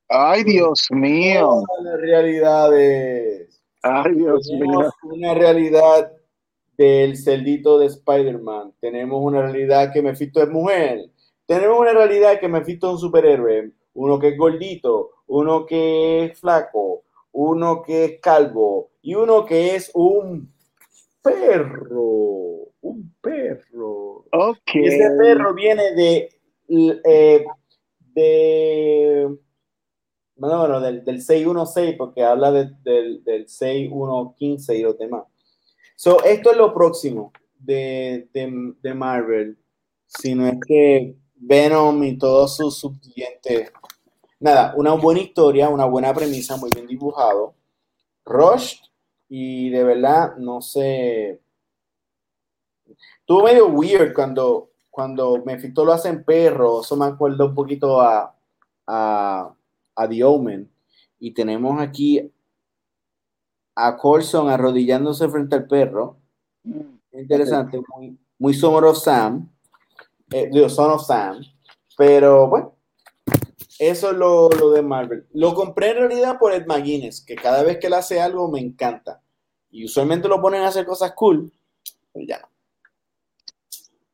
Ay, 0.08 0.44
Dios 0.44 0.88
mío. 0.92 1.64
Las 1.82 2.00
realidades. 2.02 3.62
Ay, 3.82 4.14
Dios 4.14 4.48
mío. 4.52 4.60
Tenemos 4.60 4.94
una 5.04 5.34
realidad 5.34 6.12
del 6.78 7.18
celdito 7.18 7.80
de 7.80 7.88
Spider-Man. 7.88 8.74
Tenemos 8.80 9.22
una 9.24 9.42
realidad 9.42 9.92
que 9.92 10.02
Mephisto 10.02 10.44
es 10.44 10.50
mujer. 10.50 11.10
Tenemos 11.46 11.80
una 11.80 11.94
realidad 11.94 12.40
que 12.40 12.48
Mephisto 12.48 12.88
es 12.88 12.94
un 12.94 13.00
superhéroe. 13.00 13.72
Uno 13.96 14.20
que 14.20 14.30
es 14.30 14.38
gordito, 14.38 15.12
uno 15.28 15.66
que 15.66 16.26
es 16.26 16.40
flaco, 16.40 17.04
uno 17.32 17.82
que 17.82 18.06
es 18.06 18.22
calvo 18.22 18.92
y 19.02 19.16
uno 19.16 19.46
que 19.46 19.76
es 19.76 19.92
un 19.94 20.54
perro. 21.22 22.70
Un 22.82 23.14
perro. 23.20 24.26
Ok. 24.32 24.76
Y 24.76 24.86
ese 24.88 25.10
perro 25.18 25.54
viene 25.56 25.94
de, 25.96 26.30
eh, 27.04 27.46
de 28.14 29.38
bueno, 30.36 30.60
bueno, 30.60 30.80
del, 30.82 31.04
del 31.04 31.22
616, 31.22 31.96
porque 31.98 32.24
habla 32.24 32.52
de- 32.52 32.72
del, 32.84 33.24
del 33.24 33.48
6115 33.48 34.76
y 34.78 34.82
los 34.82 34.98
demás. 34.98 35.24
So, 35.96 36.24
esto 36.24 36.52
es 36.52 36.58
lo 36.58 36.74
próximo 36.74 37.32
de, 37.58 38.28
de, 38.34 38.74
de 38.82 38.94
Marvel. 38.94 39.58
Si 40.06 40.36
no 40.36 40.46
es 40.48 40.58
que 40.68 41.16
Venom 41.36 42.04
y 42.04 42.18
todos 42.18 42.58
sus 42.58 42.78
subsiguientes. 42.78 43.72
Nada, 44.40 44.74
una 44.76 44.94
buena 44.94 45.22
historia, 45.22 45.70
una 45.70 45.86
buena 45.86 46.14
premisa, 46.14 46.57
muy 46.57 46.70
bien 46.74 46.88
dibujado. 46.88 47.56
Rush, 48.26 48.78
y 49.30 49.70
de 49.70 49.84
verdad, 49.84 50.36
no 50.38 50.62
sé. 50.62 51.41
Estuvo 53.20 53.44
medio 53.44 53.68
weird 53.68 54.14
cuando, 54.14 54.70
cuando 54.90 55.44
Mephisto 55.45 55.84
lo 55.86 55.94
hace 55.94 56.10
en 56.10 56.24
perro. 56.24 56.82
Eso 56.82 56.95
me 56.95 57.06
acuerda 57.06 57.45
un 57.45 57.56
poquito 57.56 58.02
a, 58.02 58.36
a, 58.88 59.56
a 59.95 60.10
The 60.10 60.24
Omen. 60.24 60.70
Y 61.20 61.34
tenemos 61.34 61.82
aquí 61.82 62.32
a 63.76 63.98
Coulson 63.98 64.49
arrodillándose 64.49 65.28
frente 65.30 65.56
al 65.56 65.68
perro. 65.68 66.18
Mm, 66.64 66.95
Interesante, 67.14 67.82
muy, 67.95 68.18
muy 68.38 68.53
Summer 68.53 68.84
of 68.84 68.98
Sam. 68.98 69.49
Eh, 70.32 70.49
digo, 70.52 70.70
Son 70.70 70.91
of 70.91 71.06
Sam. 71.06 71.41
Pero 71.98 72.49
bueno, 72.49 72.74
eso 73.80 74.11
es 74.11 74.18
lo, 74.18 74.49
lo 74.49 74.72
de 74.72 74.81
Marvel. 74.81 75.26
Lo 75.34 75.53
compré 75.53 75.91
en 75.91 75.97
realidad 75.97 76.38
por 76.39 76.53
Ed 76.53 76.65
McGuinness, 76.65 77.22
que 77.22 77.35
cada 77.35 77.64
vez 77.64 77.77
que 77.77 77.88
él 77.88 77.93
hace 77.93 78.22
algo 78.22 78.49
me 78.49 78.60
encanta. 78.60 79.22
Y 79.69 79.85
usualmente 79.85 80.27
lo 80.27 80.41
ponen 80.41 80.61
a 80.61 80.68
hacer 80.68 80.85
cosas 80.85 81.11
cool, 81.14 81.52
pero 82.14 82.26
ya 82.26 82.39
no. 82.39 82.47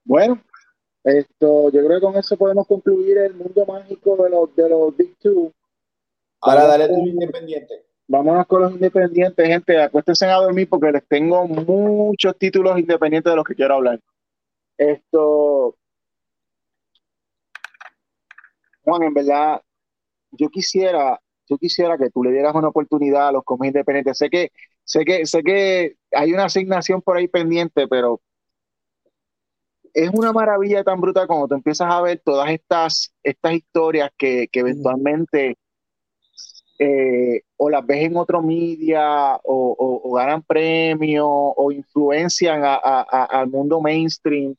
Bueno, 0.04 0.42
esto, 1.04 1.72
yo 1.72 1.86
creo 1.86 2.00
que 2.00 2.06
con 2.06 2.16
eso 2.16 2.38
podemos 2.38 2.68
concluir 2.68 3.18
el 3.18 3.36
mundo 3.36 3.66
mágico 3.66 4.16
de 4.24 4.30
los, 4.30 4.56
de 4.56 4.70
los 4.70 4.96
Big 4.98 5.18
Two. 5.20 5.54
Ahora 6.42 6.66
dale 6.66 6.88
tu 6.88 7.06
independiente. 7.06 7.86
Vámonos 8.08 8.46
con 8.48 8.64
los 8.64 8.72
independientes, 8.74 9.48
gente. 9.48 9.82
Acuérdense 9.82 10.26
a 10.26 10.36
dormir 10.36 10.68
porque 10.68 10.92
les 10.92 11.08
tengo 11.08 11.48
muchos 11.48 12.38
títulos 12.38 12.78
independientes 12.78 13.32
de 13.32 13.36
los 13.36 13.46
que 13.46 13.56
quiero 13.56 13.76
hablar. 13.76 14.00
Esto. 14.78 15.76
Juan, 18.84 19.04
en 19.04 19.14
verdad, 19.14 19.62
yo 20.32 20.50
quisiera, 20.50 21.20
yo 21.50 21.58
quisiera 21.58 21.98
que 21.98 22.10
tú 22.10 22.24
le 22.24 22.32
dieras 22.32 22.56
una 22.56 22.70
oportunidad 22.70 23.30
a 23.30 23.32
los 23.32 23.44
cómics 23.44 23.68
independientes. 23.68 24.18
Sé 24.18 24.30
que, 24.30 24.52
sé 24.84 25.06
que, 25.06 25.26
sé 25.26 25.44
que 25.44 25.96
hay 26.12 26.34
una 26.34 26.46
asignación 26.46 27.02
por 27.02 27.18
ahí 27.18 27.28
pendiente, 27.28 27.88
pero 27.88 28.22
es 29.94 30.10
una 30.14 30.32
maravilla 30.32 30.84
tan 30.84 31.02
brutal 31.02 31.28
cuando 31.28 31.48
te 31.48 31.56
empiezas 31.56 31.92
a 31.92 32.02
ver 32.02 32.22
todas 32.24 32.50
estas, 32.50 33.14
estas 33.24 33.54
historias 33.54 34.10
que, 34.18 34.48
que 34.52 34.62
eventualmente 34.62 35.58
eh, 36.84 37.44
o 37.58 37.70
las 37.70 37.86
ves 37.86 38.06
en 38.06 38.18
otro 38.18 38.42
media 38.42 39.40
o, 39.44 40.14
ganan 40.16 40.42
premios 40.42 41.28
o 41.28 41.72
influencian 41.72 42.64
al 42.64 43.48
mundo 43.50 43.80
mainstream. 43.80 44.56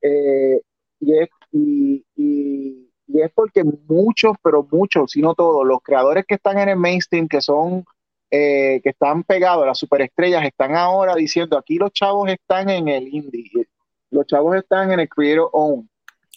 Eh, 0.00 0.60
y, 1.00 1.18
es, 1.18 1.28
y, 1.50 2.87
es 3.14 3.30
porque 3.34 3.64
muchos, 3.64 4.36
pero 4.42 4.66
muchos, 4.70 5.12
si 5.12 5.20
no 5.20 5.34
todos, 5.34 5.66
los 5.66 5.80
creadores 5.82 6.24
que 6.26 6.34
están 6.34 6.58
en 6.58 6.68
el 6.68 6.76
mainstream, 6.76 7.28
que 7.28 7.40
son, 7.40 7.84
eh, 8.30 8.80
que 8.82 8.90
están 8.90 9.24
pegados 9.24 9.64
a 9.64 9.68
las 9.68 9.78
superestrellas, 9.78 10.44
están 10.44 10.74
ahora 10.76 11.14
diciendo, 11.14 11.56
aquí 11.56 11.76
los 11.76 11.92
chavos 11.92 12.28
están 12.28 12.68
en 12.68 12.88
el 12.88 13.08
indie, 13.08 13.68
los 14.10 14.26
chavos 14.26 14.56
están 14.56 14.92
en 14.92 15.00
el 15.00 15.08
creator 15.08 15.48
own. 15.52 15.88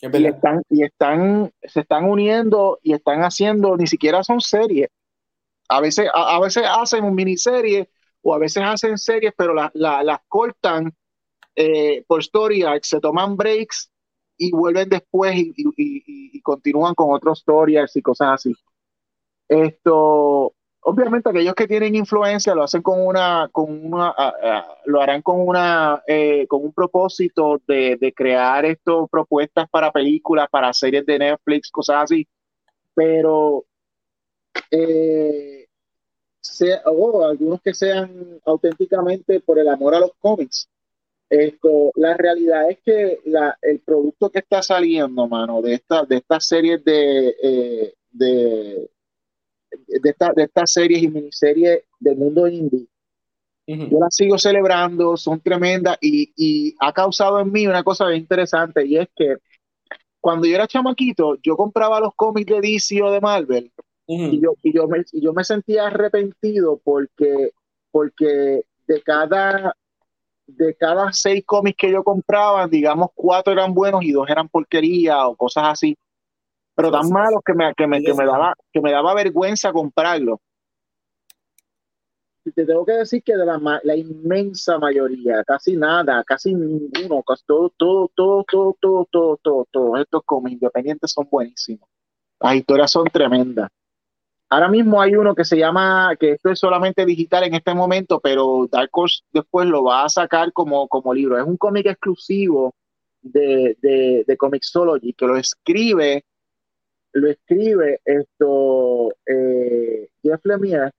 Y 0.02 0.26
están, 0.26 0.64
y 0.69 0.84
están, 0.84 1.52
se 1.61 1.81
están 1.81 2.06
uniendo 2.06 2.80
y 2.81 2.93
están 2.93 3.22
haciendo, 3.22 3.77
ni 3.77 3.85
siquiera 3.85 4.23
son 4.23 4.41
series, 4.41 4.89
a 5.69 5.80
veces, 5.80 6.10
a, 6.14 6.39
veces 6.39 6.64
hacen 6.68 7.06
un 7.06 7.15
miniserie 7.15 7.89
o 8.22 8.34
a 8.34 8.38
veces 8.39 8.61
hacen 8.65 8.98
series, 8.98 9.34
pero 9.38 9.53
las 9.53 10.19
cortan 10.27 10.93
eh, 11.56 12.03
por 12.07 12.19
story 12.19 12.64
se 12.81 12.99
toman 12.99 13.38
breaks 13.38 13.89
y 14.37 14.51
vuelven 14.51 14.89
después 14.89 15.35
y, 15.35 16.41
continúan 16.41 16.95
con 16.95 17.13
otros 17.13 17.39
stories 17.39 17.95
y 17.95 18.01
cosas 18.01 18.29
así. 18.33 18.55
Esto, 19.47 20.53
obviamente 20.81 21.29
aquellos 21.29 21.53
que 21.53 21.67
tienen 21.67 21.95
influencia 21.95 22.55
lo 22.55 22.63
hacen 22.63 22.81
con 22.81 23.05
una, 23.05 23.49
con 23.51 23.93
una, 23.93 24.15
lo 24.85 25.01
harán 25.01 25.21
con 25.21 25.39
una, 25.47 26.01
eh, 26.07 26.47
con 26.47 26.63
un 26.63 26.73
propósito 26.73 27.61
de, 27.67 28.13
crear 28.15 28.65
esto, 28.65 29.07
propuestas 29.07 29.69
para 29.69 29.91
películas, 29.91 30.47
para 30.49 30.73
series 30.73 31.05
de 31.05 31.19
Netflix, 31.19 31.69
cosas 31.69 32.03
así. 32.03 32.27
Pero 32.95 33.65
eh, 34.71 35.67
algunos 37.29 37.61
que 37.61 37.73
sean 37.73 38.39
auténticamente 38.45 39.39
por 39.41 39.59
el 39.59 39.67
amor 39.69 39.95
a 39.95 39.99
los 39.99 40.11
cómics. 40.19 40.70
Esto, 41.31 41.93
la 41.95 42.17
realidad 42.17 42.69
es 42.69 42.79
que 42.83 43.21
la, 43.23 43.57
el 43.61 43.79
producto 43.79 44.29
que 44.29 44.39
está 44.39 44.61
saliendo, 44.61 45.29
mano, 45.29 45.61
de, 45.61 45.75
esta, 45.75 46.03
de 46.03 46.17
estas 46.17 46.45
series 46.45 46.83
de, 46.83 47.35
eh, 47.41 47.93
de, 48.11 48.89
de, 49.71 50.09
esta, 50.09 50.33
de 50.33 50.43
estas 50.43 50.73
series 50.73 51.03
y 51.03 51.07
miniseries 51.07 51.85
del 52.01 52.17
mundo 52.17 52.49
indie, 52.49 52.85
yo 53.65 53.99
las 53.99 54.13
sigo 54.13 54.37
celebrando, 54.37 55.15
son 55.15 55.39
tremendas 55.39 55.97
y, 56.01 56.33
y, 56.35 56.75
ha 56.81 56.91
causado 56.91 57.39
en 57.39 57.49
mí 57.49 57.65
una 57.65 57.85
cosa 57.85 58.07
bien 58.07 58.19
interesante 58.19 58.85
y 58.85 58.97
es 58.97 59.07
que 59.15 59.37
cuando 60.19 60.45
yo 60.45 60.55
era 60.55 60.67
chamaquito, 60.67 61.37
yo 61.41 61.55
compraba 61.55 62.01
los 62.01 62.13
cómics 62.13 62.51
de 62.51 62.59
DC 62.59 63.01
o 63.01 63.09
de 63.09 63.21
Marvel 63.21 63.71
y, 64.05 64.41
yo, 64.41 64.55
y, 64.61 64.73
yo 64.73 64.85
me, 64.89 65.05
y 65.13 65.21
yo 65.21 65.31
me 65.31 65.45
sentía 65.45 65.87
arrepentido 65.87 66.81
porque, 66.83 67.51
porque 67.89 68.65
de 68.85 69.01
cada 69.01 69.77
de 70.47 70.76
cada 70.76 71.11
seis 71.13 71.43
cómics 71.45 71.77
que 71.77 71.91
yo 71.91 72.03
compraba, 72.03 72.68
digamos, 72.68 73.09
cuatro 73.13 73.53
eran 73.53 73.73
buenos 73.73 74.03
y 74.03 74.11
dos 74.11 74.30
eran 74.30 74.49
porquería 74.49 75.27
o 75.27 75.35
cosas 75.35 75.65
así. 75.68 75.97
Pero 76.76 76.91
tan 76.91 77.09
malos 77.09 77.41
que 77.45 77.53
me, 77.53 77.73
que 77.76 77.88
me, 77.88 78.01
que 78.01 78.13
me, 78.13 78.26
daba, 78.26 78.53
que 78.72 78.81
me 78.81 78.91
daba 78.91 79.13
vergüenza 79.13 79.72
comprarlo. 79.72 80.39
Y 82.43 82.51
te 82.51 82.65
tengo 82.65 82.84
que 82.85 82.93
decir 82.93 83.22
que 83.22 83.35
de 83.35 83.45
la, 83.45 83.59
la 83.84 83.95
inmensa 83.95 84.80
mayoría, 84.80 85.43
casi 85.43 85.76
nada, 85.76 86.23
casi 86.23 86.55
ninguno, 86.55 87.22
casi 87.22 87.43
todo, 87.45 87.72
todo, 87.77 88.09
todo, 88.15 88.43
todo, 88.49 88.76
todo, 88.80 89.07
todo, 89.11 89.38
todo, 89.43 89.68
todos 89.69 89.99
estos 89.99 90.23
cómics 90.26 90.53
independientes 90.53 91.11
son 91.11 91.27
buenísimos. 91.30 91.88
Las 92.39 92.55
historias 92.55 92.91
son 92.91 93.05
tremendas. 93.05 93.69
Ahora 94.51 94.67
mismo 94.67 95.01
hay 95.01 95.15
uno 95.15 95.33
que 95.33 95.45
se 95.45 95.57
llama, 95.57 96.13
que 96.19 96.31
esto 96.31 96.49
es 96.49 96.59
solamente 96.59 97.05
digital 97.05 97.45
en 97.45 97.53
este 97.53 97.73
momento, 97.73 98.19
pero 98.19 98.67
Dark 98.69 98.89
Horse 98.91 99.23
después 99.31 99.65
lo 99.65 99.85
va 99.85 100.03
a 100.03 100.09
sacar 100.09 100.51
como, 100.51 100.89
como 100.89 101.13
libro. 101.13 101.37
Es 101.37 101.45
un 101.45 101.55
cómic 101.55 101.85
exclusivo 101.85 102.75
de, 103.21 103.77
de, 103.81 104.25
de 104.27 104.37
Comixology 104.37 105.13
que 105.13 105.25
lo 105.25 105.37
escribe, 105.37 106.25
lo 107.13 107.29
escribe 107.29 108.01
esto 108.03 109.13
eh, 109.25 110.09
Jeff 110.21 110.41
Lemire 110.43 110.91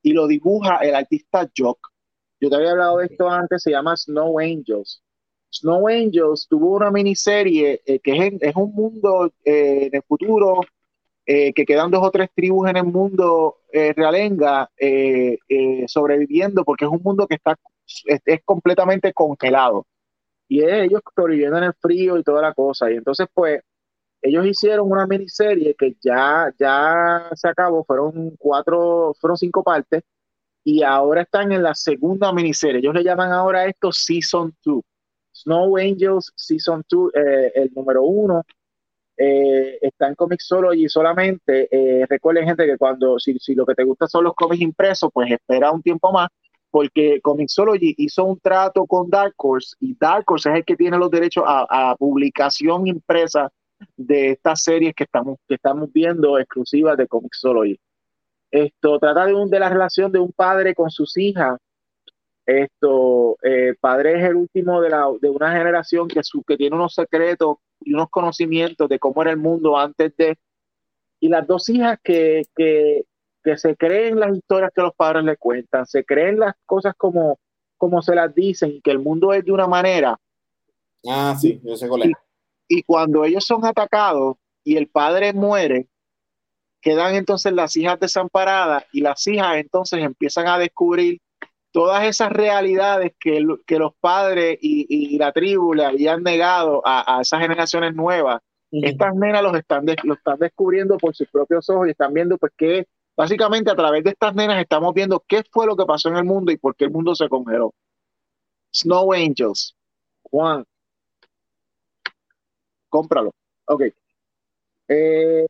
y 0.00 0.14
lo 0.14 0.26
dibuja 0.26 0.76
el 0.76 0.94
artista 0.94 1.46
Jock. 1.54 1.86
Yo 2.40 2.48
te 2.48 2.56
había 2.56 2.70
hablado 2.70 2.96
de 2.96 3.08
esto 3.08 3.28
antes, 3.28 3.62
se 3.62 3.72
llama 3.72 3.94
Snow 3.94 4.38
Angels. 4.38 5.02
Snow 5.52 5.86
Angels 5.86 6.46
tuvo 6.48 6.76
una 6.76 6.90
miniserie 6.90 7.82
eh, 7.84 8.00
que 8.00 8.26
es, 8.26 8.32
es, 8.40 8.56
un 8.56 8.72
mundo 8.72 9.30
eh, 9.44 9.88
en 9.88 9.96
el 9.96 10.02
futuro 10.04 10.62
eh, 11.32 11.52
que 11.52 11.64
quedan 11.64 11.92
dos 11.92 12.02
o 12.02 12.10
tres 12.10 12.28
tribus 12.34 12.68
en 12.68 12.76
el 12.76 12.86
mundo 12.86 13.58
eh, 13.72 13.92
realenga 13.92 14.68
eh, 14.76 15.38
sobreviviendo 15.86 16.64
porque 16.64 16.86
es 16.86 16.90
un 16.90 17.00
mundo 17.04 17.28
que 17.28 17.36
está 17.36 17.56
es, 18.04 18.40
completamente 18.44 19.12
congelado. 19.12 19.86
Y 20.48 20.64
ellos 20.64 21.00
sobreviviendo 21.14 21.58
en 21.58 21.64
el 21.64 21.74
frío 21.74 22.18
y 22.18 22.24
toda 22.24 22.42
la 22.42 22.52
cosa. 22.52 22.90
Y 22.90 22.96
entonces 22.96 23.28
pues 23.32 23.60
ellos 24.20 24.44
hicieron 24.44 24.90
una 24.90 25.06
miniserie 25.06 25.76
que 25.78 25.94
ya 26.02 26.52
ya 26.58 27.30
se 27.36 27.48
acabó 27.48 27.84
fueron 27.84 28.34
cuatro 28.36 29.14
fueron 29.20 29.36
cinco 29.36 29.62
partes 29.62 30.02
y 30.64 30.82
ahora 30.82 31.22
están 31.22 31.52
en 31.52 31.62
la 31.62 31.76
segunda 31.76 32.32
miniserie. 32.32 32.80
Ellos 32.80 32.94
le 32.94 33.04
llaman 33.04 33.30
ahora 33.30 33.66
esto 33.66 33.92
season 33.92 34.52
2 34.64 34.82
Snow 35.32 35.76
Angels 35.76 36.32
season 36.34 36.82
2 36.90 37.12
el 37.54 37.70
número 37.72 38.02
uno 38.02 38.44
eh, 39.22 39.78
está 39.82 40.08
en 40.08 40.16
y 40.74 40.88
solamente. 40.88 41.68
Eh, 41.70 42.06
recuerden, 42.08 42.46
gente, 42.46 42.64
que 42.64 42.78
cuando, 42.78 43.18
si, 43.18 43.36
lo 43.54 43.66
que 43.66 43.74
te 43.74 43.84
gusta 43.84 44.06
son 44.06 44.24
los 44.24 44.32
cómics 44.34 44.62
impresos, 44.62 45.10
pues 45.12 45.30
espera 45.30 45.70
un 45.70 45.82
tiempo 45.82 46.10
más, 46.10 46.30
porque 46.70 47.20
Comixology 47.20 47.94
hizo 47.98 48.24
un 48.24 48.40
trato 48.40 48.86
con 48.86 49.10
Dark 49.10 49.34
Horse 49.36 49.76
y 49.78 49.94
Dark 50.00 50.24
Horse 50.26 50.48
es 50.48 50.56
el 50.56 50.64
que 50.64 50.74
tiene 50.74 50.96
los 50.96 51.10
derechos 51.10 51.44
a, 51.46 51.94
publicación 51.98 52.86
impresa 52.86 53.50
de 53.94 54.30
estas 54.30 54.62
series 54.62 54.94
que 54.94 55.04
estamos, 55.04 55.38
que 55.46 55.56
estamos 55.56 55.92
viendo 55.92 56.38
exclusivas 56.38 56.96
de 56.96 57.06
Comixology. 57.06 57.78
Esto 58.50 58.98
trata 58.98 59.26
de, 59.26 59.34
un, 59.34 59.50
la 59.50 59.68
relación 59.68 60.10
de 60.10 60.18
un 60.18 60.32
padre 60.32 60.74
con 60.74 60.90
sus 60.90 61.14
hijas. 61.18 61.58
Esto, 62.46 63.36
eh, 63.42 63.74
padre 63.78 64.18
es 64.18 64.24
el 64.30 64.36
último 64.36 64.80
de, 64.80 65.28
una 65.28 65.52
generación 65.52 66.08
que 66.08 66.56
tiene 66.56 66.74
unos 66.74 66.94
secretos 66.94 67.58
y 67.80 67.94
unos 67.94 68.10
conocimientos 68.10 68.88
de 68.88 68.98
cómo 68.98 69.22
era 69.22 69.30
el 69.30 69.36
mundo 69.36 69.76
antes 69.76 70.16
de... 70.16 70.38
Y 71.20 71.28
las 71.28 71.46
dos 71.46 71.68
hijas 71.68 71.98
que, 72.02 72.42
que, 72.56 73.04
que 73.42 73.58
se 73.58 73.76
creen 73.76 74.18
las 74.18 74.36
historias 74.36 74.70
que 74.74 74.82
los 74.82 74.94
padres 74.94 75.24
le 75.24 75.36
cuentan, 75.36 75.86
se 75.86 76.04
creen 76.04 76.38
las 76.38 76.54
cosas 76.64 76.94
como, 76.96 77.38
como 77.76 78.00
se 78.00 78.14
las 78.14 78.34
dicen 78.34 78.70
y 78.70 78.80
que 78.80 78.90
el 78.90 78.98
mundo 78.98 79.32
es 79.32 79.44
de 79.44 79.52
una 79.52 79.66
manera. 79.66 80.18
Ah, 81.06 81.36
sí, 81.38 81.60
yo 81.62 81.76
sé 81.76 81.88
cuál 81.88 82.02
es. 82.02 82.08
Y, 82.68 82.78
y 82.78 82.82
cuando 82.82 83.24
ellos 83.24 83.44
son 83.44 83.64
atacados 83.64 84.36
y 84.64 84.76
el 84.76 84.88
padre 84.88 85.32
muere, 85.32 85.88
quedan 86.80 87.14
entonces 87.14 87.52
las 87.52 87.76
hijas 87.76 88.00
desamparadas 88.00 88.84
y 88.92 89.00
las 89.00 89.26
hijas 89.26 89.56
entonces 89.56 90.02
empiezan 90.02 90.48
a 90.48 90.58
descubrir 90.58 91.20
todas 91.72 92.04
esas 92.04 92.32
realidades 92.32 93.12
que, 93.18 93.44
que 93.66 93.78
los 93.78 93.94
padres 94.00 94.58
y, 94.60 95.18
la 95.18 95.32
tribu 95.32 95.74
le 95.74 95.84
habían 95.84 96.22
negado 96.22 96.82
a, 96.84 97.20
esas 97.20 97.40
generaciones 97.40 97.94
nuevas, 97.94 98.40
estas 98.72 99.14
nenas 99.14 99.42
los 99.42 99.54
están, 99.54 99.84
lo 100.04 100.14
están 100.14 100.38
descubriendo 100.38 100.96
por 100.96 101.14
sus 101.14 101.28
propios 101.28 101.68
ojos 101.70 101.88
y 101.88 101.90
están 101.90 102.14
viendo 102.14 102.38
pues 102.38 102.52
que 102.56 102.86
básicamente 103.16 103.70
a 103.70 103.76
través 103.76 104.04
de 104.04 104.10
estas 104.10 104.34
nenas 104.34 104.60
estamos 104.60 104.94
viendo 104.94 105.24
qué 105.26 105.42
fue 105.50 105.66
lo 105.66 105.76
que 105.76 105.84
pasó 105.84 106.08
en 106.08 106.16
el 106.16 106.24
mundo 106.24 106.52
y 106.52 106.56
por 106.56 106.76
qué 106.76 106.84
el 106.84 106.90
mundo 106.90 107.14
se 107.14 107.28
congeló. 107.28 107.74
Snow 108.72 109.12
Angels. 109.12 109.76
Juan. 110.22 110.64
Cómpralo. 112.88 113.32
Ok. 113.66 113.82
Eh, 114.88 115.46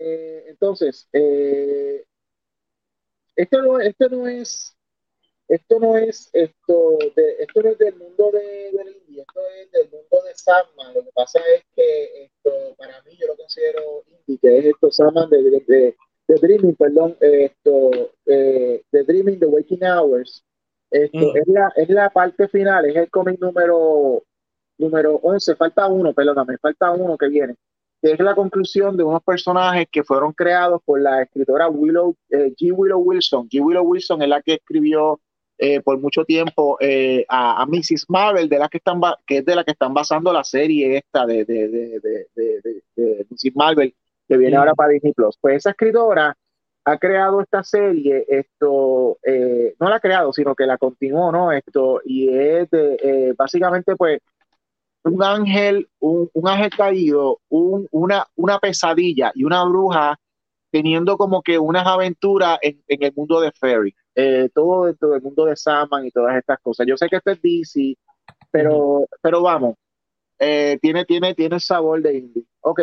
entonces, 0.48 1.08
eh, 1.12 2.04
este, 3.36 3.58
no, 3.58 3.80
este 3.80 4.08
no 4.10 4.26
es 4.26 4.76
esto 5.50 5.80
no 5.80 5.96
es 5.96 6.30
esto 6.32 6.96
de, 7.16 7.36
esto 7.40 7.62
no 7.62 7.70
es 7.70 7.78
del 7.78 7.96
mundo 7.96 8.30
de, 8.32 8.68
esto 8.68 9.40
es 9.60 9.72
del 9.72 9.90
mundo 9.90 10.22
de 10.24 10.34
Sandman. 10.34 10.94
Lo 10.94 11.02
que 11.02 11.10
pasa 11.12 11.40
es 11.56 11.64
que 11.74 12.24
esto, 12.24 12.50
para 12.78 13.02
mí, 13.02 13.16
yo 13.20 13.26
lo 13.26 13.36
considero 13.36 14.04
indie, 14.06 14.38
que 14.40 14.58
es 14.58 14.64
esto 14.66 14.92
Sandman 14.92 15.28
de, 15.28 15.42
de, 15.42 15.96
de 16.28 16.34
Dreaming, 16.40 16.76
perdón, 16.76 17.16
esto, 17.20 17.90
eh, 18.26 18.84
de 18.92 19.02
Dreaming, 19.02 19.40
The 19.40 19.46
Waking 19.46 19.84
Hours. 19.84 20.44
Esto 20.88 21.18
mm. 21.18 21.36
es, 21.36 21.48
la, 21.48 21.72
es 21.74 21.88
la 21.88 22.10
parte 22.10 22.46
final, 22.46 22.86
es 22.86 22.94
el 22.94 23.10
cómic 23.10 23.40
número, 23.40 24.22
número 24.78 25.16
11, 25.16 25.56
falta 25.56 25.88
uno, 25.88 26.14
perdóname, 26.14 26.58
falta 26.58 26.92
uno 26.92 27.18
que 27.18 27.28
viene 27.28 27.56
que 28.02 28.12
es 28.12 28.20
la 28.20 28.34
conclusión 28.34 28.96
de 28.96 29.04
unos 29.04 29.22
personajes 29.22 29.86
que 29.92 30.02
fueron 30.02 30.32
creados 30.32 30.80
por 30.86 31.00
la 31.00 31.22
escritora 31.22 31.68
Willow, 31.68 32.16
eh, 32.30 32.54
G. 32.56 32.72
Willow 32.74 32.98
Wilson. 32.98 33.46
G. 33.46 33.60
Willow 33.60 33.84
Wilson 33.84 34.22
es 34.22 34.28
la 34.28 34.40
que 34.40 34.54
escribió 34.54 35.20
eh, 35.62 35.80
por 35.82 35.98
mucho 35.98 36.24
tiempo 36.24 36.78
eh, 36.80 37.26
a, 37.28 37.66
Mrs. 37.66 38.06
Marvel, 38.08 38.48
de 38.48 38.58
la 38.58 38.68
que, 38.68 38.78
están 38.78 38.98
que 39.26 39.38
es 39.38 39.44
de 39.44 39.54
la 39.54 39.62
que 39.62 39.72
están 39.72 39.92
basando 39.92 40.32
la 40.32 40.42
serie 40.42 40.96
esta 40.96 41.26
de, 41.26 41.44
de, 41.44 41.68
de, 42.96 43.26
Mrs. 43.28 43.54
Marvel, 43.54 43.94
que 44.26 44.36
viene 44.38 44.56
ahora 44.56 44.74
para 44.74 44.92
Disney 44.92 45.12
Plus. 45.12 45.36
Pues 45.38 45.56
esa 45.56 45.70
escritora 45.70 46.34
ha 46.84 46.98
creado 46.98 47.42
esta 47.42 47.62
serie, 47.62 48.24
esto, 48.26 49.18
no 49.78 49.88
la 49.88 49.96
ha 49.96 50.00
creado, 50.00 50.32
sino 50.32 50.54
que 50.54 50.64
la 50.64 50.78
continuó, 50.78 51.30
¿no? 51.30 51.52
Esto, 51.52 52.00
y 52.06 52.28
es 52.30 52.70
de, 52.70 53.34
básicamente, 53.36 53.96
pues, 53.96 54.20
un 55.04 55.22
ángel, 55.22 55.88
un, 55.98 56.30
ángel 56.48 56.70
caído, 56.70 57.40
una, 57.50 58.26
una 58.34 58.58
pesadilla 58.58 59.30
y 59.34 59.44
una 59.44 59.64
bruja 59.64 60.18
teniendo 60.70 61.16
como 61.16 61.42
que 61.42 61.58
unas 61.58 61.86
aventuras 61.86 62.58
en, 62.62 62.82
el 62.88 63.12
mundo 63.14 63.40
de 63.40 63.52
Fairy. 63.52 63.94
Eh, 64.14 64.48
todo 64.54 64.86
dentro 64.86 65.10
del 65.10 65.22
mundo 65.22 65.44
de 65.46 65.56
Saman 65.56 66.06
y 66.06 66.10
todas 66.10 66.36
estas 66.36 66.58
cosas. 66.60 66.86
Yo 66.86 66.96
sé 66.96 67.08
que 67.08 67.16
esto 67.16 67.30
es 67.30 67.40
DC, 67.42 67.96
pero, 68.50 69.06
pero 69.22 69.42
vamos, 69.42 69.76
eh, 70.38 70.78
tiene, 70.82 71.04
tiene, 71.04 71.34
tiene 71.34 71.60
sabor 71.60 72.02
de 72.02 72.18
indie. 72.18 72.44
Ok, 72.60 72.80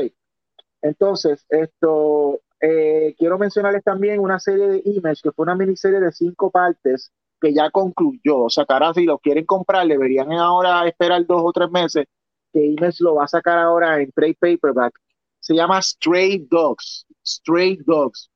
entonces, 0.82 1.46
esto, 1.50 2.40
eh, 2.62 3.16
quiero 3.18 3.38
mencionarles 3.38 3.84
también 3.84 4.20
una 4.20 4.40
serie 4.40 4.68
de 4.68 4.82
Image, 4.86 5.22
que 5.24 5.32
fue 5.32 5.44
una 5.44 5.56
miniserie 5.56 6.00
de 6.00 6.12
cinco 6.12 6.52
partes 6.52 7.12
que 7.42 7.54
ya 7.54 7.70
concluyó. 7.72 8.40
O 8.44 8.50
sea, 8.50 8.66
cara, 8.66 8.94
si 8.94 9.06
lo 9.06 9.20
quieren 9.20 9.46
comprar, 9.46 9.88
deberían 9.88 10.32
ahora 10.34 10.88
esperar 10.88 11.26
dos 11.26 11.42
o 11.44 11.52
tres 11.52 11.70
meses, 11.72 12.06
que 12.54 12.66
Image 12.66 12.98
lo 13.04 13.16
va 13.16 13.26
a 13.26 13.28
sacar 13.28 13.58
ahora 13.60 14.02
en 14.02 14.12
trade 14.12 14.38
paperback. 14.40 14.94
Se 15.40 15.56
llama 15.56 15.82
Stray 15.82 16.46
Dogs. 16.50 17.06
Stray 17.26 17.78
Dogs. 17.86 18.30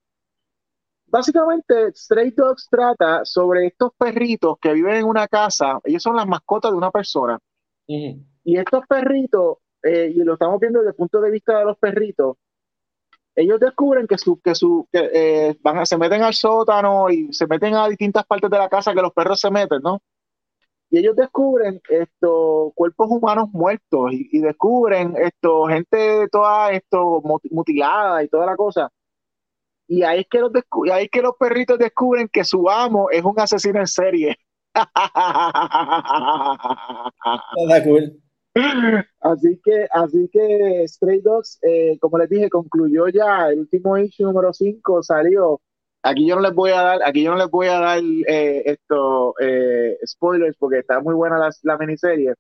Básicamente, 1.12 1.92
Stray 1.94 2.32
Dogs 2.32 2.70
trata 2.70 3.26
sobre 3.26 3.68
estos 3.68 3.92
perritos 3.98 4.58
que 4.62 4.72
viven 4.72 4.96
en 4.96 5.04
una 5.04 5.28
casa. 5.28 5.78
Ellos 5.84 6.02
son 6.02 6.16
las 6.16 6.26
mascotas 6.26 6.72
de 6.72 6.78
una 6.78 6.90
persona. 6.90 7.38
Y 7.86 8.58
estos 8.58 8.88
perritos, 8.88 9.58
eh, 9.84 10.14
y 10.16 10.24
lo 10.24 10.34
estamos 10.34 10.58
viendo 10.62 10.80
desde 10.80 10.92
el 10.92 10.96
punto 10.96 11.20
de 11.20 11.30
vista 11.30 11.60
de 11.60 11.66
los 11.66 11.78
perritos, 11.78 12.38
ellos 13.36 13.60
descubren 13.60 14.08
que, 14.08 14.18
su, 14.18 14.40
que, 14.40 14.56
su, 14.56 14.88
que 14.90 15.10
eh, 15.14 15.58
van 15.62 15.86
se 15.86 15.98
meten 15.98 16.22
al 16.22 16.34
sótano 16.34 17.10
y 17.10 17.34
se 17.34 17.46
meten 17.46 17.76
a 17.76 17.90
distintas 17.90 18.26
partes 18.26 18.50
de 18.50 18.58
la 18.58 18.70
casa 18.70 18.94
que 18.94 19.02
los 19.02 19.12
perros 19.12 19.40
se 19.40 19.52
meten, 19.52 19.82
¿no? 19.82 20.02
Y 20.90 21.00
ellos 21.00 21.16
descubren 21.18 21.82
estos 21.90 22.74
cuerpos 22.74 23.08
humanos 23.10 23.50
muertos 23.52 24.12
y, 24.14 24.40
descubren 24.40 25.16
esto, 25.18 25.66
gente 25.66 26.28
toda 26.30 26.72
esto 26.72 27.22
mutilada 27.50 28.24
y 28.24 28.30
toda 28.30 28.46
la 28.46 28.56
cosa. 28.56 28.90
Y 29.92 30.04
ahí 30.04 30.22
es 30.22 30.28
que 30.30 30.40
los 30.40 30.54
ahí 30.94 31.04
es 31.04 31.10
que 31.12 31.22
los 31.22 31.36
perritos 31.38 31.78
descubren 31.78 32.30
que 32.30 32.46
su 32.46 32.70
amo 32.70 33.10
es 33.10 33.26
un 33.26 33.38
asesino 33.38 33.82
en 33.82 33.88
serie. 33.88 34.38
cool. 37.84 38.18
Así 39.20 39.60
que, 39.62 39.88
así 39.92 40.30
que 40.32 40.88
Stray 40.88 41.20
Dogs, 41.20 41.60
eh, 41.62 41.98
como 42.00 42.18
les 42.20 42.30
dije, 42.30 42.50
concluyó 42.50 43.10
ya 43.10 43.50
el 43.50 43.60
último 43.60 43.98
issue 43.98 44.24
número 44.24 44.54
5, 44.54 45.04
salió. 45.04 45.60
Aquí 46.04 46.26
yo 46.26 46.36
no 46.36 46.42
les 46.42 46.54
voy 46.54 46.72
a 46.72 46.82
dar, 46.82 47.02
aquí 47.04 47.24
yo 47.24 47.32
no 47.32 47.38
les 47.38 47.50
voy 47.50 47.68
a 47.68 47.80
dar 47.80 48.00
eh, 48.00 48.62
esto 48.64 49.36
eh, 49.42 49.98
spoilers 50.06 50.56
porque 50.58 50.80
está 50.80 51.02
muy 51.02 51.16
buena 51.16 51.38
la, 51.38 51.50
la, 51.64 51.78
miniserie. 51.78 52.36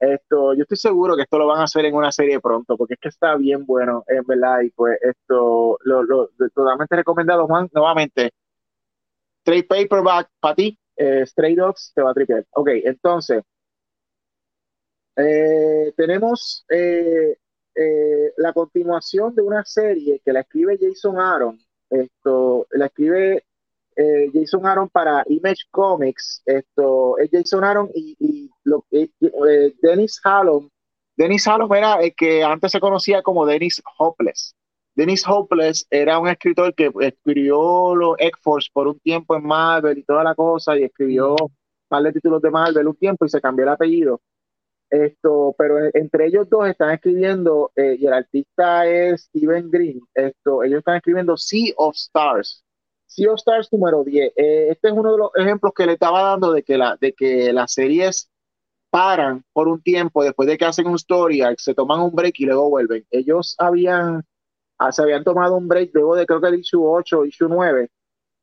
Esto, 0.00 0.54
yo 0.54 0.62
estoy 0.62 0.76
seguro 0.76 1.16
que 1.16 1.22
esto 1.22 1.38
lo 1.38 1.46
van 1.46 1.60
a 1.60 1.64
hacer 1.64 1.84
en 1.84 1.94
una 1.94 2.12
serie 2.12 2.40
pronto, 2.40 2.76
porque 2.76 2.94
es 2.94 3.00
que 3.00 3.08
está 3.08 3.36
bien 3.36 3.66
bueno, 3.66 4.04
en 4.06 4.24
verdad, 4.24 4.60
y 4.62 4.70
pues 4.70 4.98
esto 5.02 5.78
lo, 5.82 6.02
lo 6.04 6.30
totalmente 6.54 6.96
recomendado, 6.96 7.46
Juan, 7.46 7.68
nuevamente. 7.72 8.30
Trade 9.42 9.64
paperback 9.64 10.30
para 10.40 10.54
ti, 10.54 10.78
Stray 11.24 11.54
Dogs 11.54 11.92
te 11.94 12.02
va 12.02 12.10
a 12.10 12.14
tripear. 12.14 12.44
Ok, 12.52 12.68
entonces, 12.84 13.42
eh, 15.16 15.92
tenemos 15.96 16.64
eh, 16.68 17.36
eh, 17.74 18.32
la 18.36 18.52
continuación 18.52 19.34
de 19.34 19.42
una 19.42 19.64
serie 19.64 20.20
que 20.24 20.32
la 20.32 20.40
escribe 20.40 20.78
Jason 20.80 21.18
Aaron. 21.18 21.58
Esto, 21.90 22.66
la 22.70 22.86
escribe 22.86 23.44
Jason 24.32 24.64
Aaron 24.64 24.88
para 24.88 25.24
Image 25.28 25.62
Comics. 25.70 26.42
Esto 26.46 27.18
es 27.18 27.30
Jason 27.32 27.64
Aaron 27.64 27.90
y, 27.94 28.50
lo, 28.64 28.84
Dennis 29.82 30.20
Hallom. 30.22 30.68
Dennis 31.16 31.46
Hallom 31.48 31.74
era 31.74 31.94
el 31.96 32.14
que 32.14 32.44
antes 32.44 32.70
se 32.70 32.80
conocía 32.80 33.22
como 33.22 33.44
Dennis 33.44 33.82
Hopeless. 33.98 34.54
Dennis 34.98 35.24
Hopeless 35.28 35.86
era 35.90 36.18
un 36.18 36.26
escritor 36.26 36.74
que 36.74 36.90
escribió 37.00 37.94
los 37.94 38.16
X-Force 38.18 38.68
por 38.72 38.88
un 38.88 38.98
tiempo 38.98 39.36
en 39.36 39.44
Marvel 39.44 39.98
y 39.98 40.02
toda 40.02 40.24
la 40.24 40.34
cosa, 40.34 40.76
y 40.76 40.82
escribió 40.82 41.36
un 41.40 41.52
par 41.88 42.02
de 42.02 42.12
títulos 42.12 42.42
de 42.42 42.50
Marvel 42.50 42.88
un 42.88 42.96
tiempo 42.96 43.24
y 43.24 43.28
se 43.28 43.40
cambió 43.40 43.64
el 43.64 43.70
apellido. 43.70 44.20
Esto, 44.90 45.54
pero 45.56 45.78
entre 45.94 46.26
ellos 46.26 46.48
dos 46.48 46.68
están 46.68 46.90
escribiendo, 46.90 47.70
eh, 47.76 47.96
y 47.96 48.06
el 48.06 48.12
artista 48.12 48.86
es 48.88 49.22
Steven 49.22 49.70
Green, 49.70 50.00
esto, 50.14 50.64
ellos 50.64 50.78
están 50.78 50.96
escribiendo 50.96 51.36
Sea 51.36 51.74
of 51.76 51.94
Stars. 51.94 52.64
Sea 53.08 53.32
of 53.32 53.38
Stars 53.38 53.72
número 53.72 54.04
10. 54.04 54.32
Eh, 54.36 54.68
este 54.70 54.88
es 54.88 54.94
uno 54.94 55.12
de 55.12 55.18
los 55.18 55.30
ejemplos 55.34 55.72
que 55.74 55.86
le 55.86 55.94
estaba 55.94 56.22
dando 56.22 56.52
de 56.52 56.62
que, 56.62 56.76
la, 56.76 56.96
de 57.00 57.14
que 57.14 57.52
las 57.54 57.72
series 57.72 58.30
paran 58.90 59.44
por 59.52 59.66
un 59.66 59.82
tiempo 59.82 60.22
después 60.22 60.46
de 60.48 60.58
que 60.58 60.66
hacen 60.66 60.86
un 60.86 60.96
story 60.96 61.42
se 61.56 61.74
toman 61.74 62.00
un 62.00 62.14
break 62.14 62.34
y 62.38 62.44
luego 62.44 62.68
vuelven. 62.68 63.06
Ellos 63.10 63.56
habían, 63.58 64.24
ah, 64.78 64.92
se 64.92 65.02
habían 65.02 65.24
tomado 65.24 65.56
un 65.56 65.68
break 65.68 65.90
luego 65.94 66.16
de 66.16 66.26
creo 66.26 66.40
que 66.40 66.48
el 66.48 66.60
issue 66.60 66.84
8, 66.84 67.24
issue 67.24 67.48
9, 67.48 67.88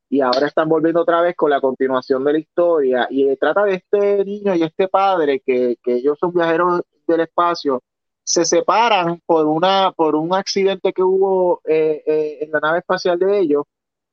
y 0.10 0.22
ahora 0.22 0.48
están 0.48 0.68
volviendo 0.68 1.02
otra 1.02 1.22
vez 1.22 1.36
con 1.36 1.52
la 1.52 1.62
continuación 1.62 2.24
de 2.24 2.34
la 2.34 2.40
historia 2.40 3.08
y 3.10 3.36
trata 3.38 3.64
de 3.66 3.76
este 3.76 4.26
niño 4.26 4.56
y 4.56 4.64
este 4.64 4.88
padre 4.88 5.42
que, 5.46 5.78
que 5.84 5.96
ellos 5.96 6.18
son 6.20 6.34
viajeros 6.34 6.82
del 7.08 7.22
espacio 7.22 7.84
se 8.24 8.46
separan 8.46 9.22
por 9.26 9.46
una 9.46 9.92
por 9.96 10.16
un 10.16 10.34
accidente 10.34 10.94
que 10.94 11.04
hubo 11.04 11.62
eh, 11.66 12.04
eh, 12.06 12.38
en 12.42 12.52
la 12.52 12.60
nave 12.60 12.80
espacial 12.80 13.20
de 13.20 13.40
ellos 13.40 13.66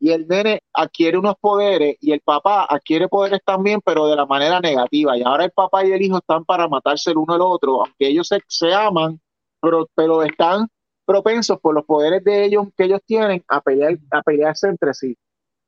y 0.03 0.11
el 0.11 0.27
nene 0.27 0.63
adquiere 0.73 1.17
unos 1.17 1.37
poderes 1.41 1.97
y 2.01 2.13
el 2.13 2.21
papá 2.21 2.67
adquiere 2.69 3.09
poderes 3.09 3.41
también 3.45 3.81
pero 3.85 4.09
de 4.09 4.17
la 4.17 4.27
manera 4.27 4.61
negativa 4.61 5.17
y 5.17 5.23
ahora 5.23 5.45
el 5.45 5.53
papá 5.53 5.87
y 5.87 5.93
el 5.93 6.03
hijo 6.03 6.19
están 6.19 6.45
para 6.45 6.67
matarse 6.67 7.13
el 7.13 7.19
uno 7.19 7.35
al 7.35 7.41
otro 7.43 7.85
aunque 7.85 8.09
ellos 8.09 8.27
se, 8.27 8.41
se 8.49 8.75
aman 8.75 9.21
pero, 9.61 9.89
pero 9.95 10.23
están 10.25 10.67
propensos 11.07 11.61
por 11.61 11.75
los 11.75 11.85
poderes 11.85 12.25
de 12.25 12.45
ellos 12.45 12.67
que 12.77 12.85
ellos 12.85 13.01
tienen 13.07 13.45
a 13.47 13.61
pelear 13.61 13.97
a 14.11 14.23
pelearse 14.23 14.69
entre 14.69 14.93
sí 14.93 15.17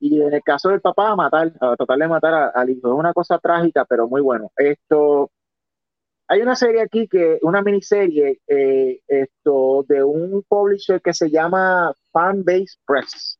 y 0.00 0.20
en 0.20 0.34
el 0.34 0.42
caso 0.42 0.68
del 0.68 0.82
papá, 0.82 1.12
a 1.12 1.16
matar, 1.16 1.52
a 1.60 1.76
tratar 1.76 1.98
de 1.98 2.08
matar 2.08 2.52
al 2.54 2.68
hijo. 2.68 2.88
Es 2.88 2.94
una 2.94 3.14
cosa 3.14 3.38
trágica, 3.38 3.86
pero 3.86 4.06
muy 4.06 4.20
bueno. 4.20 4.52
Esto, 4.54 5.30
hay 6.28 6.42
una 6.42 6.56
serie 6.56 6.82
aquí 6.82 7.08
que, 7.08 7.38
una 7.40 7.62
miniserie, 7.62 8.40
eh, 8.46 9.00
esto, 9.08 9.84
de 9.88 10.04
un 10.04 10.44
publisher 10.46 11.00
que 11.00 11.14
se 11.14 11.30
llama 11.30 11.94
Fanbase 12.12 12.76
Press. 12.84 13.38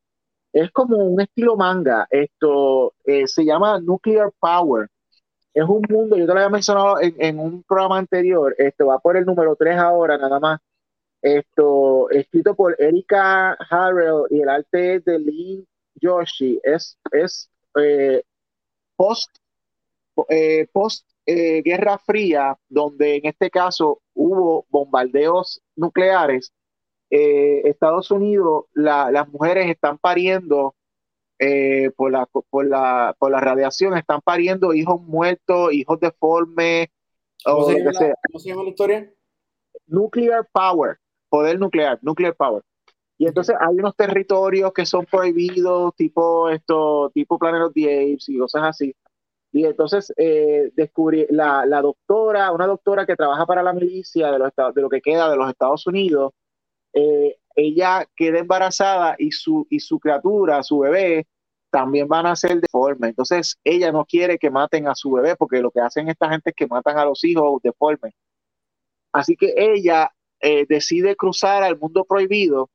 Es 0.55 0.71
como 0.71 0.99
un 0.99 1.21
estilo 1.21 1.57
manga. 1.57 2.07
Esto 2.09 2.95
eh, 3.05 3.27
se 3.27 3.45
llama 3.45 3.81
Nuclear 3.81 4.31
Power. 4.39 4.89
Es 5.53 5.65
un 5.65 5.83
mundo, 5.89 6.17
yo 6.17 6.27
te 6.27 6.33
lo 6.33 6.39
había 6.39 6.49
mencionado 6.49 6.99
en, 7.01 7.41
un 7.41 7.65
programa 7.65 7.99
anterior. 7.99 8.55
Esto 8.57 8.87
va 8.87 9.01
por 9.01 9.17
el 9.17 9.25
número 9.25 9.57
3 9.57 9.77
ahora, 9.77 10.17
nada 10.17 10.39
más. 10.39 10.61
Esto, 11.23 12.09
escrito 12.11 12.55
por 12.55 12.81
Erika 12.81 13.55
Harrell 13.69 14.27
y 14.31 14.43
el 14.43 14.49
arte 14.49 15.01
de 15.01 15.19
Lynn 15.19 15.67
Yoshi 15.97 16.61
es, 16.63 16.99
es 17.11 17.51
eh, 17.81 18.23
post, 18.95 19.37
eh, 20.29 20.69
post 20.73 21.05
Guerra 21.27 21.99
Fría, 21.99 22.57
donde 22.69 23.17
en 23.17 23.27
este 23.27 23.51
caso 23.51 24.03
hubo 24.15 24.67
bombardeos 24.71 25.61
nucleares. 25.75 26.53
Estados 27.16 28.11
Unidos, 28.11 28.65
las 28.74 29.28
mujeres 29.28 29.69
están 29.69 29.99
pariendo 29.99 30.74
por, 31.97 32.11
la, 32.11 32.27
por, 32.27 32.66
la, 32.66 33.15
por 33.19 33.31
la 33.31 33.41
radiación, 33.41 33.97
están 33.97 34.20
pariendo 34.20 34.74
hijos 34.74 35.01
muertos, 35.01 35.73
hijos 35.73 36.01
deformes. 36.01 36.89
¿Cómo, 37.45 37.66
se 37.66 38.49
llama 38.49 38.62
la 38.62 38.70
historia? 38.70 39.12
Nuclear 39.86 40.49
Power, 40.53 40.99
poder 41.28 41.59
nuclear, 41.59 41.99
nuclear 42.03 42.35
power. 42.35 42.62
Y 43.16 43.27
entonces 43.27 43.57
hay 43.61 43.77
unos 43.77 43.95
territorios 43.95 44.73
que 44.73 44.85
son 44.85 45.07
prohibidos, 45.07 45.95
tipo 45.95 46.49
esto, 46.49 47.11
tipo 47.15 47.39
Planet 47.39 47.62
of 47.62 47.73
the 47.73 47.85
Apes 47.85 48.28
y 48.28 48.39
cosas 48.39 48.62
así. 48.65 48.95
Y 49.53 49.65
entonces 49.65 50.12
eh, 50.16 50.73
descubrí 50.74 51.27
la, 51.31 51.65
la, 51.65 51.81
doctora, 51.81 52.51
una 52.51 52.66
doctora 52.66 53.07
que 53.07 53.15
trabaja 53.15 53.47
para 53.47 53.62
la 53.62 53.73
milicia 53.73 54.32
de, 54.32 54.39
los, 54.41 54.51
de 54.74 54.82
lo 54.82 54.89
que 54.89 55.01
queda 55.01 55.31
de 55.31 55.36
los 55.36 55.49
Estados 55.49 55.86
Unidos, 55.86 56.32
eh, 56.95 57.37
ella 57.57 58.09
queda 58.16 58.39
embarazada 58.39 59.16
y 59.19 59.33
su, 59.33 59.66
y 59.71 59.81
su 59.81 59.99
criatura, 59.99 60.62
su 60.62 60.79
bebé, 60.81 61.27
también 61.71 62.09
van 62.09 62.27
a 62.27 62.37
ser 62.37 62.61
deformes. 62.61 63.11
Entonces 63.11 63.59
ella 63.65 63.93
no 63.93 64.05
quiere 64.05 64.39
que 64.39 64.51
maten 64.51 64.89
a 64.89 64.95
su 64.95 65.11
bebé 65.12 65.37
porque 65.37 65.61
lo 65.61 65.71
que 65.71 65.81
hacen 65.81 66.09
esta 66.09 66.31
gente 66.31 66.51
es 66.51 66.57
que 66.57 66.66
matan 66.66 66.99
a 66.99 67.05
los 67.05 67.25
hijos 67.25 67.61
deformes. 67.62 68.15
Así 69.12 69.37
que 69.37 69.55
ella 69.57 70.11
eh, 70.41 70.66
decide 70.69 71.16
cruzar 71.16 71.62
al 71.62 71.79
mundo 71.79 72.05
prohibido 72.05 72.71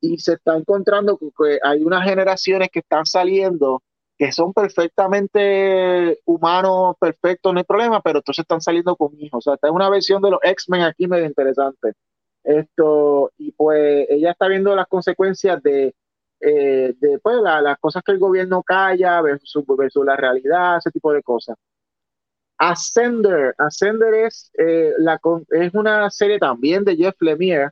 y 0.00 0.18
se 0.18 0.34
está 0.34 0.56
encontrando 0.56 1.18
que 1.18 1.58
hay 1.62 1.82
unas 1.82 2.04
generaciones 2.04 2.68
que 2.70 2.80
están 2.80 3.06
saliendo 3.06 3.82
que 4.18 4.32
son 4.32 4.52
perfectamente 4.52 6.20
humanos, 6.24 6.96
perfectos, 6.98 7.52
no 7.52 7.58
hay 7.58 7.64
problema, 7.64 8.00
pero 8.00 8.20
entonces 8.20 8.42
están 8.42 8.60
saliendo 8.62 8.96
con 8.96 9.12
hijos. 9.20 9.38
O 9.38 9.42
sea, 9.42 9.54
está 9.54 9.70
una 9.70 9.90
versión 9.90 10.22
de 10.22 10.30
los 10.30 10.40
X-Men 10.42 10.82
aquí 10.82 11.06
medio 11.06 11.26
interesante. 11.26 11.92
Esto, 12.46 13.32
y 13.38 13.50
pues 13.50 14.06
ella 14.08 14.30
está 14.30 14.46
viendo 14.46 14.74
las 14.76 14.86
consecuencias 14.86 15.60
de, 15.64 15.96
eh, 16.40 16.94
de 16.96 17.18
pues, 17.18 17.38
las 17.42 17.76
cosas 17.80 18.04
que 18.04 18.12
el 18.12 18.20
gobierno 18.20 18.62
calla 18.62 19.20
versus, 19.20 19.64
versus, 19.76 20.06
la 20.06 20.14
realidad, 20.16 20.78
ese 20.78 20.92
tipo 20.92 21.12
de 21.12 21.24
cosas. 21.24 21.56
Ascender, 22.56 23.52
Ascender 23.58 24.14
es, 24.14 24.52
eh, 24.56 24.92
la, 24.98 25.20
es 25.50 25.74
una 25.74 26.08
serie 26.08 26.38
también 26.38 26.84
de 26.84 26.96
Jeff 26.96 27.16
Lemire, 27.20 27.70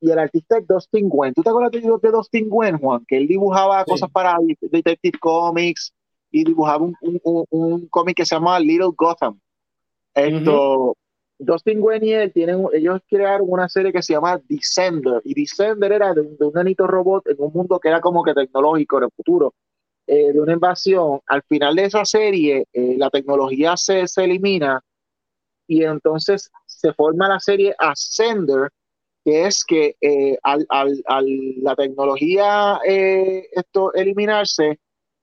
y 0.00 0.10
el 0.10 0.18
artista 0.18 0.58
es 0.58 0.66
Dustin 0.66 1.08
Gwen. 1.08 1.32
¿Tú 1.34 1.42
te 1.44 1.50
acuerdas 1.50 1.70
de, 1.70 2.10
Dustin 2.10 2.48
Gwen, 2.48 2.76
Juan? 2.78 3.04
Que 3.06 3.18
él 3.18 3.28
dibujaba 3.28 3.84
cosas 3.84 4.10
para 4.10 4.36
Detective 4.60 5.18
Comics 5.20 5.92
y 6.32 6.42
dibujaba 6.42 6.84
un, 6.84 6.96
un, 7.00 7.44
un, 7.50 7.88
cómic 7.88 8.16
que 8.16 8.26
se 8.26 8.34
llama 8.34 8.58
Little 8.58 8.90
Gotham. 8.96 9.38
Esto, 10.14 10.96
Dustin 11.38 11.80
Gwen 11.80 12.04
y 12.04 12.12
él 12.12 12.32
tienen, 12.32 12.66
ellos 12.72 13.00
crearon 13.08 13.46
una 13.48 13.68
serie 13.68 13.92
que 13.92 14.02
se 14.02 14.14
llama 14.14 14.40
Descender, 14.48 15.20
y 15.24 15.34
Descender 15.34 15.92
era 15.92 16.12
de, 16.12 16.20
un 16.20 16.52
nanito 16.52 16.86
robot 16.86 17.28
en 17.28 17.36
un 17.38 17.52
mundo 17.52 17.78
que 17.78 17.88
era 17.88 18.00
como 18.00 18.22
que 18.24 18.34
tecnológico 18.34 18.98
en 18.98 19.04
el 19.04 19.10
futuro, 19.10 19.54
eh, 20.06 20.32
de 20.32 20.40
una 20.40 20.54
invasión. 20.54 21.20
Al 21.26 21.42
final 21.42 21.76
de 21.76 21.84
esa 21.84 22.04
serie, 22.04 22.66
eh, 22.72 22.96
la 22.98 23.10
tecnología 23.10 23.76
se, 23.76 24.08
se 24.08 24.24
elimina 24.24 24.82
y 25.68 25.84
entonces 25.84 26.50
se 26.66 26.92
forma 26.94 27.28
la 27.28 27.38
serie 27.38 27.74
Ascender, 27.78 28.70
que 29.24 29.46
es 29.46 29.62
que 29.64 29.94
eh, 30.00 30.38
al, 30.42 30.66
la 31.60 31.76
tecnología 31.76 32.80
eh, 32.84 33.46
esto 33.52 33.92
eliminarse, 33.92 34.80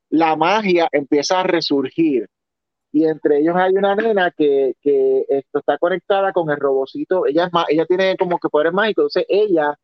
la 0.10 0.36
magia 0.36 0.88
empieza 0.92 1.40
a 1.40 1.44
resurgir. 1.44 2.28
Y 2.96 3.04
entre 3.06 3.40
ellos 3.40 3.58
hay 3.58 3.74
una 3.74 3.94
nena 3.94 4.32
que, 4.32 4.74
esto 5.28 5.60
está 5.60 5.78
conectada 5.78 6.32
con 6.32 6.50
el 6.50 6.56
robocito. 6.56 7.26
Ella, 7.26 7.48
es 7.48 7.52
ella 7.68 7.86
tiene 7.86 8.16
como 8.16 8.40
que 8.40 8.48
poderes 8.48 8.72
mágicos. 8.72 9.14
Entonces 9.14 9.26
ella 9.28 9.78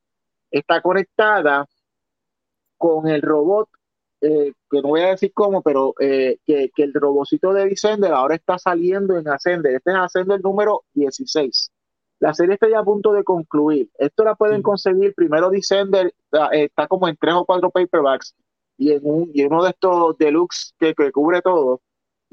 está 0.50 0.82
conectada 0.82 1.68
con 2.78 3.10
el 3.10 3.22
robot, 3.22 3.68
eh, 4.22 4.54
que 4.70 4.82
no 4.82 4.88
voy 4.88 5.02
a 5.02 5.10
decir 5.10 5.34
cómo, 5.34 5.62
pero 5.62 5.94
que, 5.98 6.72
el 6.78 6.94
robocito 6.94 7.52
de 7.52 7.66
Descender 7.66 8.14
ahora 8.14 8.36
está 8.36 8.58
saliendo 8.58 9.18
en 9.18 9.28
Ascender. 9.28 9.76
Este 9.76 9.92
es 9.92 9.98
Ascender 9.98 10.40
número 10.42 10.84
16. 10.94 11.70
La 12.20 12.34
serie 12.34 12.54
está 12.54 12.70
ya 12.70 12.80
a 12.80 12.86
punto 12.86 13.12
de 13.12 13.26
concluir. 13.26 13.90
Esto 13.98 14.24
la 14.24 14.36
pueden 14.36 14.62
conseguir 14.62 15.14
primero 15.16 15.50
Descender, 15.50 16.14
eh, 16.54 16.64
está 16.64 16.88
como 16.88 17.10
en 17.10 17.18
tres 17.18 17.34
o 17.34 17.44
cuatro 17.44 17.72
paperbacks 17.72 18.36
y 18.78 18.94
en, 18.94 19.02
un, 19.04 19.32
y 19.34 19.44
uno 19.44 19.66
de 19.66 19.72
estos 19.72 20.18
deluxe 20.18 20.74
que, 20.80 20.94
que 20.94 21.12
cubre 21.12 21.42
todo. 21.42 21.82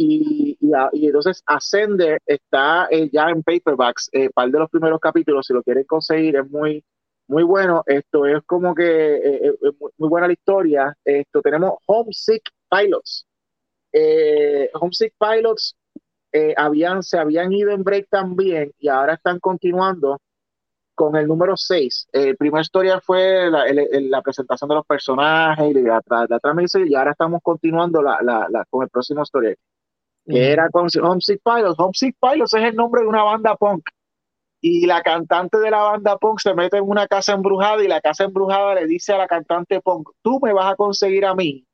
Y, 0.00 0.56
y, 0.60 1.06
entonces 1.06 1.42
Ascender 1.44 2.22
está 2.24 2.86
eh, 2.88 3.10
ya 3.12 3.30
en 3.30 3.42
paperbacks, 3.42 4.08
eh, 4.12 4.30
par 4.30 4.48
de 4.48 4.60
los 4.60 4.70
primeros 4.70 5.00
capítulos, 5.00 5.44
si 5.44 5.52
lo 5.52 5.62
quieren 5.64 5.82
conseguir, 5.84 6.36
es 6.36 6.48
muy, 6.48 6.84
muy 7.26 7.42
bueno. 7.42 7.82
Esto 7.84 8.24
es 8.24 8.44
como 8.46 8.76
que 8.76 9.52
muy, 9.96 10.08
buena 10.08 10.28
la 10.28 10.34
historia. 10.34 10.96
Esto 11.04 11.42
tenemos 11.42 11.74
Homesick 11.86 12.48
Pilots. 12.70 13.26
Homesick 14.74 15.14
Pilots 15.18 15.74
eh, 16.32 16.54
habían, 16.56 17.02
se 17.02 17.18
habían 17.18 17.52
ido 17.52 17.72
en 17.72 17.82
break 17.82 18.08
también 18.08 18.70
y 18.78 18.88
ahora 18.88 19.14
están 19.14 19.40
continuando 19.40 20.20
con 20.94 21.16
el 21.16 21.26
número 21.26 21.56
6. 21.56 22.08
El 22.12 22.36
primer 22.36 22.62
historia 22.62 23.00
fue 23.00 23.50
la, 23.50 24.22
presentación 24.22 24.68
de 24.68 24.76
los 24.76 24.86
personajes 24.86 25.70
y 25.70 25.74
la, 25.82 26.02
la, 26.06 26.86
y 26.86 26.94
ahora 26.94 27.12
estamos 27.12 27.40
continuando 27.42 28.00
la, 28.00 28.64
con 28.70 28.84
el 28.84 28.90
próximo 28.90 29.22
story 29.22 29.56
que 30.28 30.52
era 30.52 30.68
con 30.70 30.88
Homesick 31.02 31.40
Pilots. 31.42 31.78
Homesick 31.78 32.16
Pilots 32.20 32.54
es 32.54 32.62
el 32.62 32.76
nombre 32.76 33.02
de 33.02 33.08
una 33.08 33.22
banda 33.22 33.56
punk. 33.56 33.88
Y 34.60 34.86
la 34.86 35.02
cantante 35.02 35.58
de 35.58 35.70
la 35.70 35.82
banda 35.82 36.18
punk 36.18 36.40
se 36.40 36.54
mete 36.54 36.78
en 36.78 36.88
una 36.88 37.06
casa 37.06 37.32
embrujada 37.32 37.82
y 37.82 37.88
la 37.88 38.00
casa 38.00 38.24
embrujada 38.24 38.74
le 38.74 38.86
dice 38.86 39.12
a 39.12 39.18
la 39.18 39.28
cantante 39.28 39.80
punk, 39.80 40.10
tú 40.22 40.40
me 40.42 40.52
vas 40.52 40.72
a 40.72 40.76
conseguir 40.76 41.24
a 41.24 41.34
mí 41.34 41.64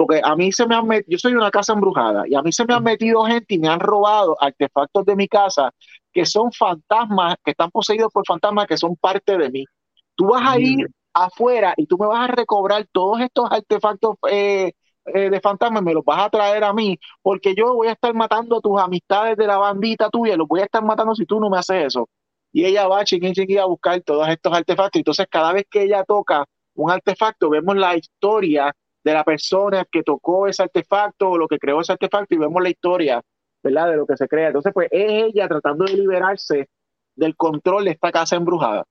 porque 0.00 0.22
a 0.24 0.34
mí 0.34 0.50
se 0.50 0.66
me 0.66 0.74
han 0.74 0.86
metido, 0.86 1.10
yo 1.10 1.18
soy 1.18 1.34
una 1.34 1.50
casa 1.50 1.74
embrujada 1.74 2.22
y 2.26 2.34
a 2.34 2.40
mí 2.40 2.52
se 2.52 2.64
me 2.64 2.72
han 2.72 2.82
metido 2.82 3.22
gente 3.26 3.54
y 3.54 3.58
me 3.58 3.68
han 3.68 3.80
robado 3.80 4.34
artefactos 4.40 5.04
de 5.04 5.14
mi 5.14 5.28
casa 5.28 5.74
que 6.10 6.24
son 6.24 6.50
fantasmas, 6.52 7.34
que 7.44 7.50
están 7.50 7.70
poseídos 7.70 8.10
por 8.10 8.24
fantasmas 8.26 8.66
que 8.66 8.78
son 8.78 8.96
parte 8.96 9.36
de 9.36 9.50
mí. 9.50 9.66
Tú 10.14 10.28
vas 10.28 10.42
a 10.54 10.58
ir 10.58 10.88
afuera 11.12 11.74
y 11.76 11.84
tú 11.84 11.98
me 11.98 12.06
vas 12.06 12.30
a 12.30 12.32
recobrar 12.32 12.86
todos 12.90 13.20
estos 13.20 13.52
artefactos 13.52 14.16
eh, 14.30 14.72
eh, 15.06 15.30
de 15.30 15.40
fantasmas, 15.40 15.82
me 15.82 15.94
los 15.94 16.04
vas 16.04 16.26
a 16.26 16.30
traer 16.30 16.64
a 16.64 16.72
mí, 16.72 16.98
porque 17.22 17.54
yo 17.54 17.74
voy 17.74 17.88
a 17.88 17.92
estar 17.92 18.14
matando 18.14 18.58
a 18.58 18.60
tus 18.60 18.80
amistades 18.80 19.36
de 19.36 19.46
la 19.46 19.58
bandita 19.58 20.10
tuya, 20.10 20.36
los 20.36 20.46
voy 20.46 20.60
a 20.60 20.64
estar 20.64 20.84
matando 20.84 21.14
si 21.14 21.24
tú 21.26 21.40
no 21.40 21.48
me 21.48 21.58
haces 21.58 21.86
eso. 21.86 22.08
Y 22.52 22.64
ella 22.64 22.88
va 22.88 23.04
chingui, 23.04 23.32
chingui 23.32 23.58
a 23.58 23.64
buscar 23.64 24.00
todos 24.02 24.28
estos 24.28 24.52
artefactos. 24.52 24.98
Entonces, 24.98 25.26
cada 25.30 25.52
vez 25.52 25.64
que 25.70 25.82
ella 25.82 26.04
toca 26.04 26.44
un 26.74 26.90
artefacto, 26.90 27.48
vemos 27.48 27.76
la 27.76 27.96
historia 27.96 28.74
de 29.02 29.14
la 29.14 29.24
persona 29.24 29.84
que 29.90 30.02
tocó 30.02 30.46
ese 30.46 30.62
artefacto 30.62 31.30
o 31.30 31.38
lo 31.38 31.48
que 31.48 31.58
creó 31.58 31.80
ese 31.80 31.92
artefacto 31.92 32.34
y 32.34 32.38
vemos 32.38 32.62
la 32.62 32.70
historia, 32.70 33.22
¿verdad? 33.62 33.90
De 33.90 33.96
lo 33.96 34.06
que 34.06 34.16
se 34.16 34.28
crea. 34.28 34.48
Entonces, 34.48 34.72
pues 34.74 34.88
es 34.90 35.24
ella 35.24 35.48
tratando 35.48 35.84
de 35.84 35.94
liberarse 35.94 36.68
del 37.14 37.36
control 37.36 37.84
de 37.84 37.92
esta 37.92 38.12
casa 38.12 38.36
embrujada. 38.36 38.84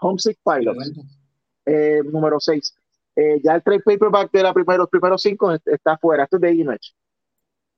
Homesick 0.00 0.38
Pilot, 0.44 0.76
eh, 1.66 2.00
número 2.04 2.38
6. 2.38 2.74
Eh, 3.18 3.40
ya 3.42 3.56
el 3.56 3.64
trade 3.64 3.80
paperback 3.80 4.30
de 4.30 4.44
la 4.44 4.54
primero, 4.54 4.78
los 4.78 4.90
primeros 4.90 5.20
cinco 5.22 5.52
está 5.52 5.94
afuera. 5.94 6.22
Esto 6.22 6.36
es 6.36 6.42
de 6.42 6.54
Image. 6.54 6.92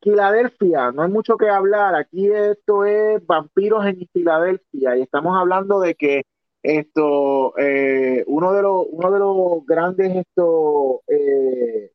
Filadelfia, 0.02 0.92
no 0.92 1.02
hay 1.02 1.10
mucho 1.10 1.38
que 1.38 1.48
hablar. 1.48 1.94
Aquí 1.94 2.30
esto 2.30 2.84
es 2.84 3.24
vampiros 3.26 3.86
en 3.86 4.06
Filadelfia 4.12 4.98
y 4.98 5.02
estamos 5.02 5.34
hablando 5.38 5.80
de 5.80 5.94
que 5.94 6.24
esto, 6.62 7.56
eh, 7.58 8.22
uno, 8.26 8.52
de 8.52 8.60
los, 8.60 8.86
uno 8.90 9.10
de 9.10 9.18
los 9.18 9.64
grandes 9.64 10.14
esto, 10.14 11.02
eh, 11.08 11.90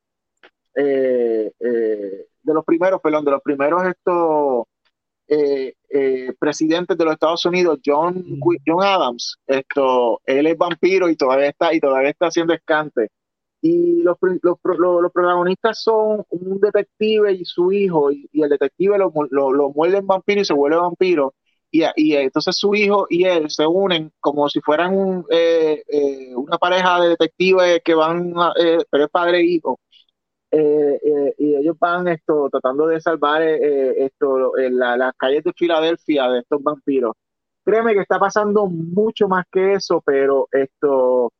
eh, 0.75 1.51
de 1.59 2.53
los 2.53 2.65
primeros, 2.65 2.99
perdón, 2.99 3.25
de 3.25 3.31
los 3.31 3.41
primeros 3.43 3.85
estos 3.85 4.65
presidentes 6.39 6.97
de 6.97 7.03
los 7.03 7.13
Estados 7.13 7.45
Unidos, 7.45 7.79
John, 7.85 8.23
John 8.65 8.83
Adams, 8.83 9.37
esto, 9.45 10.19
él 10.25 10.47
es 10.47 10.57
vampiro 10.57 11.09
y 11.09 11.15
todavía 11.15 11.49
está, 11.49 11.73
y 11.75 11.79
todavía 11.79 12.09
está 12.09 12.27
haciendo 12.27 12.53
escante. 12.53 13.11
Y 13.65 14.03
los, 14.03 14.17
los, 14.21 14.57
los, 14.63 15.11
protagonistas 15.11 15.81
son 15.81 16.23
un 16.29 16.59
detective 16.59 17.33
y 17.33 17.45
su 17.45 17.71
hijo, 17.71 18.11
y, 18.11 18.29
el 18.33 18.49
detective 18.49 18.97
lo, 18.97 19.11
lo, 19.31 19.51
lo 19.53 19.69
muerde 19.71 19.97
en 19.97 20.07
vampiro 20.07 20.41
y 20.41 20.45
se 20.45 20.53
vuelve 20.53 20.77
vampiro 20.77 21.33
y, 21.95 22.15
entonces 22.15 22.55
su 22.57 22.73
hijo 22.75 23.07
y 23.09 23.25
él 23.25 23.49
se 23.49 23.65
unen 23.67 24.11
como 24.19 24.47
si 24.49 24.61
fueran 24.61 25.23
eh, 25.29 25.83
eh, 25.87 26.35
una 26.35 26.57
pareja 26.57 27.01
de 27.01 27.09
detectives 27.09 27.81
que 27.83 27.93
van, 27.95 28.33
eh, 28.59 28.79
pero 28.89 29.05
es 29.05 29.09
padre 29.09 29.39
e 29.39 29.45
hijo. 29.45 29.79
y 30.51 31.55
ellos 31.55 31.75
van 31.79 32.07
esto 32.07 32.49
tratando 32.49 32.87
de 32.87 33.01
salvar 33.01 33.41
esto 33.41 34.57
en 34.57 34.77
las 34.79 35.13
calles 35.17 35.43
de 35.43 35.53
Filadelfia 35.53 36.29
de 36.29 36.39
estos 36.39 36.61
vampiros. 36.63 37.13
Créeme 37.63 37.93
que 37.93 38.01
está 38.01 38.19
pasando 38.19 38.67
mucho 38.67 39.27
más 39.27 39.45
que 39.51 39.73
eso, 39.73 40.01
pero 40.05 40.47
esto 40.51 41.31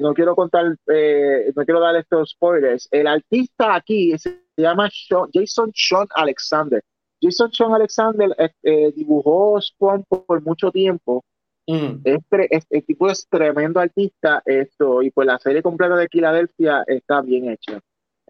no 0.00 0.14
quiero 0.14 0.34
contar, 0.34 0.66
no 0.66 1.64
quiero 1.64 1.80
dar 1.80 1.96
estos 1.96 2.30
spoilers. 2.30 2.88
El 2.90 3.06
artista 3.06 3.74
aquí 3.74 4.16
se 4.18 4.42
llama 4.56 4.88
Jason 5.32 5.72
Sean 5.74 6.06
Alexander 6.14 6.82
Jason 7.20 7.52
Sean 7.52 7.72
Alexander 7.72 8.34
eh, 8.38 8.50
eh, 8.62 8.92
dibujó 8.94 9.60
Spawn 9.60 10.04
por, 10.04 10.42
mucho 10.42 10.70
tiempo. 10.70 11.24
Mm. 11.68 12.02
el 12.04 12.84
tipo 12.84 13.10
es 13.10 13.26
tremendo 13.28 13.80
artista 13.80 14.40
esto 14.46 15.02
y 15.02 15.10
pues 15.10 15.26
la 15.26 15.36
serie 15.36 15.62
completa 15.62 15.96
de 15.96 16.08
Filadelfia 16.08 16.84
está 16.86 17.22
bien 17.22 17.50
hecha. 17.50 17.80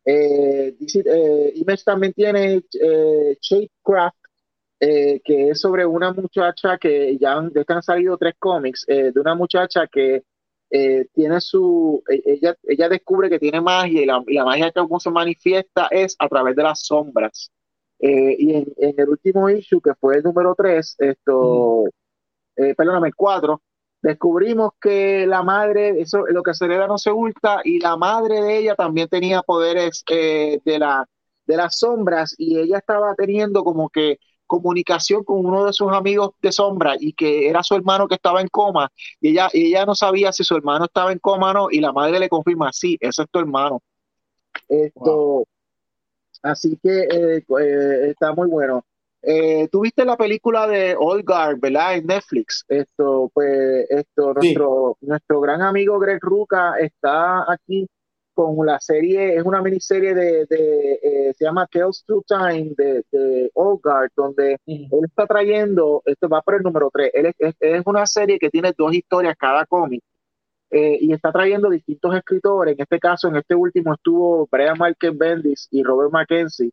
Eh, 0.03 0.75
eh 0.79 1.53
Image 1.57 1.83
también 1.85 2.15
tiene 2.15 2.63
eh, 2.81 3.37
Shadecraft, 3.39 4.17
que 4.81 5.51
es 5.51 5.61
sobre 5.61 5.85
una 5.85 6.15
muchacha 6.15 6.79
que 6.79 7.19
ya 7.19 7.35
han, 7.35 7.53
han 7.67 7.83
salido 7.83 8.17
tres 8.17 8.35
cómics, 8.39 8.87
de 8.87 9.13
una 9.17 9.35
muchacha 9.35 9.87
que 9.87 10.23
eh, 10.71 11.07
tiene 11.15 11.41
su, 11.41 12.03
e, 12.09 12.23
ella, 12.25 12.57
ella 12.65 12.89
descubre 12.89 13.31
que 13.31 13.39
tiene 13.39 13.61
magia 13.61 14.03
y 14.03 14.07
la, 14.07 14.23
y 14.27 14.35
la 14.35 14.45
magia 14.45 14.73
que 14.73 14.81
se 14.99 15.11
manifiesta 15.11 15.89
es 15.91 16.17
a 16.19 16.29
través 16.29 16.57
de 16.57 16.63
las 16.63 16.81
sombras. 16.81 17.51
Eh, 17.99 18.37
y 18.39 18.55
en, 18.55 18.67
el 18.77 19.09
último 19.09 19.49
issue, 19.49 19.81
que 19.81 19.95
fue 19.95 20.17
el 20.17 20.23
número 20.23 20.55
3, 20.57 20.97
esto, 20.99 21.85
eh, 22.57 22.75
perdóname, 22.75 23.09
el 23.09 23.15
4, 23.15 23.63
descubrimos 24.03 24.73
que 24.81 25.27
la 25.27 25.43
madre, 25.43 26.01
eso 26.01 26.27
lo 26.27 26.43
que 26.43 26.55
se 26.55 26.67
hereda 26.67 26.87
no 26.87 26.99
se 26.99 27.11
oculta, 27.11 27.61
y 27.65 27.81
la 27.81 27.97
madre 27.97 28.43
de 28.43 28.59
ella 28.59 28.75
también 28.75 29.09
tenía 29.09 29.43
poderes 29.43 30.05
de, 30.07 30.61
la, 30.79 31.09
de 31.47 31.57
las 31.57 31.79
sombras, 31.79 32.35
y 32.39 32.59
ella 32.59 32.79
estaba 32.79 33.15
teniendo 33.15 33.65
como 33.65 33.89
que 33.89 34.19
comunicación 34.47 35.25
con 35.25 35.45
uno 35.45 35.65
de 35.65 35.73
sus 35.73 35.93
amigos 35.93 36.31
de 36.41 36.53
sombra 36.53 36.95
y 36.99 37.13
que 37.13 37.49
era 37.49 37.63
su 37.63 37.75
hermano 37.75 38.09
que 38.09 38.15
estaba 38.15 38.41
en 38.41 38.49
coma 38.49 38.91
y 39.21 39.31
ella, 39.31 39.49
ella 39.53 39.85
no 39.85 39.95
sabía 39.95 40.33
si 40.33 40.45
su 40.45 40.57
hermano 40.57 40.87
estaba 40.87 41.13
en 41.13 41.19
coma 41.19 41.51
o 41.51 41.55
no 41.55 41.69
y 41.71 41.81
la 41.81 41.93
madre 41.93 42.19
le 42.19 42.29
confirma, 42.29 42.73
sí, 42.73 42.97
ese 43.01 43.23
es 43.23 43.31
tu 43.31 43.39
hermano. 43.39 43.83
Esto, 44.69 45.47
así 46.43 46.79
que 46.83 47.01
eh, 47.01 47.45
eh, 47.61 48.11
está 48.11 48.33
muy 48.33 48.49
bueno. 48.49 48.85
Eh, 49.23 49.69
Tuviste 49.69 50.05
la 50.05 50.17
película 50.17 50.69
de 50.69 50.95
Olgar, 50.97 51.59
¿verdad? 51.59 51.97
En 51.97 52.07
Netflix. 52.07 52.65
Esto, 52.69 53.31
pues, 53.35 53.87
esto, 53.91 54.33
nuestro, 54.35 54.97
nuestro 55.01 55.41
gran 55.41 55.63
amigo 55.63 55.99
Greg 55.99 56.21
Ruca 56.23 56.75
está 56.79 57.51
aquí 57.51 57.89
con 58.37 58.67
la 58.67 58.79
serie, 58.81 59.35
es 59.37 59.43
una 59.43 59.63
miniserie 59.63 60.15
de, 60.15 60.45
de 60.45 60.93
eh, 61.03 61.35
se 61.35 61.45
llama 61.45 61.67
Tales 61.67 62.05
to 62.07 62.23
Time 62.27 62.75
de, 62.77 63.03
de 63.11 63.51
Olgard, 63.55 64.11
donde 64.15 64.59
él 64.67 65.05
está 65.05 65.27
trayendo, 65.27 66.03
esto 66.05 66.29
va 66.29 66.43
por 66.43 66.57
el 66.57 66.63
número 66.63 66.91
3, 66.93 67.11
él 67.15 67.33
es, 67.39 67.55
es, 67.59 67.83
una 67.87 68.05
serie 68.05 68.39
que 68.39 68.51
tiene 68.51 68.75
dos 68.77 68.93
historias 68.93 69.37
cada 69.39 69.65
cómic 69.65 70.03
eh, 70.71 70.99
y 71.01 71.15
está 71.15 71.33
trayendo 71.33 71.71
distintos 71.71 72.15
escritores, 72.15 72.75
en 72.75 72.83
este 72.83 72.99
caso, 72.99 73.29
en 73.29 73.37
este 73.37 73.55
último 73.55 73.95
estuvo 73.95 74.47
Brian 74.51 74.77
Michael 74.79 75.17
Bendis 75.17 75.69
y 75.71 75.83
Robert 75.83 76.13
Mackenzie, 76.13 76.71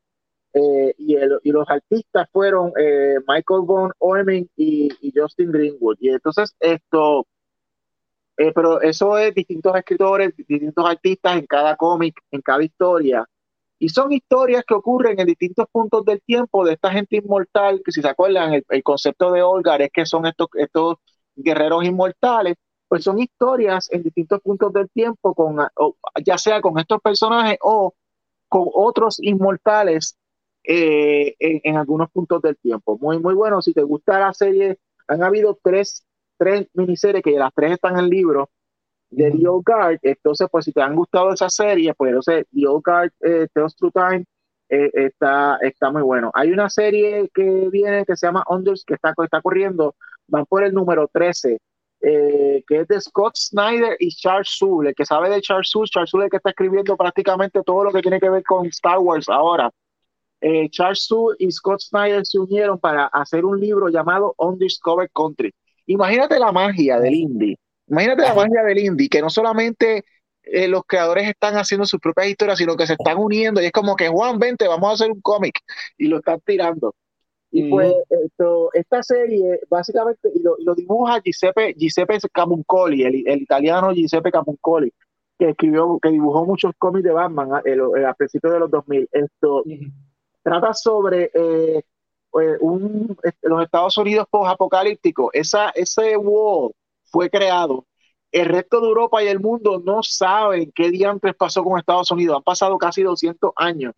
eh, 0.54 0.94
y, 0.98 1.16
el, 1.16 1.40
y, 1.44 1.52
los 1.52 1.68
artistas 1.70 2.28
fueron 2.32 2.74
Michael 3.28 3.62
Von 3.66 3.92
Orming 4.00 4.50
y, 4.58 4.90
y 5.00 5.14
Justin 5.16 5.50
Greenwood, 5.50 5.96
y 6.02 6.10
entonces 6.10 6.54
esto 6.60 7.26
eh, 8.38 8.52
pero 8.54 8.82
eso 8.82 9.18
es 9.18 9.34
distintos 9.36 9.76
escritores, 9.76 10.36
distintos 10.36 10.86
artistas 10.86 11.38
en 11.38 11.46
cada 11.46 11.76
cómic, 11.76 12.20
en 12.32 12.42
cada 12.42 12.64
historia. 12.64 13.26
Y 13.80 13.90
son 13.90 14.12
historias 14.12 14.64
que 14.66 14.74
ocurren 14.74 15.20
en 15.20 15.28
distintos 15.28 15.66
puntos 15.72 16.06
del 16.06 16.22
tiempo 16.22 16.66
de 16.66 16.74
esta 16.74 16.92
gente 16.92 17.18
inmortal, 17.18 17.82
que 17.84 17.92
si 17.92 18.02
se 18.02 18.08
acuerdan, 18.08 18.54
el, 18.68 18.84
concepto 18.84 19.32
de 19.32 19.44
Olgar 19.44 19.82
es 19.82 19.92
que 19.92 20.06
son 20.06 20.26
estos, 20.26 20.48
estos 20.54 20.96
guerreros 21.36 21.84
inmortales, 21.84 22.56
pues 22.88 23.04
son 23.04 23.20
historias 23.20 23.92
en 23.92 24.04
distintos 24.04 24.40
puntos 24.42 24.72
del 24.74 24.90
tiempo, 24.90 25.34
con, 25.34 25.58
ya 26.26 26.38
sea 26.38 26.62
con 26.62 26.80
estos 26.80 27.02
personajes 27.02 27.58
o 27.62 27.94
con 28.48 28.70
otros 28.74 29.18
inmortales 29.20 30.18
eh, 30.64 31.36
en, 31.40 31.62
en, 31.64 31.78
algunos 31.78 32.10
puntos 32.12 32.42
del 32.42 32.58
tiempo. 32.58 32.98
Muy, 33.02 33.20
muy 33.20 33.34
bueno. 33.34 33.62
Si 33.62 33.74
te 33.74 33.84
gusta 33.84 34.20
la 34.20 34.34
serie, 34.34 34.78
han 35.08 35.24
habido 35.24 35.60
tres 35.62 36.06
tres 36.38 36.68
miniseries, 36.74 37.24
que 37.24 37.32
las 37.32 37.54
tres 37.54 37.74
están 37.74 37.94
en 37.94 38.06
el 38.06 38.10
libro 38.10 38.50
de 39.10 39.32
The 39.32 39.48
Old 39.48 39.64
Guard. 39.66 40.00
Entonces, 40.02 40.48
pues 40.52 40.66
si 40.66 40.72
te 40.72 40.82
han 40.82 40.96
gustado 40.96 41.32
esa 41.34 41.50
serie, 41.50 41.94
pues 41.94 42.10
entonces 42.10 42.46
The 42.54 42.68
Old 42.68 42.84
Guard 42.84 43.12
eh, 43.22 43.48
Tales 43.54 43.76
Through 43.76 43.94
Time 43.94 44.26
eh, 44.70 44.90
está, 44.94 45.58
está 45.62 45.92
muy 45.92 46.02
bueno. 46.02 46.32
Hay 46.34 46.52
una 46.52 46.70
serie 46.70 47.30
que 47.34 47.70
viene 47.70 48.06
que 48.06 48.16
se 48.16 48.28
llama 48.28 48.44
Unders, 48.48 48.84
que 48.86 48.96
está, 48.96 49.14
está 49.24 49.42
corriendo, 49.42 49.96
van 50.28 50.46
por 50.46 50.64
el 50.64 50.74
número 50.74 51.08
13. 51.12 51.60
Eh, 52.06 52.66
que 52.68 52.82
es 52.82 52.88
de 52.90 53.00
Scott 53.00 53.38
Snyder 53.38 53.96
y 53.98 54.10
Charles 54.10 54.50
Soule. 54.50 54.90
El 54.90 54.96
que 54.96 55.06
sabe 55.06 55.30
de 55.30 55.42
Charles 55.42 55.70
Soule, 55.70 55.88
Charles 55.90 56.10
Soule 56.10 56.26
es 56.26 56.26
el 56.26 56.32
que 56.32 56.38
está 56.38 56.50
escribiendo 56.50 56.98
prácticamente 56.98 57.64
todo 57.64 57.86
lo 57.86 57.94
que 57.94 58.02
tiene 58.02 58.20
que 58.20 58.30
ver 58.30 58.44
con 58.44 58.66
Star 58.66 59.00
Wars 59.00 59.30
ahora. 59.30 59.72
Eh, 60.42 60.70
Charles 60.70 61.06
Soule 61.06 61.38
y 61.40 61.50
Scott 61.50 61.80
Snyder 61.80 62.26
se 62.26 62.40
unieron 62.40 62.78
para 62.78 63.06
hacer 63.06 63.46
un 63.46 63.58
libro 63.58 63.88
llamado 63.88 64.36
Undiscovered 64.38 65.12
Country. 65.16 65.54
Imagínate 65.86 66.40
la 66.40 66.52
magia 66.52 67.00
del 67.00 67.14
indie. 67.14 67.58
Imagínate 67.88 68.24
la 68.24 68.34
magia 68.34 68.64
del 68.64 68.80
indie, 68.80 69.10
que 69.10 69.22
no 69.22 69.30
solamente 69.30 70.04
eh, 70.44 70.68
los 70.68 70.84
creadores 70.86 71.28
están 71.28 71.56
haciendo 71.56 71.86
sus 71.86 72.00
propias 72.00 72.28
historias, 72.28 72.58
sino 72.58 72.76
que 72.76 72.88
se 72.88 72.94
están 72.94 73.18
uniendo 73.18 73.62
y 73.62 73.66
es 73.66 73.72
como 73.72 73.96
que 73.96 74.10
Juan, 74.10 74.40
vente, 74.40 74.68
vamos 74.68 74.90
a 74.90 74.94
hacer 74.94 75.12
un 75.12 75.22
cómic 75.22 75.60
y 75.98 76.08
lo 76.08 76.18
están 76.18 76.40
tirando. 76.46 76.96
Y 77.56 77.70
pues 77.70 77.94
esto, 78.10 78.72
esta 78.74 79.04
serie 79.04 79.60
básicamente 79.70 80.28
y 80.34 80.42
lo, 80.42 80.74
dibuja 80.74 81.22
Giuseppe, 81.24 81.76
Giuseppe 81.78 82.18
Camuncoli, 82.32 83.04
el, 83.04 83.28
el, 83.28 83.42
italiano 83.44 83.94
Giuseppe 83.94 84.32
Camuncoli, 84.32 84.92
que 85.38 85.50
escribió, 85.50 86.00
que 86.02 86.10
dibujó 86.10 86.46
muchos 86.46 86.72
cómics 86.80 87.04
de 87.04 87.12
Batman 87.12 87.54
a, 87.54 88.10
a 88.10 88.14
principios 88.16 88.54
de 88.54 88.60
los 88.60 88.72
2000. 88.72 89.08
Esto 89.12 89.64
trata 90.42 90.74
sobre 90.74 91.30
eh, 91.32 91.84
eh, 92.42 92.58
los 93.42 93.64
Estados 93.64 93.98
Unidos 93.98 94.28
post-apocalípticos, 94.30 95.30
esa, 95.34 95.70
ese 95.70 96.18
wall 96.18 96.72
fue 97.04 97.30
creado. 97.30 97.86
El 98.32 98.48
resto 98.48 98.82
de 98.82 98.88
Europa 98.88 99.24
y 99.24 99.28
el 99.28 99.40
mundo 99.40 99.82
no 99.86 100.02
saben 100.02 100.72
qué 100.74 100.90
diantres 100.90 101.36
pasó 101.36 101.64
con 101.64 101.78
Estados 101.78 102.10
Unidos. 102.12 102.38
Han 102.38 102.44
pasado 102.44 102.78
casi 102.78 103.04
200 103.04 103.52
años. 103.56 103.94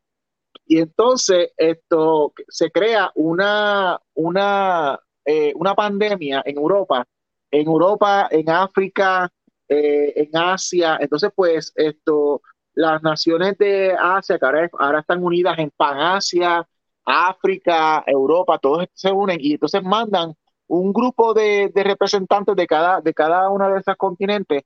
Y 0.65 0.79
entonces 0.79 1.51
esto 1.57 2.33
se 2.49 2.71
crea 2.71 3.11
una, 3.15 3.99
una, 4.13 4.99
eh, 5.23 5.53
una 5.55 5.75
pandemia 5.75 6.41
en 6.45 6.57
Europa, 6.57 7.05
en 7.51 7.67
Europa, 7.67 8.27
en 8.31 8.49
África, 8.49 9.31
eh, 9.69 10.13
en 10.15 10.29
Asia. 10.35 10.97
Entonces, 10.99 11.31
pues, 11.35 11.71
esto, 11.75 12.41
las 12.73 13.01
naciones 13.03 13.57
de 13.57 13.95
Asia, 13.97 14.37
que 14.37 14.45
ahora, 14.45 14.69
ahora 14.79 14.99
están 14.99 15.23
unidas 15.23 15.57
en 15.59 15.71
Pan-Asia, 15.71 16.67
África, 17.05 18.03
Europa, 18.07 18.57
todos 18.57 18.87
se 18.93 19.11
unen 19.11 19.37
y 19.39 19.53
entonces 19.53 19.83
mandan 19.83 20.35
un 20.67 20.91
grupo 20.91 21.33
de, 21.33 21.71
representantes 21.75 22.55
de 22.55 22.67
cada, 22.67 23.01
de 23.01 23.13
cada 23.13 23.49
una 23.49 23.69
de 23.69 23.79
esas 23.79 23.95
continentes 23.97 24.63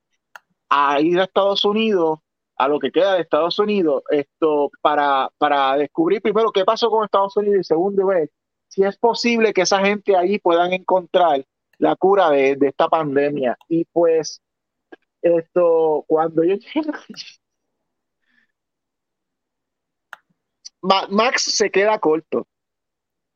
a 0.70 1.02
ir 1.02 1.20
a 1.20 1.24
Estados 1.26 1.66
Unidos, 1.66 2.20
a 2.56 2.68
lo 2.68 2.80
que 2.80 2.92
queda 2.92 3.16
de 3.16 3.22
Estados 3.22 3.60
Unidos, 3.60 4.04
esto 4.10 4.72
para, 4.82 5.30
para 5.38 5.76
descubrir 5.78 6.22
primero 6.22 6.52
qué 6.52 6.64
pasó 6.64 6.90
con 6.90 7.04
Estados 7.04 7.36
Unidos 7.38 7.60
y 7.62 7.64
segundo 7.64 8.06
ver 8.08 8.30
si 8.68 8.84
es 8.84 8.98
posible 8.98 9.54
que 9.54 9.62
esa 9.62 9.80
gente 9.80 10.16
ahí 10.16 10.40
puedan 10.40 10.74
encontrar 10.74 11.46
la 11.80 11.96
cura 11.96 12.30
de, 12.30 12.56
de 12.56 12.68
esta 12.68 12.88
pandemia. 12.88 13.58
Y 13.68 13.86
pues, 13.86 14.42
esto, 15.22 16.04
cuando 16.08 16.44
yo 16.44 16.56
Max 20.82 21.44
se 21.44 21.70
queda 21.70 22.00
corto. 22.00 22.48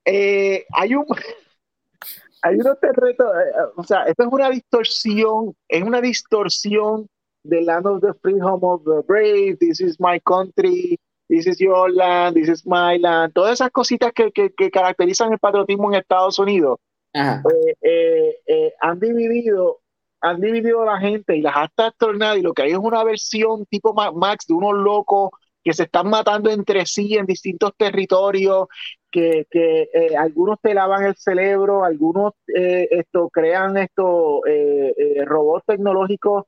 Eh, 0.06 0.65
hay 0.74 0.95
un 0.95 1.06
hay 2.41 2.56
unos 2.56 2.80
terrenos, 2.80 3.20
eh, 3.20 3.60
o 3.76 3.84
sea, 3.84 4.03
esto 4.03 4.24
es 4.24 4.30
una 4.32 4.49
distorsión, 4.49 5.56
es 5.68 5.84
una 5.84 6.02
distorsión 6.02 7.07
de 7.44 7.61
Land 7.61 7.88
of 7.88 8.02
the 8.02 8.14
Free 8.22 8.40
Home 8.41 8.61
of 8.64 8.84
the 8.84 9.02
Brave, 9.07 9.57
This 9.60 9.80
is 9.80 9.99
my 9.99 10.20
country, 10.22 10.98
This 11.30 11.48
is 11.48 11.60
your 11.60 11.91
land, 11.91 12.36
This 12.36 12.49
is 12.49 12.65
my 12.65 12.98
land, 12.98 13.34
todas 13.34 13.53
esas 13.53 13.72
cositas 13.72 14.11
que, 14.14 14.32
que, 14.32 14.72
caracterizan 14.72 15.32
el 15.32 15.40
patriotismo 15.40 15.90
en 15.91 15.99
Estados 15.99 16.38
Unidos, 16.40 16.80
eh, 17.14 18.74
han 18.82 18.99
dividido 18.99 19.84
han 20.24 20.40
dividido 20.40 20.84
a 20.84 20.86
la 20.86 20.99
gente 20.99 21.36
y 21.36 21.41
las 21.41 21.53
ha 21.56 21.68
trastornado 21.76 22.38
y 22.38 22.41
lo 22.41 22.53
que 22.53 22.61
hay 22.61 22.72
es 22.72 22.78
una 22.78 23.03
versión 23.03 23.65
tipo 23.65 23.94
Max 23.94 24.48
de 24.48 24.53
unos 24.53 24.74
locos 24.74 25.32
que 25.64 25.73
se 25.73 25.84
están 25.84 26.10
matando 26.10 26.49
entre 26.49 26.85
sí 26.85 27.15
en 27.15 27.26
distintos 27.26 27.72
territorios, 27.77 28.68
que, 29.10 29.45
que 29.49 29.90
eh, 29.94 30.18
algunos 30.18 30.60
te 30.60 30.73
lavan 30.73 31.06
el 31.06 31.15
cerebro, 31.15 31.85
algunos 31.85 32.34
eh, 32.53 32.88
esto, 32.91 33.30
crean 33.30 33.77
estos 33.77 34.41
eh, 34.48 35.23
robots 35.26 35.65
tecnológicos 35.68 36.45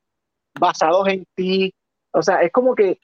basados 0.59 1.07
en 1.07 1.25
ti. 1.35 1.73
O 2.11 2.21
sea, 2.21 2.41
es 2.41 2.51
como 2.51 2.75
que 2.75 2.99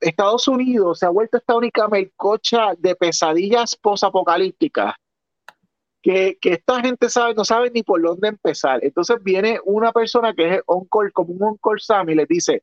Estados 0.00 0.48
Unidos 0.48 0.98
se 0.98 1.06
ha 1.06 1.10
vuelto 1.10 1.38
esta 1.38 1.56
única 1.56 1.88
melcocha 1.88 2.74
de 2.76 2.96
pesadillas 2.96 3.76
posapocalípticas. 3.76 4.94
Que, 6.02 6.36
que, 6.38 6.52
esta 6.52 6.82
gente 6.82 7.08
sabe, 7.08 7.32
no 7.32 7.46
sabe 7.46 7.70
ni 7.70 7.82
por 7.82 8.02
dónde 8.02 8.28
empezar. 8.28 8.84
Entonces 8.84 9.16
viene 9.22 9.58
una 9.64 9.90
persona 9.90 10.34
que 10.34 10.56
es 10.56 10.60
on 10.66 10.86
call, 10.90 11.10
como 11.12 11.32
un 11.32 11.42
on-call 11.42 11.80
Sam 11.80 12.10
y 12.10 12.14
les 12.14 12.28
dice, 12.28 12.62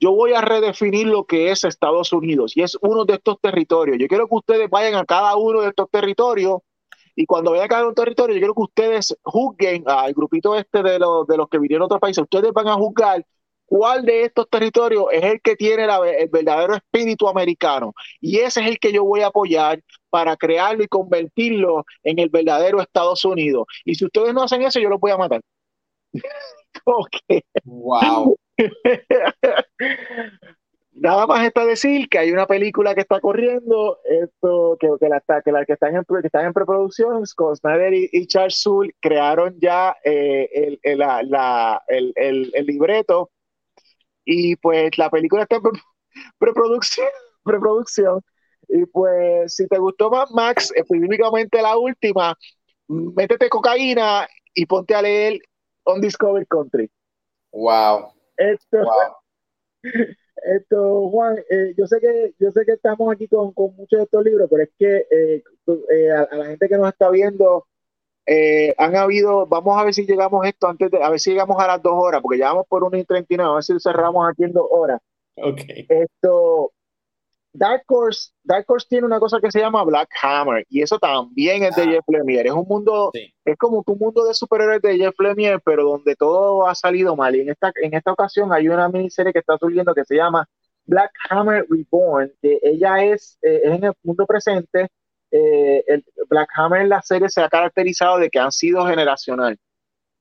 yo 0.00 0.12
voy 0.12 0.32
a 0.32 0.40
redefinir 0.40 1.06
lo 1.06 1.24
que 1.24 1.50
es 1.50 1.64
Estados 1.64 2.12
Unidos 2.12 2.56
y 2.56 2.62
es 2.62 2.76
uno 2.80 3.04
de 3.04 3.14
estos 3.14 3.40
territorios. 3.40 3.98
Yo 3.98 4.06
quiero 4.06 4.28
que 4.28 4.34
ustedes 4.34 4.70
vayan 4.70 4.94
a 4.94 5.04
cada 5.04 5.36
uno 5.36 5.62
de 5.62 5.68
estos 5.68 5.90
territorios 5.90 6.58
y 7.16 7.26
cuando 7.26 7.50
vayan 7.50 7.66
a 7.66 7.68
cada 7.68 7.82
uno 7.82 7.94
territorio, 7.94 8.36
yo 8.36 8.40
quiero 8.40 8.54
que 8.54 8.62
ustedes 8.62 9.16
juzguen 9.22 9.82
al 9.86 10.12
grupito 10.14 10.54
este 10.54 10.82
de 10.84 11.00
los, 11.00 11.26
de 11.26 11.36
los 11.36 11.48
que 11.48 11.58
vinieron 11.58 11.82
a 11.82 11.86
otros 11.86 12.00
países. 12.00 12.22
Ustedes 12.22 12.52
van 12.52 12.68
a 12.68 12.74
juzgar 12.74 13.26
cuál 13.66 14.04
de 14.04 14.22
estos 14.22 14.48
territorios 14.48 15.06
es 15.12 15.24
el 15.24 15.40
que 15.40 15.56
tiene 15.56 15.84
el 15.84 16.28
verdadero 16.28 16.74
espíritu 16.74 17.28
americano. 17.28 17.92
Y 18.20 18.38
ese 18.38 18.60
es 18.60 18.68
el 18.68 18.78
que 18.78 18.92
yo 18.92 19.04
voy 19.04 19.22
a 19.22 19.26
apoyar 19.26 19.82
para 20.10 20.36
crearlo 20.36 20.84
y 20.84 20.88
convertirlo 20.88 21.84
en 22.04 22.20
el 22.20 22.28
verdadero 22.30 22.80
Estados 22.80 23.24
Unidos. 23.24 23.66
Y 23.84 23.96
si 23.96 24.04
ustedes 24.04 24.32
no 24.32 24.44
hacen 24.44 24.62
eso, 24.62 24.78
yo 24.78 24.88
los 24.88 25.00
voy 25.00 25.10
a 25.10 25.18
matar. 25.18 25.40
ok. 26.84 27.42
Wow. 27.64 28.36
Nada 31.00 31.26
más 31.26 31.46
está 31.46 31.64
decir 31.64 32.08
que 32.08 32.18
hay 32.18 32.32
una 32.32 32.46
película 32.46 32.94
que 32.94 33.02
está 33.02 33.20
corriendo, 33.20 34.00
esto, 34.04 34.76
que, 34.80 34.88
que, 34.98 35.08
la, 35.08 35.22
que, 35.44 35.52
la, 35.52 35.64
que, 35.64 35.74
están 35.74 35.94
en, 35.94 36.04
que 36.04 36.26
están 36.26 36.46
en 36.46 36.52
preproducción, 36.52 37.24
Scott 37.24 37.58
Snyder 37.58 37.94
y, 37.94 38.26
Charles 38.26 38.60
Soule 38.60 38.92
crearon 39.00 39.56
ya 39.60 39.96
eh, 40.04 40.48
el, 40.52 40.80
el, 40.82 40.98
la, 40.98 41.82
el, 41.86 42.12
el, 42.16 42.66
libreto 42.66 43.30
y 44.24 44.56
pues 44.56 44.98
la 44.98 45.08
película 45.08 45.42
está 45.42 45.56
en 45.56 45.62
preproducción, 46.38 47.06
preproducción 47.44 48.20
y 48.68 48.84
pues 48.86 49.54
si 49.54 49.68
te 49.68 49.78
gustó 49.78 50.10
más 50.10 50.30
Max, 50.32 50.72
específicamente 50.74 51.62
la 51.62 51.78
última, 51.78 52.36
métete 52.88 53.48
cocaína 53.48 54.26
y 54.52 54.66
ponte 54.66 54.96
a 54.96 55.02
leer 55.02 55.40
On 55.84 56.00
Discovery 56.00 56.46
Country. 56.46 56.90
Wow. 57.52 58.12
Esto, 58.36 58.78
esto 59.82 61.08
Juan, 61.10 61.36
eh, 61.50 61.74
yo 61.76 61.86
sé 61.86 62.00
que 62.00 62.34
yo 62.38 62.50
sé 62.52 62.64
que 62.64 62.72
estamos 62.72 63.12
aquí 63.12 63.28
con, 63.28 63.52
con, 63.52 63.74
muchos 63.76 63.98
de 63.98 64.04
estos 64.04 64.24
libros, 64.24 64.48
pero 64.50 64.62
es 64.62 64.70
que 64.78 65.06
eh, 65.10 65.42
eh, 65.92 66.10
a, 66.10 66.34
la 66.36 66.46
gente 66.46 66.68
que 66.68 66.78
nos 66.78 66.88
está 66.88 67.10
viendo, 67.10 67.66
han 68.76 68.94
habido, 68.94 69.46
vamos 69.46 69.78
a 69.78 69.84
ver 69.84 69.94
si 69.94 70.04
llegamos 70.04 70.46
esto 70.46 70.68
antes 70.68 70.90
de, 70.90 71.02
a 71.02 71.10
ver 71.10 71.18
si 71.18 71.30
llegamos 71.30 71.56
a 71.62 71.66
las 71.66 71.82
dos 71.82 71.94
horas, 71.96 72.20
porque 72.22 72.38
ya 72.38 72.48
vamos 72.48 72.66
por 72.68 72.84
1 72.84 72.98
y 72.98 73.04
39, 73.04 73.50
a 73.50 73.54
ver 73.54 73.62
si 73.62 73.80
cerramos 73.80 74.28
aquí 74.28 74.44
en 74.44 74.52
dos 74.52 74.66
horas. 74.70 75.00
Ok. 75.36 75.60
Esto, 75.88 76.72
Dark 77.58 77.82
Horse, 77.88 78.30
Dark 78.44 78.64
Horse 78.68 78.86
tiene 78.88 79.04
una 79.04 79.18
cosa 79.18 79.40
que 79.40 79.50
se 79.50 79.58
llama 79.58 79.82
Black 79.82 80.08
Hammer 80.22 80.64
y 80.68 80.80
eso 80.80 80.96
también 80.98 81.64
es 81.64 81.74
de 81.74 81.82
ah. 81.82 81.86
Jeff 81.86 82.04
Lemire. 82.06 82.48
Es 82.48 82.54
un 82.54 82.66
mundo, 82.68 83.10
es 83.12 83.56
como 83.58 83.82
un 83.84 83.98
mundo 83.98 84.24
de 84.24 84.32
superhéroes 84.32 84.80
de 84.80 84.96
Jeff 84.96 85.18
Lemire, 85.18 85.58
pero 85.58 85.82
donde 85.82 86.14
todo 86.14 86.68
ha 86.68 86.74
salido 86.76 87.16
mal. 87.16 87.34
Y 87.34 87.40
en 87.40 87.50
esta, 87.50 87.72
en 87.82 87.94
esta 87.94 88.12
ocasión 88.12 88.52
hay 88.52 88.68
una 88.68 88.88
miniserie 88.88 89.32
que 89.32 89.40
está 89.40 89.58
subiendo 89.58 89.92
que 89.92 90.04
se 90.04 90.14
llama 90.14 90.48
Black 90.86 91.10
Hammer 91.30 91.66
Reborn, 91.68 92.32
que 92.40 92.60
ella 92.62 93.04
es, 93.04 93.36
eh, 93.42 93.62
en 93.64 93.84
el 93.84 93.92
mundo 94.04 94.24
presente. 94.24 94.88
Eh, 95.30 95.84
el 95.88 96.04
Black 96.30 96.50
Hammer 96.54 96.82
en 96.82 96.88
la 96.90 97.02
serie 97.02 97.28
se 97.28 97.42
ha 97.42 97.48
caracterizado 97.48 98.18
de 98.18 98.30
que 98.30 98.38
han 98.38 98.52
sido 98.52 98.86
generacional. 98.86 99.58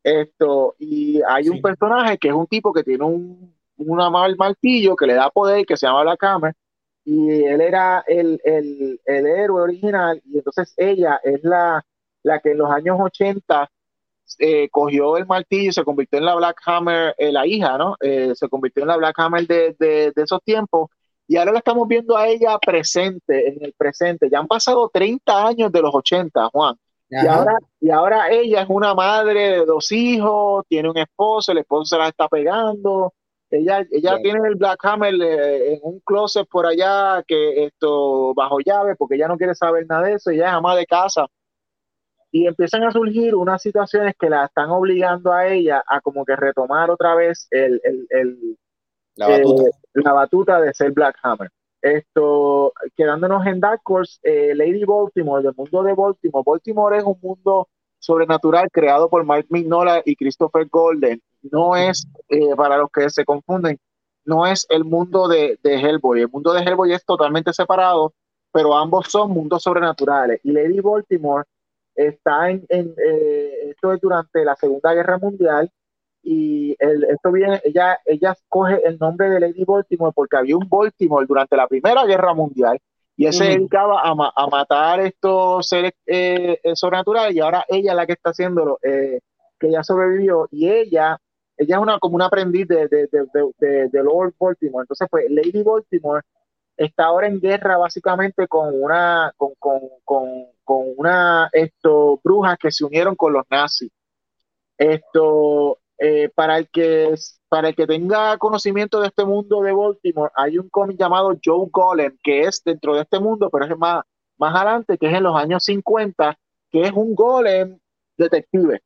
Esto, 0.04 0.76
y 0.80 1.22
hay 1.28 1.50
un 1.50 1.62
personaje 1.62 2.18
que 2.18 2.30
es 2.30 2.34
un 2.34 2.48
tipo 2.48 2.74
que 2.74 2.84
tiene 2.84 3.04
un 3.04 3.56
una 3.80 4.10
mal 4.10 4.36
martillo 4.38 4.96
que 4.96 5.06
le 5.06 5.14
da 5.14 5.30
poder, 5.30 5.64
que 5.64 5.78
se 5.78 5.86
llama 5.86 6.02
Black 6.02 6.24
Hammer 6.24 6.56
y 7.08 7.46
él 7.46 7.62
era 7.62 8.04
el, 8.06 8.38
el, 8.44 9.00
el, 9.06 9.26
héroe 9.26 9.62
original 9.62 10.22
y 10.26 10.40
entonces 10.40 10.74
ella 10.76 11.22
es 11.24 11.42
la, 11.42 11.82
la 12.22 12.40
que 12.42 12.52
en 12.52 12.58
los 12.58 12.70
años 12.70 12.98
80 13.00 13.72
eh, 14.40 14.68
cogió 14.70 15.16
el 15.16 15.26
martillo 15.26 15.70
y 15.70 15.74
se 15.74 15.86
convirtió 15.86 16.20
en 16.20 16.26
la 16.26 16.36
Black 16.36 16.62
Hammer, 16.66 17.16
eh, 17.18 17.32
la 17.32 17.48
hija, 17.48 17.78
¿no? 17.78 17.96
Eh, 18.02 18.34
se 18.36 18.50
convirtió 18.50 18.84
en 18.84 18.90
la 18.90 18.98
Black 18.98 19.18
Hammer 19.20 19.48
de, 19.48 19.74
de, 19.80 20.12
de, 20.14 20.22
esos 20.22 20.44
tiempos 20.44 20.90
y 21.30 21.38
ahora 21.38 21.54
la 21.54 21.60
estamos 21.60 21.88
viendo 21.88 22.18
a 22.18 22.28
ella 22.28 22.60
presente, 22.60 23.48
en 23.48 23.64
el 23.64 23.72
presente. 23.72 24.30
Ya 24.30 24.40
han 24.40 24.48
pasado 24.48 24.90
30 24.94 25.48
años 25.48 25.72
de 25.72 25.82
los 25.82 25.96
80, 25.96 26.50
Juan. 26.52 26.76
Y 27.10 27.26
ahora, 27.26 27.58
y 27.80 27.90
ahora 27.90 28.30
ella 28.32 28.64
es 28.64 28.70
una 28.70 28.94
madre 28.94 29.52
de 29.52 29.66
dos 29.66 29.94
hijos, 29.94 30.66
tiene 30.68 30.90
un 30.90 30.98
esposo, 30.98 31.54
el 31.54 31.60
esposo 31.60 31.96
se 31.96 31.98
la 31.98 32.10
está 32.10 32.28
pegando, 32.28 33.14
ella, 33.50 33.86
ella 33.92 34.18
tiene 34.22 34.48
el 34.48 34.56
Black 34.56 34.84
Hammer 34.84 35.14
eh, 35.22 35.74
en 35.74 35.80
un 35.84 36.00
closet 36.02 36.48
por 36.50 36.66
allá 36.66 37.24
que 37.26 37.66
esto 37.66 38.34
bajo 38.34 38.60
llave 38.60 38.96
porque 38.96 39.16
ella 39.16 39.28
no 39.28 39.38
quiere 39.38 39.56
saber 39.56 39.86
nada 39.88 40.08
de 40.08 40.14
eso, 40.14 40.32
ella 40.32 40.48
es 40.48 40.54
ama 40.54 40.76
de 40.76 40.86
casa. 40.86 41.28
Y 42.30 42.46
empiezan 42.46 42.84
a 42.84 42.92
surgir 42.92 43.36
unas 43.36 43.62
situaciones 43.62 44.14
que 44.20 44.30
la 44.30 44.46
están 44.46 44.70
obligando 44.70 45.32
a 45.32 45.48
ella 45.48 45.82
a 45.88 46.02
como 46.02 46.26
que 46.26 46.36
retomar 46.36 46.92
otra 46.92 47.16
vez 47.16 47.48
el, 47.52 47.80
la, 49.16 49.30
batuta. 49.30 49.64
Eh, 49.64 49.72
la, 49.94 50.14
batuta. 50.14 50.62
de 50.62 50.74
ser 50.74 50.92
Black 50.92 51.18
Hammer. 51.24 51.50
Esto, 51.82 52.74
quedándonos 52.98 53.46
en 53.46 53.62
Dark 53.62 53.82
Horse, 53.86 54.20
eh, 54.24 54.54
Lady 54.56 54.84
Baltimore, 54.84 55.42
del 55.42 55.54
mundo 55.56 55.84
de 55.84 55.94
Baltimore. 55.94 56.44
Baltimore 56.46 56.98
es 56.98 57.04
un 57.04 57.18
mundo 57.22 57.70
sobrenatural 58.00 58.70
creado 58.72 59.10
por 59.10 59.26
Mike 59.26 59.48
Mignola 59.50 60.02
y 60.06 60.16
Christopher 60.16 60.68
Golden 60.70 61.22
no 61.42 61.76
es, 61.76 62.08
eh, 62.30 62.56
para 62.56 62.78
los 62.78 62.90
que 62.92 63.10
se 63.10 63.26
confunden, 63.26 63.78
no 64.26 64.46
es 64.46 64.66
el 64.70 64.84
mundo 64.84 65.28
de, 65.28 65.58
de, 65.64 65.76
Hellboy. 65.80 66.22
El 66.22 66.30
mundo 66.30 66.54
de 66.54 66.62
Hellboy 66.62 66.94
es 66.94 67.06
totalmente 67.06 67.54
separado, 67.54 68.14
pero 68.52 68.76
ambos 68.76 69.08
son 69.08 69.32
mundos 69.32 69.64
sobrenaturales. 69.64 70.42
Y 70.44 70.52
Lady 70.52 70.80
Baltimore 70.82 71.46
está 71.96 72.50
en, 72.50 72.66
eh, 72.70 73.70
esto 73.70 73.94
es 73.94 74.02
durante 74.02 74.44
la 74.46 74.56
Segunda 74.56 74.94
Guerra 74.94 75.18
Mundial 75.18 75.72
y 76.22 76.76
el, 76.80 77.06
esto 77.06 77.32
viene, 77.32 77.62
ella, 77.64 78.00
ella 78.06 78.36
coge 78.50 78.86
el 78.86 78.98
nombre 79.00 79.30
de 79.30 79.40
Lady 79.40 79.64
Baltimore 79.64 80.12
porque 80.14 80.38
había 80.38 80.58
un 80.58 80.68
Baltimore 80.70 81.26
durante 81.26 81.56
la 81.56 81.68
Primera 81.68 82.06
Guerra 82.06 82.34
Mundial 82.34 82.80
y 83.18 83.26
él 83.26 83.34
se 83.34 83.46
dedicaba 83.46 84.02
a, 84.02 84.12
a, 84.12 84.48
matar 84.48 85.02
estos 85.02 85.68
seres 85.68 85.94
eh, 86.06 86.60
sobrenaturales 86.76 87.36
y 87.36 87.40
ahora 87.40 87.66
ella 87.68 87.92
es 87.92 87.96
la 87.98 88.06
que 88.06 88.14
está 88.14 88.30
haciéndolo, 88.30 88.80
que 88.82 89.20
ella 89.60 89.84
sobrevivió 89.84 90.48
y 90.52 90.70
ella 90.70 91.20
ella 91.58 91.78
es 91.78 91.82
una, 91.82 92.00
como 92.00 92.16
una 92.16 92.28
aprendiz 92.28 92.68
de, 92.68 92.88
de, 92.88 93.08
de, 93.08 93.90
de, 93.90 94.04
Lord 94.04 94.36
Baltimore. 94.40 94.84
Entonces, 94.84 95.08
pues 95.10 95.26
Lady 95.30 95.64
Baltimore 95.64 96.22
está 96.78 97.06
ahora 97.06 97.28
en 97.28 97.40
guerra 97.40 97.78
básicamente 97.78 98.48
con 98.48 98.80
una, 98.80 99.34
con, 99.36 99.54
con, 99.58 99.82
con, 100.06 100.30
con 100.64 100.94
una, 100.98 101.50
esto, 101.52 102.22
brujas 102.24 102.58
que 102.60 102.72
se 102.72 102.86
unieron 102.86 103.16
con 103.16 103.34
los 103.34 103.44
nazis. 103.50 103.92
Esto, 104.78 105.80
eh, 106.00 106.30
para 106.36 106.58
el 106.58 106.70
que 106.70 107.14
para 107.50 107.70
el 107.70 107.76
que 107.76 107.88
tenga 107.88 108.38
conocimiento 108.38 109.00
de 109.00 109.08
este 109.08 109.24
mundo 109.24 109.62
de 109.62 109.72
Baltimore, 109.72 110.32
hay 110.36 110.58
un 110.58 110.70
cómic 110.70 110.98
llamado 111.00 111.38
Joe 111.44 111.68
Golem, 111.72 112.18
que 112.22 112.42
es 112.42 112.62
dentro 112.64 112.96
de 112.96 113.02
este 113.04 113.20
mundo, 113.20 113.50
pero 113.50 113.66
es 113.66 113.78
más, 113.78 114.04
más 114.38 114.56
adelante, 114.56 114.98
que 114.98 115.08
es 115.08 115.14
en 115.14 115.24
los 115.24 115.36
años 115.36 115.64
50, 115.64 116.38
que 116.70 116.82
es 116.82 116.92
un 116.92 117.16
golem 117.16 117.80
detective 118.18 118.82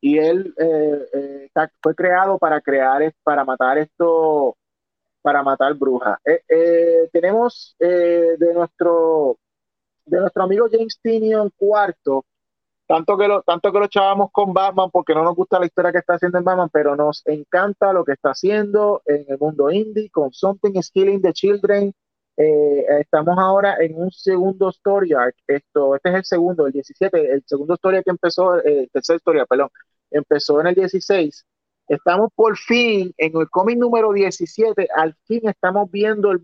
y 0.00 0.16
él 0.18 0.54
eh, 0.56 1.06
eh, 1.12 1.68
fue 1.82 1.94
creado 1.94 2.38
para 2.38 2.60
crear, 2.62 3.02
para 3.22 3.44
matar 3.44 3.76
esto, 3.76 4.56
para 5.20 5.42
matar 5.42 5.74
brujas. 5.74 6.18
Tenemos 7.12 7.76
de 7.78 8.54
nuestro 8.54 9.38
de 10.06 10.20
nuestro 10.20 10.42
amigo 10.42 10.66
James 10.70 10.98
Tinion 11.02 11.50
cuarto, 11.56 12.24
tanto 12.90 13.16
que 13.16 13.28
lo, 13.28 13.42
tanto 13.42 13.70
que 13.70 13.78
lo 13.78 13.84
echábamos 13.84 14.32
con 14.32 14.52
Batman 14.52 14.90
porque 14.90 15.14
no 15.14 15.22
nos 15.22 15.36
gusta 15.36 15.60
la 15.60 15.66
historia 15.66 15.92
que 15.92 15.98
está 15.98 16.14
haciendo 16.14 16.38
en 16.38 16.44
Batman, 16.44 16.70
pero 16.72 16.96
nos 16.96 17.24
encanta 17.24 17.92
lo 17.92 18.04
que 18.04 18.14
está 18.14 18.30
haciendo 18.30 19.00
en 19.06 19.26
el 19.28 19.38
mundo 19.38 19.70
indie 19.70 20.10
con 20.10 20.32
Something 20.32 20.72
is 20.74 20.90
Killing 20.90 21.22
the 21.22 21.32
Children. 21.32 21.94
estamos 22.36 23.38
ahora 23.38 23.76
en 23.78 23.94
un 23.94 24.10
segundo 24.10 24.70
story 24.70 25.12
arc. 25.12 25.36
Esto, 25.46 25.94
este 25.94 26.08
es 26.08 26.14
el 26.16 26.24
segundo, 26.24 26.66
el 26.66 26.72
17, 26.72 27.32
el 27.32 27.44
segundo 27.46 27.74
story 27.74 28.02
que 28.02 28.10
empezó, 28.10 28.60
el 28.60 28.90
tercer 28.92 29.16
historia, 29.18 29.46
perdón, 29.46 29.68
empezó 30.10 30.60
en 30.60 30.66
el 30.66 30.74
16. 30.74 31.46
Estamos 31.86 32.30
por 32.34 32.56
fin 32.56 33.14
en 33.18 33.36
el 33.36 33.48
cómic 33.50 33.78
número 33.78 34.12
17, 34.12 34.88
al 34.96 35.14
fin 35.26 35.48
estamos 35.48 35.88
viendo 35.92 36.32
el, 36.32 36.40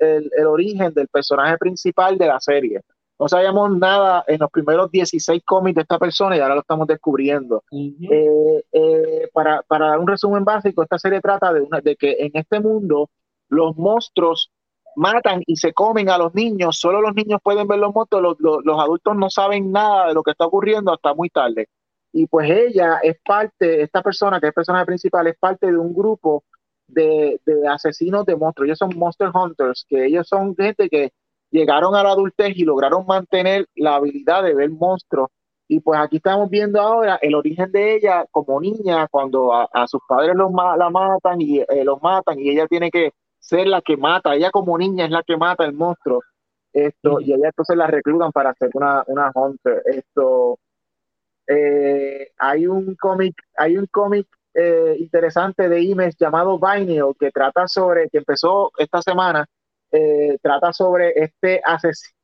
el, 0.00 0.30
el, 0.34 0.46
origen 0.46 0.94
del 0.94 1.08
personaje 1.08 1.58
principal 1.58 2.16
de 2.16 2.26
la 2.28 2.40
serie. 2.40 2.80
No 3.18 3.28
sabíamos 3.28 3.76
nada 3.78 4.24
en 4.26 4.38
los 4.40 4.50
primeros 4.50 4.90
16 4.90 5.42
cómics 5.44 5.76
de 5.76 5.82
esta 5.82 5.98
persona 5.98 6.36
y 6.36 6.40
ahora 6.40 6.54
lo 6.54 6.60
estamos 6.60 6.86
descubriendo. 6.86 7.64
Eh, 7.72 8.62
eh, 8.72 9.28
para, 9.32 9.62
para, 9.62 9.88
dar 9.88 9.98
un 9.98 10.06
resumen 10.06 10.44
básico, 10.44 10.82
esta 10.82 10.98
serie 10.98 11.20
trata 11.20 11.52
de, 11.52 11.62
una, 11.62 11.80
de 11.80 11.96
que 11.96 12.16
en 12.18 12.30
este 12.34 12.60
mundo 12.60 13.08
los 13.48 13.76
monstruos 13.76 14.50
matan 14.96 15.42
y 15.46 15.56
se 15.56 15.72
comen 15.72 16.10
a 16.10 16.18
los 16.18 16.34
niños, 16.34 16.78
solo 16.78 17.00
los 17.00 17.14
niños 17.14 17.40
pueden 17.42 17.66
ver 17.66 17.78
los 17.78 17.94
monstruos, 17.94 18.36
los, 18.38 18.64
los 18.64 18.80
adultos 18.80 19.16
no 19.16 19.30
saben 19.30 19.72
nada 19.72 20.08
de 20.08 20.14
lo 20.14 20.22
que 20.22 20.32
está 20.32 20.46
ocurriendo 20.46 20.92
hasta 20.92 21.14
muy 21.14 21.30
tarde. 21.30 21.68
Y 22.12 22.26
pues 22.26 22.50
ella 22.50 22.98
es 23.02 23.18
parte, 23.24 23.82
esta 23.82 24.02
persona 24.02 24.40
que 24.40 24.48
es 24.48 24.54
personaje 24.54 24.86
principal, 24.86 25.26
es 25.26 25.36
parte 25.38 25.66
de 25.66 25.76
un 25.76 25.94
grupo 25.94 26.44
de, 26.88 27.40
asesinos 27.70 28.24
de 28.24 28.36
monstruos. 28.36 28.68
Ellos 28.68 28.78
son 28.78 28.96
Monster 28.96 29.30
Hunters, 29.34 29.84
que 29.88 30.06
ellos 30.06 30.26
son 30.26 30.56
gente 30.56 30.88
que 30.88 31.12
llegaron 31.50 31.94
a 31.94 32.02
la 32.02 32.10
adultez 32.10 32.56
y 32.56 32.64
lograron 32.64 33.06
mantener 33.06 33.66
la 33.74 33.96
habilidad 33.96 34.42
de 34.42 34.54
ver 34.54 34.70
monstruos. 34.70 35.30
Y 35.68 35.80
pues 35.80 35.98
aquí 36.00 36.16
estamos 36.16 36.48
viendo 36.48 36.80
ahora 36.80 37.18
el 37.20 37.34
origen 37.34 37.72
de 37.72 37.96
ella 37.96 38.24
como 38.30 38.60
niña, 38.60 39.08
cuando 39.08 39.52
a, 39.52 39.86
sus 39.88 40.00
padres 40.08 40.36
los 40.36 40.52
la 40.52 40.90
matan 40.90 41.40
y 41.40 41.58
eh, 41.58 41.84
los 41.84 42.00
matan, 42.02 42.38
y 42.38 42.50
ella 42.50 42.66
tiene 42.68 42.90
que 42.90 43.10
ser 43.40 43.66
la 43.66 43.80
que 43.80 43.96
mata. 43.96 44.34
Ella 44.34 44.50
como 44.50 44.78
niña 44.78 45.06
es 45.06 45.10
la 45.10 45.22
que 45.24 45.36
mata 45.36 45.64
el 45.64 45.72
monstruo. 45.72 46.22
Esto, 46.72 47.20
y 47.20 47.32
ella 47.32 47.46
entonces 47.46 47.76
la 47.76 47.86
reclutan 47.86 48.30
para 48.32 48.54
ser 48.54 48.70
una, 48.74 49.02
una 49.06 49.32
hunter. 49.34 49.82
Esto, 49.86 50.58
eh, 51.48 52.28
hay 52.38 52.66
un 52.66 52.94
cómic, 52.96 53.34
hay 53.56 53.78
un 53.78 53.86
cómic 53.86 54.26
eh, 54.54 54.96
interesante 54.98 55.68
de 55.68 55.80
Imes 55.82 56.16
llamado 56.18 56.58
Vinyl 56.58 57.14
que 57.18 57.30
trata 57.30 57.66
sobre, 57.66 58.08
que 58.08 58.18
empezó 58.18 58.72
esta 58.78 59.02
semana, 59.02 59.46
eh, 59.96 60.38
trata 60.42 60.72
sobre 60.72 61.12
este 61.16 61.60
asesino. 61.64 62.16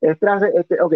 Este, 0.00 0.26
este, 0.54 0.80
ok. 0.80 0.94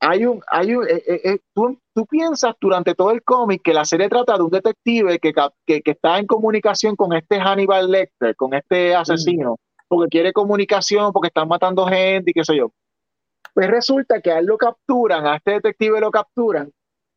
hay 0.00 0.24
un, 0.24 0.42
hay 0.50 0.74
un, 0.74 0.88
eh, 0.88 1.02
eh, 1.06 1.38
tú, 1.54 1.78
tú, 1.94 2.06
piensas 2.06 2.54
durante 2.58 2.94
todo 2.94 3.10
el 3.10 3.22
cómic 3.22 3.60
que 3.62 3.74
la 3.74 3.84
serie 3.84 4.08
trata 4.08 4.36
de 4.36 4.44
un 4.44 4.50
detective 4.50 5.18
que, 5.18 5.32
que, 5.66 5.82
que, 5.82 5.90
está 5.90 6.18
en 6.18 6.26
comunicación 6.26 6.96
con 6.96 7.12
este 7.12 7.38
Hannibal 7.38 7.90
Lecter, 7.90 8.34
con 8.36 8.54
este 8.54 8.94
asesino, 8.94 9.58
porque 9.88 10.08
quiere 10.08 10.32
comunicación, 10.32 11.12
porque 11.12 11.28
están 11.28 11.48
matando 11.48 11.86
gente 11.86 12.30
y 12.30 12.34
qué 12.34 12.44
sé 12.44 12.56
yo. 12.56 12.72
Pues 13.52 13.68
resulta 13.68 14.20
que 14.20 14.32
a 14.32 14.38
él 14.38 14.46
lo 14.46 14.56
capturan, 14.56 15.26
a 15.26 15.36
este 15.36 15.52
detective 15.52 16.00
lo 16.00 16.10
capturan, 16.10 16.72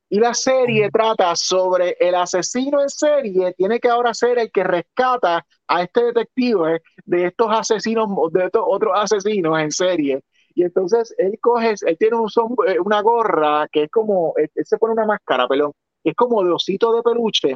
y 0.10 0.20
la 0.20 0.34
serie 0.34 0.90
trata 0.90 1.36
sobre 1.36 1.98
el 2.00 2.16
asesino 2.16 2.82
en 2.82 2.90
serie, 2.90 3.54
tiene 3.54 3.80
que 3.80 3.90
ahora 3.90 4.14
ser 4.14 4.40
el 4.40 4.52
que 4.52 4.64
rescata 4.64 5.46
a 5.68 5.84
este 5.84 6.06
detective 6.06 6.82
de 7.06 7.26
estos 7.26 7.48
asesinos, 7.52 8.10
de 8.32 8.46
estos 8.46 8.64
otros 8.66 8.94
asesinos 8.96 9.60
en 9.60 9.72
serie. 9.72 10.22
Y 10.56 10.64
entonces 10.64 11.14
él 11.18 11.38
coge, 11.42 11.76
él 11.86 11.98
tiene 12.00 12.18
un 12.18 12.30
eh, 12.68 12.80
una 12.80 13.02
gorra 13.02 13.68
que 13.72 13.84
es 13.84 13.92
como, 13.92 14.34
él, 14.38 14.50
se 14.64 14.78
pone 14.78 14.94
una 14.94 15.06
máscara, 15.06 15.48
perdón, 15.48 15.74
que 16.04 16.12
es 16.12 16.16
como 16.16 16.44
de 16.44 16.52
osito 16.52 16.94
de 16.94 17.04
peluche. 17.04 17.56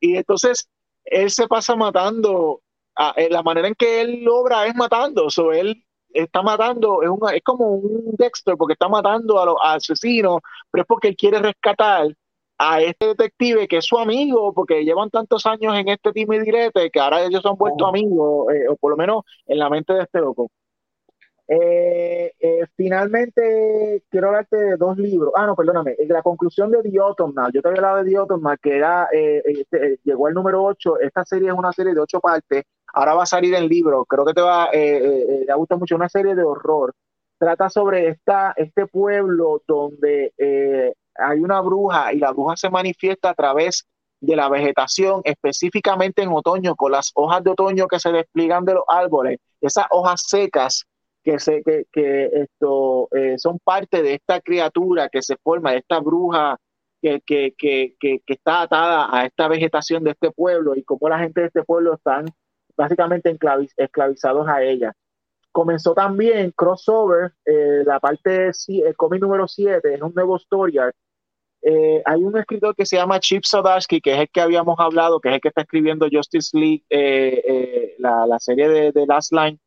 Y 0.00 0.16
entonces 0.16 0.68
él 1.04 1.30
se 1.30 1.48
pasa 1.48 1.74
matando, 1.76 2.62
a, 2.94 3.14
la 3.30 3.42
manera 3.42 3.68
en 3.68 3.74
que 3.74 4.00
él 4.00 4.22
logra 4.22 4.66
es 4.66 4.74
matando, 4.74 5.26
o 5.36 5.52
él 5.52 5.84
está 6.14 6.42
matando, 6.42 7.02
es, 7.02 7.08
una, 7.08 7.32
es 7.32 7.42
como 7.42 7.68
un 7.70 8.14
Dexter 8.16 8.56
porque 8.56 8.74
está 8.74 8.88
matando 8.88 9.40
a 9.40 9.46
los 9.46 9.56
asesinos, 9.62 10.40
pero 10.70 10.82
es 10.82 10.86
porque 10.86 11.08
él 11.08 11.16
quiere 11.16 11.38
rescatar 11.38 12.08
a 12.58 12.80
este 12.80 13.06
detective 13.08 13.66
que 13.66 13.78
es 13.78 13.86
su 13.86 13.98
amigo, 13.98 14.52
porque 14.52 14.84
llevan 14.84 15.10
tantos 15.10 15.46
años 15.46 15.74
en 15.76 15.88
este 15.88 16.12
time 16.12 16.36
y 16.36 16.40
direte 16.40 16.90
que 16.90 17.00
ahora 17.00 17.22
ellos 17.22 17.44
han 17.44 17.56
vuelto 17.56 17.86
amigos, 17.86 18.52
eh, 18.54 18.68
o 18.68 18.76
por 18.76 18.92
lo 18.92 18.96
menos 18.96 19.24
en 19.46 19.58
la 19.58 19.68
mente 19.68 19.94
de 19.94 20.02
este 20.02 20.20
loco. 20.20 20.50
Eh, 21.48 22.32
eh, 22.40 22.66
finalmente, 22.76 24.04
quiero 24.08 24.28
hablarte 24.28 24.56
de 24.56 24.76
dos 24.76 24.96
libros. 24.96 25.32
Ah, 25.36 25.46
no, 25.46 25.54
perdóname. 25.54 25.96
La 26.08 26.22
conclusión 26.22 26.70
de 26.70 26.82
The 26.82 26.98
Autumnal. 26.98 27.52
Yo 27.52 27.60
te 27.60 27.68
había 27.68 27.80
hablado 27.80 28.02
de 28.02 28.10
The 28.10 28.16
Autumnal, 28.16 28.58
que 28.58 28.76
era, 28.76 29.08
eh, 29.12 29.42
este, 29.44 29.98
llegó 30.04 30.28
al 30.28 30.34
número 30.34 30.62
8. 30.62 31.00
Esta 31.00 31.24
serie 31.24 31.48
es 31.48 31.54
una 31.54 31.72
serie 31.72 31.94
de 31.94 32.00
ocho 32.00 32.20
partes. 32.20 32.64
Ahora 32.92 33.14
va 33.14 33.22
a 33.24 33.26
salir 33.26 33.54
el 33.54 33.68
libro. 33.68 34.04
Creo 34.04 34.24
que 34.24 34.34
te 34.34 34.42
va, 34.42 34.70
te 34.70 35.46
gusta 35.56 35.76
mucho. 35.76 35.96
Una 35.96 36.08
serie 36.08 36.34
de 36.34 36.42
horror. 36.42 36.94
Trata 37.38 37.68
sobre 37.70 38.08
esta, 38.08 38.52
este 38.56 38.86
pueblo 38.86 39.62
donde 39.66 40.32
hay 41.16 41.40
una 41.40 41.60
bruja 41.60 42.12
y 42.12 42.18
la 42.18 42.32
bruja 42.32 42.56
se 42.56 42.70
manifiesta 42.70 43.30
a 43.30 43.34
través 43.34 43.86
de 44.22 44.36
la 44.36 44.48
vegetación, 44.48 45.20
específicamente 45.24 46.22
en 46.22 46.30
otoño, 46.32 46.76
con 46.76 46.92
las 46.92 47.10
hojas 47.14 47.42
de 47.42 47.50
otoño 47.50 47.88
que 47.88 47.98
se 47.98 48.12
despliegan 48.12 48.64
de 48.64 48.74
los 48.74 48.84
árboles, 48.86 49.38
esas 49.60 49.86
hojas 49.90 50.22
secas 50.28 50.84
que, 51.24 51.40
se, 51.40 51.62
que, 51.64 51.86
que 51.92 52.26
esto, 52.32 53.08
eh, 53.12 53.36
son 53.38 53.58
parte 53.58 54.02
de 54.02 54.14
esta 54.14 54.40
criatura 54.40 55.08
que 55.08 55.22
se 55.22 55.36
forma, 55.36 55.72
de 55.72 55.78
esta 55.78 55.98
bruja 55.98 56.56
que, 57.00 57.20
que, 57.26 57.96
está 58.26 58.62
atada 58.62 59.08
a 59.10 59.26
esta 59.26 59.48
vegetación 59.48 60.04
de 60.04 60.12
este 60.12 60.30
pueblo 60.30 60.76
y 60.76 60.84
cómo 60.84 61.08
la 61.08 61.18
gente 61.18 61.40
de 61.40 61.48
este 61.48 61.64
pueblo 61.64 61.94
están 61.94 62.26
básicamente 62.76 63.36
esclavizados 63.76 64.48
a 64.48 64.62
ella. 64.62 64.92
Comenzó 65.50 65.94
también 65.94 66.52
crossover, 66.56 67.32
eh, 67.44 67.82
la 67.84 68.00
parte, 68.00 68.50
el 68.68 68.96
cómic 68.96 69.20
número 69.20 69.46
7, 69.46 69.94
es 69.94 70.02
un 70.02 70.14
nuevo 70.14 70.36
story 70.36 70.78
eh, 71.64 72.02
hay 72.04 72.24
un 72.24 72.36
escritor 72.36 72.74
que 72.74 72.84
se 72.84 72.96
llama 72.96 73.20
Chip 73.20 73.44
Zdarsky, 73.44 74.00
que 74.00 74.14
es 74.14 74.20
el 74.20 74.28
que 74.30 74.40
habíamos 74.40 74.80
hablado, 74.80 75.20
que 75.20 75.28
es 75.28 75.34
el 75.36 75.40
que 75.40 75.48
está 75.48 75.60
escribiendo 75.60 76.08
Justice 76.10 76.58
League, 76.58 76.84
la, 77.98 78.26
la, 78.26 78.40
serie 78.40 78.68
de, 78.68 78.90
de 78.90 79.06
Last 79.06 79.32
Line, 79.32 79.60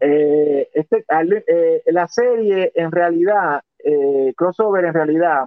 eh, 0.00 0.68
este, 0.74 1.04
eh, 1.46 1.82
la 1.86 2.06
serie 2.08 2.72
en 2.74 2.92
realidad, 2.92 3.62
eh, 3.78 4.32
crossover 4.36 4.84
en 4.84 4.94
realidad, 4.94 5.46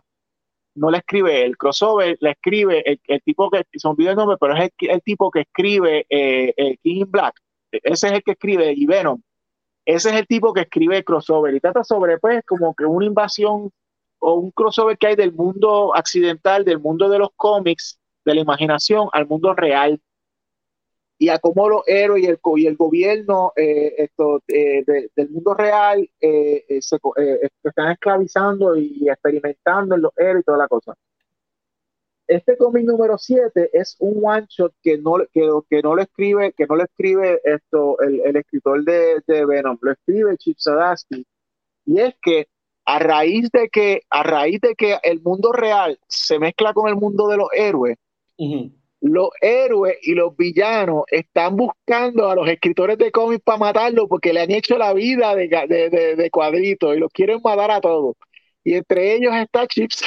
no 0.77 0.91
la 0.91 0.99
escribe 0.99 1.43
él, 1.43 1.57
crossover 1.57 2.17
la 2.21 2.31
escribe 2.31 2.83
el, 2.85 3.21
tipo 3.23 3.49
que, 3.49 3.65
se 3.73 3.87
olvidó 3.87 4.11
el 4.11 4.15
nombre, 4.15 4.37
pero 4.39 4.55
es 4.55 4.71
el, 4.79 5.01
tipo 5.01 5.31
que 5.31 5.41
escribe 5.41 6.05
King 6.09 7.01
in 7.01 7.11
Black, 7.11 7.35
ese 7.71 8.07
es 8.07 8.13
el 8.13 8.23
que 8.23 8.31
escribe 8.31 8.73
y 8.75 8.85
Venom, 8.85 9.21
ese 9.85 10.09
es 10.09 10.15
el 10.15 10.27
tipo 10.27 10.53
que 10.53 10.61
escribe 10.61 11.03
crossover 11.03 11.55
y 11.55 11.59
trata 11.59 11.83
sobre 11.83 12.19
pues 12.19 12.43
como 12.45 12.75
que 12.75 12.85
una 12.85 13.05
invasión 13.05 13.71
o 14.19 14.33
un 14.33 14.51
crossover 14.51 14.97
que 14.97 15.07
hay 15.07 15.15
del 15.15 15.33
mundo 15.33 15.95
accidental, 15.95 16.65
del 16.65 16.79
mundo 16.79 17.09
de 17.09 17.19
los 17.19 17.29
cómics, 17.35 17.99
de 18.25 18.35
la 18.35 18.41
imaginación 18.41 19.07
al 19.13 19.27
mundo 19.27 19.53
real 19.53 20.01
y 21.19 21.29
a 21.29 21.39
cómo 21.39 21.67
los 21.67 21.81
héroes 21.87 22.23
y 22.23 22.27
el, 22.27 22.39
y 22.57 22.67
el 22.67 22.75
gobierno 22.75 23.51
eh, 23.55 23.95
esto, 23.97 24.41
eh, 24.47 24.83
del 25.15 25.29
mundo 25.29 25.53
real 25.55 26.07
eh, 26.21 26.65
se 26.79 26.97
están 27.63 27.91
esclavizando 27.91 28.75
y 28.75 29.09
experimentando 29.09 29.95
en 29.95 30.01
los 30.03 30.11
héroes 30.15 30.41
y 30.41 30.45
toda 30.45 30.57
la 30.59 30.67
cosa. 30.67 30.95
Este 32.27 32.57
cómic 32.57 32.83
número 32.83 33.17
7 33.17 33.69
es 33.71 33.95
un 33.99 34.19
one 34.23 34.45
shot 34.49 34.73
que 34.83 34.97
no, 34.97 35.15
que, 35.31 35.49
que 35.69 35.81
no 35.81 35.95
lo 35.95 36.01
escribe, 36.01 36.51
que 36.51 36.67
no 36.67 36.75
lo 36.75 36.83
escribe 36.83 37.39
esto, 37.43 37.99
el, 38.01 38.19
el 38.19 38.35
escritor 38.35 38.83
de, 38.83 39.23
de, 39.25 39.45
Venom, 39.45 39.77
lo 39.79 39.93
escribe 39.93 40.37
Chip 40.37 40.57
Zdarsky. 40.59 41.25
Y 41.85 42.01
es 42.01 42.15
que 42.21 42.47
a 42.83 42.99
raíz 42.99 43.49
de 43.51 43.69
que, 43.69 44.01
a 44.09 44.23
raíz 44.23 44.59
de 44.59 44.75
que 44.75 44.97
el 45.03 45.21
mundo 45.21 45.53
real 45.53 45.99
se 46.07 46.37
mezcla 46.37 46.73
con 46.73 46.89
el 46.89 46.95
mundo 46.95 47.29
de 47.29 47.37
los 47.37 47.47
héroes, 47.53 47.97
los 49.07 49.29
héroes 49.41 49.97
y 50.01 50.13
los 50.13 50.35
villanos 50.35 51.03
están 51.07 51.55
buscando 51.55 52.29
a 52.29 52.35
los 52.35 52.47
escritores 52.47 52.97
de 52.97 53.11
cómics 53.11 53.43
para 53.43 53.57
matarlos 53.57 54.07
porque 54.09 54.33
le 54.33 54.41
han 54.41 54.51
hecho 54.51 54.77
la 54.77 54.93
vida 54.93 55.35
de, 55.35 55.47
de, 55.47 56.15
de, 56.15 56.29
cuadritos 56.29 56.95
y 56.95 56.99
los 56.99 57.11
quieren 57.11 57.39
matar 57.43 57.71
a 57.71 57.81
todos. 57.81 58.15
Y 58.63 58.75
entre 58.75 59.15
ellos 59.15 59.33
está 59.35 59.67
Chips, 59.67 60.03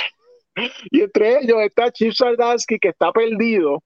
y 0.90 1.02
entre 1.02 1.38
ellos 1.40 1.60
está 1.62 1.90
Chip 1.90 2.12
Sardansky 2.12 2.78
que 2.78 2.88
está 2.88 3.12
perdido. 3.12 3.82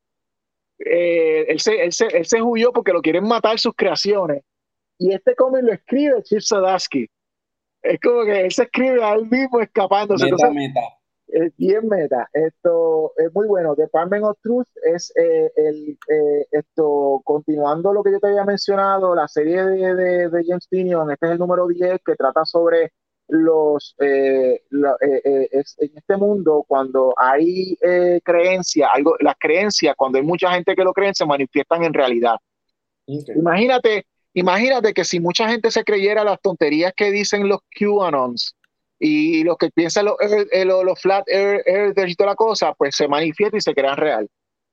Eh, 0.79 1.47
él, 1.49 1.61
se, 1.61 1.83
él, 1.83 1.93
se, 1.93 2.07
él, 2.07 2.27
se, 2.27 2.43
huyó 2.43 2.73
porque 2.73 2.93
lo 2.93 3.01
quieren 3.01 3.25
matar 3.25 3.59
sus 3.59 3.75
creaciones. 3.75 4.43
Y 4.99 5.13
este 5.13 5.35
cómic 5.35 5.63
lo 5.63 5.73
escribe 5.73 6.23
Chip 6.23 6.41
Sardansky. 6.41 7.09
Es 7.83 8.01
como 8.01 8.25
que 8.25 8.41
él 8.41 8.53
se 8.53 8.65
escribe 8.65 9.05
a 9.05 9.15
él 9.15 9.27
mismo 9.31 9.61
escapándose. 9.61 10.25
Meta, 10.25 10.51
meta 10.51 10.81
es 11.29 11.57
bien 11.57 11.89
meta. 11.89 12.29
Esto 12.33 13.13
es 13.17 13.33
muy 13.35 13.47
bueno. 13.47 13.75
Department 13.75 14.25
of 14.25 14.39
Truth 14.43 14.69
es 14.83 15.13
eh, 15.17 15.51
el, 15.57 15.99
eh, 16.09 16.47
esto, 16.51 17.21
continuando 17.25 17.93
lo 17.93 18.03
que 18.03 18.13
yo 18.13 18.21
te 18.21 18.29
había 18.29 18.45
mencionado, 18.45 19.15
la 19.15 19.29
serie 19.29 19.65
de, 19.65 19.95
de, 19.95 20.29
de 20.29 20.45
James 20.47 20.69
Tinion, 20.69 21.11
este 21.11 21.27
es 21.27 21.33
el 21.33 21.39
número 21.39 21.67
10 21.67 22.01
que 22.05 22.15
trata 22.15 22.45
sobre 22.45 22.93
los 23.27 23.97
eh, 24.01 24.63
en 24.71 25.93
este 25.97 26.17
mundo 26.19 26.63
cuando 26.69 27.15
hay 27.17 27.75
creencia, 28.23 28.89
algo, 28.93 29.17
las 29.21 29.37
creencias, 29.39 29.95
cuando 29.97 30.19
hay 30.19 30.25
mucha 30.25 30.53
gente 30.53 30.75
que 30.77 30.85
lo 30.85 30.93
cree, 30.93 31.15
se 31.15 31.25
manifiestan 31.25 31.85
en 31.85 31.95
realidad. 31.95 32.37
Imagínate, 33.07 34.07
imagínate 34.35 34.93
que 34.93 35.05
si 35.05 35.21
mucha 35.21 35.49
gente 35.49 35.71
se 35.71 35.85
creyera 35.85 36.23
las 36.23 36.41
tonterías 36.41 36.93
que 36.95 37.11
dicen 37.11 37.49
los 37.49 37.61
QAnons, 37.71 38.55
y 38.99 39.45
los 39.45 39.57
que 39.59 39.71
piensan 39.71 40.07
los, 40.07 40.17
eh, 40.21 40.65
los, 40.65 41.01
flat 41.01 41.25
earthers 41.29 42.13
y 42.13 42.15
toda 42.15 42.31
la 42.31 42.37
cosa, 42.37 42.73
pues 42.75 42.97
se 42.97 43.09
manifiesta 43.09 43.57
y 43.57 43.61
se 43.61 43.75
crean 43.75 43.97
real. 43.97 44.29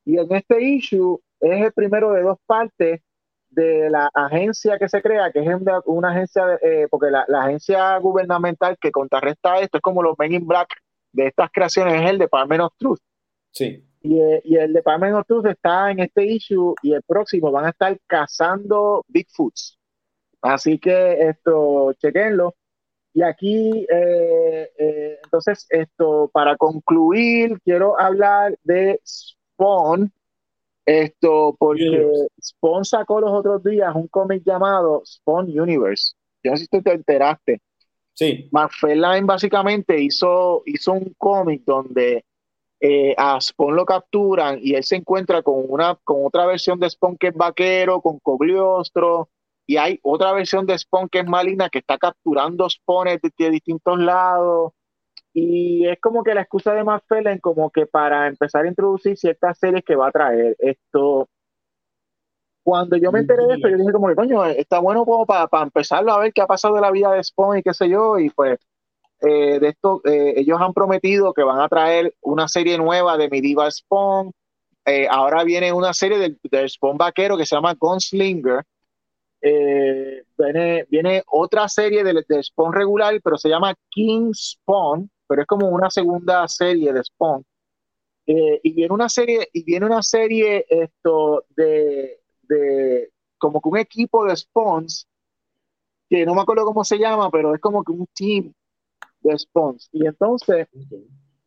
Y 0.05 0.17
en 0.17 0.31
este 0.31 0.61
issue 0.61 1.19
es 1.39 1.65
el 1.65 1.73
primero 1.73 2.11
de 2.11 2.21
dos 2.21 2.37
partes 2.45 3.01
de 3.49 3.89
la 3.89 4.09
agencia 4.13 4.79
que 4.79 4.87
se 4.87 5.01
crea, 5.01 5.31
que 5.31 5.39
es 5.39 5.47
una 5.85 6.11
agencia, 6.11 6.57
eh, 6.61 6.87
porque 6.89 7.11
la, 7.11 7.25
agencia 7.43 7.97
gubernamental 7.97 8.77
que 8.79 8.91
contrarresta 8.91 9.59
esto 9.59 9.77
es 9.77 9.81
como 9.81 10.01
los 10.01 10.17
Men 10.17 10.33
in 10.33 10.47
Black 10.47 10.69
de 11.11 11.27
estas 11.27 11.49
creaciones, 11.51 12.01
es 12.01 12.09
el 12.09 12.17
Department 12.17 12.61
of 12.61 12.73
Truth. 12.77 12.99
Sí. 13.51 13.85
Y, 14.01 14.19
eh, 14.19 14.41
y, 14.45 14.55
el 14.55 14.71
Department 14.71 15.15
of 15.15 15.27
Truth 15.27 15.45
está 15.47 15.91
en 15.91 15.99
este 15.99 16.25
issue 16.25 16.73
y 16.81 16.93
el 16.93 17.03
próximo 17.03 17.51
van 17.51 17.65
a 17.65 17.69
estar 17.69 17.95
cazando 18.07 19.03
Bigfoots. 19.09 19.77
Así 20.41 20.79
que 20.79 21.29
esto, 21.29 21.93
chequenlo. 21.93 22.55
Y 23.13 23.23
aquí, 23.23 23.85
eh, 23.91 24.69
eh, 24.77 25.19
entonces, 25.23 25.67
esto, 25.69 26.29
para 26.33 26.55
concluir, 26.55 27.59
quiero 27.63 27.99
hablar 27.99 28.57
de 28.63 29.01
Spawn, 29.05 30.11
esto, 30.85 31.55
porque 31.59 32.07
Spawn 32.41 32.85
sacó 32.85 33.19
los 33.19 33.31
otros 33.31 33.63
días 33.63 33.93
un 33.95 34.07
cómic 34.07 34.43
llamado 34.45 35.03
Spawn 35.05 35.47
Universe. 35.59 36.13
Yo 36.43 36.51
no 36.51 36.57
sé 36.57 36.67
si 36.71 36.81
te 36.81 36.91
enteraste. 36.91 37.61
Sí. 38.13 38.49
McFarlane 38.51 39.25
básicamente 39.25 40.01
hizo, 40.01 40.63
hizo 40.65 40.93
un 40.93 41.13
cómic 41.17 41.63
donde 41.65 42.25
eh, 42.79 43.13
a 43.17 43.39
Spawn 43.39 43.75
lo 43.75 43.85
capturan 43.85 44.59
y 44.61 44.73
él 44.73 44.83
se 44.83 44.95
encuentra 44.95 45.43
con, 45.43 45.63
una, 45.67 45.95
con 46.03 46.25
otra 46.25 46.45
versión 46.45 46.79
de 46.79 46.89
Spawn 46.89 47.17
que 47.17 47.27
es 47.27 47.35
vaquero, 47.35 48.01
con 48.01 48.19
cogliostro, 48.19 49.29
y 49.71 49.77
hay 49.77 49.99
otra 50.03 50.33
versión 50.33 50.65
de 50.65 50.77
Spawn 50.77 51.07
que 51.07 51.19
es 51.19 51.25
maligna 51.25 51.69
que 51.69 51.79
está 51.79 51.97
capturando 51.97 52.69
spawns 52.69 53.21
de, 53.21 53.49
distintos 53.49 53.97
lados 53.97 54.73
y 55.33 55.87
es 55.87 55.97
como 56.01 56.23
que 56.23 56.33
la 56.33 56.41
excusa 56.41 56.73
de 56.73 56.83
McFarlane 56.83 57.39
como 57.39 57.69
que 57.69 57.85
para 57.85 58.27
empezar 58.27 58.65
a 58.65 58.67
introducir 58.67 59.15
ciertas 59.17 59.57
series 59.57 59.85
que 59.85 59.95
va 59.95 60.09
a 60.09 60.11
traer 60.11 60.57
esto 60.59 61.29
cuando 62.63 62.97
yo 62.97 63.13
me 63.13 63.19
enteré 63.19 63.45
de 63.47 63.53
esto 63.53 63.69
yo 63.69 63.77
dije 63.77 63.93
como 63.93 64.09
que 64.09 64.15
coño 64.15 64.43
está 64.45 64.79
bueno 64.79 65.05
como 65.05 65.25
para, 65.25 65.47
para 65.47 65.63
empezarlo 65.63 66.11
a 66.11 66.19
ver 66.19 66.33
qué 66.33 66.41
ha 66.41 66.47
pasado 66.47 66.75
de 66.75 66.81
la 66.81 66.91
vida 66.91 67.13
de 67.13 67.23
Spawn 67.23 67.59
y 67.59 67.63
qué 67.63 67.73
sé 67.73 67.87
yo 67.87 68.19
y 68.19 68.29
pues 68.29 68.59
eh, 69.21 69.57
de 69.61 69.69
esto, 69.69 70.01
eh, 70.03 70.33
ellos 70.35 70.59
han 70.59 70.73
prometido 70.73 71.31
que 71.33 71.43
van 71.43 71.61
a 71.61 71.69
traer 71.69 72.13
una 72.21 72.49
serie 72.49 72.77
nueva 72.77 73.17
de 73.17 73.29
Medieval 73.29 73.71
Spawn. 73.71 74.31
Eh, 74.83 75.07
ahora 75.09 75.43
viene 75.43 75.71
una 75.71 75.93
serie 75.93 76.17
del, 76.17 76.39
del, 76.41 76.67
Spawn 76.67 76.97
vaquero 76.97 77.37
que 77.37 77.45
se 77.45 77.55
llama 77.55 77.75
Gunslinger. 77.79 78.65
Viene, 79.41 80.85
viene 80.89 81.23
otra 81.27 81.67
serie 81.67 82.03
del, 82.03 82.23
del, 82.27 82.43
Spawn 82.43 82.73
regular, 82.73 83.19
pero 83.23 83.37
se 83.37 83.49
llama 83.49 83.73
King 83.89 84.31
Spawn, 84.33 85.09
pero 85.27 85.41
es 85.41 85.47
como 85.47 85.69
una 85.69 85.89
segunda 85.89 86.47
serie 86.47 86.93
de 86.93 87.03
Spawn. 87.03 87.43
y 88.25 88.73
viene 88.73 88.93
una 88.93 89.09
serie, 89.09 89.47
y 89.51 89.63
viene 89.63 89.85
una 89.85 90.03
serie 90.03 90.65
esto 90.69 91.45
de, 91.55 92.21
de 92.43 93.11
como 93.37 93.59
que 93.59 93.69
un 93.69 93.77
equipo 93.77 94.25
de 94.25 94.35
Spawns 94.35 95.07
que 96.11 96.25
no 96.25 96.35
me 96.35 96.41
acuerdo 96.41 96.65
cómo 96.65 96.83
se 96.83 96.97
llama, 96.97 97.31
pero 97.31 97.55
es 97.55 97.61
como 97.61 97.85
que 97.85 97.93
un 97.93 98.05
team 98.13 98.53
de 99.21 99.37
Spawns. 99.37 99.87
Y 99.93 100.05
entonces, 100.05 100.67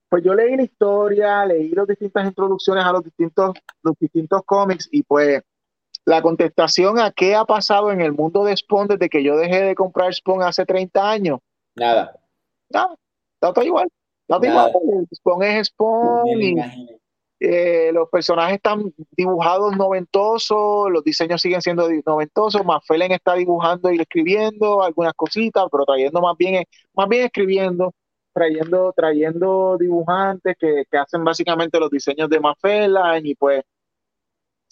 pues 0.08 0.24
yo 0.24 0.34
leí 0.34 0.56
la 0.56 0.62
historia, 0.62 1.44
leí 1.44 1.68
las 1.68 1.86
distintas 1.86 2.26
introducciones 2.26 2.82
a 2.82 2.92
los 2.92 3.04
distintos, 3.04 3.52
los 3.82 3.94
distintos 3.98 4.40
cómics 4.46 4.88
y 4.90 5.02
pues 5.02 5.42
la 6.04 6.22
contestación 6.22 6.98
a 6.98 7.10
qué 7.10 7.34
ha 7.34 7.44
pasado 7.44 7.90
en 7.90 8.00
el 8.00 8.12
mundo 8.12 8.44
de 8.44 8.56
Spawn 8.56 8.88
desde 8.88 9.08
que 9.08 9.22
yo 9.22 9.36
dejé 9.36 9.62
de 9.62 9.74
comprar 9.74 10.12
Spawn 10.12 10.42
hace 10.42 10.66
30 10.66 11.10
años. 11.10 11.40
Nada. 11.74 12.18
Nada, 12.68 12.94
está 13.34 13.52
todo 13.52 13.64
igual. 13.64 13.88
Está 14.28 14.40
todo 14.40 14.50
igual. 14.50 14.72
Spawn 15.14 15.42
es 15.42 15.68
Spawn. 15.68 16.42
Y, 16.42 16.56
eh, 17.40 17.90
los 17.92 18.08
personajes 18.08 18.56
están 18.56 18.94
dibujados 19.10 19.76
noventosos, 19.76 20.90
los 20.90 21.04
diseños 21.04 21.42
siguen 21.42 21.60
siendo 21.60 21.88
noventosos, 22.06 22.64
Mafelen 22.64 23.12
está 23.12 23.34
dibujando 23.34 23.92
y 23.92 24.00
escribiendo 24.00 24.82
algunas 24.82 25.12
cositas, 25.14 25.64
pero 25.70 25.84
trayendo 25.84 26.22
más 26.22 26.36
bien, 26.38 26.64
más 26.94 27.08
bien 27.08 27.24
escribiendo, 27.26 27.92
trayendo, 28.32 28.94
trayendo 28.96 29.76
dibujantes 29.78 30.56
que, 30.58 30.84
que 30.90 30.96
hacen 30.96 31.22
básicamente 31.24 31.78
los 31.78 31.90
diseños 31.90 32.30
de 32.30 32.40
Mafelen 32.40 33.26
y 33.26 33.34
pues 33.34 33.62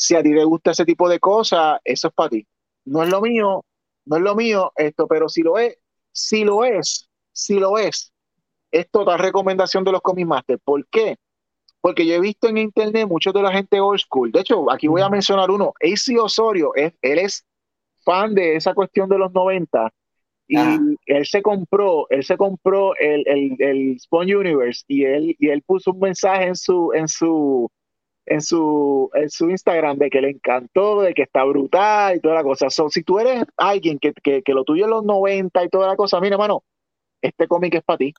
si 0.02 0.16
a 0.16 0.22
ti 0.22 0.34
te 0.34 0.44
gusta 0.44 0.72
ese 0.72 0.84
tipo 0.84 1.08
de 1.08 1.20
cosas, 1.20 1.80
eso 1.84 2.08
es 2.08 2.14
para 2.14 2.30
ti. 2.30 2.46
No 2.84 3.02
es 3.02 3.08
lo 3.08 3.20
mío, 3.20 3.64
no 4.04 4.16
es 4.16 4.22
lo 4.22 4.34
mío 4.34 4.72
esto, 4.76 5.06
pero 5.06 5.28
si 5.28 5.42
lo 5.42 5.58
es, 5.58 5.78
si 6.10 6.44
lo 6.44 6.64
es, 6.64 7.08
si 7.30 7.60
lo 7.60 7.78
es, 7.78 8.12
es 8.72 8.90
total 8.90 9.20
recomendación 9.20 9.84
de 9.84 9.92
los 9.92 10.00
Comic 10.00 10.26
Master. 10.26 10.58
¿Por 10.64 10.86
qué? 10.88 11.16
porque 11.82 12.06
yo 12.06 12.14
he 12.14 12.20
visto 12.20 12.48
en 12.48 12.58
internet 12.58 13.08
muchos 13.08 13.34
de 13.34 13.42
la 13.42 13.52
gente 13.52 13.80
old 13.80 13.98
school. 13.98 14.30
De 14.30 14.40
hecho, 14.40 14.70
aquí 14.70 14.86
voy 14.86 15.02
a 15.02 15.08
mencionar 15.08 15.50
uno. 15.50 15.74
AC 15.80 16.16
Osorio, 16.18 16.72
él, 16.76 16.94
es 17.02 17.44
fan 18.04 18.34
de 18.34 18.54
esa 18.54 18.72
cuestión 18.72 19.08
de 19.08 19.18
los 19.18 19.32
90 19.32 19.92
y 20.46 20.56
él 21.06 21.26
se 21.26 21.42
compró, 21.42 22.06
él 22.10 22.22
se 22.22 22.36
compró 22.36 22.94
el, 22.96 23.24
el, 23.26 23.56
el 23.58 24.00
Spawn 24.00 24.32
Universe 24.32 24.84
y 24.86 25.04
él, 25.04 25.34
y 25.38 25.48
él 25.48 25.62
puso 25.62 25.90
un 25.90 25.98
mensaje 25.98 26.44
en 26.44 26.56
su, 26.56 26.92
en 26.94 27.08
su, 27.08 27.68
en 28.26 28.40
su, 28.40 29.10
en 29.14 29.30
su 29.30 29.50
Instagram 29.50 29.98
de 29.98 30.10
que 30.10 30.20
le 30.20 30.30
encantó, 30.30 31.02
de 31.02 31.14
que 31.14 31.22
está 31.22 31.44
brutal 31.44 32.16
y 32.16 32.20
toda 32.20 32.36
la 32.36 32.42
cosa. 32.42 32.68
si 32.70 33.02
tú 33.02 33.18
eres 33.18 33.44
alguien 33.56 33.98
que, 33.98 34.12
que, 34.12 34.42
que, 34.42 34.54
lo 34.54 34.64
tuyo 34.64 34.84
en 34.84 34.90
los 34.90 35.04
90 35.04 35.64
y 35.64 35.68
toda 35.68 35.88
la 35.88 35.96
cosa, 35.96 36.20
mira, 36.20 36.34
hermano, 36.34 36.62
este 37.20 37.48
cómic 37.48 37.74
es 37.74 37.82
para 37.82 37.98
ti. 37.98 38.14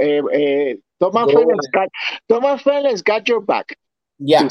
Eh, 0.00 0.22
eh, 0.32 0.78
Thomas 0.98 2.62
Felix 2.62 3.02
got, 3.02 3.24
your 3.24 3.44
back. 3.44 3.76
Ya. 4.18 4.48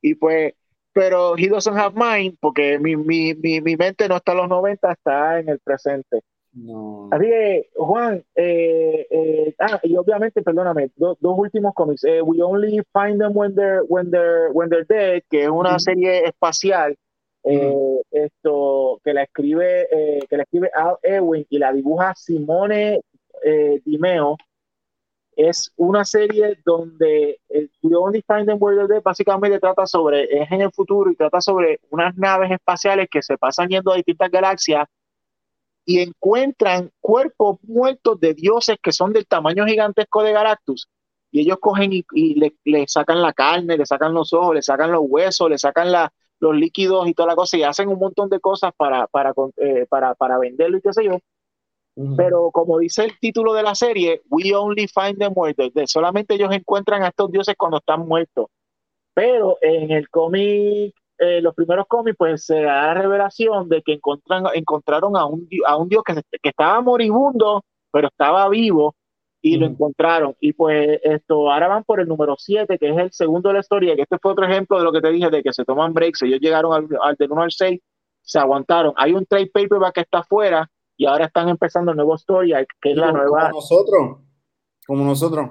Y 0.00 0.14
pues, 0.14 0.54
pero 0.92 1.36
he 1.36 1.48
doesn't 1.48 1.76
have 1.76 1.94
mine 1.94 2.36
porque 2.40 2.78
mi, 2.78 2.96
mi, 2.96 3.34
mi, 3.34 3.60
mi, 3.60 3.76
mente 3.76 4.08
no 4.08 4.16
está 4.16 4.32
en 4.32 4.38
los 4.38 4.48
90, 4.48 4.92
está 4.92 5.38
en 5.38 5.48
el 5.48 5.58
presente. 5.60 6.22
No. 6.54 7.08
Así 7.10 7.24
que, 7.24 7.70
Juan, 7.76 8.22
eh, 8.34 9.06
eh, 9.10 9.54
ah, 9.58 9.80
y 9.82 9.96
obviamente, 9.96 10.42
perdóname, 10.42 10.90
dos 10.96 11.16
últimos 11.22 11.72
cómics. 11.74 12.04
Eh, 12.04 12.20
We 12.20 12.42
Only 12.42 12.82
Find 12.92 13.18
Them 13.18 13.32
When 13.34 13.54
They're, 13.54 13.82
when 13.88 14.10
they're, 14.10 14.50
when 14.52 14.68
they're 14.68 14.84
Dead, 14.84 15.22
que 15.30 15.44
es 15.44 15.48
una 15.48 15.78
serie 15.78 16.26
espacial 16.26 16.96
esto 17.44 19.00
que 19.02 19.12
la 19.12 19.24
escribe 19.24 19.88
que 20.30 20.36
la 20.36 20.44
escribe 20.44 20.70
Al 20.72 20.94
Ewing 21.02 21.44
y 21.50 21.58
la 21.58 21.72
dibuja 21.72 22.14
Simone 22.14 23.00
Dimeo 23.84 24.36
es 25.34 25.72
una 25.74 26.04
serie 26.04 26.56
donde 26.64 27.40
We 27.82 27.96
Only 27.96 28.22
Find 28.28 28.46
Them 28.46 28.58
Where 28.60 28.86
They're 28.86 29.00
básicamente 29.00 29.58
trata 29.58 29.86
sobre, 29.88 30.22
es 30.22 30.52
en 30.52 30.60
el 30.60 30.70
futuro 30.70 31.10
y 31.10 31.16
trata 31.16 31.40
sobre 31.40 31.80
unas 31.90 32.16
naves 32.16 32.48
espaciales 32.52 33.08
que 33.10 33.22
se 33.22 33.36
pasan 33.36 33.68
yendo 33.68 33.90
a 33.90 33.96
distintas 33.96 34.30
galaxias 34.30 34.86
y 35.84 36.00
encuentran 36.00 36.90
cuerpos 37.00 37.58
muertos 37.62 38.20
de 38.20 38.34
dioses 38.34 38.76
que 38.82 38.92
son 38.92 39.12
del 39.12 39.26
tamaño 39.26 39.66
gigantesco 39.66 40.22
de 40.22 40.32
Galactus. 40.32 40.88
Y 41.30 41.40
ellos 41.40 41.58
cogen 41.60 41.92
y, 41.92 42.04
le, 42.64 42.88
sacan 42.88 43.22
la 43.22 43.32
carne, 43.32 43.78
le 43.78 43.86
sacan 43.86 44.12
los 44.12 44.32
ojos, 44.32 44.54
le 44.54 44.62
sacan 44.62 44.92
los 44.92 45.02
huesos, 45.04 45.48
le 45.48 45.58
sacan 45.58 45.90
la, 45.90 46.12
los 46.40 46.54
líquidos 46.54 47.08
y 47.08 47.14
toda 47.14 47.28
la 47.28 47.36
cosa 47.36 47.56
y 47.56 47.62
hacen 47.62 47.88
un 47.88 47.98
montón 47.98 48.28
de 48.28 48.38
cosas 48.38 48.72
para, 48.76 49.06
para, 49.06 49.32
eh, 49.56 49.86
para, 49.88 50.14
para 50.14 50.38
venderlo 50.38 50.76
y 50.76 50.82
qué 50.82 50.92
sé 50.92 51.04
yo. 51.04 51.18
Pero 52.16 52.50
como 52.52 52.78
dice 52.78 53.04
el 53.04 53.18
título 53.18 53.52
de 53.52 53.62
la 53.62 53.74
serie, 53.74 54.22
We 54.30 54.54
Only 54.54 54.88
Find 54.88 55.18
them 55.18 55.34
muertos. 55.34 55.70
Solamente 55.86 56.34
ellos 56.34 56.50
encuentran 56.52 57.02
a 57.02 57.08
estos 57.08 57.30
dioses 57.30 57.54
cuando 57.56 57.78
están 57.78 58.06
muertos. 58.06 58.46
Pero 59.12 59.58
en 59.60 59.90
el 59.90 60.08
cómic, 60.08 60.94
eh, 61.22 61.40
los 61.40 61.54
primeros 61.54 61.86
cómics, 61.86 62.16
pues 62.18 62.44
se 62.44 62.62
da 62.62 62.86
la 62.86 62.94
revelación 62.94 63.68
de 63.68 63.82
que 63.82 63.94
encontran, 63.94 64.44
encontraron 64.54 65.16
a 65.16 65.26
un, 65.26 65.48
a 65.66 65.76
un 65.76 65.88
dios 65.88 66.02
que, 66.04 66.14
que 66.14 66.48
estaba 66.48 66.80
moribundo, 66.80 67.64
pero 67.90 68.08
estaba 68.08 68.48
vivo 68.48 68.94
y 69.40 69.56
lo 69.56 69.66
encontraron. 69.66 70.36
Y 70.40 70.52
pues 70.52 71.00
esto, 71.02 71.50
ahora 71.50 71.68
van 71.68 71.84
por 71.84 72.00
el 72.00 72.08
número 72.08 72.36
7, 72.38 72.78
que 72.78 72.90
es 72.90 72.96
el 72.96 73.12
segundo 73.12 73.48
de 73.48 73.54
la 73.54 73.60
historia, 73.60 73.96
que 73.96 74.02
este 74.02 74.18
fue 74.18 74.32
otro 74.32 74.46
ejemplo 74.46 74.78
de 74.78 74.84
lo 74.84 74.92
que 74.92 75.00
te 75.00 75.10
dije, 75.10 75.30
de 75.30 75.42
que 75.42 75.52
se 75.52 75.64
toman 75.64 75.92
breaks, 75.92 76.22
ellos 76.22 76.40
llegaron 76.40 76.72
al, 76.72 76.88
al 77.02 77.16
del 77.16 77.32
1 77.32 77.42
al 77.42 77.52
6, 77.52 77.80
se 78.20 78.38
aguantaron. 78.38 78.92
Hay 78.96 79.14
un 79.14 79.26
trade 79.26 79.50
paperback 79.52 79.94
que 79.94 80.00
está 80.02 80.18
afuera, 80.18 80.68
y 80.96 81.06
ahora 81.06 81.26
están 81.26 81.48
empezando 81.48 81.90
el 81.90 81.96
nuevo 81.96 82.14
Story, 82.14 82.52
que 82.80 82.92
es 82.92 82.96
la 82.96 83.10
nueva. 83.12 83.50
Como 83.50 83.60
nosotros, 83.60 84.18
como 84.86 85.04
nosotros. 85.04 85.50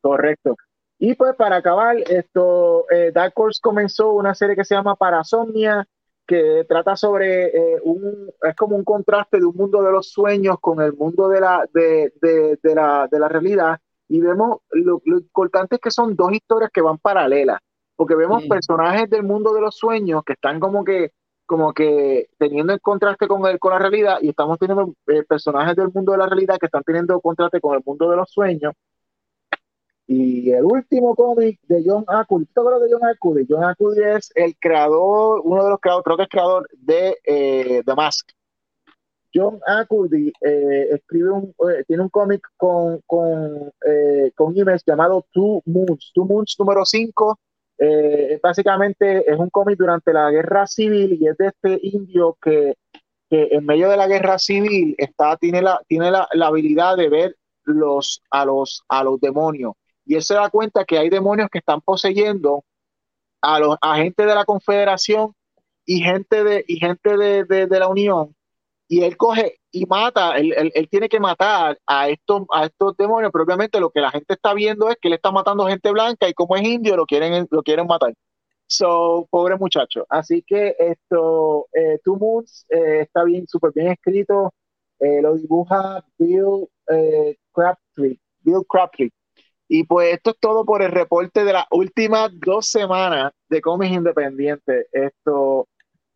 Correcto. 0.00 0.56
Y 1.02 1.14
pues 1.14 1.34
para 1.34 1.56
acabar, 1.56 1.96
esto, 1.96 2.84
eh, 2.90 3.10
Dark 3.10 3.32
Horse 3.34 3.58
comenzó 3.62 4.12
una 4.12 4.34
serie 4.34 4.54
que 4.54 4.66
se 4.66 4.74
llama 4.74 4.96
Parasomnia, 4.96 5.88
que 6.26 6.66
trata 6.68 6.94
sobre 6.94 7.46
eh, 7.46 7.80
un, 7.82 8.30
es 8.42 8.54
como 8.54 8.76
un 8.76 8.84
contraste 8.84 9.38
de 9.38 9.46
un 9.46 9.56
mundo 9.56 9.82
de 9.82 9.90
los 9.92 10.10
sueños 10.10 10.58
con 10.60 10.82
el 10.82 10.92
mundo 10.92 11.30
de 11.30 11.40
la, 11.40 11.66
de, 11.72 12.12
de, 12.20 12.58
de 12.62 12.74
la, 12.74 13.08
de 13.10 13.18
la 13.18 13.28
realidad. 13.28 13.80
Y 14.08 14.20
vemos, 14.20 14.58
lo, 14.72 15.00
importante 15.06 15.76
es 15.76 15.80
que 15.80 15.90
son 15.90 16.14
dos 16.14 16.32
historias 16.32 16.70
que 16.70 16.82
van 16.82 16.98
paralelas, 16.98 17.60
porque 17.96 18.14
vemos 18.14 18.44
personajes 18.44 19.08
del 19.08 19.22
mundo 19.22 19.54
de 19.54 19.62
los 19.62 19.76
sueños 19.76 20.22
que 20.22 20.34
están 20.34 20.60
como 20.60 20.84
que 20.84 21.12
como 21.46 21.72
que 21.72 22.28
teniendo 22.38 22.74
el 22.74 22.80
contraste 22.80 23.26
con, 23.26 23.44
el, 23.46 23.58
con 23.58 23.72
la 23.72 23.78
realidad 23.78 24.18
y 24.20 24.28
estamos 24.28 24.56
teniendo 24.58 24.94
eh, 25.08 25.24
personajes 25.24 25.74
del 25.74 25.90
mundo 25.92 26.12
de 26.12 26.18
la 26.18 26.26
realidad 26.26 26.58
que 26.60 26.66
están 26.66 26.84
teniendo 26.84 27.18
contraste 27.20 27.60
con 27.60 27.74
el 27.74 27.82
mundo 27.84 28.08
de 28.08 28.16
los 28.16 28.30
sueños. 28.30 28.74
Y 30.12 30.50
el 30.50 30.64
último 30.64 31.14
cómic 31.14 31.60
de 31.68 31.84
John 31.86 32.04
Acudi, 32.08 32.44
¿qué 32.46 32.60
de 32.60 32.92
John 32.92 33.04
Acudi? 33.04 33.46
John 33.48 33.62
Acudi 33.62 34.02
es 34.02 34.32
el 34.34 34.56
creador, 34.58 35.40
uno 35.44 35.62
de 35.62 35.70
los 35.70 35.78
creadores, 35.78 36.04
creo 36.04 36.16
que 36.16 36.22
es 36.24 36.28
creador 36.28 36.68
de 36.72 37.16
eh, 37.24 37.82
The 37.86 37.94
Mask. 37.94 38.28
John 39.32 39.60
Acudi 39.64 40.32
eh, 40.40 40.88
escribe 40.90 41.30
un, 41.30 41.54
tiene 41.86 42.02
un 42.02 42.08
cómic 42.08 42.44
con, 42.56 43.00
con, 43.06 43.70
con 44.34 44.54
llamado 44.84 45.24
Two 45.30 45.62
Moons, 45.66 46.10
Two 46.12 46.24
Moons 46.24 46.56
número 46.58 46.84
5 46.84 47.38
eh, 47.78 48.40
básicamente 48.42 49.30
es 49.30 49.38
un 49.38 49.48
cómic 49.48 49.78
durante 49.78 50.12
la 50.12 50.28
guerra 50.32 50.66
civil 50.66 51.18
y 51.20 51.28
es 51.28 51.38
de 51.38 51.46
este 51.46 51.78
indio 51.86 52.36
que, 52.42 52.74
en 53.30 53.64
medio 53.64 53.88
de 53.88 53.96
la 53.96 54.08
guerra 54.08 54.40
civil 54.40 54.96
está, 54.98 55.36
tiene, 55.36 55.62
la, 55.62 55.80
tiene 55.86 56.10
la, 56.10 56.26
habilidad 56.42 56.96
de 56.96 57.08
ver 57.08 57.36
los, 57.62 58.20
a, 58.32 58.44
los, 58.44 58.82
a 58.88 59.04
los 59.04 59.20
demonios. 59.20 59.74
Y 60.10 60.16
él 60.16 60.24
se 60.24 60.34
da 60.34 60.50
cuenta 60.50 60.84
que 60.84 60.98
hay 60.98 61.08
demonios 61.08 61.48
que 61.50 61.58
están 61.58 61.80
poseyendo 61.80 62.64
a 63.40 63.60
los 63.60 63.76
agentes 63.80 64.26
de 64.26 64.34
la 64.34 64.44
Confederación 64.44 65.36
y 65.86 66.00
gente 66.00 66.42
de, 66.42 66.64
y 66.66 66.78
gente 66.78 67.16
de, 67.16 67.44
de 67.44 67.78
la 67.78 67.86
Unión 67.86 68.34
y 68.88 69.04
él 69.04 69.16
coge 69.16 69.60
y 69.70 69.86
mata, 69.86 70.36
él, 70.36 70.52
él, 70.74 70.88
tiene 70.88 71.08
que 71.08 71.20
matar 71.20 71.78
a 71.86 72.08
estos, 72.08 72.42
a 72.52 72.66
estos 72.66 72.96
demonios, 72.96 73.30
pero 73.32 73.44
obviamente 73.44 73.78
lo 73.78 73.90
que 73.90 74.00
la 74.00 74.10
gente 74.10 74.34
está 74.34 74.52
viendo 74.52 74.90
es 74.90 74.96
que 75.00 75.06
él 75.06 75.14
está 75.14 75.30
matando 75.30 75.68
gente 75.68 75.92
blanca 75.92 76.28
y 76.28 76.34
como 76.34 76.56
es 76.56 76.64
indio 76.64 76.96
lo 76.96 77.06
quieren, 77.06 77.46
lo 77.48 77.62
quieren 77.62 77.86
matar. 77.86 78.12
So, 78.66 79.28
pobre 79.30 79.56
muchacho. 79.58 80.06
Así 80.08 80.42
que 80.44 80.74
esto, 80.76 81.68
eh, 81.72 82.00
Two 82.02 82.16
Moons 82.16 82.66
eh, 82.68 83.02
está 83.02 83.22
bien, 83.22 83.46
súper 83.46 83.70
bien 83.72 83.92
escrito. 83.92 84.52
Eh, 84.98 85.22
lo 85.22 85.36
dibuja 85.36 86.04
Bill 86.18 86.68
eh, 86.88 87.36
Crabtree. 87.52 88.18
Bill 88.40 88.66
Crabtree. 88.68 89.12
Y 89.72 89.84
pues 89.84 90.14
esto 90.14 90.30
es 90.30 90.36
todo 90.40 90.64
por 90.64 90.82
el 90.82 90.90
reporte 90.90 91.44
de 91.44 91.52
las 91.52 91.64
últimas 91.70 92.32
dos 92.44 92.66
semanas 92.66 93.30
de 93.48 93.60
cómics 93.60 93.92
independientes. 93.92 94.88
Esto, 94.90 95.68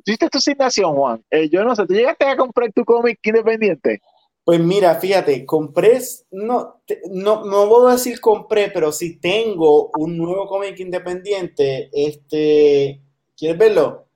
¿Viste 0.04 0.28
tu 0.28 0.38
asignación, 0.38 0.96
Juan? 0.96 1.24
Eh, 1.30 1.48
yo 1.48 1.62
no 1.62 1.76
sé, 1.76 1.86
¿tú 1.86 1.94
llegaste 1.94 2.26
a 2.26 2.36
comprar 2.36 2.72
tu 2.72 2.84
cómic 2.84 3.20
independiente? 3.22 4.02
Pues 4.42 4.58
mira, 4.58 4.96
fíjate, 4.96 5.46
compré, 5.46 6.00
no, 6.32 6.80
no, 7.12 7.44
no 7.44 7.66
voy 7.68 7.90
a 7.90 7.92
decir 7.92 8.20
compré, 8.20 8.72
pero 8.74 8.90
sí 8.90 9.20
tengo 9.20 9.92
un 9.98 10.18
nuevo 10.18 10.48
cómic 10.48 10.80
independiente. 10.80 11.90
Este, 11.92 13.00
¿quieres 13.36 13.56
verlo? 13.56 14.08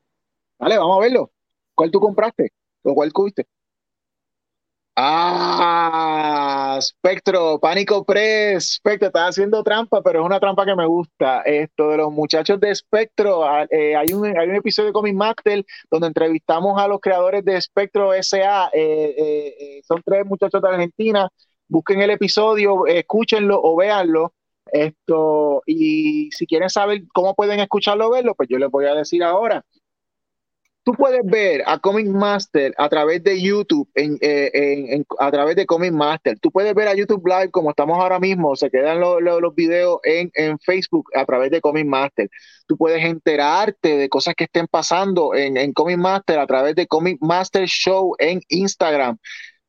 Vale, 0.59 0.77
vamos 0.77 0.97
a 0.97 1.01
verlo. 1.01 1.31
¿Cuál 1.73 1.91
tú 1.91 2.01
compraste? 2.01 2.51
¿O 2.83 2.93
cuál 2.93 3.13
cubriste? 3.13 3.45
Ah, 5.01 6.77
Spectro, 6.81 7.57
Pánico 7.57 8.03
Press, 8.03 8.73
Spectro, 8.75 9.07
estás 9.07 9.29
haciendo 9.29 9.63
trampa, 9.63 10.01
pero 10.01 10.19
es 10.19 10.25
una 10.25 10.41
trampa 10.41 10.65
que 10.65 10.75
me 10.75 10.85
gusta. 10.85 11.41
Esto 11.43 11.91
de 11.91 11.97
los 11.97 12.11
muchachos 12.11 12.59
de 12.59 12.75
Spectro, 12.75 13.45
ah, 13.45 13.65
eh, 13.69 13.95
hay, 13.95 14.07
un, 14.11 14.25
hay 14.37 14.49
un 14.49 14.55
episodio 14.55 14.87
de 14.87 14.93
Comic 14.93 15.15
Master 15.15 15.65
donde 15.89 16.07
entrevistamos 16.07 16.77
a 16.81 16.89
los 16.89 16.99
creadores 16.99 17.45
de 17.45 17.61
Spectro 17.61 18.11
SA, 18.21 18.71
eh, 18.73 19.15
eh, 19.17 19.81
son 19.87 20.01
tres 20.03 20.25
muchachos 20.25 20.61
de 20.61 20.67
Argentina, 20.67 21.29
busquen 21.69 22.01
el 22.01 22.09
episodio, 22.09 22.85
escúchenlo 22.85 23.57
o 23.63 23.77
véanlo. 23.77 24.33
Esto, 24.65 25.63
y 25.65 26.29
si 26.31 26.45
quieren 26.45 26.69
saber 26.69 27.03
cómo 27.13 27.35
pueden 27.35 27.61
escucharlo 27.61 28.07
o 28.07 28.11
verlo, 28.11 28.35
pues 28.35 28.49
yo 28.49 28.57
les 28.59 28.69
voy 28.69 28.85
a 28.85 28.95
decir 28.95 29.23
ahora 29.23 29.63
tú 30.83 30.93
puedes 30.93 31.21
ver 31.23 31.63
a 31.65 31.77
Comic 31.79 32.07
Master 32.07 32.73
a 32.77 32.89
través 32.89 33.23
de 33.23 33.41
YouTube, 33.41 33.87
eh, 33.95 35.03
a 35.19 35.31
través 35.31 35.55
de 35.55 35.65
Comic 35.65 35.91
Master. 35.91 36.39
Tú 36.39 36.51
puedes 36.51 36.73
ver 36.73 36.87
a 36.87 36.95
YouTube 36.95 37.25
Live 37.25 37.51
como 37.51 37.69
estamos 37.69 37.97
ahora 37.99 38.19
mismo, 38.19 38.55
se 38.55 38.69
quedan 38.69 38.99
los 38.99 39.55
videos 39.55 39.99
en, 40.03 40.59
Facebook 40.59 41.09
a 41.15 41.25
través 41.25 41.51
de 41.51 41.61
Comic 41.61 41.85
Master. 41.85 42.29
Tú 42.67 42.77
puedes 42.77 43.03
enterarte 43.03 43.97
de 43.97 44.09
cosas 44.09 44.35
que 44.35 44.45
estén 44.45 44.67
pasando 44.67 45.33
en, 45.35 45.57
en 45.57 45.73
Comic 45.73 45.97
Master 45.97 46.39
a 46.39 46.47
través 46.47 46.75
de 46.75 46.87
Comic 46.87 47.17
Master 47.21 47.67
Show 47.67 48.15
en 48.17 48.41
Instagram 48.49 49.17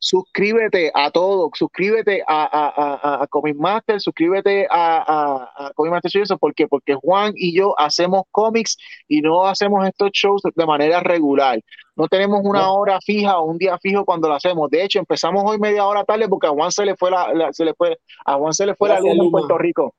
suscríbete 0.01 0.90
a 0.94 1.10
todo, 1.10 1.51
suscríbete 1.55 2.24
a, 2.27 2.44
a, 2.44 3.22
a, 3.22 3.27
Comic 3.27 3.56
Master, 3.56 4.01
suscríbete 4.01 4.66
a, 4.70 5.44
a, 5.56 5.72
Comic 5.74 5.93
Master 5.93 6.22
eso 6.22 6.39
porque 6.39 6.66
porque 6.66 6.94
Juan 6.94 7.35
y 7.36 7.55
yo 7.55 7.78
hacemos 7.78 8.22
cómics 8.31 8.78
y 9.06 9.20
no 9.20 9.47
hacemos 9.47 9.86
estos 9.86 10.10
shows 10.12 10.43
de 10.43 10.66
manera 10.66 11.01
regular. 11.01 11.60
No 11.97 12.09
tenemos 12.09 12.40
una 12.43 12.72
hora 12.72 12.98
fija 13.05 13.39
o 13.39 13.44
un 13.44 13.59
día 13.59 13.78
fijo 13.78 14.06
cuando 14.06 14.27
lo 14.27 14.35
hacemos. 14.35 14.70
De 14.70 14.82
hecho, 14.82 14.98
empezamos 14.98 15.44
hoy 15.47 15.59
media 15.59 15.86
hora 15.86 16.02
tarde 16.02 16.28
porque 16.28 16.47
a 16.47 16.51
Juan 16.51 16.72
se 16.72 16.86
le 16.86 16.97
fue 16.97 17.10
la, 17.10 17.52
se 17.52 17.64
le 17.64 17.74
fue 17.74 17.98
a 18.24 18.36
Juan 18.36 18.55
se 18.55 18.64
le 18.64 18.74
fue 18.74 18.89
la 18.89 19.01
luz 19.01 19.10
en 19.10 19.31
Puerto 19.31 19.59
Rico. 19.59 19.94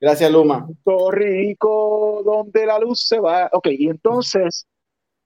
Gracias, 0.00 0.30
Luma. 0.32 0.66
Puerto 0.82 1.12
Rico, 1.12 2.22
donde 2.24 2.66
la 2.66 2.80
luz 2.80 3.06
se 3.06 3.20
va. 3.20 3.48
Ok, 3.52 3.68
y 3.70 3.88
entonces 3.88 4.66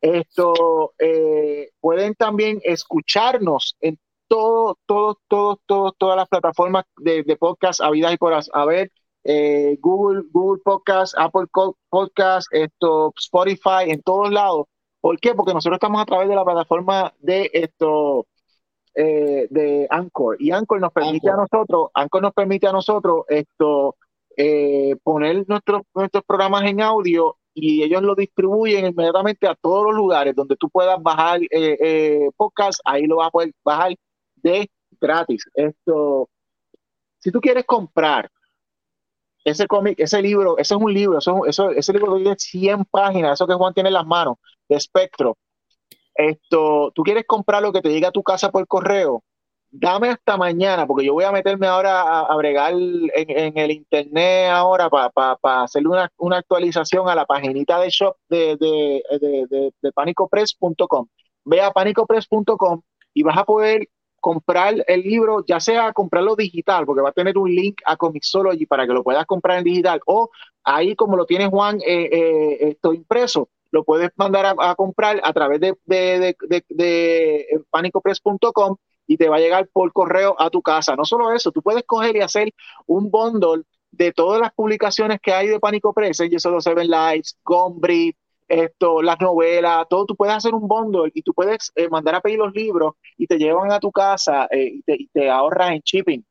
esto 0.02 0.92
eh, 0.98 1.70
pueden 1.80 2.14
también 2.14 2.60
escucharnos 2.62 3.76
en 3.80 3.98
todo, 4.28 4.78
todo, 4.86 5.18
todo, 5.28 5.60
todo, 5.66 5.92
todas 5.92 6.16
las 6.16 6.28
plataformas 6.28 6.84
de, 6.98 7.22
de 7.22 7.36
podcast 7.36 7.80
habidas 7.80 8.12
y 8.12 8.16
por 8.18 8.34
haber. 8.52 8.92
Eh, 9.24 9.76
Google, 9.80 10.22
Google 10.32 10.62
Podcast, 10.64 11.14
Apple 11.18 11.46
Podcast, 11.90 12.48
esto, 12.52 13.12
Spotify, 13.18 13.88
en 13.88 14.02
todos 14.02 14.30
lados. 14.30 14.66
¿Por 15.00 15.18
qué? 15.18 15.34
Porque 15.34 15.54
nosotros 15.54 15.76
estamos 15.76 16.00
a 16.00 16.06
través 16.06 16.28
de 16.28 16.34
la 16.34 16.44
plataforma 16.44 17.12
de 17.18 17.50
esto, 17.52 18.26
eh, 18.94 19.46
de 19.50 19.86
Anchor. 19.90 20.36
Y 20.40 20.50
Anchor 20.50 20.80
nos 20.80 20.92
permite 20.92 21.30
a 21.30 21.36
nosotros, 21.36 21.90
Anchor 21.94 22.22
nos 22.22 22.32
permite 22.32 22.68
a 22.68 22.72
nosotros 22.72 23.24
esto, 23.28 23.96
eh, 24.36 24.96
poner 25.02 25.44
nuestros, 25.48 25.82
nuestros 25.94 26.24
programas 26.24 26.62
en 26.64 26.80
audio 26.80 27.36
y 27.54 27.82
ellos 27.82 28.02
lo 28.02 28.14
distribuyen 28.14 28.86
inmediatamente 28.86 29.48
a 29.48 29.56
todos 29.56 29.84
los 29.86 29.94
lugares 29.94 30.34
donde 30.34 30.56
tú 30.56 30.70
puedas 30.70 31.02
bajar 31.02 31.40
podcast, 32.36 32.80
ahí 32.84 33.06
lo 33.06 33.16
vas 33.16 33.28
a 33.28 33.30
poder 33.30 33.52
bajar 33.64 33.94
de 34.48 34.70
gratis. 35.00 35.44
Esto, 35.54 36.28
si 37.18 37.30
tú 37.30 37.40
quieres 37.40 37.64
comprar 37.64 38.30
ese 39.44 39.66
cómic, 39.66 39.98
ese 39.98 40.20
libro, 40.20 40.58
ese 40.58 40.74
es 40.74 40.80
un 40.80 40.92
libro, 40.92 41.18
eso, 41.18 41.46
eso, 41.46 41.70
ese 41.70 41.92
libro 41.92 42.16
tiene 42.16 42.36
100 42.36 42.84
páginas, 42.86 43.34
eso 43.34 43.46
que 43.46 43.54
Juan 43.54 43.74
tiene 43.74 43.88
en 43.88 43.94
las 43.94 44.06
manos, 44.06 44.36
de 44.68 44.76
espectro. 44.76 45.36
Esto, 46.14 46.90
tú 46.94 47.02
quieres 47.02 47.24
comprar 47.26 47.62
lo 47.62 47.72
que 47.72 47.80
te 47.80 47.90
llega 47.90 48.08
a 48.08 48.12
tu 48.12 48.22
casa 48.22 48.50
por 48.50 48.66
correo, 48.66 49.22
dame 49.70 50.08
hasta 50.08 50.36
mañana, 50.36 50.86
porque 50.86 51.06
yo 51.06 51.12
voy 51.12 51.24
a 51.24 51.32
meterme 51.32 51.66
ahora 51.66 52.20
a, 52.20 52.36
bregar 52.36 52.72
en, 52.72 53.58
el 53.58 53.70
internet 53.70 54.50
ahora 54.50 54.90
para 54.90 55.36
pa, 55.36 55.62
hacerle 55.62 55.88
una, 55.88 56.10
una, 56.16 56.38
actualización 56.38 57.08
a 57.08 57.14
la 57.14 57.26
paginita 57.26 57.78
de 57.78 57.90
shop 57.90 58.16
de, 58.28 58.56
de, 58.56 59.02
de, 59.20 59.72
de 59.80 59.92
panicopress.com. 59.92 61.06
Ve 61.44 61.60
a 61.60 61.70
panicopress.com 61.70 62.82
y 63.14 63.22
vas 63.22 63.36
a 63.36 63.44
poder 63.44 63.88
comprar 64.20 64.84
el 64.86 65.00
libro, 65.02 65.44
ya 65.46 65.60
sea 65.60 65.92
comprarlo 65.92 66.36
digital, 66.36 66.86
porque 66.86 67.02
va 67.02 67.10
a 67.10 67.12
tener 67.12 67.38
un 67.38 67.54
link 67.54 67.80
a 67.84 67.96
Comixology 67.96 68.66
para 68.66 68.86
que 68.86 68.92
lo 68.92 69.02
puedas 69.02 69.26
comprar 69.26 69.58
en 69.58 69.64
digital, 69.64 70.00
o 70.06 70.30
ahí 70.64 70.94
como 70.94 71.16
lo 71.16 71.26
tiene 71.26 71.48
Juan, 71.48 71.78
eh, 71.86 72.08
eh, 72.12 72.58
esto 72.70 72.92
impreso, 72.92 73.48
lo 73.70 73.84
puedes 73.84 74.10
mandar 74.16 74.56
a, 74.58 74.74
comprar 74.74 75.20
a 75.22 75.32
través 75.32 75.60
de, 75.60 75.74
de, 75.84 76.36
de, 76.48 76.64
de 76.68 77.46
panicopress.com 77.70 78.76
y 79.06 79.16
te 79.16 79.28
va 79.28 79.36
a 79.36 79.40
llegar 79.40 79.68
por 79.72 79.92
correo 79.92 80.36
a 80.38 80.50
tu 80.50 80.62
casa. 80.62 80.96
No 80.96 81.04
solo 81.04 81.32
eso, 81.32 81.50
tú 81.50 81.62
puedes 81.62 81.82
coger 81.84 82.16
y 82.16 82.20
hacer 82.20 82.52
un 82.86 83.10
bundle 83.10 83.64
de 83.90 84.12
todas 84.12 84.40
las 84.40 84.52
publicaciones 84.52 85.18
que 85.20 85.32
hay 85.32 85.48
de 85.48 85.58
Pánico 85.60 85.92
Press, 85.92 86.22
yo 86.30 86.38
solo 86.38 86.60
Seven 86.60 86.88
Lives, 86.88 87.36
Gombrief, 87.42 88.14
esto, 88.48 89.02
las 89.02 89.20
novelas, 89.20 89.86
todo, 89.88 90.06
tú 90.06 90.16
puedes 90.16 90.34
hacer 90.34 90.54
un 90.54 90.66
bundle 90.66 91.10
y 91.14 91.22
tú 91.22 91.34
puedes 91.34 91.70
eh, 91.76 91.88
mandar 91.88 92.14
a 92.16 92.20
pedir 92.20 92.38
los 92.38 92.52
libros 92.54 92.94
y 93.16 93.26
te 93.26 93.36
llevan 93.36 93.70
a 93.70 93.78
tu 93.78 93.92
casa 93.92 94.48
eh, 94.50 94.80
y, 94.86 95.08
te, 95.08 95.30
ahorras 95.30 95.72
en 95.72 95.80
shipping 95.84 96.24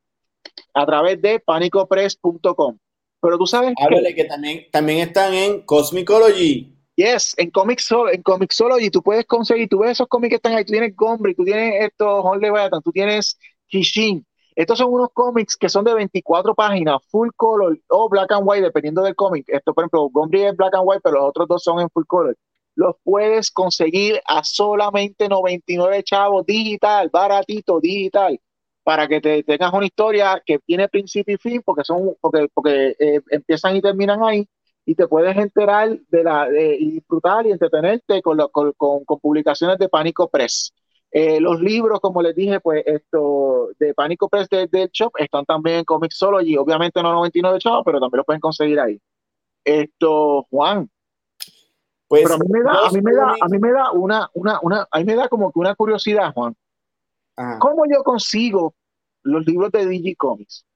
a 0.74 0.86
través 0.86 1.20
de 1.22 1.40
panicopress.com. 1.40 2.78
Pero 3.20 3.38
tú 3.38 3.46
sabes 3.46 3.74
Háblale 3.80 4.14
que, 4.14 4.24
también, 4.24 4.66
también 4.70 4.98
están 5.00 5.34
en 5.34 5.62
Cosmicology. 5.62 6.74
Yes, 6.96 7.34
en 7.36 7.50
Comixology, 7.50 8.16
en 8.16 8.22
Comixology 8.22 8.90
tú 8.90 9.02
puedes 9.02 9.24
conseguir, 9.24 9.68
tú 9.68 9.78
ves 9.78 9.92
esos 9.92 10.08
cómics 10.08 10.30
que 10.30 10.36
están 10.36 10.54
ahí, 10.54 10.64
tú 10.64 10.72
tienes 10.72 10.96
Gombrich, 10.96 11.36
tú 11.36 11.44
tienes 11.44 11.84
esto, 11.84 12.22
Honley 12.22 12.50
tú 12.82 12.90
tienes 12.90 13.38
Kishin, 13.68 14.26
estos 14.58 14.78
son 14.78 14.92
unos 14.92 15.10
cómics 15.14 15.56
que 15.56 15.68
son 15.68 15.84
de 15.84 15.94
24 15.94 16.52
páginas, 16.52 16.98
full 17.12 17.28
color 17.36 17.78
o 17.90 18.08
black 18.08 18.32
and 18.32 18.42
white, 18.44 18.64
dependiendo 18.64 19.02
del 19.02 19.14
cómic. 19.14 19.44
Esto, 19.46 19.72
por 19.72 19.84
ejemplo, 19.84 20.08
Gombrich 20.10 20.46
es 20.46 20.56
black 20.56 20.74
and 20.74 20.82
white, 20.84 21.00
pero 21.00 21.18
los 21.20 21.28
otros 21.28 21.46
dos 21.46 21.62
son 21.62 21.78
en 21.78 21.88
full 21.90 22.02
color. 22.08 22.36
Los 22.74 22.96
puedes 23.04 23.52
conseguir 23.52 24.20
a 24.26 24.42
solamente 24.42 25.28
99 25.28 26.02
chavos 26.02 26.44
digital, 26.44 27.08
baratito, 27.12 27.78
digital, 27.78 28.40
para 28.82 29.06
que 29.06 29.20
te 29.20 29.44
tengas 29.44 29.72
una 29.72 29.86
historia 29.86 30.42
que 30.44 30.58
tiene 30.58 30.88
principio 30.88 31.36
y 31.36 31.38
fin, 31.38 31.62
porque 31.64 31.84
son 31.84 32.16
porque, 32.20 32.48
porque 32.52 32.96
eh, 32.98 33.20
empiezan 33.30 33.76
y 33.76 33.80
terminan 33.80 34.24
ahí 34.24 34.44
y 34.84 34.96
te 34.96 35.06
puedes 35.06 35.36
enterar 35.36 35.96
de 36.08 36.24
la 36.24 36.48
y 36.50 36.90
disfrutar 36.90 37.46
y 37.46 37.52
entretenerte 37.52 38.20
con, 38.22 38.38
con, 38.50 38.72
con, 38.72 39.20
publicaciones 39.20 39.78
de 39.78 39.88
Pánico 39.88 40.28
Press. 40.28 40.72
Eh, 41.10 41.40
los 41.40 41.60
libros, 41.60 42.00
como 42.00 42.20
les 42.20 42.34
dije, 42.34 42.60
pues 42.60 42.82
esto 42.86 43.70
de 43.78 43.94
Pánico 43.94 44.28
Press 44.28 44.48
del 44.48 44.90
shop 44.92 45.12
están 45.18 45.44
también 45.46 45.78
en 45.78 45.84
Comixology, 45.84 46.56
obviamente 46.56 47.02
no 47.02 47.12
99 47.12 47.58
chavos, 47.58 47.82
pero 47.84 47.98
también 47.98 48.18
lo 48.18 48.24
pueden 48.24 48.40
conseguir 48.40 48.78
ahí. 48.78 49.00
Esto, 49.64 50.46
Juan. 50.50 50.90
Pues, 52.06 52.22
pero 52.22 52.34
a 52.34 52.38
mí 52.38 52.46
me 52.48 52.62
da, 52.62 52.86
a 52.86 52.90
mí 52.90 53.00
me 53.02 53.14
da, 53.14 53.34
a 53.40 53.48
mí 53.48 53.58
me 53.58 53.72
da 53.72 53.92
una, 53.92 54.30
una, 54.34 54.58
una, 54.62 54.88
a 54.90 54.98
mí 54.98 55.04
me 55.04 55.14
da 55.14 55.28
como 55.28 55.50
que 55.52 55.58
una 55.58 55.74
curiosidad, 55.74 56.32
Juan. 56.34 56.54
¿Cómo 57.60 57.84
yo 57.86 58.02
consigo 58.02 58.74
los 59.22 59.46
libros 59.46 59.70
de 59.70 59.86
Digicomics? 59.86 60.66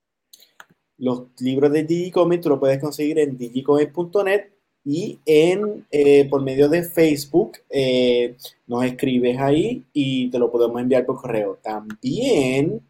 Los 0.99 1.29
libros 1.41 1.73
de 1.73 1.83
Digicomics 1.85 2.43
tú 2.43 2.51
los 2.51 2.59
puedes 2.59 2.81
conseguir 2.81 3.19
en 3.19 3.37
digicomics.net 3.37 4.53
y 4.85 5.19
en, 5.27 5.87
eh, 5.91 6.29
por 6.29 6.43
medio 6.43 6.69
de 6.69 6.83
Facebook 6.83 7.59
eh, 7.71 8.37
nos 8.67 8.85
escribes 8.85 9.39
ahí 9.39 9.85
y 9.93 10.31
te 10.31 10.39
lo 10.39 10.51
podemos 10.51 10.81
enviar 10.81 11.07
por 11.07 11.21
correo. 11.21 11.59
También 11.63 12.81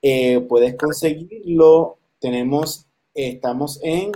eh, 0.00 0.40
puedes 0.40 0.74
conseguirlo, 0.76 1.98
tenemos, 2.18 2.86
estamos 3.14 3.78
en 3.82 4.12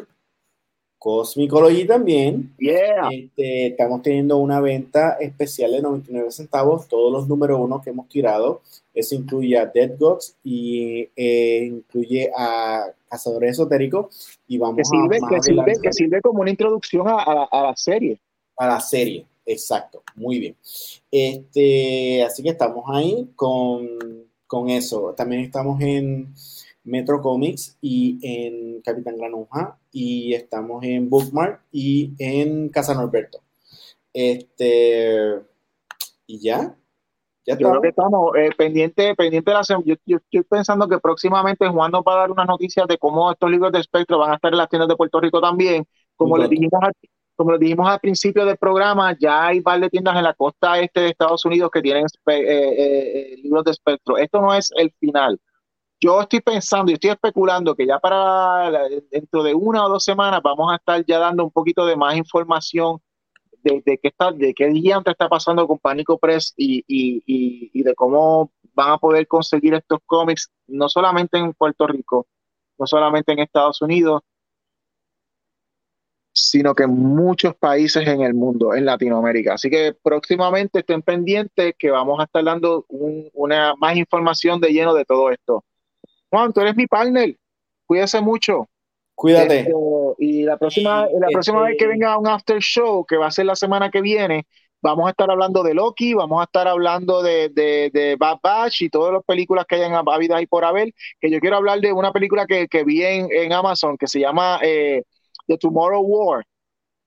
Cosmicology 0.99 1.87
también. 1.87 2.55
Este, 2.59 3.69
estamos 3.69 4.03
teniendo 4.03 4.39
una 4.39 4.61
venta 4.61 5.13
especial 5.21 5.73
de 5.73 5.83
99 5.83 6.31
centavos, 6.33 6.89
todos 6.89 7.13
los 7.13 7.29
números 7.29 7.61
uno 7.61 7.81
que 7.81 7.91
hemos 7.91 8.09
tirado. 8.09 8.63
Eso 8.93 9.15
incluye 9.15 9.57
a 9.57 9.67
Dead 9.67 9.97
Gods 9.97 10.37
y 10.43 11.09
eh, 11.15 11.65
incluye 11.65 12.31
a 12.37 12.87
Cazadores 13.09 13.53
Esotéricos. 13.53 14.39
Y 14.49 14.59
vamos 14.59 14.77
que 14.77 14.85
sirve, 14.85 15.19
a 15.23 15.29
que 15.29 15.43
sirve, 15.43 15.81
que 15.81 15.93
sirve, 15.93 16.21
como 16.21 16.41
una 16.41 16.51
introducción 16.51 17.07
a, 17.07 17.47
a, 17.51 17.63
la 17.63 17.77
serie. 17.77 18.19
A 18.57 18.67
la 18.67 18.81
serie, 18.81 19.25
exacto. 19.47 20.03
Muy 20.17 20.41
bien. 20.41 20.57
Este, 21.13 22.25
así 22.25 22.43
que 22.43 22.51
estamos 22.51 22.85
ahí 22.89 23.29
con, 23.37 24.27
con 24.49 24.69
eso. 24.69 25.15
También 25.17 25.43
estamos 25.43 25.81
en 25.81 26.35
Metro 26.89 27.21
Comics 27.21 27.79
y 27.81 28.19
en 28.23 28.83
Capitán 28.83 29.17
Granuja 29.17 29.79
y 29.93 30.35
estamos 30.35 30.83
en 30.85 31.09
Bookmark 31.09 31.63
y 31.71 32.15
en 32.19 32.69
Casa 32.69 32.95
Norberto. 32.95 33.41
Este, 34.13 35.41
y 36.27 36.41
ya, 36.41 36.77
yo 37.57 37.57
creo 37.57 37.81
que 37.81 37.89
estamos 37.89 38.37
eh, 38.37 38.51
pendientes 38.57 39.17
pendiente 39.17 39.51
de 39.51 39.55
la 39.55 39.63
yo, 39.63 39.95
yo, 40.05 40.17
estoy 40.17 40.43
pensando 40.43 40.89
que 40.89 40.99
próximamente 40.99 41.67
Juan 41.69 41.91
nos 41.91 42.03
va 42.03 42.15
a 42.15 42.19
dar 42.19 42.31
unas 42.31 42.47
noticias 42.47 42.87
de 42.87 42.99
cómo 42.99 43.31
estos 43.31 43.51
libros 43.51 43.73
de 43.73 43.81
espectro 43.81 44.19
van 44.19 44.33
a 44.33 44.35
estar 44.35 44.53
en 44.53 44.59
las 44.59 44.69
tiendas 44.69 44.89
de 44.89 44.97
Puerto 44.97 45.21
Rico 45.21 45.41
también. 45.41 45.87
Como 46.17 46.37
les 46.37 46.51
dijimos 46.51 46.81
como 47.37 47.53
les 47.53 47.61
dijimos 47.61 47.89
al 47.89 48.01
principio 48.01 48.45
del 48.45 48.57
programa, 48.57 49.17
ya 49.17 49.47
hay 49.47 49.61
par 49.61 49.79
de 49.79 49.89
tiendas 49.89 50.17
en 50.17 50.25
la 50.25 50.35
costa 50.35 50.81
este 50.81 51.01
de 51.03 51.11
Estados 51.11 51.45
Unidos 51.45 51.71
que 51.73 51.81
tienen 51.81 52.05
eh, 52.27 52.35
eh, 52.37 53.37
libros 53.41 53.65
de 53.65 53.71
espectro. 53.71 54.19
Esto 54.19 54.41
no 54.41 54.53
es 54.53 54.73
el 54.77 54.93
final. 54.99 55.41
Yo 56.01 56.21
estoy 56.21 56.41
pensando 56.41 56.91
y 56.91 56.95
estoy 56.95 57.11
especulando 57.11 57.75
que 57.75 57.87
ya 57.87 57.99
para 57.99 58.71
dentro 59.11 59.43
de 59.43 59.55
una 59.55 59.85
o 59.85 59.89
dos 59.89 60.05
semanas 60.05 60.41
vamos 60.43 60.73
a 60.73 60.77
estar 60.77 61.05
ya 61.05 61.19
dando 61.19 61.45
un 61.45 61.51
poquito 61.51 61.85
de 61.87 61.97
más 61.97 62.17
información 62.17 63.01
de, 63.63 63.83
qué 63.83 64.09
está, 64.09 64.31
de 64.33 64.55
qué 64.55 64.69
día 64.69 65.03
está 65.05 65.29
pasando 65.29 65.67
con 65.67 65.79
Pánico 65.79 66.19
Press 66.19 66.55
y, 66.57 66.85
y, 66.87 67.83
de 67.83 67.95
cómo 67.95 68.53
van 68.75 68.93
a 68.93 68.99
poder 68.99 69.27
conseguir 69.27 69.75
estos 69.75 69.99
cómics, 70.07 70.51
no 70.69 70.89
solamente 70.89 71.39
en 71.39 71.53
Puerto 71.53 71.87
Rico, 71.87 72.27
no 72.79 72.87
solamente 72.87 73.33
en 73.33 73.41
Estados 73.41 73.83
Unidos, 73.83 74.23
sino 76.33 76.75
que 76.75 76.85
en 76.85 76.91
muchos 76.91 77.57
países 77.57 78.07
en 78.07 78.23
el 78.23 78.35
mundo, 78.35 78.73
en 78.73 78.87
Latinoamérica. 78.87 79.55
Así 79.55 79.69
que 79.69 79.97
próximamente 80.01 80.81
estén 80.81 81.03
pendientes 81.03 81.75
que 81.77 81.91
vamos 81.91 82.21
a 82.21 82.25
estar 82.25 82.45
dando 82.45 82.87
una 82.89 83.75
más 83.75 83.97
información 83.97 84.61
de 84.61 84.73
lleno 84.73 84.95
de 84.95 85.05
todo 85.05 85.33
esto. 85.33 85.65
Juan, 86.31 86.53
tú 86.53 86.61
eres 86.61 86.77
mi 86.77 86.87
partner. 86.87 87.37
Cuídese 87.87 88.21
mucho. 88.21 88.69
Cuídate. 89.15 89.61
Este, 89.61 89.73
y 90.19 90.43
la 90.43 90.57
próxima, 90.57 91.07
la 91.07 91.29
próxima 91.33 91.63
vez 91.63 91.77
que 91.79 91.85
este 91.85 91.89
venga 91.89 92.19
un 92.19 92.29
after 92.29 92.61
show, 92.61 93.05
que 93.05 93.17
va 93.17 93.27
a 93.27 93.31
ser 93.31 93.47
la 93.47 93.57
semana 93.57 93.91
que 93.91 94.01
viene, 94.01 94.47
vamos 94.81 95.07
a 95.07 95.11
estar 95.11 95.31
hablando 95.31 95.63
de 95.63 95.75
Loki, 95.75 96.15
vamos 96.15 96.41
a 96.41 96.45
estar 96.45 96.69
hablando 96.69 97.23
de, 97.23 97.49
de, 97.49 98.17
Bad 98.19 98.39
Batch 98.43 98.83
y 98.83 98.91
todas 98.91 99.13
las 99.13 99.25
películas 99.25 99.67
que 99.67 99.77
hayan 99.77 99.93
habido 99.95 100.37
ahí 100.37 100.47
por 100.47 100.65
haber, 100.65 100.93
que 101.21 101.31
yo 101.31 101.41
quiero 101.41 101.57
hablar 101.57 101.81
de 101.81 101.93
una 101.93 102.13
película 102.13 102.47
que, 102.47 102.85
vi 102.85 103.03
en, 103.03 103.53
Amazon 103.53 103.97
que 103.97 104.07
se 104.07 104.21
llama 104.21 104.61
eh, 104.63 105.03
The 105.47 105.59
Tomorrow 105.59 106.03
War, 106.03 106.45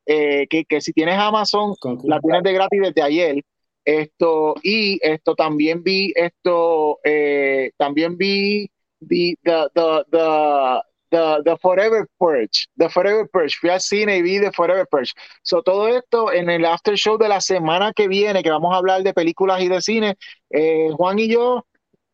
eh, 0.05 0.47
que, 0.47 0.81
si 0.81 0.91
tienes 0.93 1.17
Amazon, 1.17 1.75
la 2.03 2.19
tienes 2.19 2.43
de 2.43 2.53
gratis 2.53 2.81
desde 2.81 3.01
ayer. 3.01 3.43
Esto, 3.83 4.55
y 4.61 4.99
esto 5.01 5.33
también 5.33 5.81
vi, 5.81 6.13
esto, 6.15 6.99
eh, 7.03 7.71
también 7.77 8.15
vi 8.15 8.69
the, 9.01 9.35
the, 9.43 10.81
The, 11.11 11.41
the, 11.43 11.57
Forever 11.57 12.07
Purge, 12.17 12.69
The 12.77 12.89
Forever 12.89 13.27
Purge. 13.27 13.57
Fui 13.59 13.69
cine 13.79 14.15
y 14.15 14.21
vi 14.21 14.39
The 14.39 14.53
Forever 14.53 14.87
Purge. 14.89 15.13
So, 15.43 15.61
todo 15.61 15.89
esto 15.89 16.31
en 16.31 16.49
el 16.49 16.63
after 16.63 16.95
show 16.95 17.17
de 17.17 17.27
la 17.27 17.41
semana 17.41 17.91
que 17.91 18.07
viene, 18.07 18.41
que 18.41 18.49
vamos 18.49 18.73
a 18.73 18.77
hablar 18.77 19.03
de 19.03 19.13
películas 19.13 19.61
y 19.61 19.67
de 19.67 19.81
cine. 19.81 20.17
Eh, 20.49 20.89
Juan 20.95 21.19
y 21.19 21.27
yo, 21.27 21.65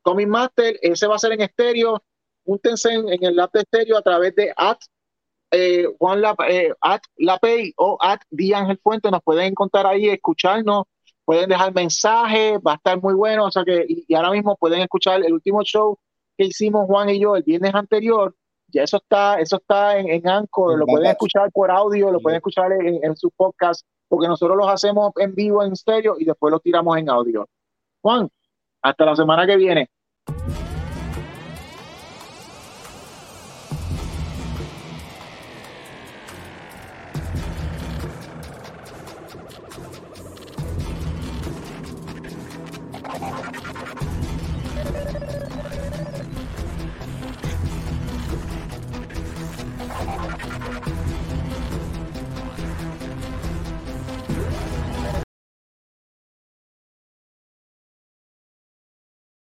Comic 0.01 0.27
Master, 0.27 0.79
ese 0.81 1.05
va 1.05 1.15
a 1.15 1.19
ser 1.19 1.33
en 1.33 1.41
estéreo. 1.41 2.01
Júntense 2.43 2.91
en, 2.91 3.07
en 3.09 3.23
el 3.23 3.35
de 3.35 3.59
estéreo 3.59 3.97
a 3.97 4.01
través 4.01 4.33
de 4.33 4.51
at 4.57 4.79
eh, 5.51 5.85
Juan 5.99 6.19
La, 6.21 6.35
eh, 6.49 6.73
at 6.81 7.01
Lapey 7.17 7.73
o 7.77 7.99
at 8.01 8.21
Di 8.31 8.51
Ángel 8.53 8.79
Fuente. 8.81 9.11
Nos 9.11 9.21
pueden 9.21 9.45
encontrar 9.45 9.85
ahí, 9.85 10.09
escucharnos, 10.09 10.85
pueden 11.23 11.49
dejar 11.49 11.71
mensajes, 11.71 12.57
va 12.65 12.71
a 12.71 12.75
estar 12.77 12.99
muy 12.99 13.13
bueno. 13.13 13.45
O 13.45 13.51
sea 13.51 13.63
que, 13.63 13.85
y 13.87 14.15
ahora 14.15 14.31
mismo 14.31 14.55
pueden 14.57 14.81
escuchar 14.81 15.23
el 15.23 15.33
último 15.33 15.61
show 15.63 15.99
que 16.37 16.45
hicimos 16.45 16.85
Juan 16.85 17.09
y 17.09 17.19
yo 17.19 17.35
el 17.35 17.43
viernes 17.43 17.73
anterior 17.73 18.35
ya 18.69 18.83
eso 18.83 18.97
está, 18.97 19.39
eso 19.39 19.57
está 19.57 19.97
en, 19.97 20.09
en 20.09 20.27
Anchor, 20.27 20.77
lo 20.77 20.85
pueden 20.85 21.09
escuchar 21.09 21.51
por 21.51 21.71
audio, 21.71 22.11
lo 22.11 22.19
pueden 22.19 22.37
escuchar 22.37 22.71
en, 22.73 22.99
en 23.01 23.15
su 23.15 23.31
podcast, 23.31 23.85
porque 24.07 24.27
nosotros 24.27 24.57
los 24.57 24.67
hacemos 24.67 25.11
en 25.17 25.33
vivo 25.33 25.63
en 25.63 25.73
estéreo 25.73 26.15
y 26.19 26.25
después 26.25 26.51
los 26.51 26.61
tiramos 26.61 26.97
en 26.97 27.09
audio. 27.09 27.47
Juan, 28.01 28.29
hasta 28.81 29.05
la 29.05 29.15
semana 29.15 29.47
que 29.47 29.55
viene. 29.55 29.89